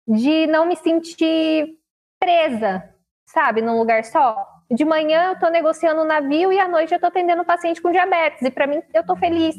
de 0.06 0.46
não 0.46 0.64
me 0.64 0.76
sentir 0.76 1.77
presa, 2.18 2.94
sabe, 3.26 3.62
num 3.62 3.78
lugar 3.78 4.04
só 4.04 4.58
de 4.70 4.84
manhã 4.84 5.28
eu 5.28 5.32
estou 5.32 5.50
negociando 5.50 6.00
o 6.00 6.04
um 6.04 6.06
navio 6.06 6.52
e 6.52 6.58
à 6.58 6.68
noite 6.68 6.92
eu 6.92 6.96
estou 6.96 7.08
atendendo 7.08 7.42
um 7.42 7.44
paciente 7.44 7.80
com 7.80 7.90
diabetes. 7.90 8.42
E 8.42 8.50
para 8.50 8.66
mim, 8.66 8.82
eu 8.92 9.00
estou 9.00 9.16
feliz 9.16 9.54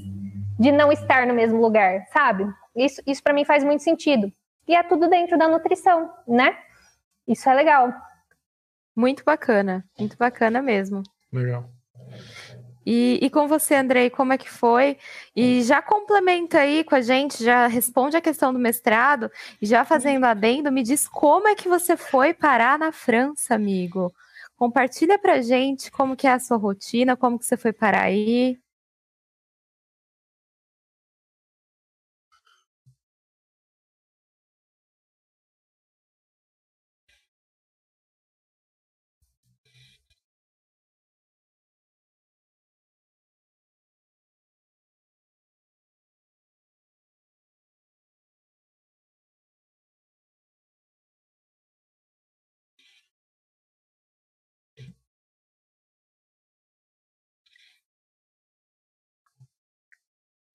de 0.59 0.71
não 0.71 0.91
estar 0.91 1.25
no 1.25 1.33
mesmo 1.33 1.59
lugar, 1.59 2.05
sabe? 2.13 2.45
Isso, 2.75 3.01
isso 3.07 3.23
para 3.23 3.33
mim 3.33 3.45
faz 3.45 3.63
muito 3.63 3.83
sentido. 3.83 4.31
E 4.67 4.75
é 4.75 4.83
tudo 4.83 5.09
dentro 5.09 5.37
da 5.37 5.47
nutrição, 5.47 6.11
né? 6.27 6.55
Isso 7.27 7.49
é 7.49 7.53
legal. 7.53 7.91
Muito 8.95 9.23
bacana, 9.23 9.83
muito 9.97 10.15
bacana 10.17 10.61
mesmo. 10.61 11.01
Legal. 11.31 11.65
E, 12.91 13.19
e, 13.21 13.29
com 13.29 13.47
você, 13.47 13.75
Andrei, 13.75 14.09
como 14.09 14.33
é 14.33 14.37
que 14.37 14.49
foi? 14.49 14.97
E 15.35 15.61
já 15.61 15.79
complementa 15.79 16.57
aí 16.57 16.83
com 16.83 16.95
a 16.95 17.01
gente, 17.01 17.43
já 17.43 17.67
responde 17.67 18.17
a 18.17 18.21
questão 18.21 18.51
do 18.51 18.57
mestrado, 18.57 19.29
e 19.61 19.67
já 19.67 19.85
fazendo 19.85 20.25
adendo, 20.25 20.71
me 20.71 20.81
diz 20.81 21.07
como 21.07 21.47
é 21.47 21.53
que 21.53 21.69
você 21.69 21.95
foi 21.95 22.33
parar 22.33 22.79
na 22.79 22.91
França, 22.91 23.53
amigo. 23.53 24.11
Compartilha 24.57 25.19
pra 25.19 25.39
gente 25.39 25.91
como 25.91 26.15
que 26.15 26.25
é 26.25 26.31
a 26.31 26.39
sua 26.39 26.57
rotina, 26.57 27.15
como 27.15 27.37
que 27.37 27.45
você 27.45 27.55
foi 27.55 27.71
para 27.71 28.01
aí. 28.01 28.57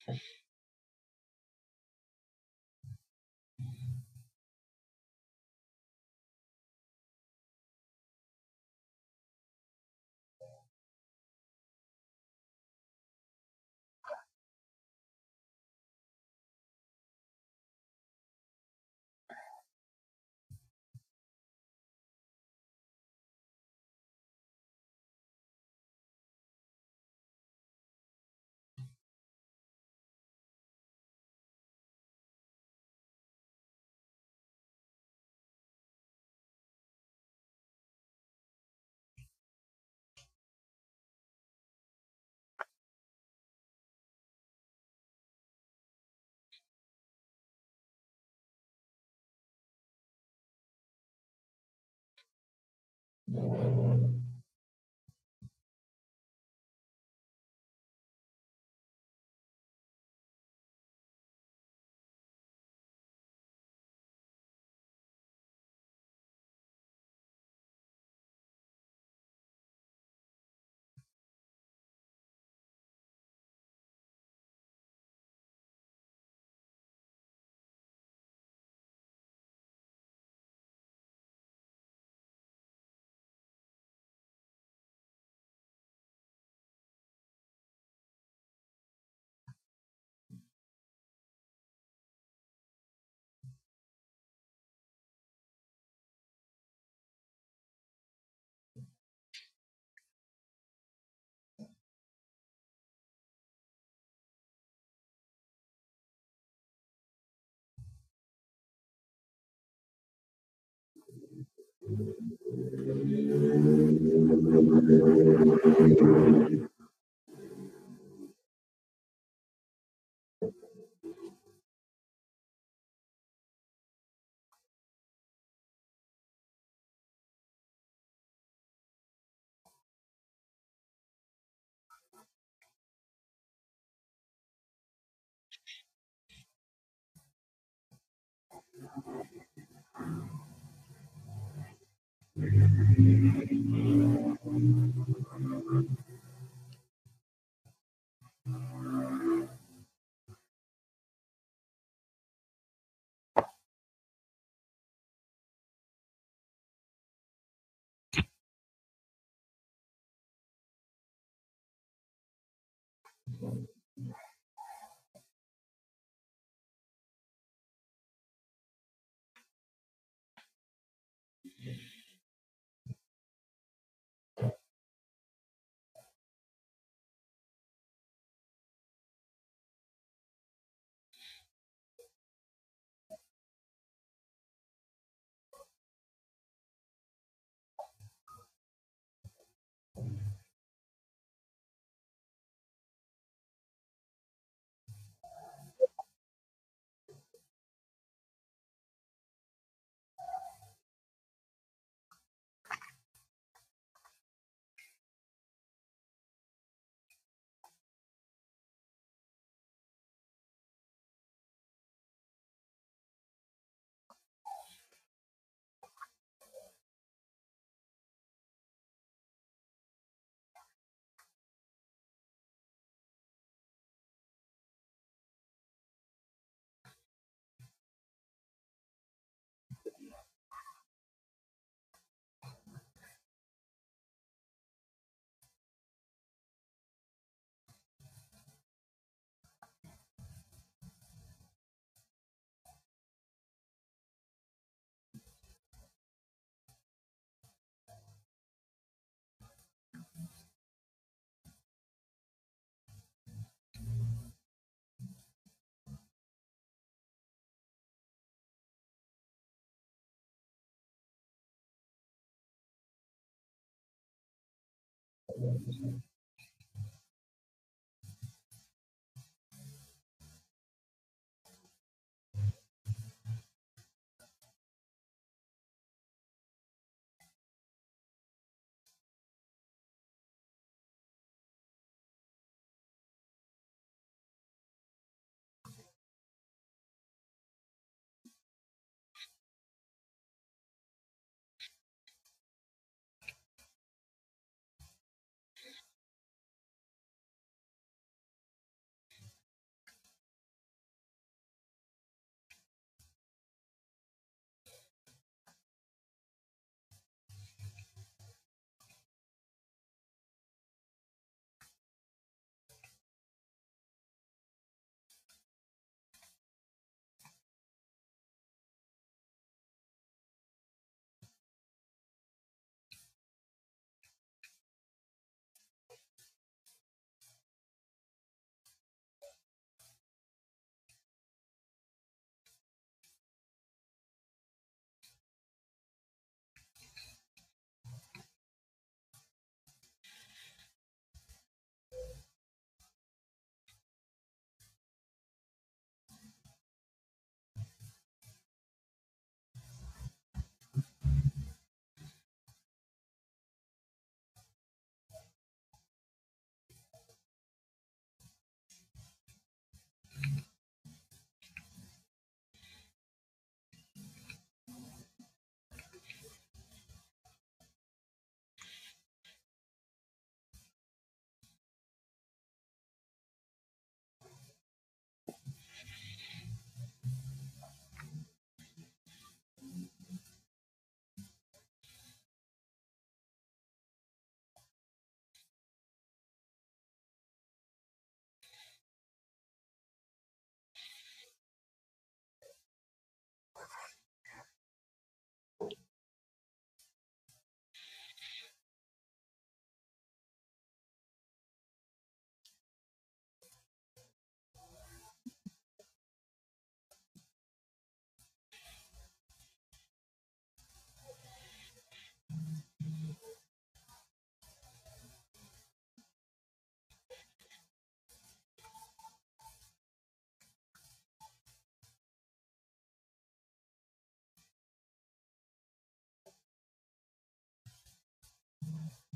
Okay. 0.09 0.43
Thank 111.86 112.09
you. 116.01 116.73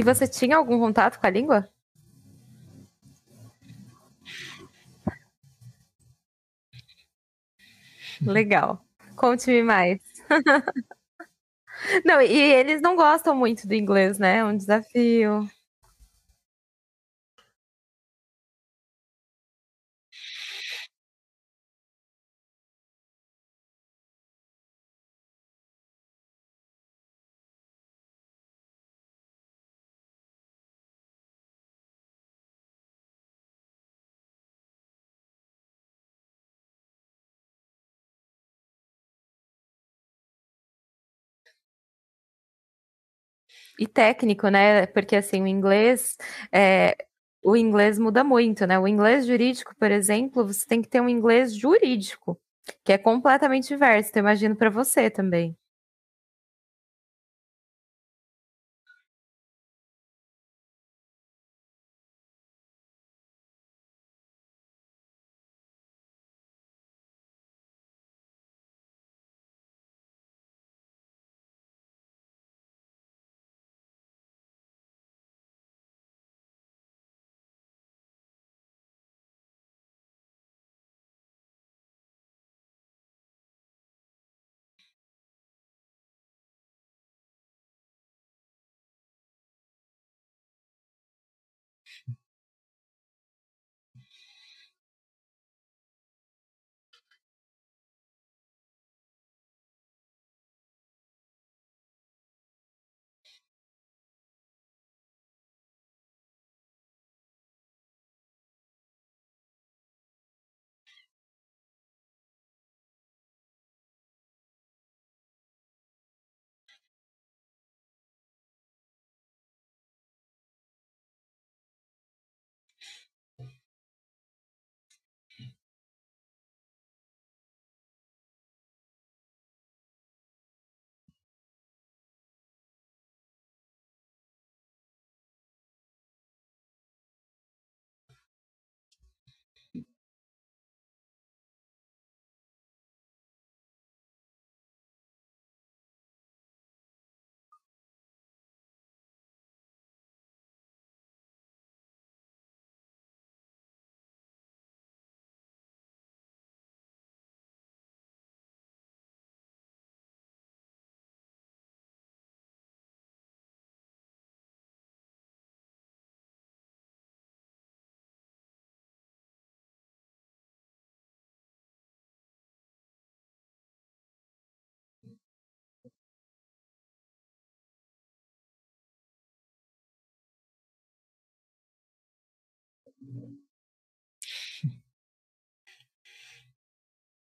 E 0.00 0.02
você 0.02 0.26
tinha 0.26 0.56
algum 0.56 0.78
contato 0.78 1.20
com 1.20 1.26
a 1.26 1.30
língua? 1.30 1.68
Legal. 8.24 8.78
Conte-me 9.16 9.62
mais. 9.62 10.00
não, 12.04 12.20
e 12.20 12.36
eles 12.38 12.80
não 12.80 12.96
gostam 12.96 13.34
muito 13.34 13.66
do 13.66 13.74
inglês, 13.74 14.18
né? 14.18 14.38
É 14.38 14.44
um 14.44 14.56
desafio. 14.56 15.48
E 43.78 43.86
técnico, 43.86 44.48
né? 44.48 44.86
Porque 44.86 45.16
assim, 45.16 45.42
o 45.42 45.46
inglês 45.46 46.16
é, 46.52 46.96
o 47.42 47.56
inglês 47.56 47.98
muda 47.98 48.22
muito, 48.24 48.66
né? 48.66 48.78
O 48.78 48.86
inglês 48.88 49.26
jurídico, 49.26 49.74
por 49.78 49.90
exemplo, 49.90 50.46
você 50.46 50.66
tem 50.66 50.82
que 50.82 50.88
ter 50.88 51.00
um 51.00 51.08
inglês 51.08 51.54
jurídico, 51.54 52.40
que 52.84 52.92
é 52.92 52.98
completamente 52.98 53.68
diverso. 53.68 54.10
Então, 54.10 54.20
imagino 54.20 54.56
para 54.56 54.70
você 54.70 55.10
também. 55.10 55.56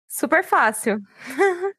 Super 0.10 0.44
fácil. 0.44 1.00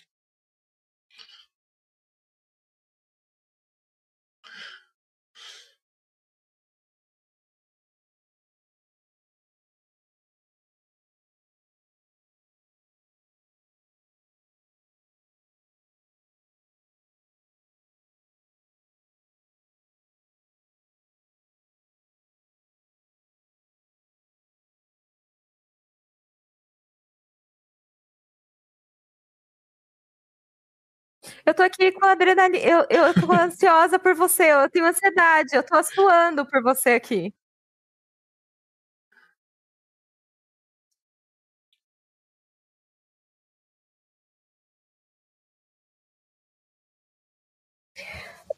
Eu 31.45 31.53
tô 31.53 31.63
aqui 31.63 31.91
com 31.91 32.05
a 32.05 32.11
adrenalina. 32.11 32.63
Eu, 32.63 32.85
eu 32.89 33.13
tô 33.13 33.31
ansiosa 33.31 33.97
por 33.99 34.13
você. 34.15 34.51
Eu 34.51 34.69
tenho 34.69 34.85
ansiedade. 34.85 35.55
Eu 35.55 35.63
tô 35.63 35.81
suando 35.83 36.45
por 36.45 36.61
você 36.61 36.91
aqui. 36.91 37.33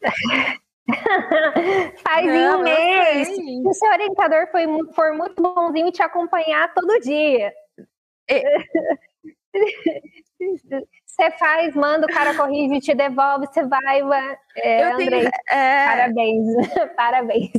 Faz 2.04 2.26
Não, 2.26 2.60
um 2.60 2.64
mês. 2.64 3.30
O 3.66 3.74
seu 3.74 3.90
orientador 3.90 4.48
foi, 4.52 4.66
for 4.94 5.14
muito 5.14 5.42
bonzinho 5.42 5.92
te 5.92 6.04
acompanhar 6.04 6.74
todo 6.74 7.00
dia. 7.00 7.54
Você 11.06 11.30
faz, 11.38 11.76
manda, 11.76 12.08
o 12.08 12.14
cara 12.14 12.36
corrige, 12.36 12.80
te 12.80 12.96
devolve, 12.96 13.46
você 13.46 13.66
vai. 13.68 14.02
É, 14.58 14.92
eu 14.92 14.98
tenho, 14.98 15.30
é... 15.50 15.86
Parabéns, 15.86 16.48
parabéns. 16.98 17.52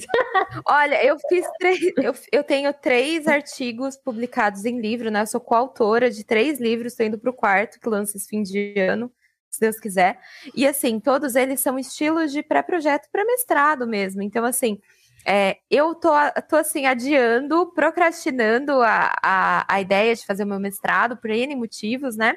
Olha, 0.66 1.04
eu 1.04 1.16
fiz 1.28 1.46
três, 1.58 1.80
eu, 1.96 2.12
eu 2.32 2.42
tenho 2.42 2.72
três 2.74 3.28
artigos 3.28 3.96
publicados 3.96 4.64
em 4.64 4.80
livro, 4.80 5.10
né? 5.10 5.22
Eu 5.22 5.26
sou 5.26 5.40
coautora 5.40 6.10
de 6.10 6.24
três 6.24 6.60
livros, 6.60 6.92
estou 6.92 7.06
indo 7.06 7.18
para 7.18 7.30
o 7.30 7.34
quarto, 7.34 7.78
que 7.78 7.88
lança 7.88 8.16
esse 8.16 8.28
fim 8.28 8.42
de 8.42 8.74
ano 8.78 9.10
se 9.54 9.60
Deus 9.60 9.78
quiser. 9.78 10.18
E 10.54 10.66
assim, 10.66 10.98
todos 10.98 11.36
eles 11.36 11.60
são 11.60 11.78
estilos 11.78 12.32
de 12.32 12.42
pré-projeto 12.42 13.08
para 13.10 13.24
mestrado 13.24 13.86
mesmo. 13.86 14.20
Então, 14.20 14.44
assim, 14.44 14.80
é, 15.26 15.59
eu 15.70 15.94
tô, 15.94 16.10
tô 16.48 16.56
assim, 16.56 16.86
adiando, 16.86 17.72
procrastinando 17.72 18.82
a, 18.82 19.14
a, 19.22 19.74
a 19.74 19.80
ideia 19.80 20.14
de 20.14 20.24
fazer 20.24 20.44
o 20.44 20.46
meu 20.46 20.60
mestrado 20.60 21.16
por 21.16 21.30
N 21.30 21.56
motivos, 21.56 22.16
né? 22.16 22.36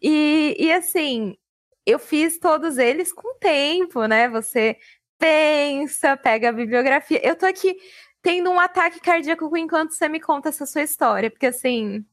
E, 0.00 0.56
e 0.58 0.72
assim, 0.72 1.36
eu 1.84 1.98
fiz 1.98 2.38
todos 2.38 2.78
eles 2.78 3.12
com 3.12 3.36
tempo, 3.38 4.04
né? 4.06 4.28
Você 4.28 4.76
pensa, 5.18 6.16
pega 6.16 6.50
a 6.50 6.52
bibliografia. 6.52 7.20
Eu 7.26 7.36
tô 7.36 7.46
aqui 7.46 7.76
tendo 8.22 8.50
um 8.50 8.60
ataque 8.60 9.00
cardíaco 9.00 9.56
enquanto 9.56 9.92
você 9.92 10.08
me 10.08 10.20
conta 10.20 10.50
essa 10.50 10.66
sua 10.66 10.82
história, 10.82 11.30
porque 11.30 11.46
assim, 11.46 12.04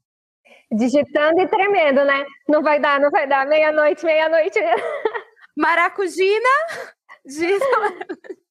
digitando 0.72 1.42
e 1.42 1.48
tremendo, 1.48 2.04
né? 2.04 2.26
Não 2.48 2.64
vai 2.64 2.80
dar, 2.80 3.00
não 3.00 3.12
vai 3.12 3.28
dar. 3.28 3.46
Meia-noite, 3.46 4.06
meia-noite. 4.06 4.60
Maracujina. 5.56 6.50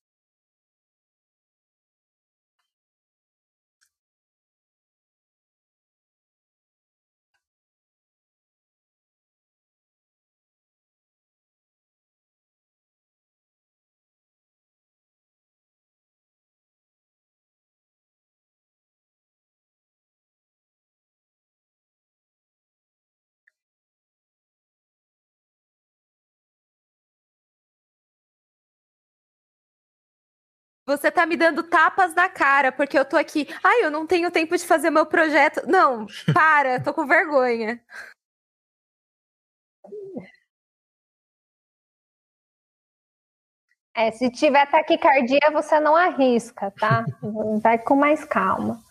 Você 30.87 31.11
tá 31.11 31.27
me 31.27 31.37
dando 31.37 31.65
tapas 31.65 32.15
na 32.15 32.29
cara, 32.29 32.71
porque 32.71 32.97
eu 32.97 33.05
tô 33.05 33.17
aqui. 33.17 33.49
Ai, 33.63 33.85
eu 33.85 33.91
não 33.91 34.07
tenho 34.07 34.31
tempo 34.31 34.57
de 34.57 34.65
fazer 34.65 34.89
meu 34.89 35.05
projeto. 35.05 35.67
Não, 35.67 36.07
para, 36.33 36.81
tô 36.81 36.95
com 36.95 37.07
vergonha. 37.07 37.81
É, 43.95 44.11
se 44.13 44.31
tiver 44.31 44.67
taquicardia, 44.71 45.41
você 45.53 45.81
não 45.81 45.97
arrisca, 45.97 46.71
tá? 46.71 47.05
Vai 47.63 47.79
com 47.79 47.97
mais 47.97 48.25
calma. 48.25 48.86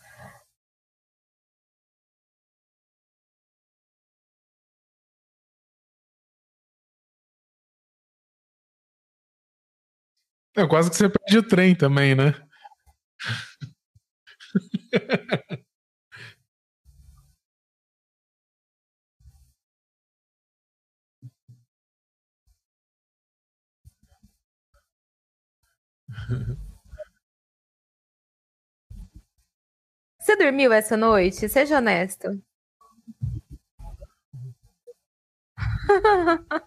É 10.56 10.66
quase 10.66 10.90
que 10.90 10.96
você 10.96 11.08
perde 11.08 11.38
o 11.38 11.42
trem 11.46 11.74
também, 11.74 12.14
né? 12.14 12.34
Você 30.18 30.36
dormiu 30.36 30.72
essa 30.72 30.96
noite? 30.96 31.48
Seja 31.48 31.78
honesto. 31.78 32.42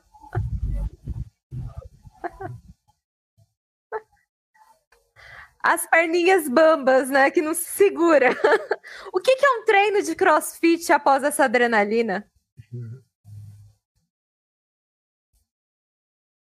As 5.62 5.86
perninhas 5.88 6.48
bambas, 6.48 7.10
né? 7.10 7.30
Que 7.30 7.42
não 7.42 7.54
se 7.54 7.66
segura. 7.66 8.30
o 9.14 9.20
que, 9.20 9.36
que 9.36 9.46
é 9.46 9.50
um 9.52 9.66
treino 9.66 10.02
de 10.02 10.16
crossfit 10.16 10.92
após 10.92 11.24
essa 11.24 11.46
adrenalina? 11.46 12.30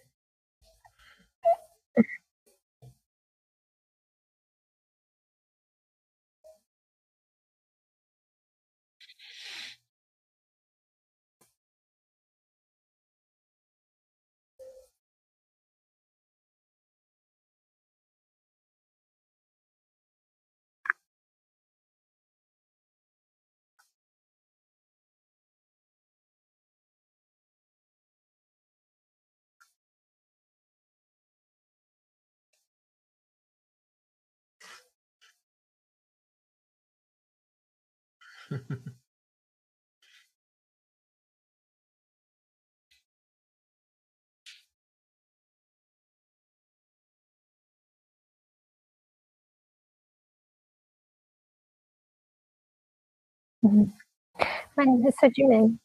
Mas 54.77 54.87
isso 55.09 55.25
é 55.25 55.29
de 55.29 55.47
mim. 55.47 55.79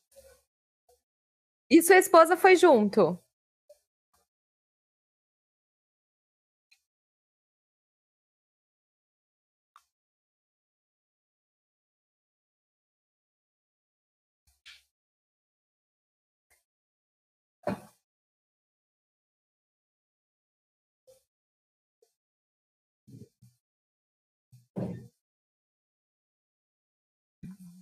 E 1.70 1.82
sua 1.82 1.96
esposa 1.98 2.36
foi 2.36 2.56
junto? 2.56 3.18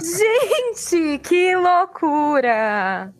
Gente, 0.00 1.18
que 1.18 1.54
loucura! 1.56 3.12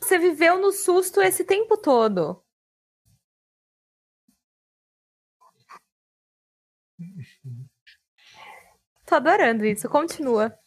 Você 0.00 0.18
viveu 0.18 0.58
no 0.58 0.72
susto 0.72 1.20
esse 1.20 1.44
tempo 1.44 1.76
todo. 1.76 2.42
Tô 9.04 9.14
adorando 9.16 9.64
isso. 9.66 9.88
Continua. 9.88 10.58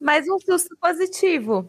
Mas 0.00 0.26
um 0.28 0.38
susto 0.38 0.76
positivo. 0.80 1.68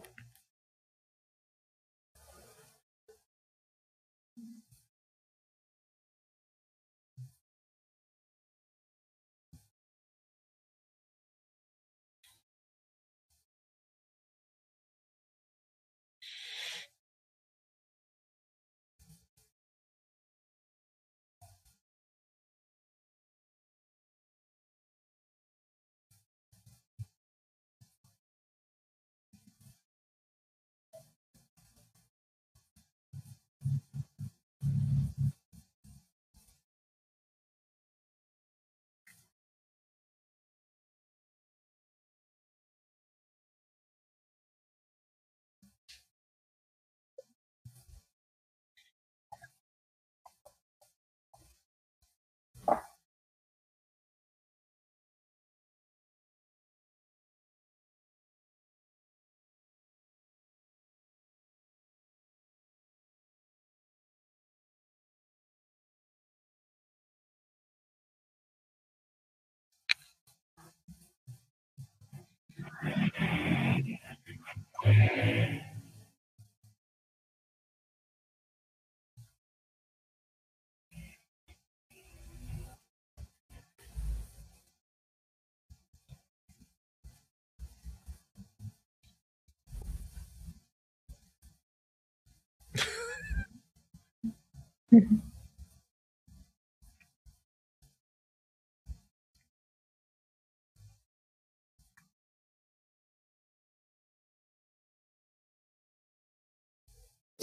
Mm-hmm. 94.92 95.29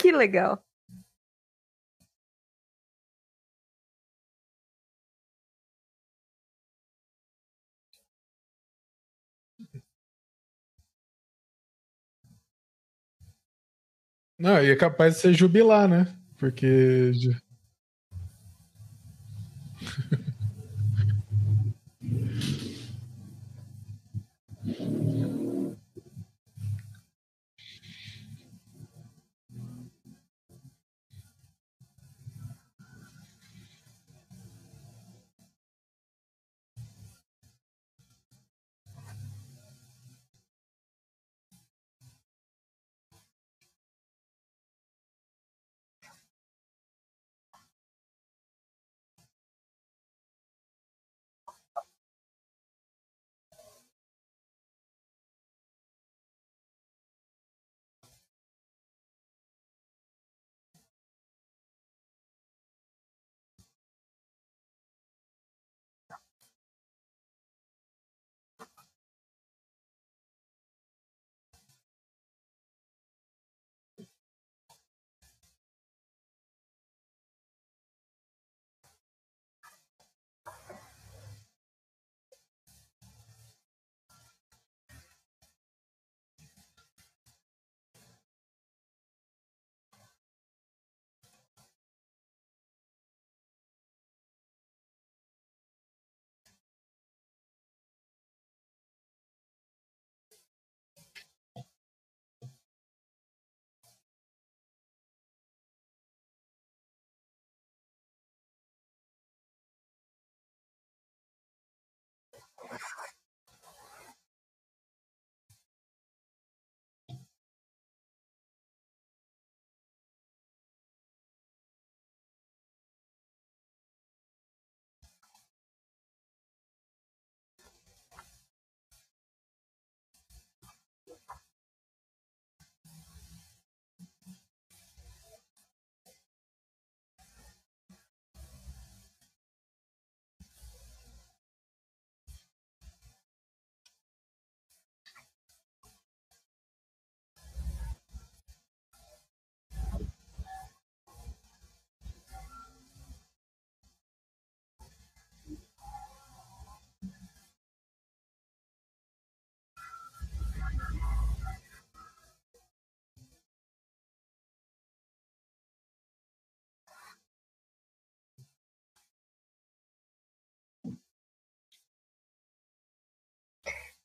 Que 0.07 0.11
legal. 0.13 0.63
Não, 14.39 14.63
e 14.63 14.71
é 14.71 14.75
capaz 14.77 15.15
de 15.15 15.19
ser 15.21 15.33
jubilar, 15.33 15.89
né? 15.89 16.07
Porque. 16.37 17.11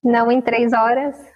Não 0.03 0.31
em 0.33 0.41
três 0.41 0.73
horas. 0.73 1.32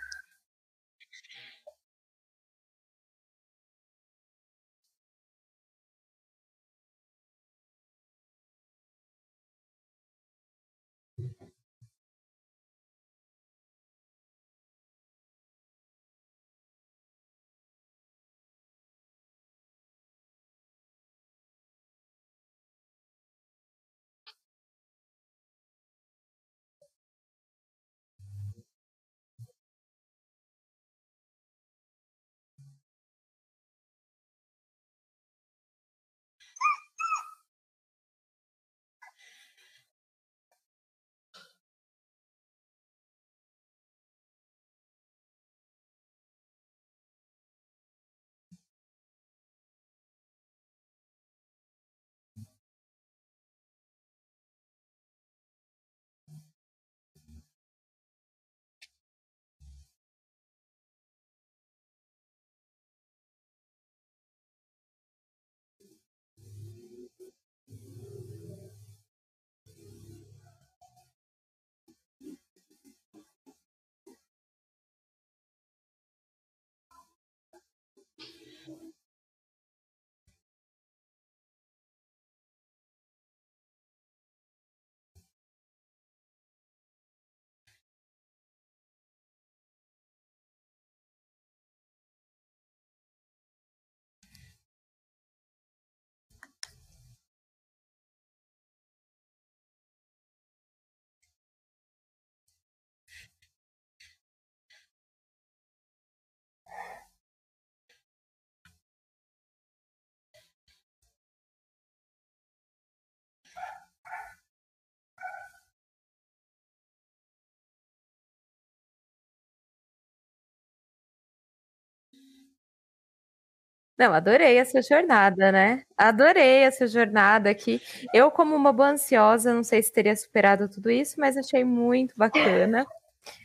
Não, 123.98 124.12
adorei 124.12 124.58
essa 124.58 124.82
jornada, 124.82 125.50
né? 125.50 125.82
Adorei 125.96 126.64
essa 126.64 126.86
jornada 126.86 127.48
aqui. 127.48 127.80
Eu, 128.12 128.30
como 128.30 128.54
uma 128.54 128.72
boa 128.72 128.90
ansiosa, 128.90 129.54
não 129.54 129.64
sei 129.64 129.82
se 129.82 129.92
teria 129.92 130.14
superado 130.14 130.68
tudo 130.68 130.90
isso, 130.90 131.18
mas 131.18 131.36
achei 131.36 131.64
muito 131.64 132.14
bacana. 132.16 132.86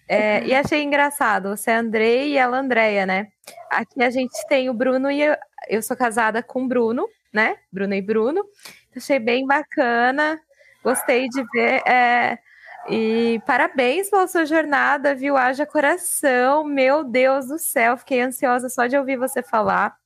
É, 0.08 0.44
e 0.44 0.54
achei 0.54 0.84
engraçado, 0.84 1.56
você 1.56 1.72
é 1.72 1.76
Andrei 1.76 2.34
e 2.34 2.38
ela 2.38 2.60
Andréia, 2.60 3.06
né? 3.06 3.30
Aqui 3.70 4.04
a 4.04 4.10
gente 4.10 4.36
tem 4.48 4.70
o 4.70 4.74
Bruno 4.74 5.10
e 5.10 5.22
eu, 5.22 5.36
eu 5.70 5.82
sou 5.82 5.96
casada 5.96 6.44
com 6.44 6.66
o 6.66 6.68
Bruno, 6.68 7.08
né? 7.34 7.56
Bruno 7.72 7.94
e 7.94 8.02
Bruno. 8.02 8.44
Achei 8.96 9.20
bem 9.20 9.48
bacana, 9.48 10.40
gostei 10.84 11.30
de 11.30 11.44
ver. 11.54 11.82
É, 11.88 12.38
e 12.90 13.42
parabéns 13.46 14.10
pela 14.10 14.28
sua 14.28 14.46
jornada, 14.46 15.16
viu? 15.16 15.38
Haja 15.38 15.66
coração, 15.66 16.66
meu 16.66 17.06
Deus 17.06 17.48
do 17.48 17.58
céu, 17.58 17.96
fiquei 17.96 18.22
ansiosa 18.22 18.68
só 18.68 18.88
de 18.88 18.98
ouvir 18.98 19.18
você 19.18 19.42
falar. 19.42 20.01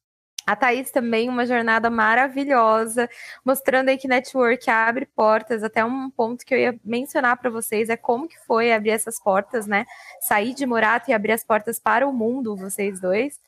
A 0.45 0.55
Thaís 0.55 0.91
também, 0.91 1.27
uma 1.27 1.45
jornada 1.45 1.89
maravilhosa, 1.89 3.09
mostrando 3.43 3.89
aí 3.89 3.97
que 3.97 4.07
network 4.07 4.69
abre 4.69 5.05
portas. 5.07 5.63
Até 5.63 5.84
um 5.84 6.09
ponto 6.09 6.45
que 6.45 6.53
eu 6.53 6.59
ia 6.59 6.80
mencionar 6.84 7.38
para 7.38 7.49
vocês 7.49 7.89
é 7.89 7.97
como 7.97 8.27
que 8.27 8.38
foi 8.45 8.72
abrir 8.72 8.91
essas 8.91 9.19
portas, 9.19 9.65
né? 9.65 9.85
Sair 10.22 10.53
de 10.53 10.65
Morato 10.65 11.09
e 11.09 11.13
abrir 11.13 11.31
as 11.31 11.43
portas 11.43 11.80
para 11.80 12.07
o 12.07 12.13
mundo, 12.13 12.55
vocês 12.55 12.99
dois. 12.99 13.39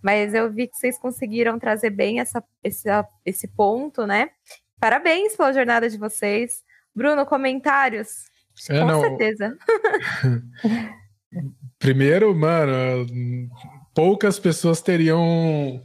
Mas 0.00 0.32
eu 0.34 0.52
vi 0.52 0.68
que 0.68 0.76
vocês 0.76 0.98
conseguiram 0.98 1.58
trazer 1.58 1.90
bem 1.90 2.20
essa, 2.20 2.42
esse, 2.62 2.88
esse 3.24 3.48
ponto, 3.48 4.06
né? 4.06 4.30
Parabéns 4.78 5.36
pela 5.36 5.52
jornada 5.52 5.88
de 5.88 5.98
vocês. 5.98 6.62
Bruno, 6.94 7.26
comentários? 7.26 8.26
É, 8.70 8.78
Com 8.78 8.86
não. 8.86 9.00
certeza. 9.00 9.56
Primeiro, 11.78 12.34
mano, 12.34 13.06
poucas 13.94 14.38
pessoas 14.38 14.80
teriam 14.80 15.82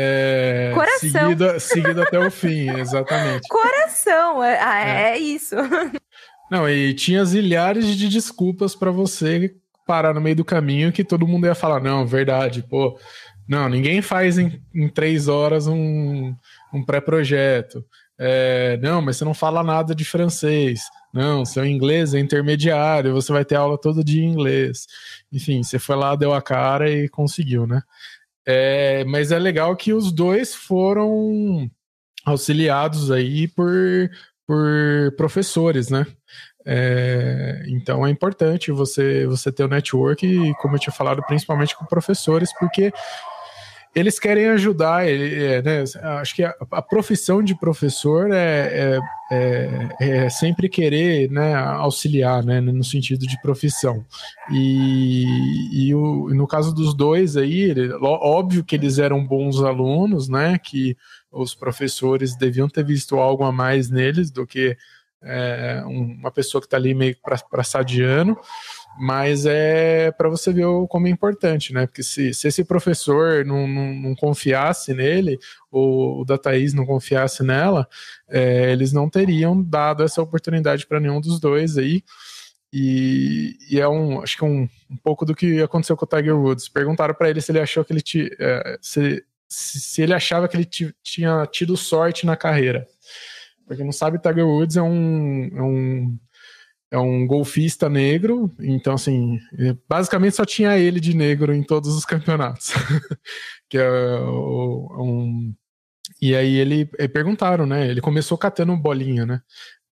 é, 0.00 0.72
seguido, 0.98 1.60
seguido 1.60 2.02
até 2.02 2.18
o 2.18 2.30
fim, 2.30 2.70
exatamente. 2.78 3.48
Coração, 3.48 4.44
é, 4.44 4.60
ah, 4.60 4.80
é. 4.80 5.10
é 5.10 5.18
isso. 5.18 5.56
Não, 6.50 6.68
e 6.68 6.94
tinha 6.94 7.24
zilhares 7.24 7.84
de 7.84 8.08
desculpas 8.08 8.74
para 8.74 8.90
você 8.90 9.54
parar 9.86 10.14
no 10.14 10.20
meio 10.20 10.36
do 10.36 10.44
caminho 10.44 10.92
que 10.92 11.04
todo 11.04 11.26
mundo 11.26 11.46
ia 11.46 11.54
falar, 11.54 11.80
não, 11.80 12.06
verdade, 12.06 12.62
pô, 12.62 12.98
não, 13.48 13.68
ninguém 13.68 14.00
faz 14.02 14.38
em, 14.38 14.62
em 14.74 14.88
três 14.88 15.28
horas 15.28 15.66
um, 15.66 16.34
um 16.72 16.84
pré-projeto. 16.84 17.84
É, 18.18 18.78
não, 18.82 19.00
mas 19.00 19.16
você 19.16 19.24
não 19.24 19.32
fala 19.32 19.62
nada 19.62 19.94
de 19.94 20.04
francês. 20.04 20.80
Não, 21.12 21.44
seu 21.44 21.64
inglês 21.64 22.12
é 22.12 22.18
intermediário, 22.18 23.14
você 23.14 23.32
vai 23.32 23.44
ter 23.44 23.54
aula 23.54 23.78
todo 23.80 24.04
dia 24.04 24.22
em 24.22 24.30
inglês. 24.30 24.86
Enfim, 25.32 25.62
você 25.62 25.78
foi 25.78 25.96
lá, 25.96 26.14
deu 26.14 26.34
a 26.34 26.42
cara 26.42 26.90
e 26.90 27.08
conseguiu, 27.08 27.66
né? 27.66 27.80
É, 28.50 29.04
mas 29.04 29.30
é 29.30 29.38
legal 29.38 29.76
que 29.76 29.92
os 29.92 30.10
dois 30.10 30.54
foram 30.54 31.70
auxiliados 32.24 33.10
aí 33.10 33.46
por, 33.46 34.10
por 34.46 35.12
professores, 35.18 35.90
né? 35.90 36.06
É, 36.64 37.62
então 37.68 38.06
é 38.06 38.10
importante 38.10 38.72
você, 38.72 39.26
você 39.26 39.52
ter 39.52 39.64
o 39.64 39.68
network, 39.68 40.54
como 40.62 40.76
eu 40.76 40.80
tinha 40.80 40.92
falado, 40.94 41.22
principalmente 41.26 41.76
com 41.76 41.84
professores, 41.84 42.50
porque 42.58 42.90
eles 43.98 44.18
querem 44.18 44.46
ajudar, 44.48 45.08
é, 45.08 45.60
né? 45.60 45.84
Acho 46.20 46.34
que 46.34 46.44
a, 46.44 46.54
a, 46.70 46.80
profissão 46.80 47.42
de 47.42 47.54
professor 47.54 48.30
é, 48.30 48.38
é, 48.40 48.98
é, 49.30 49.88
é, 50.00 50.30
sempre 50.30 50.68
querer 50.68 51.30
né, 51.30 51.54
auxiliar, 51.54 52.44
né? 52.44 52.60
No 52.60 52.84
sentido 52.84 53.26
de 53.26 53.40
profissão. 53.42 54.04
E, 54.52 55.26
e 55.72 55.94
o, 55.94 56.28
no 56.32 56.46
caso 56.46 56.72
dos 56.74 56.94
dois 56.94 57.36
aí, 57.36 57.74
óbvio 58.00 58.64
que 58.64 58.76
eles 58.76 58.98
eram 58.98 59.26
bons 59.26 59.62
alunos, 59.62 60.28
né? 60.28 60.58
Que 60.58 60.96
os 61.30 61.54
professores 61.54 62.36
deviam 62.36 62.68
ter 62.68 62.84
visto 62.84 63.16
algo 63.16 63.44
a 63.44 63.52
mais 63.52 63.90
neles 63.90 64.30
do 64.30 64.46
que 64.46 64.76
é, 65.22 65.82
uma 65.84 66.30
pessoa 66.30 66.60
que 66.60 66.66
está 66.66 66.76
ali 66.76 66.94
meio 66.94 67.16
para 67.20 67.62
ano 68.00 68.38
mas 68.98 69.46
é 69.46 70.10
para 70.10 70.28
você 70.28 70.52
ver 70.52 70.66
como 70.88 71.06
é 71.06 71.10
importante, 71.10 71.72
né? 71.72 71.86
Porque 71.86 72.02
se, 72.02 72.34
se 72.34 72.48
esse 72.48 72.64
professor 72.64 73.44
não, 73.44 73.66
não, 73.68 73.94
não 73.94 74.14
confiasse 74.14 74.92
nele, 74.92 75.38
ou 75.70 76.22
o 76.22 76.24
da 76.24 76.36
Thaís 76.36 76.74
não 76.74 76.84
confiasse 76.84 77.42
nela, 77.44 77.86
é, 78.28 78.72
eles 78.72 78.92
não 78.92 79.08
teriam 79.08 79.62
dado 79.62 80.02
essa 80.02 80.20
oportunidade 80.20 80.86
para 80.86 80.98
nenhum 80.98 81.20
dos 81.20 81.38
dois 81.38 81.78
aí. 81.78 82.02
E, 82.72 83.56
e, 83.70 83.80
é 83.80 83.88
um, 83.88 84.20
acho 84.20 84.36
que 84.36 84.44
um, 84.44 84.68
um 84.90 84.96
pouco 84.96 85.24
do 85.24 85.34
que 85.34 85.62
aconteceu 85.62 85.96
com 85.96 86.04
o 86.04 86.08
Tiger 86.08 86.36
Woods. 86.36 86.68
Perguntaram 86.68 87.14
para 87.14 87.30
ele 87.30 87.40
se 87.40 87.52
ele 87.52 87.60
achou 87.60 87.84
que 87.84 87.92
ele 87.92 88.02
é, 88.38 88.78
se, 88.80 89.24
se 89.48 90.02
ele 90.02 90.12
achava 90.12 90.48
que 90.48 90.56
ele 90.56 90.68
tinha 91.02 91.46
tido 91.46 91.76
sorte 91.76 92.26
na 92.26 92.36
carreira. 92.36 92.86
Porque 93.66 93.84
não 93.84 93.92
sabe, 93.92 94.18
Tiger 94.18 94.46
Woods 94.46 94.76
é 94.76 94.82
um, 94.82 95.50
é 95.54 95.62
um 95.62 96.18
é 96.90 96.98
um 96.98 97.26
golfista 97.26 97.88
negro, 97.88 98.50
então 98.60 98.94
assim, 98.94 99.38
basicamente 99.88 100.36
só 100.36 100.44
tinha 100.44 100.78
ele 100.78 101.00
de 101.00 101.14
negro 101.14 101.54
em 101.54 101.62
todos 101.62 101.94
os 101.94 102.04
campeonatos. 102.04 102.72
que 103.68 103.76
é 103.78 104.20
um 104.20 105.54
e 106.20 106.34
aí 106.34 106.56
ele, 106.56 106.90
ele, 106.98 107.08
perguntaram, 107.08 107.66
né? 107.66 107.88
Ele 107.88 108.00
começou 108.00 108.36
catando 108.36 108.76
bolinha, 108.76 109.24
né? 109.24 109.40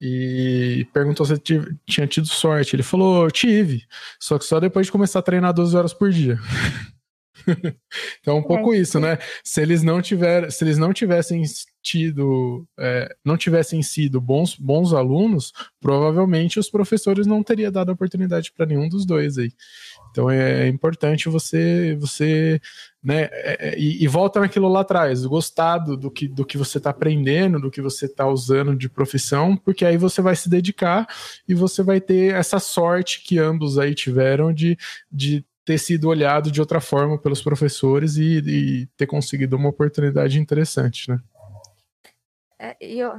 E 0.00 0.86
perguntou 0.92 1.24
se 1.24 1.38
tinha 1.38 2.06
tido 2.06 2.26
sorte. 2.26 2.74
Ele 2.74 2.82
falou, 2.82 3.30
tive, 3.30 3.86
só 4.20 4.38
que 4.38 4.44
só 4.44 4.58
depois 4.60 4.86
de 4.86 4.92
começar 4.92 5.20
a 5.20 5.22
treinar 5.22 5.54
12 5.54 5.76
horas 5.76 5.94
por 5.94 6.10
dia. 6.10 6.38
então 8.20 8.36
é 8.36 8.38
um 8.38 8.42
pouco 8.42 8.72
é, 8.72 8.78
isso, 8.78 8.98
né? 8.98 9.18
Se 9.44 9.60
eles 9.60 9.82
não 9.82 10.00
tiver, 10.00 10.50
se 10.50 10.64
eles 10.64 10.78
não 10.78 10.92
tivessem 10.92 11.42
tido, 11.82 12.66
é, 12.78 13.14
não 13.24 13.36
tivessem 13.36 13.80
sido 13.80 14.20
bons, 14.20 14.56
bons 14.56 14.92
alunos, 14.92 15.52
provavelmente 15.80 16.58
os 16.58 16.68
professores 16.68 17.28
não 17.28 17.44
teriam 17.44 17.70
dado 17.70 17.92
oportunidade 17.92 18.52
para 18.52 18.66
nenhum 18.66 18.88
dos 18.88 19.06
dois 19.06 19.38
aí. 19.38 19.52
Então 20.10 20.28
é, 20.28 20.64
é 20.64 20.68
importante 20.68 21.28
você, 21.28 21.96
você, 22.00 22.60
né? 23.04 23.28
É, 23.30 23.68
é, 23.68 23.78
e, 23.78 24.02
e, 24.02 24.08
volta 24.08 24.40
naquilo 24.40 24.66
lá 24.68 24.80
atrás, 24.80 25.24
gostado 25.24 25.96
do 25.96 26.10
que, 26.10 26.26
do 26.26 26.44
que 26.44 26.58
você 26.58 26.78
está 26.78 26.90
aprendendo, 26.90 27.60
do 27.60 27.70
que 27.70 27.80
você 27.80 28.06
está 28.06 28.26
usando 28.26 28.74
de 28.74 28.88
profissão, 28.88 29.56
porque 29.56 29.84
aí 29.84 29.96
você 29.96 30.20
vai 30.20 30.34
se 30.34 30.48
dedicar 30.48 31.06
e 31.46 31.54
você 31.54 31.82
vai 31.82 32.00
ter 32.00 32.34
essa 32.34 32.58
sorte 32.58 33.22
que 33.22 33.38
ambos 33.38 33.78
aí 33.78 33.94
tiveram 33.94 34.52
de, 34.52 34.76
de 35.12 35.44
ter 35.66 35.78
sido 35.78 36.08
olhado 36.08 36.50
de 36.50 36.60
outra 36.60 36.80
forma 36.80 37.18
pelos 37.18 37.42
professores 37.42 38.16
e, 38.16 38.38
e 38.38 38.86
ter 38.96 39.06
conseguido 39.06 39.56
uma 39.56 39.68
oportunidade 39.68 40.38
interessante, 40.38 41.10
né? 41.10 41.20
É, 42.56 42.76
eu... 42.80 43.12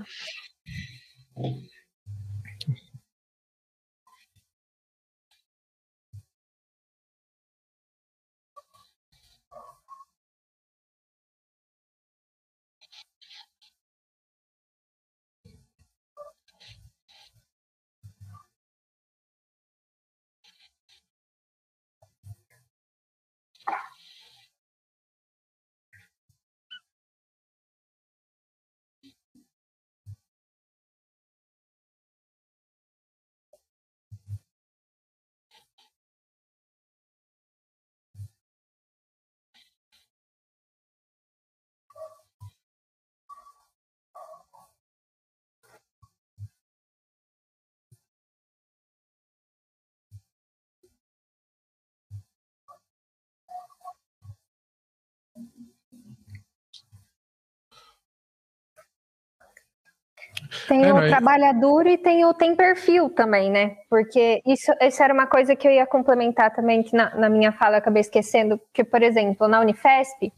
Tem 60.67 60.84
é, 60.84 60.93
o 60.93 61.07
trabalhador 61.07 61.85
e 61.88 61.97
tem 61.97 62.25
o 62.25 62.34
tem 62.34 62.55
perfil 62.55 63.09
também, 63.09 63.49
né? 63.49 63.75
Porque 63.89 64.41
isso, 64.45 64.71
isso 64.81 65.03
era 65.03 65.13
uma 65.13 65.27
coisa 65.27 65.55
que 65.55 65.67
eu 65.67 65.71
ia 65.71 65.85
complementar 65.85 66.53
também, 66.53 66.84
que 66.84 66.95
na, 66.95 67.15
na 67.15 67.29
minha 67.29 67.51
fala 67.51 67.75
eu 67.75 67.79
acabei 67.79 68.01
esquecendo, 68.01 68.59
que, 68.73 68.84
por 68.84 69.01
exemplo, 69.01 69.47
na 69.47 69.59
Unifesp, 69.59 70.31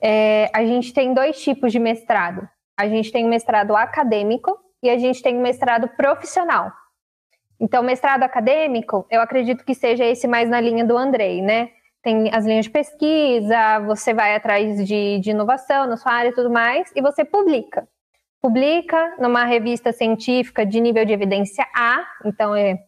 é, 0.00 0.50
a 0.54 0.64
gente 0.64 0.92
tem 0.92 1.12
dois 1.12 1.40
tipos 1.42 1.72
de 1.72 1.78
mestrado. 1.78 2.48
A 2.76 2.88
gente 2.88 3.12
tem 3.12 3.24
o 3.24 3.28
mestrado 3.28 3.76
acadêmico 3.76 4.58
e 4.82 4.88
a 4.88 4.98
gente 4.98 5.22
tem 5.22 5.36
o 5.36 5.42
mestrado 5.42 5.88
profissional. 5.88 6.72
Então, 7.60 7.82
mestrado 7.82 8.22
acadêmico, 8.22 9.06
eu 9.10 9.20
acredito 9.20 9.64
que 9.64 9.74
seja 9.74 10.04
esse 10.04 10.26
mais 10.26 10.48
na 10.48 10.60
linha 10.60 10.84
do 10.84 10.96
Andrei, 10.96 11.42
né? 11.42 11.68
Tem 12.02 12.30
as 12.32 12.46
linhas 12.46 12.64
de 12.64 12.70
pesquisa, 12.70 13.80
você 13.80 14.14
vai 14.14 14.34
atrás 14.34 14.86
de, 14.86 15.18
de 15.18 15.30
inovação 15.30 15.86
na 15.86 15.98
sua 15.98 16.12
área 16.12 16.30
e 16.30 16.34
tudo 16.34 16.50
mais, 16.50 16.90
e 16.96 17.02
você 17.02 17.22
publica 17.22 17.86
publica 18.40 19.16
numa 19.18 19.44
revista 19.44 19.92
científica 19.92 20.64
de 20.64 20.80
nível 20.80 21.04
de 21.04 21.12
evidência 21.12 21.66
A, 21.74 22.06
então 22.24 22.54
é 22.54 22.78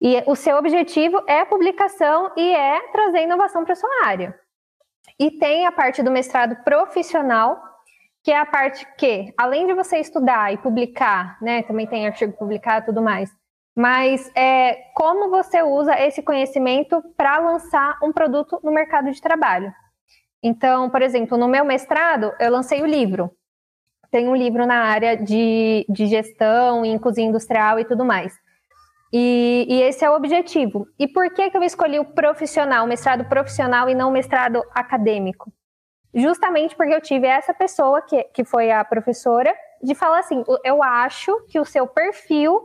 E 0.00 0.22
o 0.26 0.34
seu 0.34 0.56
objetivo 0.56 1.22
é 1.26 1.40
a 1.40 1.46
publicação 1.46 2.32
e 2.36 2.54
é 2.54 2.80
trazer 2.90 3.22
inovação 3.22 3.64
para 3.64 3.74
sua 3.74 4.06
área. 4.06 4.34
E 5.18 5.30
tem 5.30 5.66
a 5.66 5.72
parte 5.72 6.02
do 6.02 6.10
mestrado 6.10 6.56
profissional, 6.64 7.60
que 8.24 8.30
é 8.30 8.38
a 8.38 8.46
parte 8.46 8.86
que, 8.96 9.32
além 9.36 9.66
de 9.66 9.74
você 9.74 9.98
estudar 9.98 10.52
e 10.52 10.58
publicar, 10.58 11.38
né, 11.42 11.62
também 11.62 11.86
tem 11.86 12.06
artigo 12.06 12.32
publicado 12.32 12.84
e 12.84 12.86
tudo 12.86 13.02
mais, 13.02 13.30
mas 13.76 14.30
é 14.34 14.74
como 14.94 15.30
você 15.30 15.62
usa 15.62 15.98
esse 16.00 16.22
conhecimento 16.22 17.02
para 17.16 17.38
lançar 17.38 17.98
um 18.02 18.12
produto 18.12 18.58
no 18.62 18.72
mercado 18.72 19.10
de 19.10 19.20
trabalho. 19.20 19.72
Então, 20.42 20.88
por 20.90 21.02
exemplo, 21.02 21.36
no 21.36 21.48
meu 21.48 21.64
mestrado, 21.64 22.32
eu 22.40 22.50
lancei 22.50 22.82
o 22.82 22.86
livro. 22.86 23.30
Tem 24.10 24.28
um 24.28 24.34
livro 24.34 24.66
na 24.66 24.84
área 24.84 25.16
de, 25.16 25.86
de 25.88 26.06
gestão 26.06 26.82
cozinha 26.98 27.28
industrial 27.28 27.78
e 27.78 27.84
tudo 27.84 28.04
mais. 28.04 28.32
E, 29.12 29.66
e, 29.68 29.82
esse 29.82 30.04
é 30.04 30.10
o 30.10 30.14
objetivo. 30.14 30.86
E 30.98 31.08
por 31.08 31.28
que, 31.30 31.50
que 31.50 31.56
eu 31.56 31.62
escolhi 31.62 31.98
o 31.98 32.04
profissional, 32.04 32.84
o 32.84 32.88
mestrado 32.88 33.24
profissional 33.24 33.88
e 33.88 33.94
não 33.94 34.10
o 34.10 34.12
mestrado 34.12 34.62
acadêmico? 34.72 35.52
Justamente 36.14 36.76
porque 36.76 36.94
eu 36.94 37.00
tive 37.00 37.26
essa 37.26 37.52
pessoa, 37.52 38.02
que, 38.02 38.22
que 38.24 38.44
foi 38.44 38.70
a 38.70 38.84
professora, 38.84 39.54
de 39.82 39.94
falar 39.94 40.20
assim: 40.20 40.44
eu 40.64 40.82
acho 40.82 41.40
que 41.48 41.58
o 41.58 41.64
seu 41.64 41.86
perfil 41.86 42.60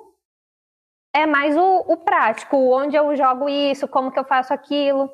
é 1.13 1.25
mais 1.25 1.55
o, 1.55 1.85
o 1.87 1.97
prático, 1.97 2.57
onde 2.57 2.95
eu 2.95 3.15
jogo 3.15 3.47
isso, 3.47 3.87
como 3.87 4.11
que 4.11 4.19
eu 4.19 4.25
faço 4.25 4.53
aquilo, 4.53 5.09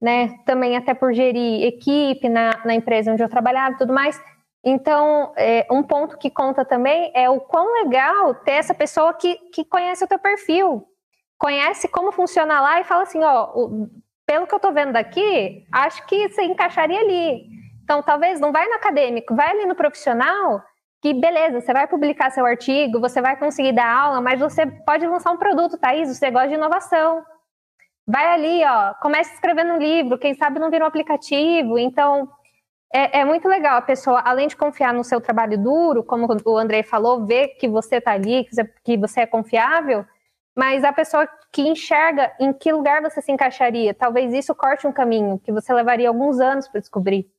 né? 0.00 0.36
Também 0.44 0.76
até 0.76 0.94
por 0.94 1.12
gerir 1.12 1.64
equipe 1.64 2.28
na, 2.28 2.50
na 2.64 2.74
empresa 2.74 3.12
onde 3.12 3.22
eu 3.22 3.28
trabalhava 3.28 3.74
e 3.74 3.78
tudo 3.78 3.92
mais. 3.92 4.20
Então, 4.68 5.32
é, 5.36 5.64
um 5.70 5.80
ponto 5.80 6.18
que 6.18 6.28
conta 6.28 6.64
também 6.64 7.12
é 7.14 7.30
o 7.30 7.38
quão 7.38 7.72
legal 7.84 8.34
ter 8.34 8.54
essa 8.54 8.74
pessoa 8.74 9.14
que, 9.14 9.36
que 9.52 9.64
conhece 9.64 10.02
o 10.02 10.08
teu 10.08 10.18
perfil, 10.18 10.84
conhece 11.38 11.86
como 11.86 12.10
funciona 12.10 12.60
lá 12.60 12.80
e 12.80 12.84
fala 12.84 13.04
assim, 13.04 13.22
ó, 13.22 13.52
o, 13.54 13.88
pelo 14.26 14.44
que 14.44 14.52
eu 14.52 14.58
tô 14.58 14.72
vendo 14.72 14.92
daqui, 14.92 15.64
acho 15.72 16.04
que 16.06 16.28
você 16.28 16.42
encaixaria 16.42 16.98
ali. 16.98 17.46
Então, 17.84 18.02
talvez 18.02 18.40
não 18.40 18.50
vai 18.50 18.66
no 18.66 18.74
acadêmico, 18.74 19.36
vai 19.36 19.50
ali 19.50 19.66
no 19.66 19.76
profissional, 19.76 20.60
que 21.00 21.14
beleza, 21.14 21.60
você 21.60 21.72
vai 21.72 21.86
publicar 21.86 22.32
seu 22.32 22.44
artigo, 22.44 23.00
você 23.00 23.22
vai 23.22 23.36
conseguir 23.36 23.72
dar 23.72 23.88
aula, 23.88 24.20
mas 24.20 24.40
você 24.40 24.66
pode 24.66 25.06
lançar 25.06 25.30
um 25.30 25.36
produto, 25.36 25.78
Thaís, 25.78 26.08
você 26.08 26.28
gosta 26.28 26.48
de 26.48 26.54
inovação. 26.54 27.24
Vai 28.04 28.26
ali, 28.34 28.64
ó, 28.64 28.94
comece 28.94 29.32
escrevendo 29.32 29.74
um 29.74 29.78
livro, 29.78 30.18
quem 30.18 30.34
sabe 30.34 30.58
não 30.58 30.72
vira 30.72 30.84
um 30.84 30.88
aplicativo. 30.88 31.78
Então, 31.78 32.28
é, 32.92 33.20
é, 33.20 33.24
muito 33.24 33.48
legal 33.48 33.76
a 33.76 33.82
pessoa, 33.82 34.20
além 34.20 34.48
de 34.48 34.56
confiar 34.56 34.94
no 34.94 35.04
seu 35.04 35.20
trabalho 35.20 35.58
duro, 35.58 36.04
como 36.04 36.26
o 36.44 36.56
André 36.56 36.82
falou, 36.82 37.26
ver 37.26 37.48
que 37.58 37.68
você 37.68 37.96
está 37.96 38.12
ali, 38.12 38.44
que 38.44 38.54
você, 38.54 38.64
que 38.84 38.96
você 38.96 39.20
é 39.20 39.26
confiável, 39.26 40.04
mas 40.54 40.84
a 40.84 40.92
pessoa 40.92 41.28
que 41.52 41.62
enxerga 41.62 42.34
em 42.40 42.52
que 42.52 42.72
lugar 42.72 43.02
você 43.02 43.20
se 43.20 43.30
encaixaria. 43.30 43.92
Talvez 43.92 44.32
isso 44.32 44.54
corte 44.54 44.86
um 44.86 44.92
caminho 44.92 45.38
que 45.38 45.52
você 45.52 45.72
levaria 45.72 46.08
alguns 46.08 46.40
anos 46.40 46.68
para 46.68 46.80
descobrir. 46.80 47.30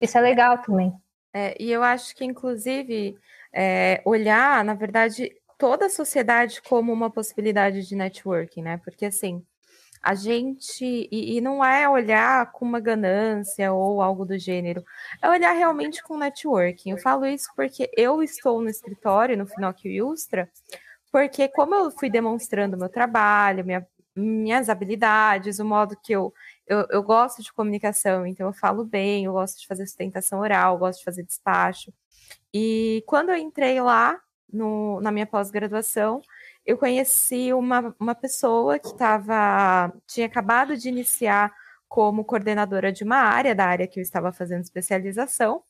Isso 0.00 0.16
é 0.18 0.20
legal 0.20 0.58
também. 0.58 0.92
É, 1.34 1.56
e 1.60 1.72
eu 1.72 1.82
acho 1.82 2.14
que, 2.14 2.24
inclusive, 2.24 3.18
é, 3.52 4.02
olhar, 4.04 4.64
na 4.64 4.74
verdade, 4.74 5.32
toda 5.58 5.86
a 5.86 5.90
sociedade 5.90 6.60
como 6.62 6.92
uma 6.92 7.10
possibilidade 7.10 7.86
de 7.86 7.96
networking, 7.96 8.62
né? 8.62 8.80
Porque, 8.84 9.06
assim, 9.06 9.44
a 10.02 10.14
gente. 10.14 11.08
E, 11.10 11.36
e, 11.36 11.40
não 11.40 11.64
é 11.64 11.88
olhar 11.88 12.50
com 12.52 12.64
uma 12.64 12.80
ganância 12.80 13.72
ou 13.72 14.02
algo 14.02 14.24
do 14.24 14.38
gênero, 14.38 14.84
é 15.22 15.28
olhar 15.28 15.52
realmente 15.52 16.02
com 16.02 16.18
networking. 16.18 16.90
Eu 16.90 16.98
falo 16.98 17.24
isso 17.26 17.48
porque 17.54 17.90
eu 17.96 18.22
estou 18.22 18.60
no 18.60 18.68
escritório, 18.68 19.36
no 19.36 19.46
Finoc 19.46 19.84
Ilustra, 19.84 20.50
porque 21.12 21.48
como 21.48 21.74
eu 21.74 21.90
fui 21.90 22.10
demonstrando 22.10 22.76
meu 22.76 22.88
trabalho, 22.88 23.64
minha, 23.64 23.86
minhas 24.16 24.68
habilidades, 24.68 25.58
o 25.58 25.64
modo 25.64 25.96
que 26.02 26.12
eu, 26.12 26.34
eu, 26.66 26.86
eu 26.90 27.02
gosto 27.02 27.42
de 27.42 27.52
comunicação, 27.52 28.26
então 28.26 28.46
eu 28.48 28.52
falo 28.52 28.84
bem, 28.84 29.26
eu 29.26 29.32
gosto 29.32 29.60
de 29.60 29.66
fazer 29.66 29.86
sustentação 29.86 30.40
oral, 30.40 30.78
gosto 30.78 30.98
de 31.00 31.04
fazer 31.04 31.22
despacho. 31.24 31.92
E 32.52 33.04
quando 33.06 33.30
eu 33.30 33.36
entrei 33.36 33.80
lá 33.80 34.20
no, 34.52 35.00
na 35.00 35.10
minha 35.12 35.26
pós-graduação, 35.26 36.20
eu 36.64 36.78
conheci 36.78 37.52
uma, 37.52 37.94
uma 37.98 38.14
pessoa 38.14 38.78
que 38.78 38.88
estava 38.88 39.92
tinha 40.06 40.26
acabado 40.26 40.76
de 40.76 40.88
iniciar 40.88 41.52
como 41.88 42.24
coordenadora 42.24 42.92
de 42.92 43.04
uma 43.04 43.16
área, 43.16 43.54
da 43.54 43.66
área 43.66 43.86
que 43.86 44.00
eu 44.00 44.02
estava 44.02 44.32
fazendo 44.32 44.62
especialização, 44.62 45.62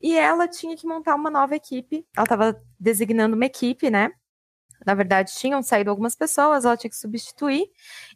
e 0.00 0.16
ela 0.16 0.46
tinha 0.46 0.76
que 0.76 0.86
montar 0.86 1.14
uma 1.14 1.30
nova 1.30 1.56
equipe. 1.56 2.06
Ela 2.14 2.24
estava 2.24 2.62
designando 2.78 3.34
uma 3.34 3.46
equipe, 3.46 3.90
né? 3.90 4.12
Na 4.84 4.94
verdade, 4.94 5.32
tinham 5.34 5.62
saído 5.62 5.90
algumas 5.90 6.14
pessoas, 6.14 6.64
ela 6.64 6.76
tinha 6.76 6.90
que 6.90 6.96
substituir. 6.96 7.66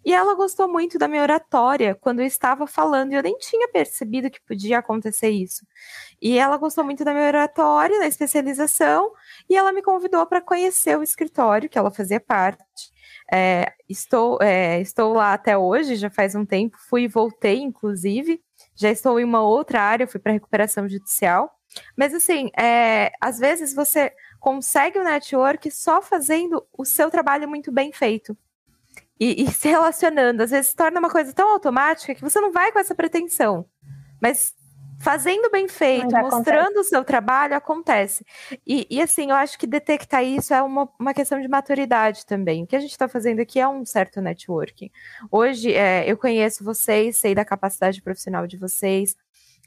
E 0.05 0.13
ela 0.13 0.35
gostou 0.35 0.69
muito 0.69 0.99
da 0.99 1.09
minha 1.09 1.23
oratória 1.23 1.95
quando 1.95 2.21
eu 2.21 2.27
estava 2.27 2.67
falando, 2.67 3.13
e 3.13 3.17
eu 3.17 3.23
nem 3.23 3.37
tinha 3.39 3.69
percebido 3.69 4.31
que 4.31 4.41
podia 4.43 4.79
acontecer 4.79 5.31
isso. 5.31 5.67
E 6.21 6.39
ela 6.39 6.57
gostou 6.57 6.85
muito 6.85 7.05
da 7.05 7.13
minha 7.13 7.27
oratória, 7.27 7.99
da 7.99 8.07
especialização, 8.07 9.13
e 9.49 9.57
ela 9.57 9.73
me 9.73 9.83
convidou 9.83 10.27
para 10.27 10.41
conhecer 10.41 10.99
o 10.99 11.03
escritório 11.03 11.69
que 11.69 11.79
ela 11.79 11.91
fazia 11.91 12.21
parte. 12.21 12.91
É, 13.33 13.73
estou, 13.89 14.39
é, 14.43 14.81
estou 14.81 15.13
lá 15.13 15.33
até 15.35 15.57
hoje, 15.57 15.95
já 15.97 16.11
faz 16.11 16.35
um 16.35 16.45
tempo, 16.45 16.77
fui 16.89 17.03
e 17.05 17.09
voltei, 17.09 17.61
inclusive. 17.61 18.43
Já 18.75 18.91
estou 18.91 19.21
em 19.21 19.25
uma 19.25 19.43
outra 19.43 19.81
área, 19.81 20.07
fui 20.07 20.21
para 20.21 20.33
recuperação 20.33 20.89
judicial. 20.89 21.51
Mas 21.97 22.13
assim, 22.15 22.51
é, 22.59 23.13
às 23.21 23.39
vezes 23.39 23.75
você 23.75 24.13
consegue 24.41 24.99
o 24.99 25.05
network 25.05 25.71
só 25.71 26.01
fazendo 26.01 26.67
o 26.77 26.85
seu 26.85 27.11
trabalho 27.11 27.49
muito 27.49 27.71
bem 27.71 27.93
feito. 27.93 28.37
E, 29.19 29.45
e 29.45 29.51
se 29.53 29.69
relacionando. 29.69 30.43
Às 30.43 30.51
vezes 30.51 30.71
se 30.71 30.77
torna 30.77 30.99
uma 30.99 31.11
coisa 31.11 31.33
tão 31.33 31.53
automática 31.53 32.15
que 32.15 32.23
você 32.23 32.41
não 32.41 32.51
vai 32.51 32.73
com 32.73 32.79
essa 32.79 32.95
pretensão. 32.95 33.67
Mas 34.21 34.55
fazendo 35.01 35.51
bem 35.51 35.67
feito, 35.67 36.15
mostrando 36.15 36.81
o 36.81 36.85
seu 36.85 37.03
trabalho, 37.03 37.55
acontece. 37.55 38.25
E, 38.67 38.87
e, 38.91 39.01
assim, 39.01 39.31
eu 39.31 39.37
acho 39.37 39.59
que 39.59 39.67
detectar 39.67 40.23
isso 40.23 40.53
é 40.53 40.63
uma, 40.63 40.89
uma 40.99 41.15
questão 41.15 41.41
de 41.41 41.49
maturidade 41.49 42.27
também. 42.27 42.63
O 42.63 42.67
que 42.67 42.77
a 42.77 42.81
gente 42.81 42.91
está 42.91 43.09
fazendo 43.09 43.41
aqui 43.41 43.59
é 43.59 43.67
um 43.67 43.85
certo 43.85 44.21
networking. 44.21 44.91
Hoje, 45.31 45.73
é, 45.73 46.05
eu 46.11 46.19
conheço 46.19 46.63
vocês, 46.63 47.17
sei 47.17 47.35
da 47.35 47.45
capacidade 47.45 48.03
profissional 48.03 48.47
de 48.47 48.59
vocês, 48.59 49.17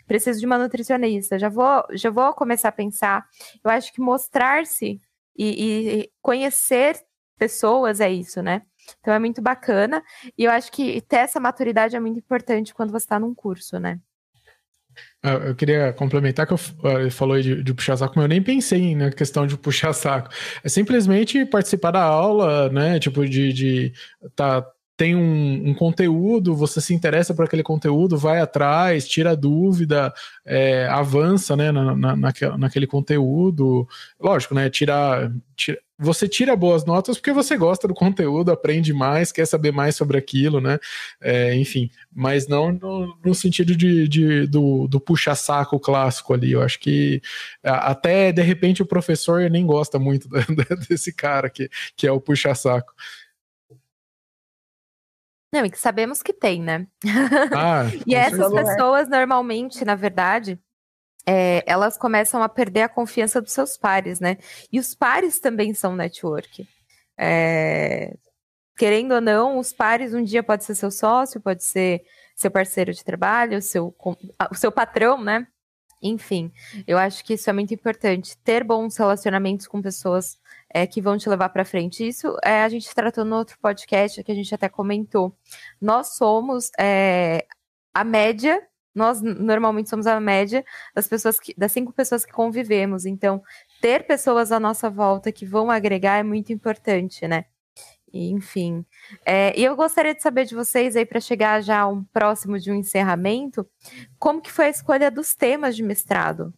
preciso 0.08 0.40
de 0.40 0.46
uma 0.46 0.58
nutricionista, 0.58 1.40
já 1.40 1.50
vou, 1.50 1.86
já 1.92 2.10
vou 2.10 2.34
começar 2.34 2.70
a 2.70 2.74
pensar. 2.74 3.26
Eu 3.64 3.72
acho 3.72 3.94
que 3.94 4.02
mostrar-se 4.02 5.02
e, 5.38 6.02
e 6.02 6.10
conhecer 6.22 7.00
pessoas 7.38 8.00
é 8.00 8.12
isso, 8.12 8.42
né? 8.42 8.62
Então 9.00 9.14
é 9.14 9.20
muito 9.20 9.42
bacana. 9.42 10.04
E 10.38 10.44
eu 10.44 10.52
acho 10.52 10.72
que 10.72 11.02
ter 11.02 11.18
essa 11.18 11.40
maturidade 11.40 11.96
é 11.96 12.00
muito 12.00 12.20
importante 12.20 12.74
quando 12.74 12.92
você 12.92 13.06
está 13.06 13.20
num 13.20 13.34
curso, 13.34 13.80
né? 13.80 14.00
Ah, 15.24 15.34
eu 15.34 15.56
queria 15.56 15.94
complementar 15.94 16.46
que 16.46 16.54
eu 16.54 16.60
ah, 16.84 17.10
falou 17.10 17.40
de, 17.42 17.64
de, 17.64 17.74
puxar 17.74 17.98
saco, 17.98 18.14
mas 18.16 18.24
eu 18.24 18.30
nem 18.30 18.44
pensei 18.44 18.96
na 18.96 19.10
questão 19.12 19.48
de 19.48 19.58
puxar 19.58 19.94
saco. 19.94 20.30
É 20.64 20.70
simplesmente 20.70 21.46
participar 21.46 21.92
da 21.92 22.04
aula, 22.04 22.70
né? 22.70 23.00
Tipo, 23.00 23.28
de, 23.28 23.54
de 23.54 23.94
tá, 24.36 24.64
tem 24.95 25.15
um, 25.15 25.70
um, 25.70 25.74
conteúdo, 25.74 26.56
você 26.56 26.80
se 26.80 26.94
interessa 26.94 27.34
por 27.34 27.45
aquele 27.45 27.64
conteúdo, 27.64 28.18
vai 28.18 28.40
atrás, 28.40 29.07
tira 29.07 29.36
dúvida, 29.36 30.14
é, 30.45 30.88
avança 30.88 31.56
né, 31.56 31.72
na, 31.72 31.95
na, 31.95 32.15
naquele, 32.15 32.57
naquele 32.57 32.88
conteúdo. 32.88 33.88
Lógico, 34.20 34.53
né? 34.53 34.70
Tira, 34.70 35.32
tira, 35.56 35.80
você 35.98 36.28
tira 36.28 36.56
boas 36.56 36.86
notas 36.86 37.18
porque 37.18 37.32
você 37.32 37.57
gosta 37.57 37.88
do 37.88 37.94
conteúdo, 37.94 38.52
aprende 38.52 38.94
mais, 38.94 39.32
quer 39.32 39.45
saber 39.45 39.72
mais 39.72 39.95
sobre 39.95 40.18
aquilo, 40.18 40.61
né? 40.61 40.78
É, 41.22 41.56
enfim, 41.56 41.90
mas 42.11 42.48
não 42.48 42.72
no, 42.72 43.18
no 43.24 43.34
sentido 43.34 43.76
de, 43.76 44.07
de 44.07 44.48
do, 44.48 44.88
do 44.88 44.99
puxa-saco 44.99 45.80
clássico 45.80 46.34
ali. 46.34 46.52
Eu 46.52 46.61
acho 46.61 46.80
que 46.80 47.22
até 47.64 48.32
de 48.32 48.41
repente 48.41 48.82
o 48.82 48.86
professor 48.86 49.49
nem 49.49 49.65
gosta 49.65 49.98
muito 49.98 50.28
desse 50.88 51.14
cara 51.14 51.49
que, 51.49 51.70
que 51.95 52.06
é 52.06 52.11
o 52.11 52.22
puxa-saco. 52.22 52.94
Não, 55.54 55.64
e 55.64 55.70
que 55.70 55.78
sabemos 55.78 56.24
que 56.24 56.34
tem, 56.34 56.60
né? 56.64 56.88
Ah, 57.56 57.84
e 58.08 58.16
essas 58.16 58.52
pessoas, 58.52 59.08
normalmente, 59.08 59.86
na 59.86 59.94
verdade, 59.94 60.60
é, 61.28 61.64
elas 61.68 61.96
começam 61.96 62.42
a 62.42 62.50
perder 62.50 62.82
a 62.82 62.90
confiança 62.90 63.40
dos 63.40 63.54
seus 63.54 63.78
pares, 63.78 64.20
né? 64.20 64.38
E 64.72 64.80
os 64.80 64.96
pares 64.96 65.40
também 65.40 65.72
são 65.76 65.96
network. 65.96 66.68
É, 67.16 68.16
querendo 68.76 69.14
ou 69.14 69.22
não, 69.22 69.60
os 69.60 69.72
pares 69.72 70.16
um 70.16 70.24
dia 70.24 70.42
pode 70.42 70.64
ser 70.64 70.74
seu 70.74 70.90
sócio, 70.90 71.40
pode 71.40 71.64
ser 71.64 72.02
seu 72.36 72.50
parceiro 72.50 72.92
de 72.92 73.04
trabalho, 73.04 73.62
seu, 73.62 73.96
o 74.50 74.56
seu 74.56 74.72
patrão, 74.72 75.24
né? 75.24 75.46
Enfim, 76.04 76.52
eu 76.86 76.98
acho 76.98 77.24
que 77.24 77.36
isso 77.36 77.50
é 77.50 77.54
muito 77.54 77.74
importante. 77.74 78.38
Ter 78.40 78.62
bons 78.62 78.98
relacionamentos 78.98 79.68
com 79.68 79.82
pessoas 79.82 80.38
é, 80.70 80.86
que 80.86 81.02
vão 81.02 81.18
te 81.18 81.30
levar 81.30 81.48
para 81.50 81.64
frente. 81.64 82.06
Isso 82.06 82.36
é, 82.44 82.62
a 82.62 82.68
gente 82.70 82.94
tratou 82.94 83.24
no 83.24 83.38
outro 83.38 83.58
podcast 83.62 84.22
que 84.22 84.32
a 84.32 84.36
gente 84.36 84.54
até 84.54 84.68
comentou. 84.68 85.34
Nós 85.80 86.16
somos 86.16 86.70
é, 86.78 87.46
a 87.94 88.04
média. 88.04 88.62
Nós 88.94 89.22
normalmente 89.22 89.90
somos 89.90 90.06
a 90.06 90.20
média 90.20 90.64
das 90.94 91.08
pessoas 91.08 91.40
que, 91.40 91.54
das 91.58 91.72
cinco 91.72 91.94
pessoas 91.94 92.26
que 92.26 92.34
convivemos. 92.34 93.06
Então, 93.06 93.42
ter 93.82 94.06
pessoas 94.06 94.52
à 94.52 94.60
nossa 94.60 94.90
volta 94.90 95.32
que 95.32 95.46
vão 95.46 95.72
agregar 95.72 96.20
é 96.20 96.24
muito 96.24 96.52
importante, 96.52 97.28
né? 97.28 97.46
Enfim. 98.14 98.85
É, 99.26 99.57
e 99.60 99.64
eu 99.64 99.76
gostaria 99.76 100.14
de 100.14 100.22
saber 100.22 100.45
de 100.45 100.56
vocês 100.56 100.95
aí 100.95 101.06
para 101.06 101.19
chegar 101.19 101.61
já 101.61 101.88
um 101.88 102.03
próximo 102.06 102.60
de 102.60 102.72
um 102.72 102.76
encerramento, 102.76 103.68
como 104.19 104.41
que 104.41 104.52
foi 104.52 104.65
a 104.65 104.69
escolha 104.69 105.10
dos 105.10 105.34
temas 105.34 105.76
de 105.76 105.84
mestrado? 105.84 106.53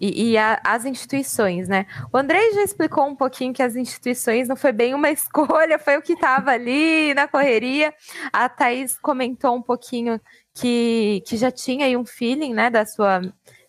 E, 0.00 0.30
e 0.30 0.38
a, 0.38 0.58
as 0.64 0.86
instituições, 0.86 1.68
né? 1.68 1.84
O 2.10 2.16
Andrei 2.16 2.54
já 2.54 2.62
explicou 2.62 3.06
um 3.06 3.14
pouquinho 3.14 3.52
que 3.52 3.62
as 3.62 3.76
instituições 3.76 4.48
não 4.48 4.56
foi 4.56 4.72
bem 4.72 4.94
uma 4.94 5.10
escolha, 5.12 5.78
foi 5.78 5.98
o 5.98 6.02
que 6.02 6.14
estava 6.14 6.52
ali 6.52 7.12
na 7.12 7.28
correria. 7.28 7.92
A 8.32 8.48
Thaís 8.48 8.98
comentou 8.98 9.54
um 9.54 9.62
pouquinho 9.62 10.18
que, 10.54 11.22
que 11.26 11.36
já 11.36 11.50
tinha 11.50 11.84
aí 11.84 11.96
um 11.96 12.04
feeling, 12.06 12.54
né, 12.54 12.70
da 12.70 12.86
sua 12.86 13.20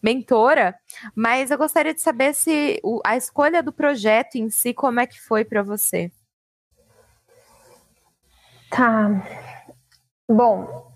mentora, 0.01 0.73
mas 1.13 1.51
eu 1.51 1.57
gostaria 1.57 1.93
de 1.93 2.01
saber 2.01 2.33
se 2.33 2.79
o, 2.83 3.01
a 3.05 3.15
escolha 3.15 3.61
do 3.61 3.71
projeto 3.71 4.35
em 4.35 4.49
si, 4.49 4.73
como 4.73 4.99
é 4.99 5.05
que 5.05 5.21
foi 5.21 5.45
para 5.45 5.61
você? 5.61 6.11
Tá. 8.71 9.21
Bom, 10.29 10.89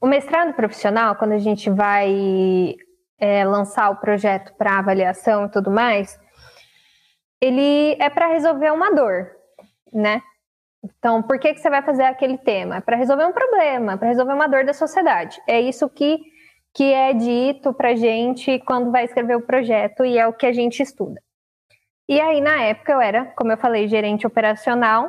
o 0.00 0.06
mestrado 0.06 0.52
profissional, 0.52 1.14
quando 1.14 1.30
a 1.30 1.38
gente 1.38 1.70
vai 1.70 2.74
é, 3.20 3.44
lançar 3.44 3.88
o 3.90 3.96
projeto 3.96 4.52
para 4.58 4.80
avaliação 4.80 5.46
e 5.46 5.48
tudo 5.48 5.70
mais, 5.70 6.18
ele 7.40 7.96
é 8.00 8.10
para 8.10 8.26
resolver 8.26 8.72
uma 8.72 8.92
dor, 8.92 9.30
né? 9.92 10.20
Então, 10.82 11.22
por 11.22 11.38
que, 11.38 11.54
que 11.54 11.60
você 11.60 11.70
vai 11.70 11.82
fazer 11.82 12.02
aquele 12.02 12.36
tema? 12.36 12.76
É 12.76 12.80
para 12.80 12.96
resolver 12.96 13.24
um 13.24 13.32
problema, 13.32 13.96
para 13.96 14.08
resolver 14.08 14.32
uma 14.32 14.48
dor 14.48 14.64
da 14.64 14.74
sociedade. 14.74 15.40
É 15.46 15.60
isso 15.60 15.88
que, 15.88 16.18
que 16.74 16.92
é 16.92 17.14
dito 17.14 17.72
para 17.72 17.94
gente 17.94 18.58
quando 18.66 18.90
vai 18.90 19.04
escrever 19.04 19.36
o 19.36 19.46
projeto 19.46 20.04
e 20.04 20.18
é 20.18 20.26
o 20.26 20.32
que 20.32 20.46
a 20.46 20.52
gente 20.52 20.82
estuda. 20.82 21.22
E 22.08 22.20
aí, 22.20 22.40
na 22.40 22.60
época, 22.60 22.92
eu 22.92 23.00
era, 23.00 23.24
como 23.36 23.52
eu 23.52 23.56
falei, 23.56 23.86
gerente 23.86 24.26
operacional. 24.26 25.08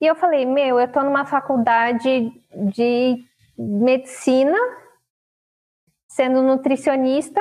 E 0.00 0.06
eu 0.06 0.14
falei, 0.14 0.46
meu, 0.46 0.78
eu 0.78 0.86
estou 0.86 1.02
numa 1.02 1.24
faculdade 1.24 2.32
de 2.72 3.24
medicina, 3.58 4.56
sendo 6.08 6.42
nutricionista, 6.42 7.40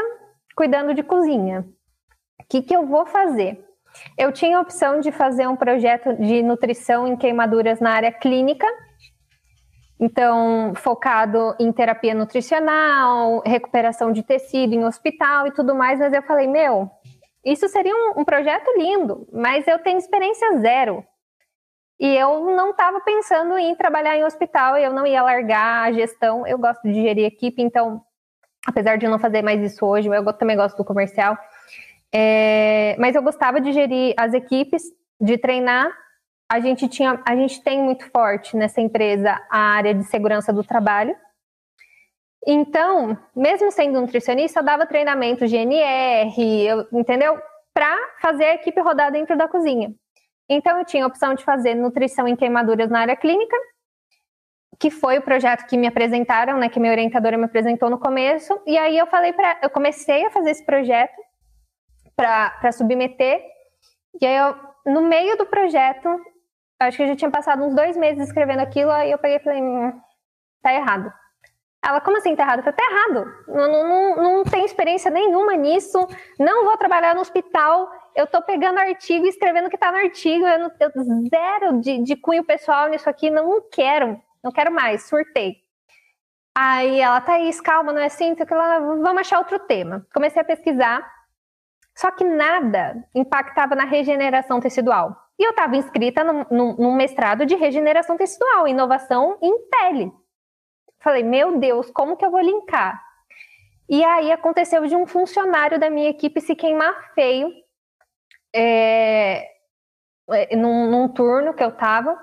cuidando 0.55 0.93
de 0.93 1.03
cozinha. 1.03 1.67
O 2.41 2.45
que, 2.49 2.61
que 2.63 2.75
eu 2.75 2.85
vou 2.85 3.05
fazer? 3.05 3.63
Eu 4.17 4.31
tinha 4.31 4.57
a 4.57 4.61
opção 4.61 4.99
de 4.99 5.11
fazer 5.11 5.47
um 5.47 5.55
projeto 5.55 6.15
de 6.15 6.41
nutrição 6.41 7.07
em 7.07 7.15
queimaduras 7.15 7.79
na 7.79 7.91
área 7.91 8.11
clínica, 8.11 8.67
então 9.99 10.73
focado 10.75 11.55
em 11.59 11.71
terapia 11.71 12.13
nutricional, 12.13 13.41
recuperação 13.45 14.11
de 14.11 14.23
tecido 14.23 14.73
em 14.73 14.85
hospital 14.85 15.47
e 15.47 15.51
tudo 15.51 15.75
mais, 15.75 15.99
mas 15.99 16.13
eu 16.13 16.21
falei, 16.23 16.47
meu, 16.47 16.89
isso 17.45 17.67
seria 17.67 17.93
um, 17.93 18.21
um 18.21 18.25
projeto 18.25 18.67
lindo, 18.77 19.27
mas 19.31 19.67
eu 19.67 19.79
tenho 19.79 19.97
experiência 19.97 20.59
zero. 20.59 21.03
E 21.99 22.15
eu 22.15 22.55
não 22.55 22.71
estava 22.71 22.99
pensando 23.01 23.57
em 23.57 23.75
trabalhar 23.75 24.15
em 24.15 24.23
hospital, 24.23 24.77
eu 24.77 24.93
não 24.93 25.05
ia 25.05 25.23
largar 25.23 25.87
a 25.87 25.91
gestão. 25.91 26.45
Eu 26.45 26.57
gosto 26.57 26.83
de 26.83 26.93
gerir 26.93 27.25
equipe, 27.25 27.61
então, 27.61 28.01
apesar 28.65 28.97
de 28.97 29.07
não 29.07 29.17
fazer 29.17 29.41
mais 29.41 29.61
isso 29.61 29.85
hoje, 29.85 30.07
eu 30.07 30.33
também 30.33 30.55
gosto 30.55 30.77
do 30.77 30.85
comercial. 30.85 31.37
É, 32.13 32.95
mas 32.99 33.15
eu 33.15 33.23
gostava 33.23 33.59
de 33.59 33.71
gerir 33.71 34.13
as 34.15 34.33
equipes, 34.33 34.83
de 35.19 35.37
treinar. 35.37 35.91
A 36.49 36.59
gente 36.59 36.87
tinha, 36.87 37.21
a 37.27 37.35
gente 37.35 37.61
tem 37.63 37.81
muito 37.81 38.09
forte 38.11 38.55
nessa 38.55 38.79
empresa 38.79 39.41
a 39.49 39.59
área 39.59 39.93
de 39.93 40.03
segurança 40.03 40.53
do 40.53 40.63
trabalho. 40.63 41.15
Então, 42.45 43.17
mesmo 43.35 43.71
sendo 43.71 43.99
nutricionista, 43.99 44.59
eu 44.59 44.63
dava 44.63 44.85
treinamento 44.85 45.47
GNR, 45.47 46.39
eu, 46.63 46.87
entendeu? 46.93 47.37
Para 47.73 47.97
fazer 48.21 48.45
a 48.45 48.55
equipe 48.55 48.79
rodar 48.79 49.11
dentro 49.11 49.35
da 49.35 49.47
cozinha. 49.47 49.93
Então, 50.49 50.77
eu 50.77 50.85
tinha 50.85 51.03
a 51.03 51.07
opção 51.07 51.33
de 51.33 51.43
fazer 51.43 51.75
nutrição 51.75 52.27
em 52.27 52.35
queimaduras 52.35 52.89
na 52.89 53.01
área 53.01 53.15
clínica, 53.15 53.55
que 54.79 54.89
foi 54.89 55.17
o 55.17 55.21
projeto 55.21 55.67
que 55.67 55.77
me 55.77 55.87
apresentaram, 55.87 56.57
né, 56.57 56.69
que 56.69 56.79
minha 56.79 56.91
orientadora 56.91 57.37
me 57.37 57.45
apresentou 57.45 57.89
no 57.89 57.99
começo. 57.99 58.59
E 58.65 58.77
aí 58.77 58.97
eu 58.97 59.07
falei 59.07 59.33
para, 59.33 59.59
eu 59.61 59.69
comecei 59.69 60.25
a 60.25 60.29
fazer 60.29 60.51
esse 60.51 60.65
projeto 60.65 61.17
para 62.15 62.71
submeter. 62.71 63.43
E 64.21 64.25
aí, 64.25 64.35
eu, 64.35 64.55
no 64.85 65.01
meio 65.01 65.37
do 65.37 65.45
projeto, 65.45 66.09
acho 66.79 66.97
que 66.97 67.03
eu 67.03 67.07
já 67.07 67.15
tinha 67.15 67.31
passado 67.31 67.63
uns 67.63 67.75
dois 67.75 67.97
meses 67.97 68.27
escrevendo 68.27 68.59
aquilo, 68.59 68.91
aí 68.91 69.11
eu 69.11 69.17
peguei 69.17 69.37
e 69.37 69.43
falei, 69.43 69.61
hum, 69.61 69.99
tá 70.61 70.73
errado. 70.73 71.11
Ela, 71.83 72.01
como 72.01 72.17
assim 72.17 72.35
tá 72.35 72.43
errado? 72.43 72.59
Eu 72.59 72.63
falei, 72.63 72.77
tá 72.77 72.85
errado. 72.91 73.33
Não, 73.47 73.87
não, 73.87 74.15
não 74.15 74.43
tenho 74.43 74.65
experiência 74.65 75.09
nenhuma 75.11 75.55
nisso, 75.55 75.99
não 76.39 76.65
vou 76.65 76.77
trabalhar 76.77 77.15
no 77.15 77.21
hospital, 77.21 77.89
eu 78.17 78.25
tô 78.25 78.41
pegando 78.41 78.79
artigo 78.79 79.27
e 79.27 79.29
escrevendo 79.29 79.67
o 79.67 79.69
que 79.69 79.77
tá 79.77 79.91
no 79.91 79.99
artigo, 79.99 80.47
eu, 80.47 80.59
não, 80.59 80.71
eu 80.79 80.91
zero 81.29 81.79
de, 81.79 82.01
de 82.01 82.15
cunho 82.15 82.43
pessoal 82.43 82.89
nisso 82.89 83.07
aqui, 83.07 83.29
não 83.29 83.61
quero, 83.71 84.19
não 84.43 84.51
quero 84.51 84.71
mais, 84.71 85.07
surtei. 85.07 85.57
Aí 86.57 86.99
ela, 86.99 87.21
Thaís, 87.21 87.61
calma, 87.61 87.93
não 87.93 88.01
é 88.01 88.07
assim, 88.07 88.33
vamos 88.33 89.19
achar 89.19 89.37
outro 89.37 89.59
tema. 89.59 90.07
Comecei 90.11 90.41
a 90.41 90.45
pesquisar, 90.45 91.07
só 91.95 92.09
que 92.09 92.23
nada 92.23 93.07
impactava 93.13 93.75
na 93.75 93.85
regeneração 93.85 94.59
tecidual. 94.59 95.15
E 95.37 95.43
eu 95.43 95.51
estava 95.51 95.77
inscrita 95.77 96.23
num, 96.23 96.95
mestrado 96.95 97.45
de 97.45 97.53
regeneração 97.53 98.17
tecidual, 98.17 98.67
inovação 98.67 99.37
em 99.43 99.69
pele. 99.69 100.11
Falei, 100.99 101.21
meu 101.21 101.59
Deus, 101.59 101.91
como 101.91 102.17
que 102.17 102.25
eu 102.25 102.31
vou 102.31 102.41
linkar? 102.41 102.99
E 103.87 104.03
aí 104.03 104.31
aconteceu 104.31 104.87
de 104.87 104.95
um 104.95 105.05
funcionário 105.05 105.79
da 105.79 105.91
minha 105.91 106.09
equipe 106.09 106.41
se 106.41 106.55
queimar 106.55 107.13
feio 107.13 107.53
é, 108.57 109.51
é 110.31 110.55
num, 110.55 110.89
num 110.89 111.07
turno 111.07 111.53
que 111.53 111.63
eu 111.63 111.69
estava, 111.69 112.17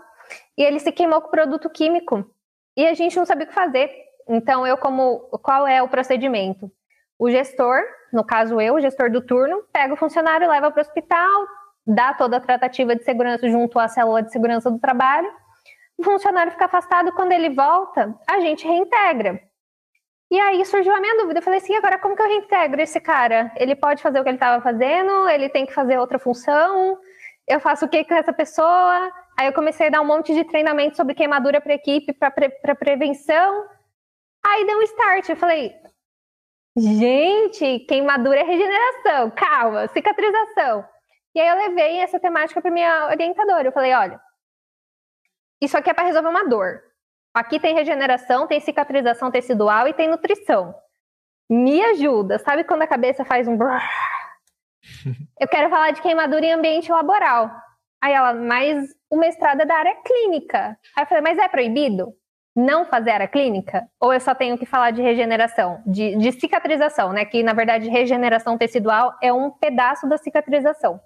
e 0.59 0.62
ele 0.62 0.81
se 0.81 0.90
queimou 0.90 1.20
com 1.20 1.31
produto 1.31 1.70
químico. 1.70 2.28
E 2.77 2.86
a 2.86 2.94
gente 2.94 3.16
não 3.16 3.24
sabia 3.24 3.44
o 3.44 3.48
que 3.48 3.55
fazer. 3.55 3.90
Então, 4.28 4.66
eu 4.66 4.77
como 4.77 5.20
qual 5.43 5.66
é 5.66 5.82
o 5.82 5.89
procedimento? 5.89 6.70
O 7.19 7.31
gestor, 7.31 7.81
no 8.12 8.24
caso 8.24 8.61
eu, 8.61 8.74
o 8.74 8.81
gestor 8.81 9.11
do 9.11 9.20
turno, 9.20 9.62
pega 9.73 9.94
o 9.94 9.97
funcionário, 9.97 10.48
leva 10.48 10.70
para 10.70 10.81
o 10.81 10.82
hospital, 10.82 11.47
dá 11.86 12.15
toda 12.15 12.39
a 12.39 12.40
tratativa 12.40 12.97
de 12.97 13.05
segurança 13.05 13.48
junto 13.48 13.78
à 13.78 13.86
célula 13.86 14.23
de 14.23 14.32
segurança 14.32 14.70
do 14.70 14.78
trabalho. 14.78 15.31
O 15.97 16.02
funcionário 16.02 16.51
fica 16.51 16.65
afastado, 16.65 17.12
quando 17.12 17.32
ele 17.32 17.51
volta, 17.51 18.19
a 18.28 18.40
gente 18.40 18.66
reintegra. 18.66 19.40
E 20.35 20.40
aí 20.40 20.65
surgiu 20.65 20.93
a 20.93 21.01
minha 21.01 21.16
dúvida. 21.16 21.39
Eu 21.39 21.44
falei 21.44 21.61
assim: 21.61 21.77
agora 21.77 21.97
como 21.97 22.16
que 22.16 22.23
eu 22.23 22.27
reintegro 22.27 22.81
esse 22.82 23.01
cara? 23.01 23.52
Ele 23.56 23.77
pode 23.77 24.02
fazer 24.02 24.19
o 24.19 24.24
que 24.24 24.31
ele 24.31 24.36
estava 24.36 24.61
fazendo? 24.61 25.28
Ele 25.28 25.48
tem 25.48 25.65
que 25.65 25.73
fazer 25.73 25.97
outra 25.97 26.19
função? 26.19 26.98
Eu 27.47 27.61
faço 27.61 27.85
o 27.85 27.89
que 27.89 28.02
com 28.02 28.15
essa 28.15 28.32
pessoa? 28.32 29.12
Aí 29.39 29.47
eu 29.47 29.52
comecei 29.52 29.86
a 29.86 29.90
dar 29.90 30.01
um 30.01 30.05
monte 30.05 30.35
de 30.35 30.43
treinamento 30.43 30.97
sobre 30.97 31.15
queimadura 31.15 31.61
para 31.61 31.74
equipe, 31.74 32.12
para 32.12 32.32
pre 32.32 32.51
prevenção. 32.74 33.65
Aí 34.44 34.66
deu 34.66 34.77
um 34.77 34.82
start. 34.82 35.28
Eu 35.28 35.36
falei: 35.36 35.73
Gente, 36.77 37.78
queimadura 37.86 38.40
é 38.40 38.43
regeneração, 38.43 39.31
calma, 39.31 39.86
cicatrização. 39.86 40.85
E 41.32 41.40
aí 41.40 41.47
eu 41.47 41.69
levei 41.69 42.01
essa 42.01 42.19
temática 42.19 42.61
para 42.61 42.73
minha 42.73 43.06
orientadora. 43.06 43.69
Eu 43.69 43.73
falei, 43.73 43.94
olha, 43.94 44.20
isso 45.62 45.78
aqui 45.78 45.90
é 45.90 45.94
para 45.94 46.06
resolver 46.06 46.28
uma 46.28 46.48
dor. 46.48 46.82
Aqui 47.35 47.59
tem 47.59 47.74
regeneração, 47.74 48.47
tem 48.47 48.61
cicatrização 48.61 49.31
tecidual 49.31 49.89
e 49.89 49.93
tem 49.93 50.09
nutrição. 50.09 50.74
Me 51.51 51.82
ajuda. 51.85 52.39
Sabe 52.39 52.65
quando 52.65 52.82
a 52.82 52.86
cabeça 52.86 53.24
faz 53.24 53.48
um 53.48 53.59
Eu 55.40 55.48
quero 55.48 55.69
falar 55.69 55.90
de 55.90 56.01
queimadura 56.01 56.47
em 56.47 56.52
ambiente 56.52 56.93
laboral. 56.93 57.51
Aí 58.01 58.12
ela, 58.12 58.32
mas 58.35 58.94
o 59.11 59.16
mestrado 59.16 59.62
é 59.62 59.66
da 59.66 59.77
área 59.77 59.97
clínica. 59.97 60.78
Aí 60.97 61.02
eu 61.02 61.06
falei, 61.06 61.23
mas 61.23 61.39
é 61.39 61.48
proibido? 61.48 62.15
não 62.55 62.85
fazer 62.85 63.11
área 63.11 63.28
clínica? 63.28 63.89
Ou 64.01 64.12
eu 64.12 64.20
só 64.20 64.35
tenho 64.35 64.56
que 64.56 64.65
falar 64.66 64.93
de 64.93 65.02
regeneração, 65.02 65.82
de, 65.86 66.16
de 66.16 66.32
cicatrização, 66.32 67.12
né? 67.12 67.24
Que 67.24 67.43
na 67.43 67.52
verdade 67.52 67.89
regeneração 67.89 68.56
tecidual 68.56 69.15
é 69.20 69.32
um 69.32 69.51
pedaço 69.51 70.09
da 70.09 70.16
cicatrização. 70.16 71.01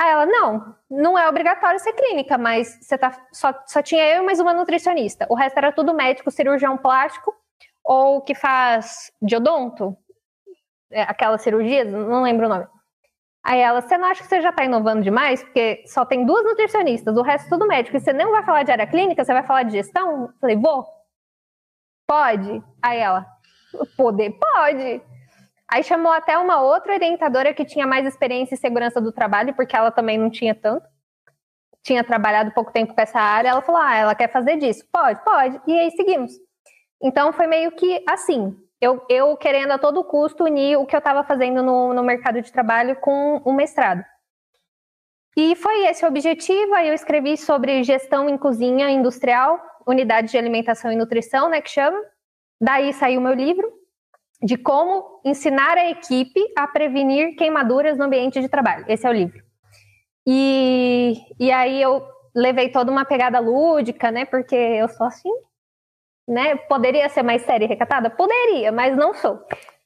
Aí 0.00 0.08
ela, 0.08 0.24
não, 0.24 0.74
não 0.90 1.18
é 1.18 1.28
obrigatório 1.28 1.78
ser 1.78 1.92
clínica, 1.92 2.38
mas 2.38 2.78
você 2.80 2.96
tá, 2.96 3.12
só, 3.30 3.52
só 3.66 3.82
tinha 3.82 4.02
eu 4.14 4.22
e 4.22 4.24
mais 4.24 4.40
uma 4.40 4.54
nutricionista. 4.54 5.26
O 5.28 5.34
resto 5.34 5.58
era 5.58 5.70
tudo 5.70 5.92
médico, 5.92 6.30
cirurgião 6.30 6.78
plástico, 6.78 7.34
ou 7.84 8.22
que 8.22 8.34
faz 8.34 9.12
diodonto, 9.20 9.94
é, 10.90 11.02
aquelas 11.02 11.42
cirurgias, 11.42 11.86
não 11.86 12.22
lembro 12.22 12.46
o 12.46 12.48
nome. 12.48 12.66
Aí 13.44 13.60
ela, 13.60 13.82
você 13.82 13.98
não 13.98 14.08
acha 14.08 14.22
que 14.22 14.28
você 14.28 14.40
já 14.40 14.48
está 14.48 14.64
inovando 14.64 15.02
demais? 15.02 15.42
Porque 15.42 15.84
só 15.86 16.06
tem 16.06 16.24
duas 16.24 16.44
nutricionistas, 16.44 17.14
o 17.14 17.22
resto 17.22 17.48
é 17.48 17.50
tudo 17.50 17.66
médico. 17.66 17.94
E 17.94 18.00
você 18.00 18.14
não 18.14 18.30
vai 18.30 18.42
falar 18.42 18.62
de 18.62 18.72
área 18.72 18.86
clínica, 18.86 19.22
você 19.22 19.34
vai 19.34 19.42
falar 19.42 19.64
de 19.64 19.72
gestão? 19.72 20.22
Eu 20.22 20.32
falei, 20.40 20.56
vou. 20.56 20.86
Pode? 22.08 22.62
Aí 22.80 22.98
ela, 22.98 23.26
poder? 23.98 24.30
Pode. 24.30 25.02
Aí 25.72 25.84
chamou 25.84 26.10
até 26.10 26.36
uma 26.36 26.60
outra 26.60 26.94
orientadora 26.94 27.54
que 27.54 27.64
tinha 27.64 27.86
mais 27.86 28.04
experiência 28.04 28.54
em 28.56 28.58
segurança 28.58 29.00
do 29.00 29.12
trabalho, 29.12 29.54
porque 29.54 29.76
ela 29.76 29.92
também 29.92 30.18
não 30.18 30.28
tinha 30.28 30.52
tanto. 30.52 30.84
Tinha 31.80 32.02
trabalhado 32.02 32.50
pouco 32.50 32.72
tempo 32.72 32.92
com 32.92 33.00
essa 33.00 33.20
área. 33.20 33.50
Ela 33.50 33.62
falou, 33.62 33.80
ah, 33.80 33.94
ela 33.94 34.14
quer 34.14 34.28
fazer 34.32 34.56
disso. 34.56 34.84
Pode, 34.92 35.22
pode. 35.24 35.60
E 35.68 35.78
aí 35.78 35.90
seguimos. 35.92 36.32
Então 37.00 37.32
foi 37.32 37.46
meio 37.46 37.70
que 37.70 38.04
assim 38.08 38.54
eu, 38.80 39.04
eu 39.08 39.36
querendo 39.36 39.70
a 39.70 39.78
todo 39.78 40.02
custo 40.02 40.44
unir 40.44 40.76
o 40.76 40.86
que 40.86 40.96
eu 40.96 40.98
estava 40.98 41.22
fazendo 41.22 41.62
no, 41.62 41.94
no 41.94 42.02
mercado 42.02 42.42
de 42.42 42.50
trabalho 42.50 42.96
com 42.96 43.36
o 43.44 43.52
mestrado. 43.52 44.04
E 45.36 45.54
foi 45.54 45.86
esse 45.86 46.04
o 46.04 46.08
objetivo. 46.08 46.74
Aí 46.74 46.88
eu 46.88 46.94
escrevi 46.94 47.36
sobre 47.36 47.84
gestão 47.84 48.28
em 48.28 48.36
cozinha 48.36 48.90
industrial, 48.90 49.60
unidade 49.86 50.32
de 50.32 50.38
alimentação 50.38 50.90
e 50.90 50.96
nutrição, 50.96 51.48
né, 51.48 51.60
que 51.60 51.70
chama. 51.70 51.98
Daí 52.60 52.92
saiu 52.92 53.20
meu 53.20 53.32
livro 53.32 53.79
de 54.42 54.56
como 54.56 55.20
ensinar 55.24 55.76
a 55.76 55.90
equipe 55.90 56.40
a 56.56 56.66
prevenir 56.66 57.36
queimaduras 57.36 57.98
no 57.98 58.04
ambiente 58.04 58.40
de 58.40 58.48
trabalho. 58.48 58.84
Esse 58.88 59.06
é 59.06 59.10
o 59.10 59.12
livro. 59.12 59.42
E, 60.26 61.16
e 61.38 61.50
aí 61.50 61.80
eu 61.80 62.02
levei 62.34 62.70
toda 62.70 62.90
uma 62.90 63.04
pegada 63.04 63.38
lúdica, 63.38 64.10
né? 64.10 64.24
Porque 64.24 64.54
eu 64.54 64.88
sou 64.88 65.06
assim, 65.06 65.30
né? 66.26 66.56
Poderia 66.56 67.08
ser 67.08 67.22
mais 67.22 67.42
séria 67.42 67.64
e 67.64 67.68
recatada? 67.68 68.08
Poderia, 68.08 68.72
mas 68.72 68.96
não 68.96 69.12
sou. 69.14 69.40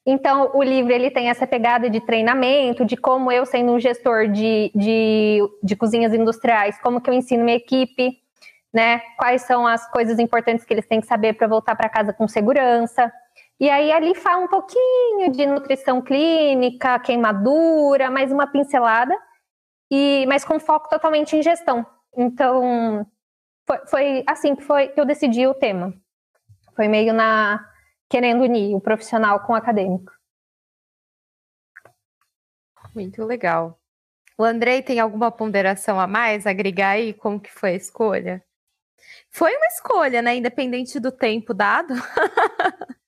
Então, 0.07 0.51
o 0.55 0.63
livro 0.63 0.93
ele 0.93 1.11
tem 1.11 1.31
essa 1.31 1.47
pegada 1.47 1.89
de 1.89 1.99
treinamento, 2.01 2.85
de 2.85 2.97
como 2.97 3.33
eu, 3.33 3.47
sendo 3.47 3.73
um 3.73 3.81
gestor 3.81 4.29
de, 4.29 4.71
de, 4.75 5.39
de 5.63 5.75
cozinhas 5.75 6.13
industriais, 6.13 6.79
como 6.81 7.01
que 7.01 7.09
eu 7.09 7.15
ensino 7.15 7.43
minha 7.43 7.57
equipe, 7.57 8.19
né? 8.73 9.01
Quais 9.17 9.43
são 9.43 9.67
as 9.67 9.91
coisas 9.91 10.19
importantes 10.19 10.65
que 10.65 10.75
eles 10.75 10.87
têm 10.87 11.01
que 11.01 11.07
saber 11.07 11.33
para 11.33 11.47
voltar 11.47 11.75
para 11.75 11.89
casa 11.89 12.13
com 12.13 12.29
segurança. 12.29 13.11
E 13.61 13.71
aí 13.71 13.93
ali 13.93 14.15
fala 14.15 14.45
um 14.45 14.49
pouquinho 14.49 15.31
de 15.31 15.47
nutrição 15.47 16.03
clínica, 16.03 16.99
queimadura, 16.99 18.11
mais 18.11 18.33
uma 18.33 18.47
pincelada, 18.47 19.17
e 19.91 20.27
mas 20.27 20.45
com 20.45 20.59
foco 20.59 20.89
totalmente 20.89 21.37
em 21.37 21.43
gestão. 21.43 21.87
Então, 22.17 23.07
foi, 23.67 23.87
foi 23.87 24.25
assim 24.27 24.57
que 24.57 24.63
foi 24.63 24.89
que 24.89 25.01
eu 25.01 25.05
decidi 25.05 25.47
o 25.47 25.55
tema. 25.55 25.95
Foi 26.75 26.89
meio 26.89 27.13
na 27.15 27.65
querendo 28.09 28.43
unir 28.43 28.75
o 28.75 28.81
profissional 28.81 29.41
com 29.41 29.53
o 29.53 29.57
acadêmico. 29.57 30.13
Muito 32.95 33.25
legal. 33.25 33.79
O 34.37 34.45
Andrei 34.45 34.83
tem 34.83 34.99
alguma 34.99 35.31
ponderação 35.31 35.99
a 36.01 36.07
mais, 36.07 36.47
agregar 36.47 36.91
aí 36.91 37.13
como 37.15 37.41
que 37.41 37.53
foi 37.53 37.71
a 37.71 37.77
escolha? 37.77 38.45
Foi 39.31 39.55
uma 39.57 39.67
escolha, 39.67 40.23
né? 40.23 40.37
Independente 40.37 40.99
do 40.99 41.13
tempo 41.13 41.55
dado. 41.55 41.95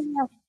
Yeah. 0.00 0.39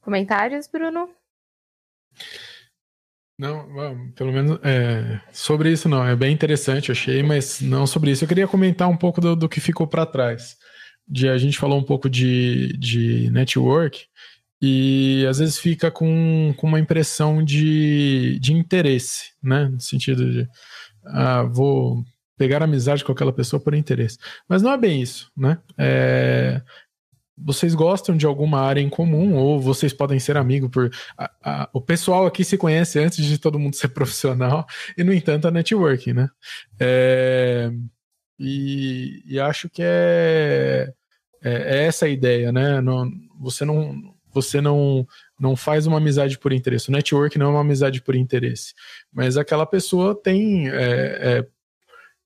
Comentários, 0.00 0.66
Bruno? 0.66 1.08
Não, 3.38 4.10
pelo 4.16 4.32
menos 4.32 4.58
é, 4.64 5.20
sobre 5.32 5.70
isso 5.70 5.88
não, 5.88 6.04
é 6.04 6.16
bem 6.16 6.32
interessante, 6.32 6.90
achei, 6.90 7.22
mas 7.22 7.60
não 7.60 7.86
sobre 7.86 8.10
isso. 8.10 8.24
Eu 8.24 8.28
queria 8.28 8.48
comentar 8.48 8.88
um 8.88 8.96
pouco 8.96 9.20
do, 9.20 9.36
do 9.36 9.48
que 9.48 9.60
ficou 9.60 9.86
para 9.86 10.04
trás. 10.04 10.56
De, 11.06 11.28
a 11.28 11.38
gente 11.38 11.56
falou 11.56 11.78
um 11.78 11.84
pouco 11.84 12.10
de, 12.10 12.76
de 12.76 13.30
network 13.30 14.06
e 14.60 15.24
às 15.28 15.38
vezes 15.38 15.56
fica 15.56 15.88
com, 15.90 16.52
com 16.56 16.66
uma 16.66 16.80
impressão 16.80 17.44
de, 17.44 18.38
de 18.40 18.52
interesse, 18.52 19.32
né? 19.40 19.68
No 19.68 19.80
sentido 19.80 20.30
de, 20.30 20.48
ah, 21.06 21.44
vou 21.44 22.04
pegar 22.36 22.62
amizade 22.62 23.04
com 23.04 23.12
aquela 23.12 23.32
pessoa 23.32 23.60
por 23.60 23.72
interesse. 23.72 24.18
Mas 24.48 24.62
não 24.62 24.72
é 24.72 24.76
bem 24.76 25.00
isso, 25.00 25.30
né? 25.36 25.58
É, 25.76 26.60
vocês 27.44 27.74
gostam 27.74 28.16
de 28.16 28.26
alguma 28.26 28.60
área 28.60 28.80
em 28.80 28.88
comum 28.88 29.34
ou 29.34 29.60
vocês 29.60 29.92
podem 29.92 30.18
ser 30.18 30.36
amigos 30.36 30.70
por 30.70 30.90
a, 31.16 31.30
a, 31.42 31.70
o 31.72 31.80
pessoal 31.80 32.26
aqui 32.26 32.44
se 32.44 32.56
conhece 32.56 32.98
antes 32.98 33.24
de 33.24 33.38
todo 33.38 33.58
mundo 33.58 33.74
ser 33.76 33.88
profissional 33.88 34.66
e 34.96 35.04
no 35.04 35.12
entanto 35.12 35.48
a 35.48 35.50
networking, 35.50 36.12
né? 36.12 36.28
É, 36.78 37.70
e, 38.38 39.22
e, 39.26 39.40
acho 39.40 39.68
que 39.68 39.82
é, 39.82 40.92
é, 41.42 41.52
é, 41.52 41.84
essa 41.86 42.06
a 42.06 42.08
ideia, 42.08 42.52
né? 42.52 42.80
Não, 42.80 43.10
você 43.40 43.64
não 43.64 44.14
você 44.32 44.60
não 44.60 45.06
não 45.38 45.56
faz 45.56 45.86
uma 45.86 45.98
amizade 45.98 46.38
por 46.38 46.52
interesse. 46.52 46.88
O 46.88 46.92
network 46.92 47.38
não 47.38 47.46
é 47.46 47.50
uma 47.50 47.60
amizade 47.60 48.02
por 48.02 48.14
interesse, 48.14 48.74
mas 49.12 49.36
aquela 49.36 49.66
pessoa 49.66 50.20
tem 50.20 50.68
é, 50.68 51.46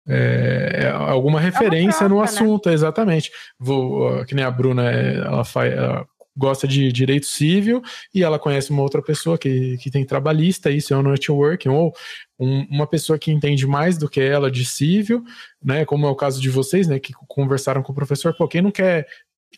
é 0.08 0.62
é, 0.82 0.90
alguma 0.90 1.40
é 1.40 1.44
referência 1.44 2.04
é 2.04 2.08
troca, 2.08 2.14
no 2.14 2.18
né? 2.18 2.24
assunto, 2.24 2.68
né? 2.68 2.74
exatamente. 2.74 3.30
Vou, 3.58 4.24
que 4.24 4.34
nem 4.34 4.44
a 4.44 4.50
Bruna, 4.50 4.90
é, 4.90 5.16
ela, 5.16 5.44
faz, 5.44 5.72
ela 5.72 6.06
gosta 6.36 6.66
de 6.66 6.90
direito 6.92 7.26
civil 7.26 7.82
e 8.14 8.22
ela 8.22 8.38
conhece 8.38 8.70
uma 8.70 8.82
outra 8.82 9.02
pessoa 9.02 9.38
que, 9.38 9.76
que 9.78 9.90
tem 9.90 10.04
trabalhista, 10.04 10.70
isso 10.70 10.92
é 10.92 10.96
um 10.96 11.02
networking, 11.02 11.68
ou 11.68 11.92
um, 12.38 12.66
uma 12.70 12.86
pessoa 12.86 13.18
que 13.18 13.30
entende 13.30 13.66
mais 13.66 13.98
do 13.98 14.08
que 14.08 14.20
ela 14.20 14.50
de 14.50 14.64
civil, 14.64 15.22
né, 15.62 15.84
como 15.84 16.06
é 16.06 16.10
o 16.10 16.16
caso 16.16 16.40
de 16.40 16.50
vocês, 16.50 16.88
né, 16.88 16.98
que 16.98 17.12
conversaram 17.28 17.82
com 17.82 17.92
o 17.92 17.94
professor, 17.94 18.34
pô, 18.34 18.48
quem 18.48 18.62
não 18.62 18.70
quer 18.70 19.06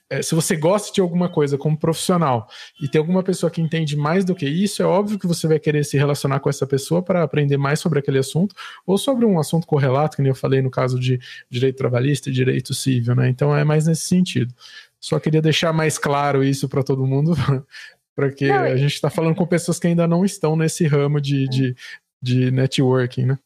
é, 0.08 0.22
se 0.22 0.34
você 0.34 0.56
gosta 0.56 0.92
de 0.92 1.00
alguma 1.00 1.28
coisa 1.28 1.56
como 1.56 1.76
profissional 1.76 2.48
e 2.80 2.88
tem 2.88 2.98
alguma 2.98 3.22
pessoa 3.22 3.50
que 3.50 3.60
entende 3.60 3.96
mais 3.96 4.24
do 4.24 4.34
que 4.34 4.46
isso, 4.46 4.82
é 4.82 4.86
óbvio 4.86 5.18
que 5.18 5.26
você 5.26 5.46
vai 5.46 5.58
querer 5.58 5.84
se 5.84 5.96
relacionar 5.96 6.40
com 6.40 6.48
essa 6.48 6.66
pessoa 6.66 7.02
para 7.02 7.22
aprender 7.22 7.56
mais 7.56 7.80
sobre 7.80 7.98
aquele 7.98 8.18
assunto 8.18 8.54
ou 8.86 8.98
sobre 8.98 9.24
um 9.24 9.38
assunto 9.38 9.66
correlato, 9.66 10.16
que 10.16 10.22
nem 10.22 10.30
eu 10.30 10.34
falei 10.34 10.62
no 10.62 10.70
caso 10.70 10.98
de 10.98 11.18
direito 11.50 11.76
trabalhista 11.76 12.28
e 12.28 12.32
direito 12.32 12.74
civil, 12.74 13.14
né? 13.14 13.28
Então 13.28 13.56
é 13.56 13.64
mais 13.64 13.86
nesse 13.86 14.02
sentido. 14.02 14.54
Só 15.00 15.18
queria 15.18 15.42
deixar 15.42 15.72
mais 15.72 15.98
claro 15.98 16.44
isso 16.44 16.68
para 16.68 16.82
todo 16.82 17.06
mundo, 17.06 17.34
porque 18.14 18.48
não, 18.48 18.62
a 18.62 18.76
gente 18.76 18.94
está 18.94 19.10
falando 19.10 19.34
com 19.34 19.46
pessoas 19.46 19.78
que 19.78 19.86
ainda 19.86 20.06
não 20.06 20.24
estão 20.24 20.56
nesse 20.56 20.86
ramo 20.86 21.20
de, 21.20 21.48
de, 21.48 21.76
de 22.22 22.50
networking, 22.50 23.26
né? 23.26 23.38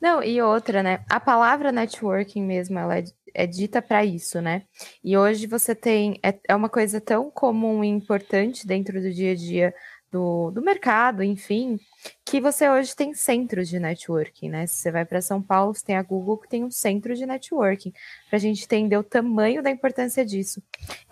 Não, 0.00 0.22
e 0.22 0.40
outra, 0.42 0.82
né? 0.82 1.00
A 1.08 1.18
palavra 1.18 1.72
networking 1.72 2.42
mesmo, 2.42 2.78
ela 2.78 2.98
é 2.98 3.04
é 3.36 3.46
dita 3.46 3.82
para 3.82 4.04
isso, 4.04 4.40
né? 4.40 4.62
E 5.04 5.16
hoje 5.16 5.46
você 5.46 5.74
tem. 5.74 6.18
É, 6.22 6.34
é 6.48 6.54
uma 6.56 6.70
coisa 6.70 7.00
tão 7.00 7.30
comum 7.30 7.84
e 7.84 7.88
importante 7.88 8.66
dentro 8.66 9.00
do 9.00 9.12
dia 9.12 9.32
a 9.32 9.34
dia 9.34 9.74
do, 10.10 10.50
do 10.50 10.62
mercado, 10.62 11.22
enfim, 11.22 11.78
que 12.24 12.40
você 12.40 12.70
hoje 12.70 12.96
tem 12.96 13.12
centros 13.12 13.68
de 13.68 13.78
networking, 13.78 14.48
né? 14.48 14.66
Se 14.66 14.76
você 14.76 14.90
vai 14.90 15.04
para 15.04 15.20
São 15.20 15.42
Paulo, 15.42 15.74
você 15.74 15.84
tem 15.84 15.96
a 15.96 16.02
Google 16.02 16.38
que 16.38 16.48
tem 16.48 16.64
um 16.64 16.70
centro 16.70 17.14
de 17.14 17.26
networking, 17.26 17.92
para 18.30 18.36
a 18.36 18.40
gente 18.40 18.64
entender 18.64 18.96
o 18.96 19.04
tamanho 19.04 19.62
da 19.62 19.70
importância 19.70 20.24
disso. 20.24 20.62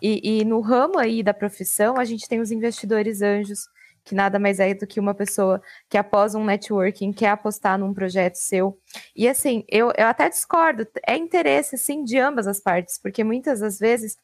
E, 0.00 0.40
e 0.40 0.44
no 0.44 0.60
ramo 0.60 0.98
aí 0.98 1.22
da 1.22 1.34
profissão, 1.34 1.98
a 1.98 2.04
gente 2.04 2.28
tem 2.28 2.40
os 2.40 2.50
investidores 2.50 3.20
anjos, 3.20 3.68
que 4.04 4.14
nada 4.14 4.38
mais 4.38 4.60
é 4.60 4.74
do 4.74 4.86
que 4.86 5.00
uma 5.00 5.14
pessoa 5.14 5.62
que 5.88 5.96
após 5.96 6.34
um 6.34 6.44
networking 6.44 7.12
quer 7.12 7.30
apostar 7.30 7.78
num 7.78 7.94
projeto 7.94 8.36
seu. 8.36 8.78
E 9.16 9.28
assim, 9.28 9.64
eu, 9.68 9.92
eu 9.96 10.06
até 10.06 10.28
discordo, 10.28 10.86
é 11.06 11.16
interesse 11.16 11.78
sim 11.78 12.04
de 12.04 12.18
ambas 12.18 12.46
as 12.46 12.60
partes, 12.60 12.98
porque 12.98 13.24
muitas 13.24 13.60
das 13.60 13.78
vezes 13.78 14.16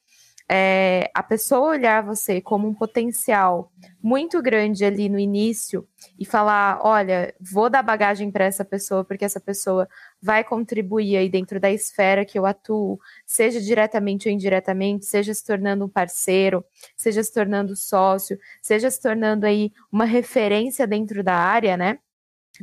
é, 0.52 1.09
a 1.14 1.22
pessoa 1.22 1.70
olhar 1.70 2.02
você 2.02 2.40
como 2.40 2.66
um 2.66 2.74
potencial 2.74 3.70
muito 4.02 4.43
grande 4.43 4.85
ali 4.85 5.09
no 5.09 5.16
início 5.16 5.86
e 6.18 6.24
falar, 6.24 6.81
olha, 6.82 7.32
vou 7.40 7.70
dar 7.70 7.85
bagagem 7.85 8.32
para 8.32 8.47
essa 8.47 8.64
pessoa 8.64 9.05
porque 9.05 9.24
essa 9.24 9.39
pessoa 9.39 9.89
vai 10.20 10.43
contribuir 10.43 11.16
aí 11.16 11.28
dentro 11.28 11.60
da 11.60 11.70
esfera 11.70 12.24
que 12.24 12.36
eu 12.36 12.44
atuo, 12.44 12.98
seja 13.24 13.60
diretamente 13.60 14.28
ou 14.28 14.35
indiretamente, 14.35 15.06
seja 15.06 15.32
se 15.32 15.44
tornando 15.44 15.85
um 15.85 15.89
parceiro, 15.89 16.64
seja 16.97 17.22
se 17.22 17.32
tornando 17.32 17.77
sócio, 17.77 18.36
seja 18.60 18.90
se 18.90 19.01
tornando 19.01 19.47
aí 19.47 19.70
uma 19.93 20.05
referência 20.05 20.85
dentro 20.85 21.22
da 21.22 21.35
área, 21.35 21.77
né? 21.77 22.01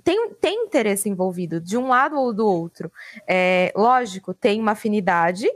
Tem, 0.03 0.33
tem 0.33 0.65
interesse 0.65 1.07
envolvido 1.07 1.61
de 1.61 1.77
um 1.77 1.87
lado 1.87 2.17
ou 2.17 2.33
do 2.33 2.45
outro. 2.45 2.91
É, 3.25 3.71
lógico, 3.73 4.33
tem 4.33 4.59
uma 4.59 4.73
afinidade, 4.73 5.47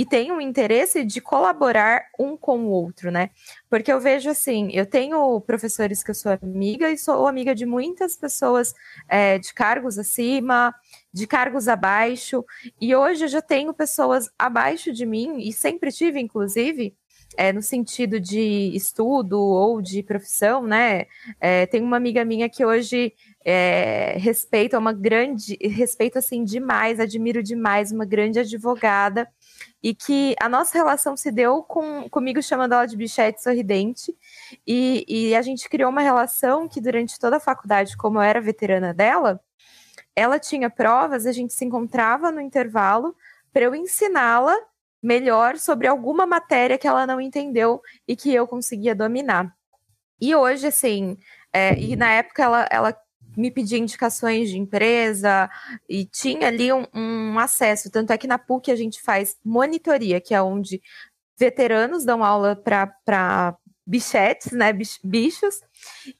e 0.00 0.06
tem 0.06 0.32
um 0.32 0.40
interesse 0.40 1.04
de 1.04 1.20
colaborar 1.20 2.06
um 2.18 2.34
com 2.34 2.60
o 2.60 2.70
outro, 2.70 3.10
né? 3.10 3.28
Porque 3.68 3.92
eu 3.92 4.00
vejo 4.00 4.30
assim, 4.30 4.70
eu 4.72 4.86
tenho 4.86 5.38
professores 5.42 6.02
que 6.02 6.10
eu 6.10 6.14
sou 6.14 6.32
amiga 6.32 6.90
e 6.90 6.96
sou 6.96 7.28
amiga 7.28 7.54
de 7.54 7.66
muitas 7.66 8.16
pessoas 8.16 8.72
é, 9.06 9.38
de 9.38 9.52
cargos 9.52 9.98
acima, 9.98 10.74
de 11.12 11.26
cargos 11.26 11.68
abaixo, 11.68 12.42
e 12.80 12.96
hoje 12.96 13.26
eu 13.26 13.28
já 13.28 13.42
tenho 13.42 13.74
pessoas 13.74 14.30
abaixo 14.38 14.90
de 14.90 15.04
mim, 15.04 15.38
e 15.40 15.52
sempre 15.52 15.92
tive, 15.92 16.18
inclusive, 16.18 16.96
é, 17.36 17.52
no 17.52 17.60
sentido 17.60 18.18
de 18.18 18.74
estudo 18.74 19.38
ou 19.38 19.82
de 19.82 20.02
profissão, 20.02 20.62
né? 20.62 21.04
É, 21.38 21.66
tem 21.66 21.82
uma 21.82 21.98
amiga 21.98 22.24
minha 22.24 22.48
que 22.48 22.64
hoje 22.64 23.12
é, 23.44 24.16
respeito, 24.18 24.76
é 24.76 24.78
uma 24.78 24.92
grande, 24.92 25.58
respeito 25.60 26.18
assim 26.18 26.42
demais, 26.42 26.98
admiro 26.98 27.42
demais, 27.42 27.92
uma 27.92 28.04
grande 28.04 28.38
advogada, 28.40 29.28
e 29.82 29.94
que 29.94 30.34
a 30.40 30.48
nossa 30.48 30.76
relação 30.76 31.16
se 31.16 31.30
deu 31.30 31.62
com, 31.62 32.08
comigo 32.08 32.42
chamando 32.42 32.72
ela 32.74 32.86
de 32.86 32.96
bichete 32.96 33.42
sorridente, 33.42 34.16
e, 34.66 35.04
e 35.08 35.34
a 35.34 35.42
gente 35.42 35.68
criou 35.68 35.90
uma 35.90 36.02
relação 36.02 36.68
que 36.68 36.80
durante 36.80 37.18
toda 37.18 37.36
a 37.36 37.40
faculdade, 37.40 37.96
como 37.96 38.18
eu 38.18 38.22
era 38.22 38.40
veterana 38.40 38.92
dela, 38.92 39.40
ela 40.14 40.38
tinha 40.38 40.68
provas, 40.68 41.26
a 41.26 41.32
gente 41.32 41.52
se 41.52 41.64
encontrava 41.64 42.30
no 42.30 42.40
intervalo 42.40 43.14
para 43.52 43.64
eu 43.64 43.74
ensiná-la 43.74 44.56
melhor 45.02 45.56
sobre 45.56 45.86
alguma 45.86 46.26
matéria 46.26 46.76
que 46.76 46.86
ela 46.86 47.06
não 47.06 47.20
entendeu 47.20 47.80
e 48.06 48.14
que 48.14 48.32
eu 48.34 48.46
conseguia 48.46 48.94
dominar. 48.94 49.54
E 50.20 50.34
hoje, 50.34 50.66
assim, 50.66 51.16
é, 51.52 51.78
e 51.78 51.96
na 51.96 52.12
época 52.12 52.42
ela, 52.42 52.68
ela 52.70 52.96
me 53.36 53.50
pedia 53.50 53.78
indicações 53.78 54.50
de 54.50 54.58
empresa 54.58 55.48
e 55.88 56.04
tinha 56.04 56.48
ali 56.48 56.72
um, 56.72 56.86
um, 56.94 57.38
acesso. 57.38 57.90
Tanto 57.90 58.12
é 58.12 58.18
que 58.18 58.26
na 58.26 58.38
PUC 58.38 58.70
a 58.70 58.76
gente 58.76 59.00
faz 59.00 59.36
monitoria, 59.44 60.20
que 60.20 60.34
é 60.34 60.42
onde 60.42 60.80
veteranos 61.38 62.04
dão 62.04 62.22
aula 62.22 62.54
para 62.54 63.56
bichetes, 63.86 64.52
né, 64.52 64.72
bichos, 65.02 65.60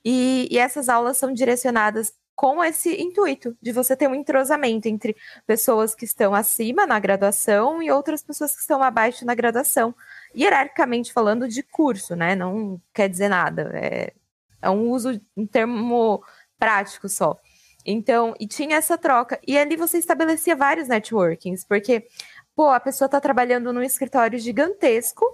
e, 0.04 0.48
e 0.50 0.58
essas 0.58 0.88
aulas 0.88 1.18
são 1.18 1.32
direcionadas 1.32 2.12
com 2.40 2.64
esse 2.64 2.98
intuito 2.98 3.54
de 3.60 3.70
você 3.70 3.94
ter 3.94 4.08
um 4.08 4.14
entrosamento 4.14 4.88
entre 4.88 5.14
pessoas 5.46 5.94
que 5.94 6.06
estão 6.06 6.34
acima 6.34 6.86
na 6.86 6.98
graduação 6.98 7.82
e 7.82 7.90
outras 7.90 8.22
pessoas 8.22 8.54
que 8.54 8.62
estão 8.62 8.82
abaixo 8.82 9.26
na 9.26 9.34
graduação. 9.34 9.94
Hierarquicamente 10.34 11.12
falando 11.12 11.46
de 11.46 11.62
curso, 11.62 12.16
né? 12.16 12.34
Não 12.34 12.80
quer 12.94 13.10
dizer 13.10 13.28
nada. 13.28 13.70
É, 13.74 14.14
é 14.62 14.70
um 14.70 14.88
uso, 14.88 15.20
um 15.36 15.46
termo 15.46 16.24
prático 16.60 17.08
só. 17.08 17.36
Então, 17.84 18.34
e 18.38 18.46
tinha 18.46 18.76
essa 18.76 18.98
troca. 18.98 19.40
E 19.46 19.58
ali 19.58 19.74
você 19.74 19.98
estabelecia 19.98 20.54
vários 20.54 20.86
networkings, 20.86 21.64
porque, 21.64 22.06
pô, 22.54 22.68
a 22.70 22.78
pessoa 22.78 23.06
está 23.06 23.20
trabalhando 23.20 23.72
num 23.72 23.82
escritório 23.82 24.38
gigantesco, 24.38 25.24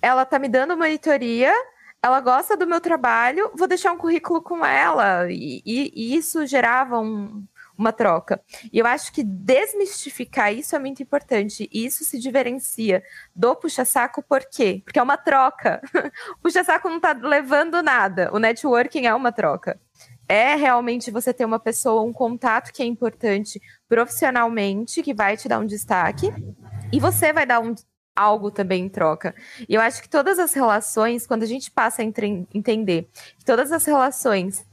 ela 0.00 0.24
tá 0.24 0.38
me 0.38 0.48
dando 0.48 0.76
monitoria, 0.76 1.52
ela 2.02 2.20
gosta 2.20 2.56
do 2.56 2.66
meu 2.66 2.80
trabalho, 2.80 3.50
vou 3.56 3.66
deixar 3.66 3.92
um 3.92 3.98
currículo 3.98 4.42
com 4.42 4.64
ela. 4.64 5.30
E, 5.30 5.62
e, 5.64 5.92
e 5.94 6.16
isso 6.16 6.46
gerava 6.46 7.00
um, 7.00 7.44
uma 7.76 7.92
troca. 7.92 8.40
E 8.72 8.78
eu 8.78 8.86
acho 8.86 9.12
que 9.12 9.22
desmistificar 9.24 10.52
isso 10.52 10.76
é 10.76 10.78
muito 10.78 11.02
importante. 11.02 11.68
E 11.72 11.86
isso 11.86 12.04
se 12.04 12.18
diferencia 12.18 13.02
do 13.34 13.56
puxa-saco 13.56 14.22
por 14.22 14.44
quê? 14.44 14.82
Porque 14.84 14.98
é 14.98 15.02
uma 15.02 15.16
troca. 15.16 15.80
o 16.38 16.42
puxa-saco 16.42 16.88
não 16.88 16.96
está 16.98 17.12
levando 17.12 17.82
nada. 17.82 18.30
O 18.32 18.38
networking 18.38 19.06
é 19.06 19.14
uma 19.14 19.32
troca. 19.32 19.80
É 20.28 20.54
realmente 20.54 21.10
você 21.10 21.32
ter 21.32 21.44
uma 21.44 21.58
pessoa, 21.58 22.02
um 22.02 22.12
contato 22.12 22.72
que 22.72 22.82
é 22.82 22.86
importante 22.86 23.60
profissionalmente, 23.88 25.02
que 25.02 25.14
vai 25.14 25.36
te 25.36 25.48
dar 25.48 25.58
um 25.58 25.66
destaque. 25.66 26.32
E 26.92 27.00
você 27.00 27.32
vai 27.32 27.46
dar 27.46 27.60
um, 27.60 27.74
algo 28.14 28.50
também 28.50 28.84
em 28.84 28.88
troca. 28.88 29.34
E 29.68 29.74
eu 29.74 29.80
acho 29.80 30.02
que 30.02 30.08
todas 30.08 30.38
as 30.38 30.52
relações, 30.52 31.26
quando 31.26 31.44
a 31.44 31.46
gente 31.46 31.70
passa 31.70 32.02
a 32.02 32.04
entender 32.04 33.08
que 33.38 33.44
todas 33.44 33.72
as 33.72 33.84
relações 33.86 34.66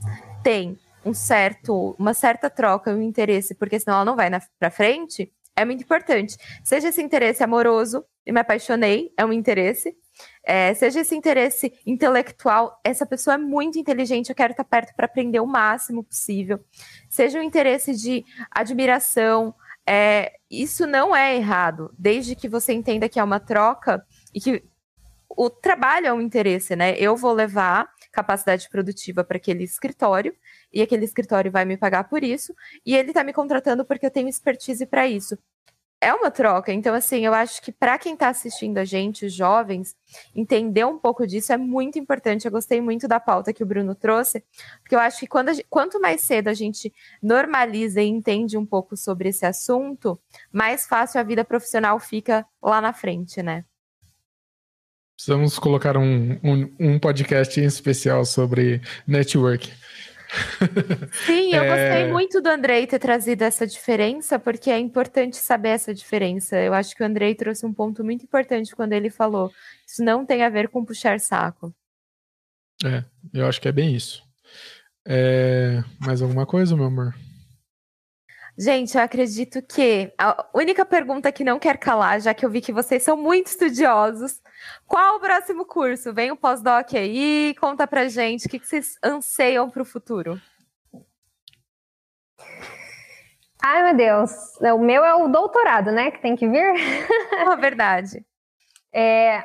têm 0.43 0.77
um 1.05 1.13
certo, 1.13 1.95
uma 1.97 2.13
certa 2.13 2.49
troca, 2.49 2.91
um 2.91 3.01
interesse, 3.01 3.55
porque 3.55 3.79
senão 3.79 3.97
ela 3.97 4.05
não 4.05 4.15
vai 4.15 4.29
para 4.59 4.71
frente, 4.71 5.31
é 5.55 5.63
muito 5.63 5.83
importante. 5.83 6.35
Seja 6.63 6.89
esse 6.89 7.01
interesse 7.01 7.43
amoroso, 7.43 8.03
e 8.25 8.31
me 8.31 8.39
apaixonei, 8.39 9.13
é 9.15 9.23
um 9.23 9.31
interesse. 9.31 9.95
É, 10.45 10.73
seja 10.75 10.99
esse 10.99 11.15
interesse 11.15 11.73
intelectual, 11.85 12.79
essa 12.83 13.05
pessoa 13.05 13.33
é 13.33 13.37
muito 13.37 13.79
inteligente, 13.79 14.29
eu 14.29 14.35
quero 14.35 14.51
estar 14.51 14.63
perto 14.63 14.93
para 14.95 15.07
aprender 15.07 15.39
o 15.39 15.47
máximo 15.47 16.03
possível. 16.03 16.63
Seja 17.09 17.39
um 17.39 17.43
interesse 17.43 17.95
de 17.95 18.23
admiração, 18.51 19.55
é, 19.87 20.33
isso 20.49 20.85
não 20.85 21.15
é 21.15 21.35
errado, 21.35 21.91
desde 21.97 22.35
que 22.35 22.47
você 22.47 22.73
entenda 22.73 23.09
que 23.09 23.19
é 23.19 23.23
uma 23.23 23.39
troca 23.39 24.05
e 24.33 24.39
que 24.39 24.63
o 25.29 25.49
trabalho 25.49 26.07
é 26.07 26.13
um 26.13 26.21
interesse, 26.21 26.75
né? 26.75 26.95
Eu 26.97 27.17
vou 27.17 27.33
levar 27.33 27.89
capacidade 28.11 28.69
produtiva 28.69 29.23
para 29.23 29.37
aquele 29.37 29.63
escritório 29.63 30.33
e 30.71 30.81
aquele 30.81 31.03
escritório 31.05 31.51
vai 31.51 31.65
me 31.65 31.75
pagar 31.75 32.05
por 32.05 32.23
isso 32.23 32.53
e 32.85 32.95
ele 32.95 33.09
está 33.09 33.23
me 33.23 33.33
contratando 33.33 33.83
porque 33.83 34.05
eu 34.05 34.11
tenho 34.11 34.29
expertise 34.29 34.85
para 34.85 35.07
isso 35.07 35.37
é 36.05 36.13
uma 36.13 36.29
troca. 36.29 36.71
Então, 36.71 36.93
assim, 36.93 37.25
eu 37.25 37.33
acho 37.33 37.59
que 37.61 37.71
para 37.71 37.97
quem 37.97 38.13
está 38.13 38.29
assistindo 38.29 38.77
a 38.77 38.85
gente, 38.85 39.25
os 39.25 39.33
jovens, 39.33 39.95
entender 40.35 40.85
um 40.85 40.99
pouco 40.99 41.25
disso 41.25 41.51
é 41.51 41.57
muito 41.57 41.97
importante. 41.97 42.45
Eu 42.45 42.51
gostei 42.51 42.79
muito 42.79 43.07
da 43.07 43.19
pauta 43.19 43.51
que 43.51 43.63
o 43.63 43.65
Bruno 43.65 43.95
trouxe, 43.95 44.43
porque 44.81 44.93
eu 44.93 44.99
acho 44.99 45.19
que 45.19 45.27
quando 45.27 45.51
gente, 45.51 45.65
quanto 45.67 45.99
mais 45.99 46.21
cedo 46.21 46.47
a 46.47 46.53
gente 46.53 46.93
normaliza 47.21 48.03
e 48.03 48.07
entende 48.07 48.55
um 48.55 48.65
pouco 48.65 48.95
sobre 48.95 49.29
esse 49.29 49.47
assunto, 49.47 50.19
mais 50.51 50.85
fácil 50.85 51.19
a 51.19 51.23
vida 51.23 51.43
profissional 51.43 51.99
fica 51.99 52.45
lá 52.61 52.79
na 52.79 52.93
frente, 52.93 53.41
né? 53.41 53.65
Precisamos 55.15 55.57
colocar 55.57 55.97
um, 55.97 56.33
um, 56.43 56.75
um 56.79 56.99
podcast 56.99 57.59
em 57.59 57.65
especial 57.65 58.25
sobre 58.25 58.79
network. 59.07 59.71
Sim, 61.25 61.53
eu 61.53 61.63
é... 61.63 61.69
gostei 61.69 62.11
muito 62.11 62.41
do 62.41 62.49
Andrei 62.49 62.87
ter 62.87 62.99
trazido 62.99 63.43
essa 63.43 63.65
diferença, 63.65 64.39
porque 64.39 64.69
é 64.69 64.79
importante 64.79 65.37
saber 65.37 65.69
essa 65.69 65.93
diferença. 65.93 66.57
Eu 66.57 66.73
acho 66.73 66.95
que 66.95 67.03
o 67.03 67.05
Andrei 67.05 67.35
trouxe 67.35 67.65
um 67.65 67.73
ponto 67.73 68.03
muito 68.03 68.23
importante 68.23 68.75
quando 68.75 68.93
ele 68.93 69.09
falou: 69.09 69.51
isso 69.85 70.03
não 70.03 70.25
tem 70.25 70.43
a 70.43 70.49
ver 70.49 70.69
com 70.69 70.85
puxar 70.85 71.19
saco. 71.19 71.73
É, 72.83 73.03
eu 73.33 73.47
acho 73.47 73.61
que 73.61 73.67
é 73.67 73.71
bem 73.71 73.95
isso. 73.95 74.23
É... 75.07 75.83
Mais 75.99 76.21
alguma 76.21 76.45
coisa, 76.45 76.75
meu 76.75 76.85
amor? 76.85 77.13
Gente, 78.57 78.95
eu 78.95 79.03
acredito 79.03 79.61
que 79.61 80.13
a 80.17 80.47
única 80.53 80.85
pergunta 80.85 81.29
que 81.29 81.43
não 81.43 81.59
quer 81.59 81.77
calar, 81.77 82.21
já 82.21 82.33
que 82.33 82.45
eu 82.45 82.49
vi 82.49 82.61
que 82.61 82.71
vocês 82.71 83.03
são 83.03 83.17
muito 83.17 83.47
estudiosos, 83.47 84.41
qual 84.87 85.17
o 85.17 85.19
próximo 85.19 85.65
curso? 85.65 86.13
Vem 86.13 86.31
o 86.31 86.37
pós-doc 86.37 86.93
aí, 86.93 87.53
conta 87.59 87.85
pra 87.85 88.07
gente 88.07 88.47
o 88.47 88.49
que, 88.49 88.57
vocês 88.59 88.97
anseiam 89.03 89.69
para 89.69 89.81
o 89.81 89.85
futuro. 89.85 90.39
Ai, 93.61 93.83
meu 93.83 93.95
Deus. 93.97 94.31
O 94.61 94.79
meu 94.79 95.03
é 95.03 95.13
o 95.15 95.27
doutorado, 95.27 95.91
né? 95.91 96.11
Que 96.11 96.21
tem 96.21 96.35
que 96.35 96.47
vir. 96.47 96.73
É 97.51 97.55
verdade. 97.57 98.25
É, 98.93 99.43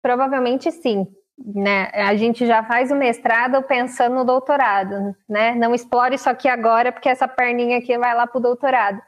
provavelmente 0.00 0.70
sim 0.72 1.06
né? 1.38 1.90
A 1.92 2.14
gente 2.14 2.46
já 2.46 2.62
faz 2.62 2.90
o 2.90 2.96
mestrado 2.96 3.62
pensando 3.62 4.16
no 4.16 4.24
doutorado, 4.24 5.14
né? 5.28 5.54
Não 5.54 5.74
explore 5.74 6.14
isso 6.14 6.28
aqui 6.28 6.48
agora, 6.48 6.92
porque 6.92 7.08
essa 7.08 7.26
perninha 7.26 7.78
aqui 7.78 7.96
vai 7.98 8.14
lá 8.14 8.26
para 8.26 8.38
o 8.38 8.42
doutorado. 8.42 9.00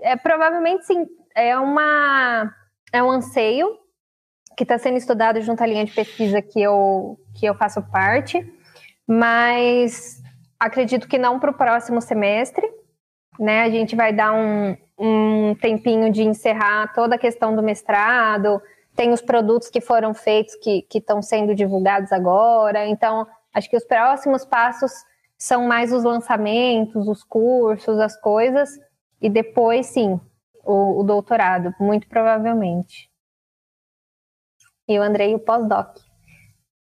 É, 0.00 0.16
provavelmente 0.16 0.86
sim, 0.86 1.06
é 1.34 1.58
uma 1.58 2.52
é 2.92 3.02
um 3.02 3.10
anseio 3.10 3.78
que 4.56 4.64
está 4.64 4.78
sendo 4.78 4.98
estudado 4.98 5.40
junto 5.40 5.62
à 5.62 5.66
linha 5.66 5.84
de 5.84 5.92
pesquisa 5.92 6.42
que 6.42 6.60
eu, 6.60 7.18
que 7.38 7.46
eu 7.46 7.54
faço 7.54 7.82
parte, 7.90 8.44
mas 9.06 10.20
acredito 10.58 11.08
que 11.08 11.18
não 11.18 11.38
para 11.38 11.50
o 11.50 11.56
próximo 11.56 12.00
semestre, 12.00 12.68
né? 13.38 13.62
A 13.62 13.70
gente 13.70 13.96
vai 13.96 14.12
dar 14.12 14.32
um, 14.32 14.76
um 14.98 15.54
tempinho 15.54 16.12
de 16.12 16.22
encerrar 16.22 16.92
toda 16.92 17.14
a 17.14 17.18
questão 17.18 17.56
do 17.56 17.62
mestrado, 17.62 18.60
tem 18.94 19.12
os 19.12 19.20
produtos 19.20 19.70
que 19.70 19.80
foram 19.80 20.12
feitos 20.12 20.54
que 20.56 20.86
estão 20.92 21.22
sendo 21.22 21.54
divulgados 21.54 22.12
agora. 22.12 22.86
Então, 22.86 23.26
acho 23.54 23.68
que 23.68 23.76
os 23.76 23.84
próximos 23.84 24.44
passos 24.44 24.92
são 25.38 25.66
mais 25.66 25.92
os 25.92 26.04
lançamentos, 26.04 27.08
os 27.08 27.24
cursos, 27.24 27.98
as 27.98 28.14
coisas, 28.20 28.68
e 29.22 29.30
depois, 29.30 29.86
sim, 29.86 30.20
o, 30.64 31.00
o 31.00 31.02
doutorado, 31.02 31.74
muito 31.80 32.06
provavelmente. 32.08 33.10
E 34.86 34.98
o 34.98 35.02
Andrei, 35.02 35.34
o 35.34 35.38
pós-doc. 35.38 35.98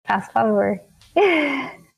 Faz 0.05 0.27
favor. 0.31 0.79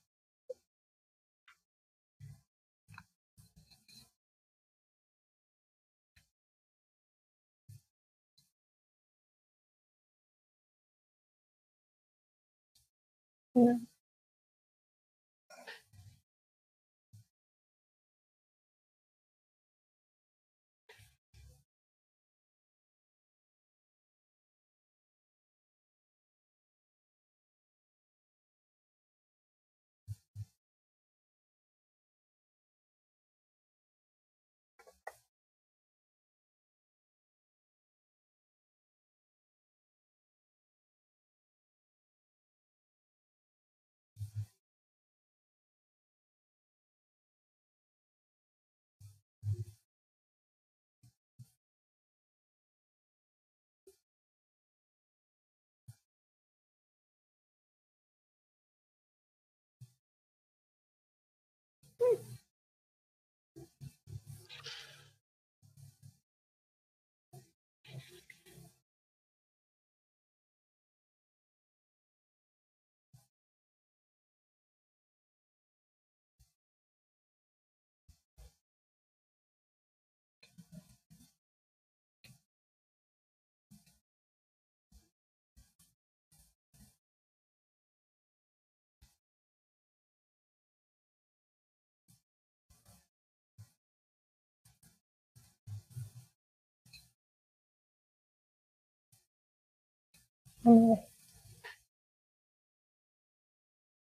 Yeah. 13.55 13.90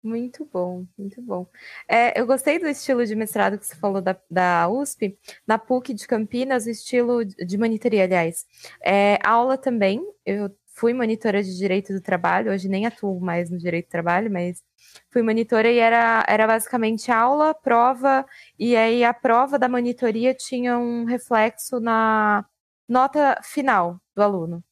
Muito 0.02 0.44
bom, 0.52 0.86
muito 0.98 1.22
bom. 1.22 1.46
É, 1.88 2.18
eu 2.20 2.26
gostei 2.26 2.58
do 2.58 2.66
estilo 2.68 3.06
de 3.06 3.14
mestrado 3.16 3.58
que 3.58 3.66
você 3.66 3.74
falou 3.76 4.02
da, 4.02 4.14
da 4.30 4.68
USP, 4.68 5.18
na 5.46 5.56
PUC 5.58 5.94
de 5.94 6.06
Campinas, 6.06 6.66
o 6.66 6.70
estilo 6.70 7.24
de 7.24 7.56
monitoria, 7.56 8.04
aliás. 8.04 8.44
É, 8.84 9.18
aula 9.24 9.56
também, 9.56 10.02
eu 10.26 10.50
fui 10.74 10.92
monitora 10.92 11.42
de 11.42 11.56
direito 11.56 11.90
do 11.94 12.02
trabalho, 12.02 12.52
hoje 12.52 12.68
nem 12.68 12.84
atuo 12.84 13.18
mais 13.18 13.48
no 13.50 13.56
direito 13.56 13.86
do 13.86 13.90
trabalho, 13.90 14.30
mas 14.30 14.62
fui 15.10 15.22
monitora 15.22 15.70
e 15.70 15.78
era, 15.78 16.22
era 16.28 16.46
basicamente 16.46 17.10
aula, 17.10 17.54
prova, 17.54 18.26
e 18.58 18.76
aí 18.76 19.02
a 19.04 19.14
prova 19.14 19.58
da 19.58 19.68
monitoria 19.70 20.34
tinha 20.34 20.76
um 20.78 21.04
reflexo 21.06 21.80
na 21.80 22.44
nota 22.86 23.40
final 23.42 23.98
do 24.14 24.22
aluno. 24.22 24.62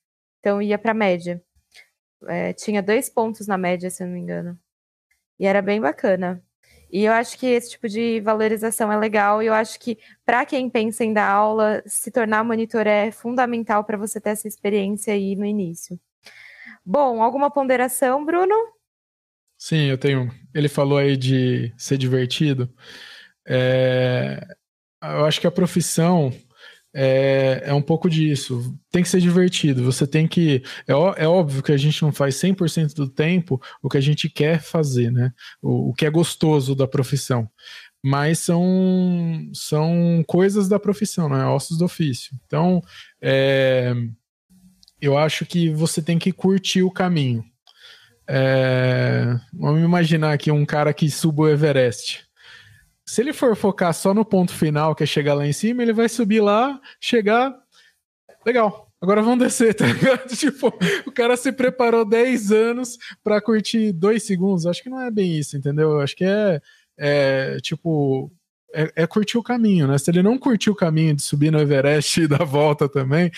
Então 0.41 0.61
ia 0.63 0.79
para 0.79 0.91
a 0.93 0.95
média. 0.95 1.43
É, 2.29 2.53
tinha 2.53 2.83
dois 2.83 3.09
pontos 3.09 3.47
na 3.47 3.59
média, 3.59 3.91
se 3.91 4.03
eu 4.03 4.07
não 4.07 4.15
me 4.15 4.21
engano. 4.21 4.59
E 5.39 5.47
era 5.47 5.63
bem 5.63 5.81
bacana. 5.81 6.43
E 6.91 7.05
eu 7.05 7.13
acho 7.13 7.39
que 7.39 7.47
esse 7.47 7.71
tipo 7.71 7.89
de 7.89 8.21
valorização 8.21 8.93
é 8.93 8.97
legal. 8.99 9.43
E 9.43 9.47
eu 9.47 9.55
acho 9.55 9.81
que, 9.81 9.99
para 10.27 10.45
quem 10.45 10.69
pensa 10.69 11.03
em 11.05 11.13
dar 11.13 11.31
aula, 11.31 11.83
se 11.87 12.11
tornar 12.11 12.45
monitor 12.45 12.87
é 12.87 13.11
fundamental 13.11 13.83
para 13.83 13.97
você 13.97 14.21
ter 14.21 14.31
essa 14.31 14.47
experiência 14.47 15.15
aí 15.15 15.35
no 15.35 15.47
início. 15.47 15.99
Bom, 16.85 17.23
alguma 17.23 17.51
ponderação, 17.51 18.25
Bruno? 18.25 18.55
Sim, 19.57 19.87
eu 19.87 19.97
tenho. 19.97 20.31
Ele 20.55 20.69
falou 20.69 20.99
aí 20.99 21.17
de 21.17 21.73
ser 21.79 21.97
divertido. 21.97 22.69
É... 23.47 24.45
Eu 25.03 25.25
acho 25.25 25.41
que 25.41 25.47
a 25.47 25.51
profissão 25.51 26.33
é, 26.95 27.63
é 27.67 27.75
um 27.75 27.83
pouco 27.83 28.09
disso. 28.09 28.77
Tem 28.91 29.03
que 29.03 29.09
ser 29.09 29.21
divertido. 29.21 29.85
Você 29.85 30.07
tem 30.07 30.29
que. 30.29 30.63
É, 30.87 30.93
é 30.93 31.27
óbvio 31.27 31.63
que 31.63 31.73
a 31.73 31.77
gente 31.77 32.03
não 32.03 32.13
faz 32.13 32.35
100% 32.37 32.95
do 32.95 33.09
tempo 33.09 33.61
o 33.83 33.89
que 33.89 33.97
a 33.99 34.01
gente 34.01 34.29
quer 34.29 34.61
fazer, 34.61 35.11
né? 35.11 35.33
O, 35.61 35.91
o 35.91 35.95
que 35.95 36.07
é 36.07 36.11
gostoso 36.11 36.75
da 36.75 36.87
profissão. 36.87 37.49
Mas 38.05 38.41
são, 38.41 39.49
são 39.55 40.25
coisas 40.27 40.69
da 40.69 40.79
profissão, 40.79 41.29
não 41.29 41.37
é? 41.37 41.47
Ossos 41.47 41.79
do 41.79 41.85
ofício. 41.85 42.37
Então, 42.47 42.83
é, 43.21 43.95
eu 45.01 45.17
acho 45.17 45.47
que 45.47 45.71
você 45.71 46.03
tem 46.03 46.19
que 46.19 46.33
curtir 46.33 46.83
o 46.83 46.91
caminho. 46.91 47.45
É, 48.29 49.37
vamos 49.53 49.83
imaginar 49.83 50.33
aqui 50.33 50.51
um 50.51 50.65
cara 50.65 50.93
que 50.93 51.11
suba 51.11 51.43
o 51.43 51.49
Everest. 51.49 52.25
Se 53.07 53.21
ele 53.21 53.33
for 53.33 53.57
focar 53.57 53.93
só 53.93 54.15
no 54.15 54.25
ponto 54.25 54.53
final, 54.53 54.95
que 54.95 55.03
é 55.03 55.07
chegar 55.07 55.35
lá 55.35 55.47
em 55.47 55.53
cima, 55.53 55.83
ele 55.83 55.93
vai 55.93 56.09
subir 56.09 56.41
lá, 56.41 56.81
chegar. 57.01 57.55
Legal. 58.47 58.89
Agora 59.01 59.21
vamos 59.21 59.41
descer, 59.45 59.75
tá 59.75 59.87
ligado? 59.87 60.29
Tipo, 60.29 60.73
o 61.05 61.11
cara 61.11 61.37
se 61.37 61.51
preparou 61.51 62.05
10 62.05 62.53
anos 62.53 62.97
para 63.23 63.41
curtir 63.41 63.93
2 63.93 64.23
segundos. 64.23 64.65
Acho 64.65 64.83
que 64.83 64.91
não 64.91 65.01
é 65.01 65.11
bem 65.11 65.37
isso, 65.37 65.57
entendeu? 65.57 66.01
Acho 66.01 66.15
que 66.15 66.25
é, 66.25 66.61
é 66.97 67.57
tipo, 67.61 68.31
é, 68.73 68.93
é, 68.97 69.07
curtir 69.07 69.39
o 69.39 69.43
caminho, 69.43 69.87
né? 69.87 69.99
Se 69.99 70.11
ele 70.11 70.23
não 70.23 70.39
curtir 70.39 70.71
o 70.71 70.75
caminho 70.75 71.15
de 71.15 71.23
subir 71.23 71.51
no 71.51 71.61
Everest 71.61 72.21
e 72.21 72.27
dar 72.29 72.45
volta 72.45 72.89
também, 72.89 73.31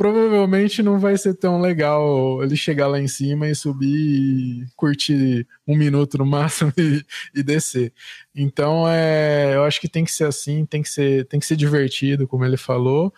provavelmente 0.00 0.82
não 0.82 0.98
vai 0.98 1.14
ser 1.18 1.34
tão 1.34 1.60
legal 1.60 2.42
ele 2.42 2.56
chegar 2.56 2.86
lá 2.86 2.98
em 2.98 3.06
cima 3.06 3.46
e 3.46 3.54
subir 3.54 4.62
e 4.62 4.66
curtir 4.74 5.46
um 5.68 5.76
minuto 5.76 6.16
no 6.16 6.24
máximo 6.24 6.72
e, 6.80 7.04
e 7.34 7.42
descer. 7.42 7.92
Então, 8.34 8.88
é, 8.88 9.54
eu 9.54 9.62
acho 9.62 9.78
que 9.78 9.90
tem 9.90 10.02
que 10.02 10.10
ser 10.10 10.24
assim, 10.24 10.64
tem 10.64 10.82
que 10.82 10.88
ser, 10.88 11.26
tem 11.26 11.38
que 11.38 11.44
ser 11.44 11.54
divertido, 11.54 12.26
como 12.26 12.46
ele 12.46 12.56
falou. 12.56 13.12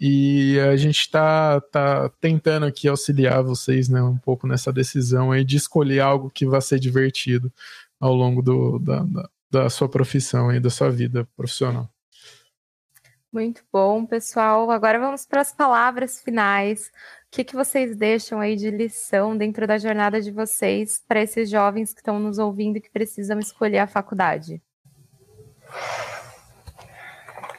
E 0.00 0.58
a 0.60 0.74
gente 0.74 1.00
está 1.00 1.60
tá 1.60 2.08
tentando 2.18 2.64
aqui 2.64 2.88
auxiliar 2.88 3.42
vocês 3.42 3.90
né, 3.90 4.02
um 4.02 4.16
pouco 4.16 4.46
nessa 4.46 4.72
decisão 4.72 5.32
aí 5.32 5.44
de 5.44 5.58
escolher 5.58 6.00
algo 6.00 6.30
que 6.30 6.46
vai 6.46 6.62
ser 6.62 6.80
divertido 6.80 7.52
ao 8.00 8.14
longo 8.14 8.40
do, 8.40 8.78
da, 8.78 9.00
da, 9.02 9.28
da 9.50 9.68
sua 9.68 9.86
profissão 9.86 10.50
e 10.50 10.58
da 10.58 10.70
sua 10.70 10.90
vida 10.90 11.28
profissional. 11.36 11.91
Muito 13.32 13.64
bom, 13.72 14.04
pessoal. 14.04 14.70
Agora 14.70 15.00
vamos 15.00 15.24
para 15.24 15.40
as 15.40 15.54
palavras 15.54 16.20
finais. 16.20 16.88
O 16.88 17.30
que, 17.30 17.42
que 17.42 17.56
vocês 17.56 17.96
deixam 17.96 18.40
aí 18.40 18.54
de 18.56 18.70
lição 18.70 19.34
dentro 19.34 19.66
da 19.66 19.78
jornada 19.78 20.20
de 20.20 20.30
vocês 20.30 21.02
para 21.08 21.22
esses 21.22 21.48
jovens 21.48 21.94
que 21.94 22.00
estão 22.00 22.18
nos 22.18 22.38
ouvindo 22.38 22.76
e 22.76 22.80
que 22.82 22.90
precisam 22.90 23.38
escolher 23.38 23.78
a 23.78 23.86
faculdade? 23.86 24.60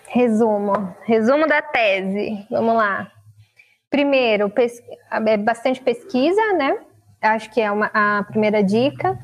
Resumo. 0.09 0.95
Resumo 1.05 1.47
da 1.47 1.59
tese. 1.59 2.45
Vamos 2.51 2.75
lá. 2.75 3.11
Primeiro, 3.89 4.51
pes... 4.51 4.79
é 5.11 5.37
bastante 5.37 5.81
pesquisa, 5.81 6.53
né? 6.53 6.77
Acho 7.19 7.51
que 7.51 7.59
é 7.59 7.71
uma, 7.71 7.89
a 7.95 8.23
primeira 8.25 8.63
dica. 8.63 9.17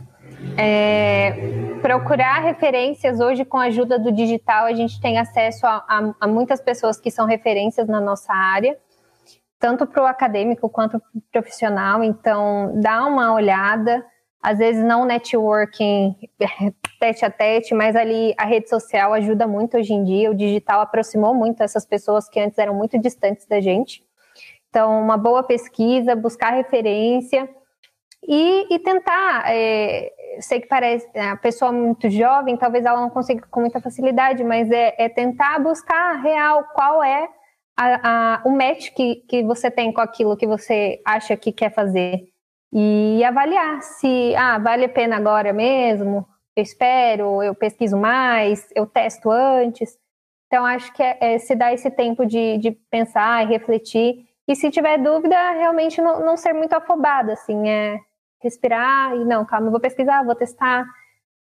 É, 0.57 1.32
procurar 1.82 2.40
referências 2.40 3.20
hoje 3.20 3.45
com 3.45 3.57
a 3.57 3.66
ajuda 3.66 3.98
do 3.98 4.11
digital, 4.11 4.66
a 4.66 4.74
gente 4.74 4.99
tem 4.99 5.18
acesso 5.18 5.66
a, 5.66 5.84
a, 5.88 6.14
a 6.22 6.28
muitas 6.28 6.61
pessoas 6.61 6.99
que 6.99 7.10
são 7.10 7.26
referências 7.26 7.88
na 7.88 7.99
nossa 7.99 8.34
área, 8.34 8.78
tanto 9.57 9.86
para 9.86 10.03
o 10.03 10.06
acadêmico 10.06 10.70
quanto 10.70 10.99
para 10.99 11.10
o 11.16 11.22
profissional. 11.32 12.03
Então, 12.03 12.74
dá 12.82 13.06
uma 13.06 13.34
olhada. 13.34 14.06
Às 14.41 14.57
vezes 14.57 14.82
não 14.82 15.03
networking 15.03 16.16
tete 16.99 17.26
a 17.26 17.30
tete, 17.30 17.74
mas 17.74 17.94
ali 17.94 18.34
a 18.38 18.45
rede 18.45 18.70
social 18.70 19.14
ajuda 19.14 19.45
muito 19.45 19.78
hoje 19.78 19.94
em 19.94 20.03
dia. 20.03 20.32
O 20.32 20.36
digital 20.36 20.80
aproximou 20.80 21.34
muito 21.34 21.61
essas 21.61 21.86
pessoas 21.86 22.30
que 22.30 22.40
antes 22.40 22.57
eram 22.57 22.74
muito 22.74 22.98
distantes 22.98 23.45
da 23.45 23.60
gente. 23.60 24.02
Então, 24.70 25.02
uma 25.02 25.18
boa 25.18 25.44
pesquisa, 25.44 26.16
buscar 26.16 26.52
referência 26.52 27.49
e, 28.28 28.74
e 28.74 28.80
tentar. 28.80 29.44
É, 29.48 30.12
sei 30.41 30.62
que 30.62 30.68
parece 30.68 31.08
a 31.18 31.36
pessoa 31.36 31.72
muito 31.72 32.10
jovem, 32.10 32.58
talvez 32.58 32.86
ela 32.86 33.02
não 33.02 33.10
consiga 33.10 33.46
com 33.50 33.62
muita 33.62 33.82
facilidade, 33.82 34.44
mas 34.44 34.70
é, 34.72 34.96
é 34.98 35.10
tentar 35.10 35.60
buscar 35.60 36.22
real 36.22 36.64
qual 36.74 37.04
é 37.04 37.28
a, 37.78 38.36
a, 38.36 38.41
o 38.46 38.52
match 38.52 38.91
que, 38.94 39.16
que 39.28 39.44
você 39.44 39.70
tem 39.72 39.91
com 39.91 40.02
aquilo 40.02 40.38
que 40.38 40.48
você 40.48 41.02
acha 41.06 41.36
que 41.36 41.52
quer 41.52 41.74
fazer 41.74 42.30
e 42.72 43.24
avaliar 43.24 43.82
se 43.82 44.36
ah, 44.36 44.58
vale 44.60 44.86
a 44.86 44.90
pena 44.90 45.18
agora 45.18 45.52
mesmo, 45.52 46.26
eu 46.56 46.64
espero, 46.64 47.41
eu 47.41 47.56
pesquiso 47.56 47.98
mais, 47.98 48.68
eu 48.76 48.86
testo 48.86 49.32
antes. 49.32 49.98
Então, 50.48 50.66
acho 50.66 50.91
que 50.94 51.02
é, 51.02 51.18
é 51.20 51.38
se 51.38 51.56
dar 51.56 51.74
esse 51.74 51.90
tempo 51.90 52.26
de, 52.26 52.58
de 52.58 52.72
pensar 52.72 53.44
e 53.44 53.48
refletir. 53.48 54.26
E 54.48 54.56
se 54.56 54.70
tiver 54.72 54.98
dúvida, 54.98 55.52
realmente 55.52 56.02
não, 56.02 56.20
não 56.26 56.36
ser 56.36 56.54
muito 56.54 56.74
afobada, 56.74 57.34
assim, 57.34 57.70
é 57.70 58.00
respirar 58.41 59.16
e 59.16 59.26
não, 59.26 59.45
calma, 59.45 59.68
eu 59.68 59.72
vou 59.72 59.80
pesquisar, 59.80 60.24
vou 60.24 60.36
testar. 60.36 60.86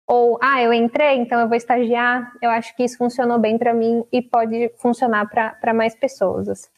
Ou, 0.07 0.39
ah, 0.43 0.63
eu 0.63 0.73
entrei, 0.73 1.17
então 1.17 1.41
eu 1.41 1.49
vou 1.49 1.57
estagiar. 1.57 2.33
Eu 2.43 2.51
acho 2.51 2.77
que 2.77 2.85
isso 2.85 2.99
funcionou 2.99 3.39
bem 3.39 3.57
para 3.57 3.73
mim 3.73 4.05
e 4.13 4.21
pode 4.21 4.71
funcionar 4.77 5.29
para 5.29 5.73
mais 5.73 5.95
pessoas. 5.95 6.71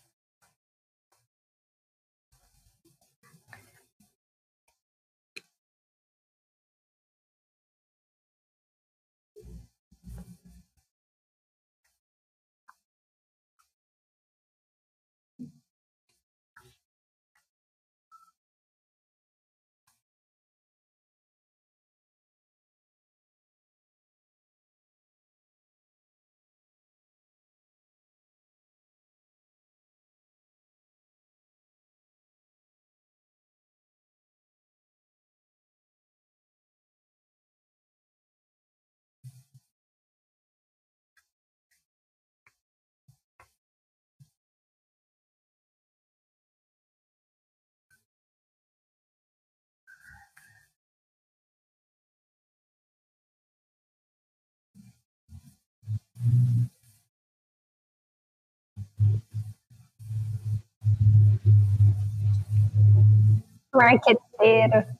Marqueteiro. 63.76 64.95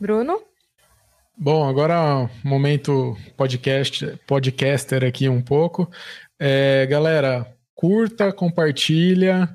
Bruno? 0.00 0.40
Bom, 1.36 1.68
agora 1.68 2.30
momento 2.42 3.14
podcast, 3.36 4.18
podcaster 4.26 5.04
aqui 5.04 5.28
um 5.28 5.42
pouco. 5.42 5.90
É, 6.38 6.86
galera, 6.86 7.46
curta, 7.74 8.32
compartilha, 8.32 9.46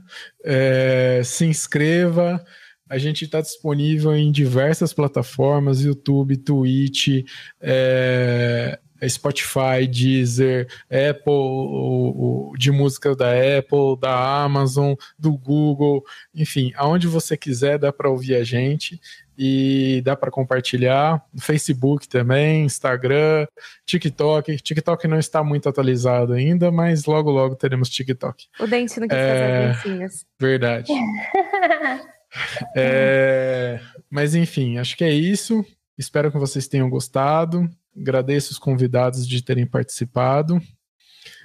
é, 0.43 1.22
se 1.26 1.45
inscreva. 1.45 2.45
A 2.88 2.99
gente 2.99 3.26
está 3.26 3.41
disponível 3.41 4.15
em 4.15 4.31
diversas 4.31 4.93
plataformas: 4.93 5.81
YouTube, 5.81 6.38
Twitch, 6.38 7.26
é, 7.59 8.77
Spotify, 9.09 9.88
Deezer, 9.89 10.67
Apple, 10.84 12.57
de 12.59 12.72
música 12.72 13.15
da 13.15 13.31
Apple, 13.31 13.99
da 13.99 14.43
Amazon, 14.43 14.93
do 15.17 15.35
Google, 15.35 16.03
enfim, 16.35 16.72
aonde 16.76 17.07
você 17.07 17.35
quiser 17.35 17.80
dá 17.80 17.91
para 17.91 18.11
ouvir 18.11 18.35
a 18.35 18.43
gente 18.43 19.01
e 19.38 20.02
dá 20.03 20.16
para 20.16 20.32
compartilhar. 20.32 21.24
Facebook 21.38 22.07
também, 22.07 22.66
Instagram, 22.66 23.48
TikTok. 23.86 24.57
TikTok 24.57 25.07
não 25.07 25.20
está 25.20 25.44
muito 25.44 25.68
atualizado 25.68 26.34
ainda, 26.34 26.72
mas 26.72 27.06
logo 27.06 27.30
logo 27.32 27.56
teremos 27.56 27.90
TikTok. 27.90 28.45
O 28.60 28.68
dente 28.68 28.99
não 28.99 29.07
quis 29.07 29.18
é... 29.18 29.34
fazer 29.34 29.68
dancinhas. 29.68 30.26
Verdade. 30.40 30.91
é... 32.76 33.80
Mas 34.10 34.36
enfim, 34.36 34.78
acho 34.78 34.95
que 34.95 35.03
é 35.03 35.12
isso. 35.12 35.66
Espero 35.98 36.32
que 36.32 36.38
vocês 36.38 36.68
tenham 36.68 36.90
gostado. 36.90 37.70
Agradeço 37.98 38.52
os 38.52 38.60
convidados 38.60 39.28
de 39.28 39.41
terem 39.41 39.66
participado. 39.66 40.62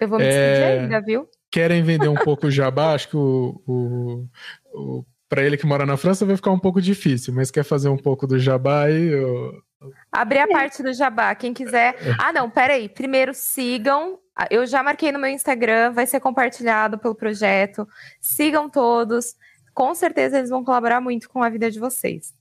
Eu 0.00 0.08
vou 0.08 0.18
me 0.18 0.24
despedir 0.24 0.62
é... 0.62 0.80
ainda, 0.80 1.00
viu? 1.00 1.28
Querem 1.50 1.82
vender 1.82 2.08
um 2.08 2.14
pouco 2.14 2.46
o 2.46 2.50
jabá? 2.50 2.94
Acho 2.94 3.08
que 3.08 3.16
o, 3.16 3.60
o, 3.66 4.28
o 4.72 5.04
para 5.30 5.44
ele 5.44 5.56
que 5.56 5.64
mora 5.64 5.86
na 5.86 5.96
França 5.96 6.26
vai 6.26 6.34
ficar 6.34 6.50
um 6.50 6.58
pouco 6.58 6.82
difícil, 6.82 7.32
mas 7.32 7.52
quer 7.52 7.62
fazer 7.62 7.88
um 7.88 7.96
pouco 7.96 8.26
do 8.26 8.36
jabá 8.36 8.86
aí? 8.86 9.12
Eu... 9.12 9.62
Abrir 10.10 10.40
a 10.40 10.48
parte 10.48 10.82
do 10.82 10.92
jabá, 10.92 11.32
quem 11.36 11.54
quiser. 11.54 11.94
É. 11.94 12.16
Ah, 12.18 12.32
não, 12.32 12.50
peraí. 12.50 12.88
Primeiro 12.88 13.32
sigam. 13.32 14.18
Eu 14.50 14.66
já 14.66 14.82
marquei 14.82 15.12
no 15.12 15.20
meu 15.20 15.30
Instagram, 15.30 15.92
vai 15.92 16.04
ser 16.04 16.18
compartilhado 16.18 16.98
pelo 16.98 17.14
projeto. 17.14 17.86
Sigam 18.20 18.68
todos. 18.68 19.36
Com 19.72 19.94
certeza 19.94 20.38
eles 20.38 20.50
vão 20.50 20.64
colaborar 20.64 21.00
muito 21.00 21.30
com 21.30 21.42
a 21.42 21.48
vida 21.48 21.70
de 21.70 21.78
vocês. 21.78 22.34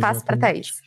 Passo 0.00 0.24
para 0.24 0.38
Thaís. 0.38 0.80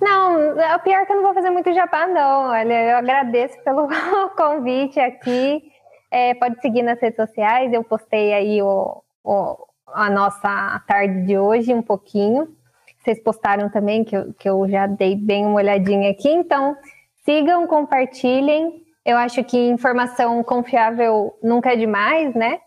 Não, 0.00 0.58
é 0.58 0.74
o 0.74 0.80
pior 0.80 1.04
que 1.04 1.12
eu 1.12 1.16
não 1.16 1.22
vou 1.22 1.34
fazer 1.34 1.50
muito 1.50 1.72
jabá, 1.74 2.06
não. 2.06 2.48
Olha, 2.48 2.92
eu 2.92 2.96
agradeço 2.96 3.62
pelo 3.62 3.88
convite 4.36 4.98
aqui. 4.98 5.62
É, 6.10 6.34
pode 6.34 6.60
seguir 6.62 6.82
nas 6.82 6.98
redes 6.98 7.16
sociais. 7.16 7.72
Eu 7.72 7.84
postei 7.84 8.32
aí 8.32 8.62
o, 8.62 9.02
o 9.22 9.71
a 9.94 10.10
nossa 10.10 10.82
tarde 10.86 11.26
de 11.26 11.38
hoje 11.38 11.72
um 11.74 11.82
pouquinho. 11.82 12.54
Vocês 12.98 13.20
postaram 13.22 13.68
também, 13.68 14.04
que 14.04 14.16
eu, 14.16 14.32
que 14.34 14.48
eu 14.48 14.68
já 14.68 14.86
dei 14.86 15.16
bem 15.16 15.44
uma 15.44 15.56
olhadinha 15.56 16.10
aqui. 16.10 16.28
Então, 16.28 16.76
sigam, 17.24 17.66
compartilhem. 17.66 18.84
Eu 19.04 19.16
acho 19.16 19.42
que 19.42 19.58
informação 19.58 20.42
confiável 20.44 21.36
nunca 21.42 21.72
é 21.72 21.76
demais, 21.76 22.34
né? 22.34 22.60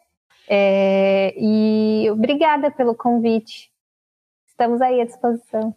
É, 0.48 1.34
e 1.38 2.10
obrigada 2.12 2.70
pelo 2.70 2.94
convite. 2.94 3.72
Estamos 4.48 4.82
aí 4.82 5.02
à 5.02 5.06
disposição. 5.06 5.74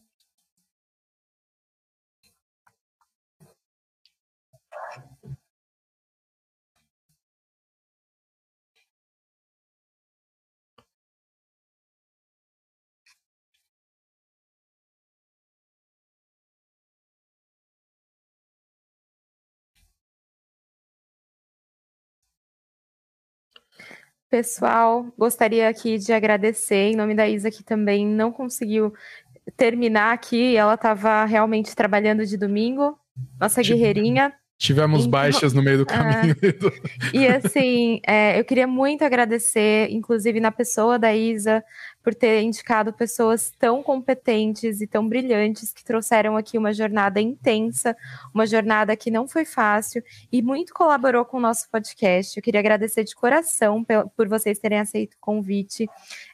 Pessoal, 24.30 25.06
gostaria 25.16 25.68
aqui 25.68 25.96
de 25.96 26.12
agradecer, 26.12 26.92
em 26.92 26.96
nome 26.96 27.14
da 27.14 27.26
Isa, 27.26 27.50
que 27.50 27.62
também 27.62 28.06
não 28.06 28.30
conseguiu 28.30 28.92
terminar 29.56 30.12
aqui, 30.12 30.54
ela 30.54 30.74
estava 30.74 31.24
realmente 31.24 31.74
trabalhando 31.74 32.26
de 32.26 32.36
domingo, 32.36 32.98
nossa 33.40 33.62
guerreirinha. 33.62 34.34
Tivemos 34.58 35.00
então, 35.00 35.10
baixas 35.12 35.52
no 35.54 35.62
meio 35.62 35.78
do 35.78 35.86
caminho. 35.86 36.36
É, 36.42 37.16
e 37.16 37.26
assim, 37.26 38.00
é, 38.06 38.38
eu 38.38 38.44
queria 38.44 38.66
muito 38.66 39.02
agradecer, 39.02 39.88
inclusive 39.90 40.40
na 40.40 40.50
pessoa 40.50 40.98
da 40.98 41.14
Isa, 41.14 41.64
por 42.08 42.14
ter 42.14 42.40
indicado 42.40 42.90
pessoas 42.90 43.52
tão 43.58 43.82
competentes 43.82 44.80
e 44.80 44.86
tão 44.86 45.06
brilhantes 45.06 45.74
que 45.74 45.84
trouxeram 45.84 46.38
aqui 46.38 46.56
uma 46.56 46.72
jornada 46.72 47.20
intensa, 47.20 47.94
uma 48.32 48.46
jornada 48.46 48.96
que 48.96 49.10
não 49.10 49.28
foi 49.28 49.44
fácil 49.44 50.02
e 50.32 50.40
muito 50.40 50.72
colaborou 50.72 51.22
com 51.26 51.36
o 51.36 51.40
nosso 51.40 51.68
podcast. 51.68 52.34
Eu 52.34 52.42
queria 52.42 52.60
agradecer 52.60 53.04
de 53.04 53.14
coração 53.14 53.84
por 54.16 54.26
vocês 54.26 54.58
terem 54.58 54.78
aceito 54.78 55.16
o 55.16 55.20
convite. 55.20 55.86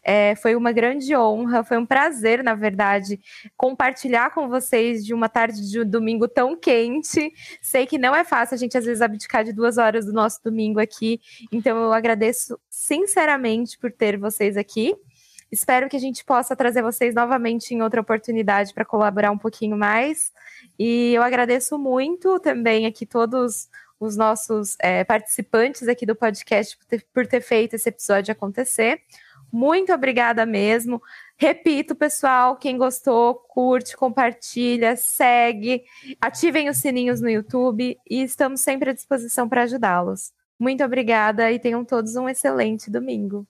É, 0.04 0.36
foi 0.36 0.54
uma 0.54 0.70
grande 0.70 1.16
honra, 1.16 1.64
foi 1.64 1.76
um 1.76 1.84
prazer, 1.84 2.44
na 2.44 2.54
verdade, 2.54 3.18
compartilhar 3.56 4.30
com 4.32 4.48
vocês 4.48 5.04
de 5.04 5.12
uma 5.12 5.28
tarde 5.28 5.68
de 5.68 5.80
um 5.80 5.84
domingo 5.84 6.28
tão 6.28 6.56
quente. 6.56 7.32
Sei 7.60 7.84
que 7.84 7.98
não 7.98 8.14
é 8.14 8.22
fácil 8.22 8.54
a 8.54 8.58
gente, 8.58 8.78
às 8.78 8.84
vezes, 8.84 9.02
abdicar 9.02 9.42
de 9.42 9.52
duas 9.52 9.76
horas 9.76 10.06
do 10.06 10.12
nosso 10.12 10.40
domingo 10.40 10.78
aqui, 10.78 11.20
então 11.50 11.76
eu 11.76 11.92
agradeço 11.92 12.56
sinceramente 12.70 13.76
por 13.76 13.90
ter 13.90 14.16
vocês 14.16 14.56
aqui. 14.56 14.94
Espero 15.55 15.89
que 15.89 15.97
a 15.97 16.00
gente 16.00 16.24
possa 16.24 16.57
trazer 16.57 16.83
vocês 16.83 17.15
novamente 17.15 17.73
em 17.73 17.81
outra 17.81 18.00
oportunidade 18.00 18.74
para 18.74 18.84
colaborar 18.84 19.31
um 19.31 19.39
pouquinho 19.39 19.76
mais. 19.76 20.33
E 20.76 21.15
eu 21.15 21.23
agradeço 21.23 21.78
muito 21.78 22.41
também 22.41 22.86
aqui 22.86 23.07
todos 23.07 23.68
os 24.00 24.16
nossos 24.16 24.76
é, 24.81 25.05
participantes 25.05 25.86
aqui 25.86 26.05
do 26.05 26.16
podcast 26.16 26.76
por 26.76 26.86
ter, 26.86 27.07
por 27.15 27.26
ter 27.28 27.41
feito 27.41 27.74
esse 27.74 27.89
episódio 27.89 28.33
acontecer. 28.33 29.00
Muito 29.52 29.92
obrigada 29.92 30.44
mesmo. 30.44 31.00
Repito, 31.36 31.94
pessoal, 31.94 32.57
quem 32.57 32.76
gostou, 32.76 33.36
curte, 33.36 33.97
compartilha, 33.97 34.97
segue, 34.97 35.84
ativem 36.20 36.68
os 36.68 36.78
sininhos 36.78 37.20
no 37.20 37.31
YouTube 37.31 37.97
e 38.10 38.23
estamos 38.24 38.60
sempre 38.60 38.91
à 38.91 38.92
disposição 38.92 39.49
para 39.49 39.62
ajudá-los. 39.62 40.33
Muito 40.58 40.83
obrigada 40.83 41.52
e 41.52 41.60
tenham 41.60 41.84
todos 41.84 42.16
um 42.16 42.28
excelente 42.28 42.91
domingo. 42.91 43.47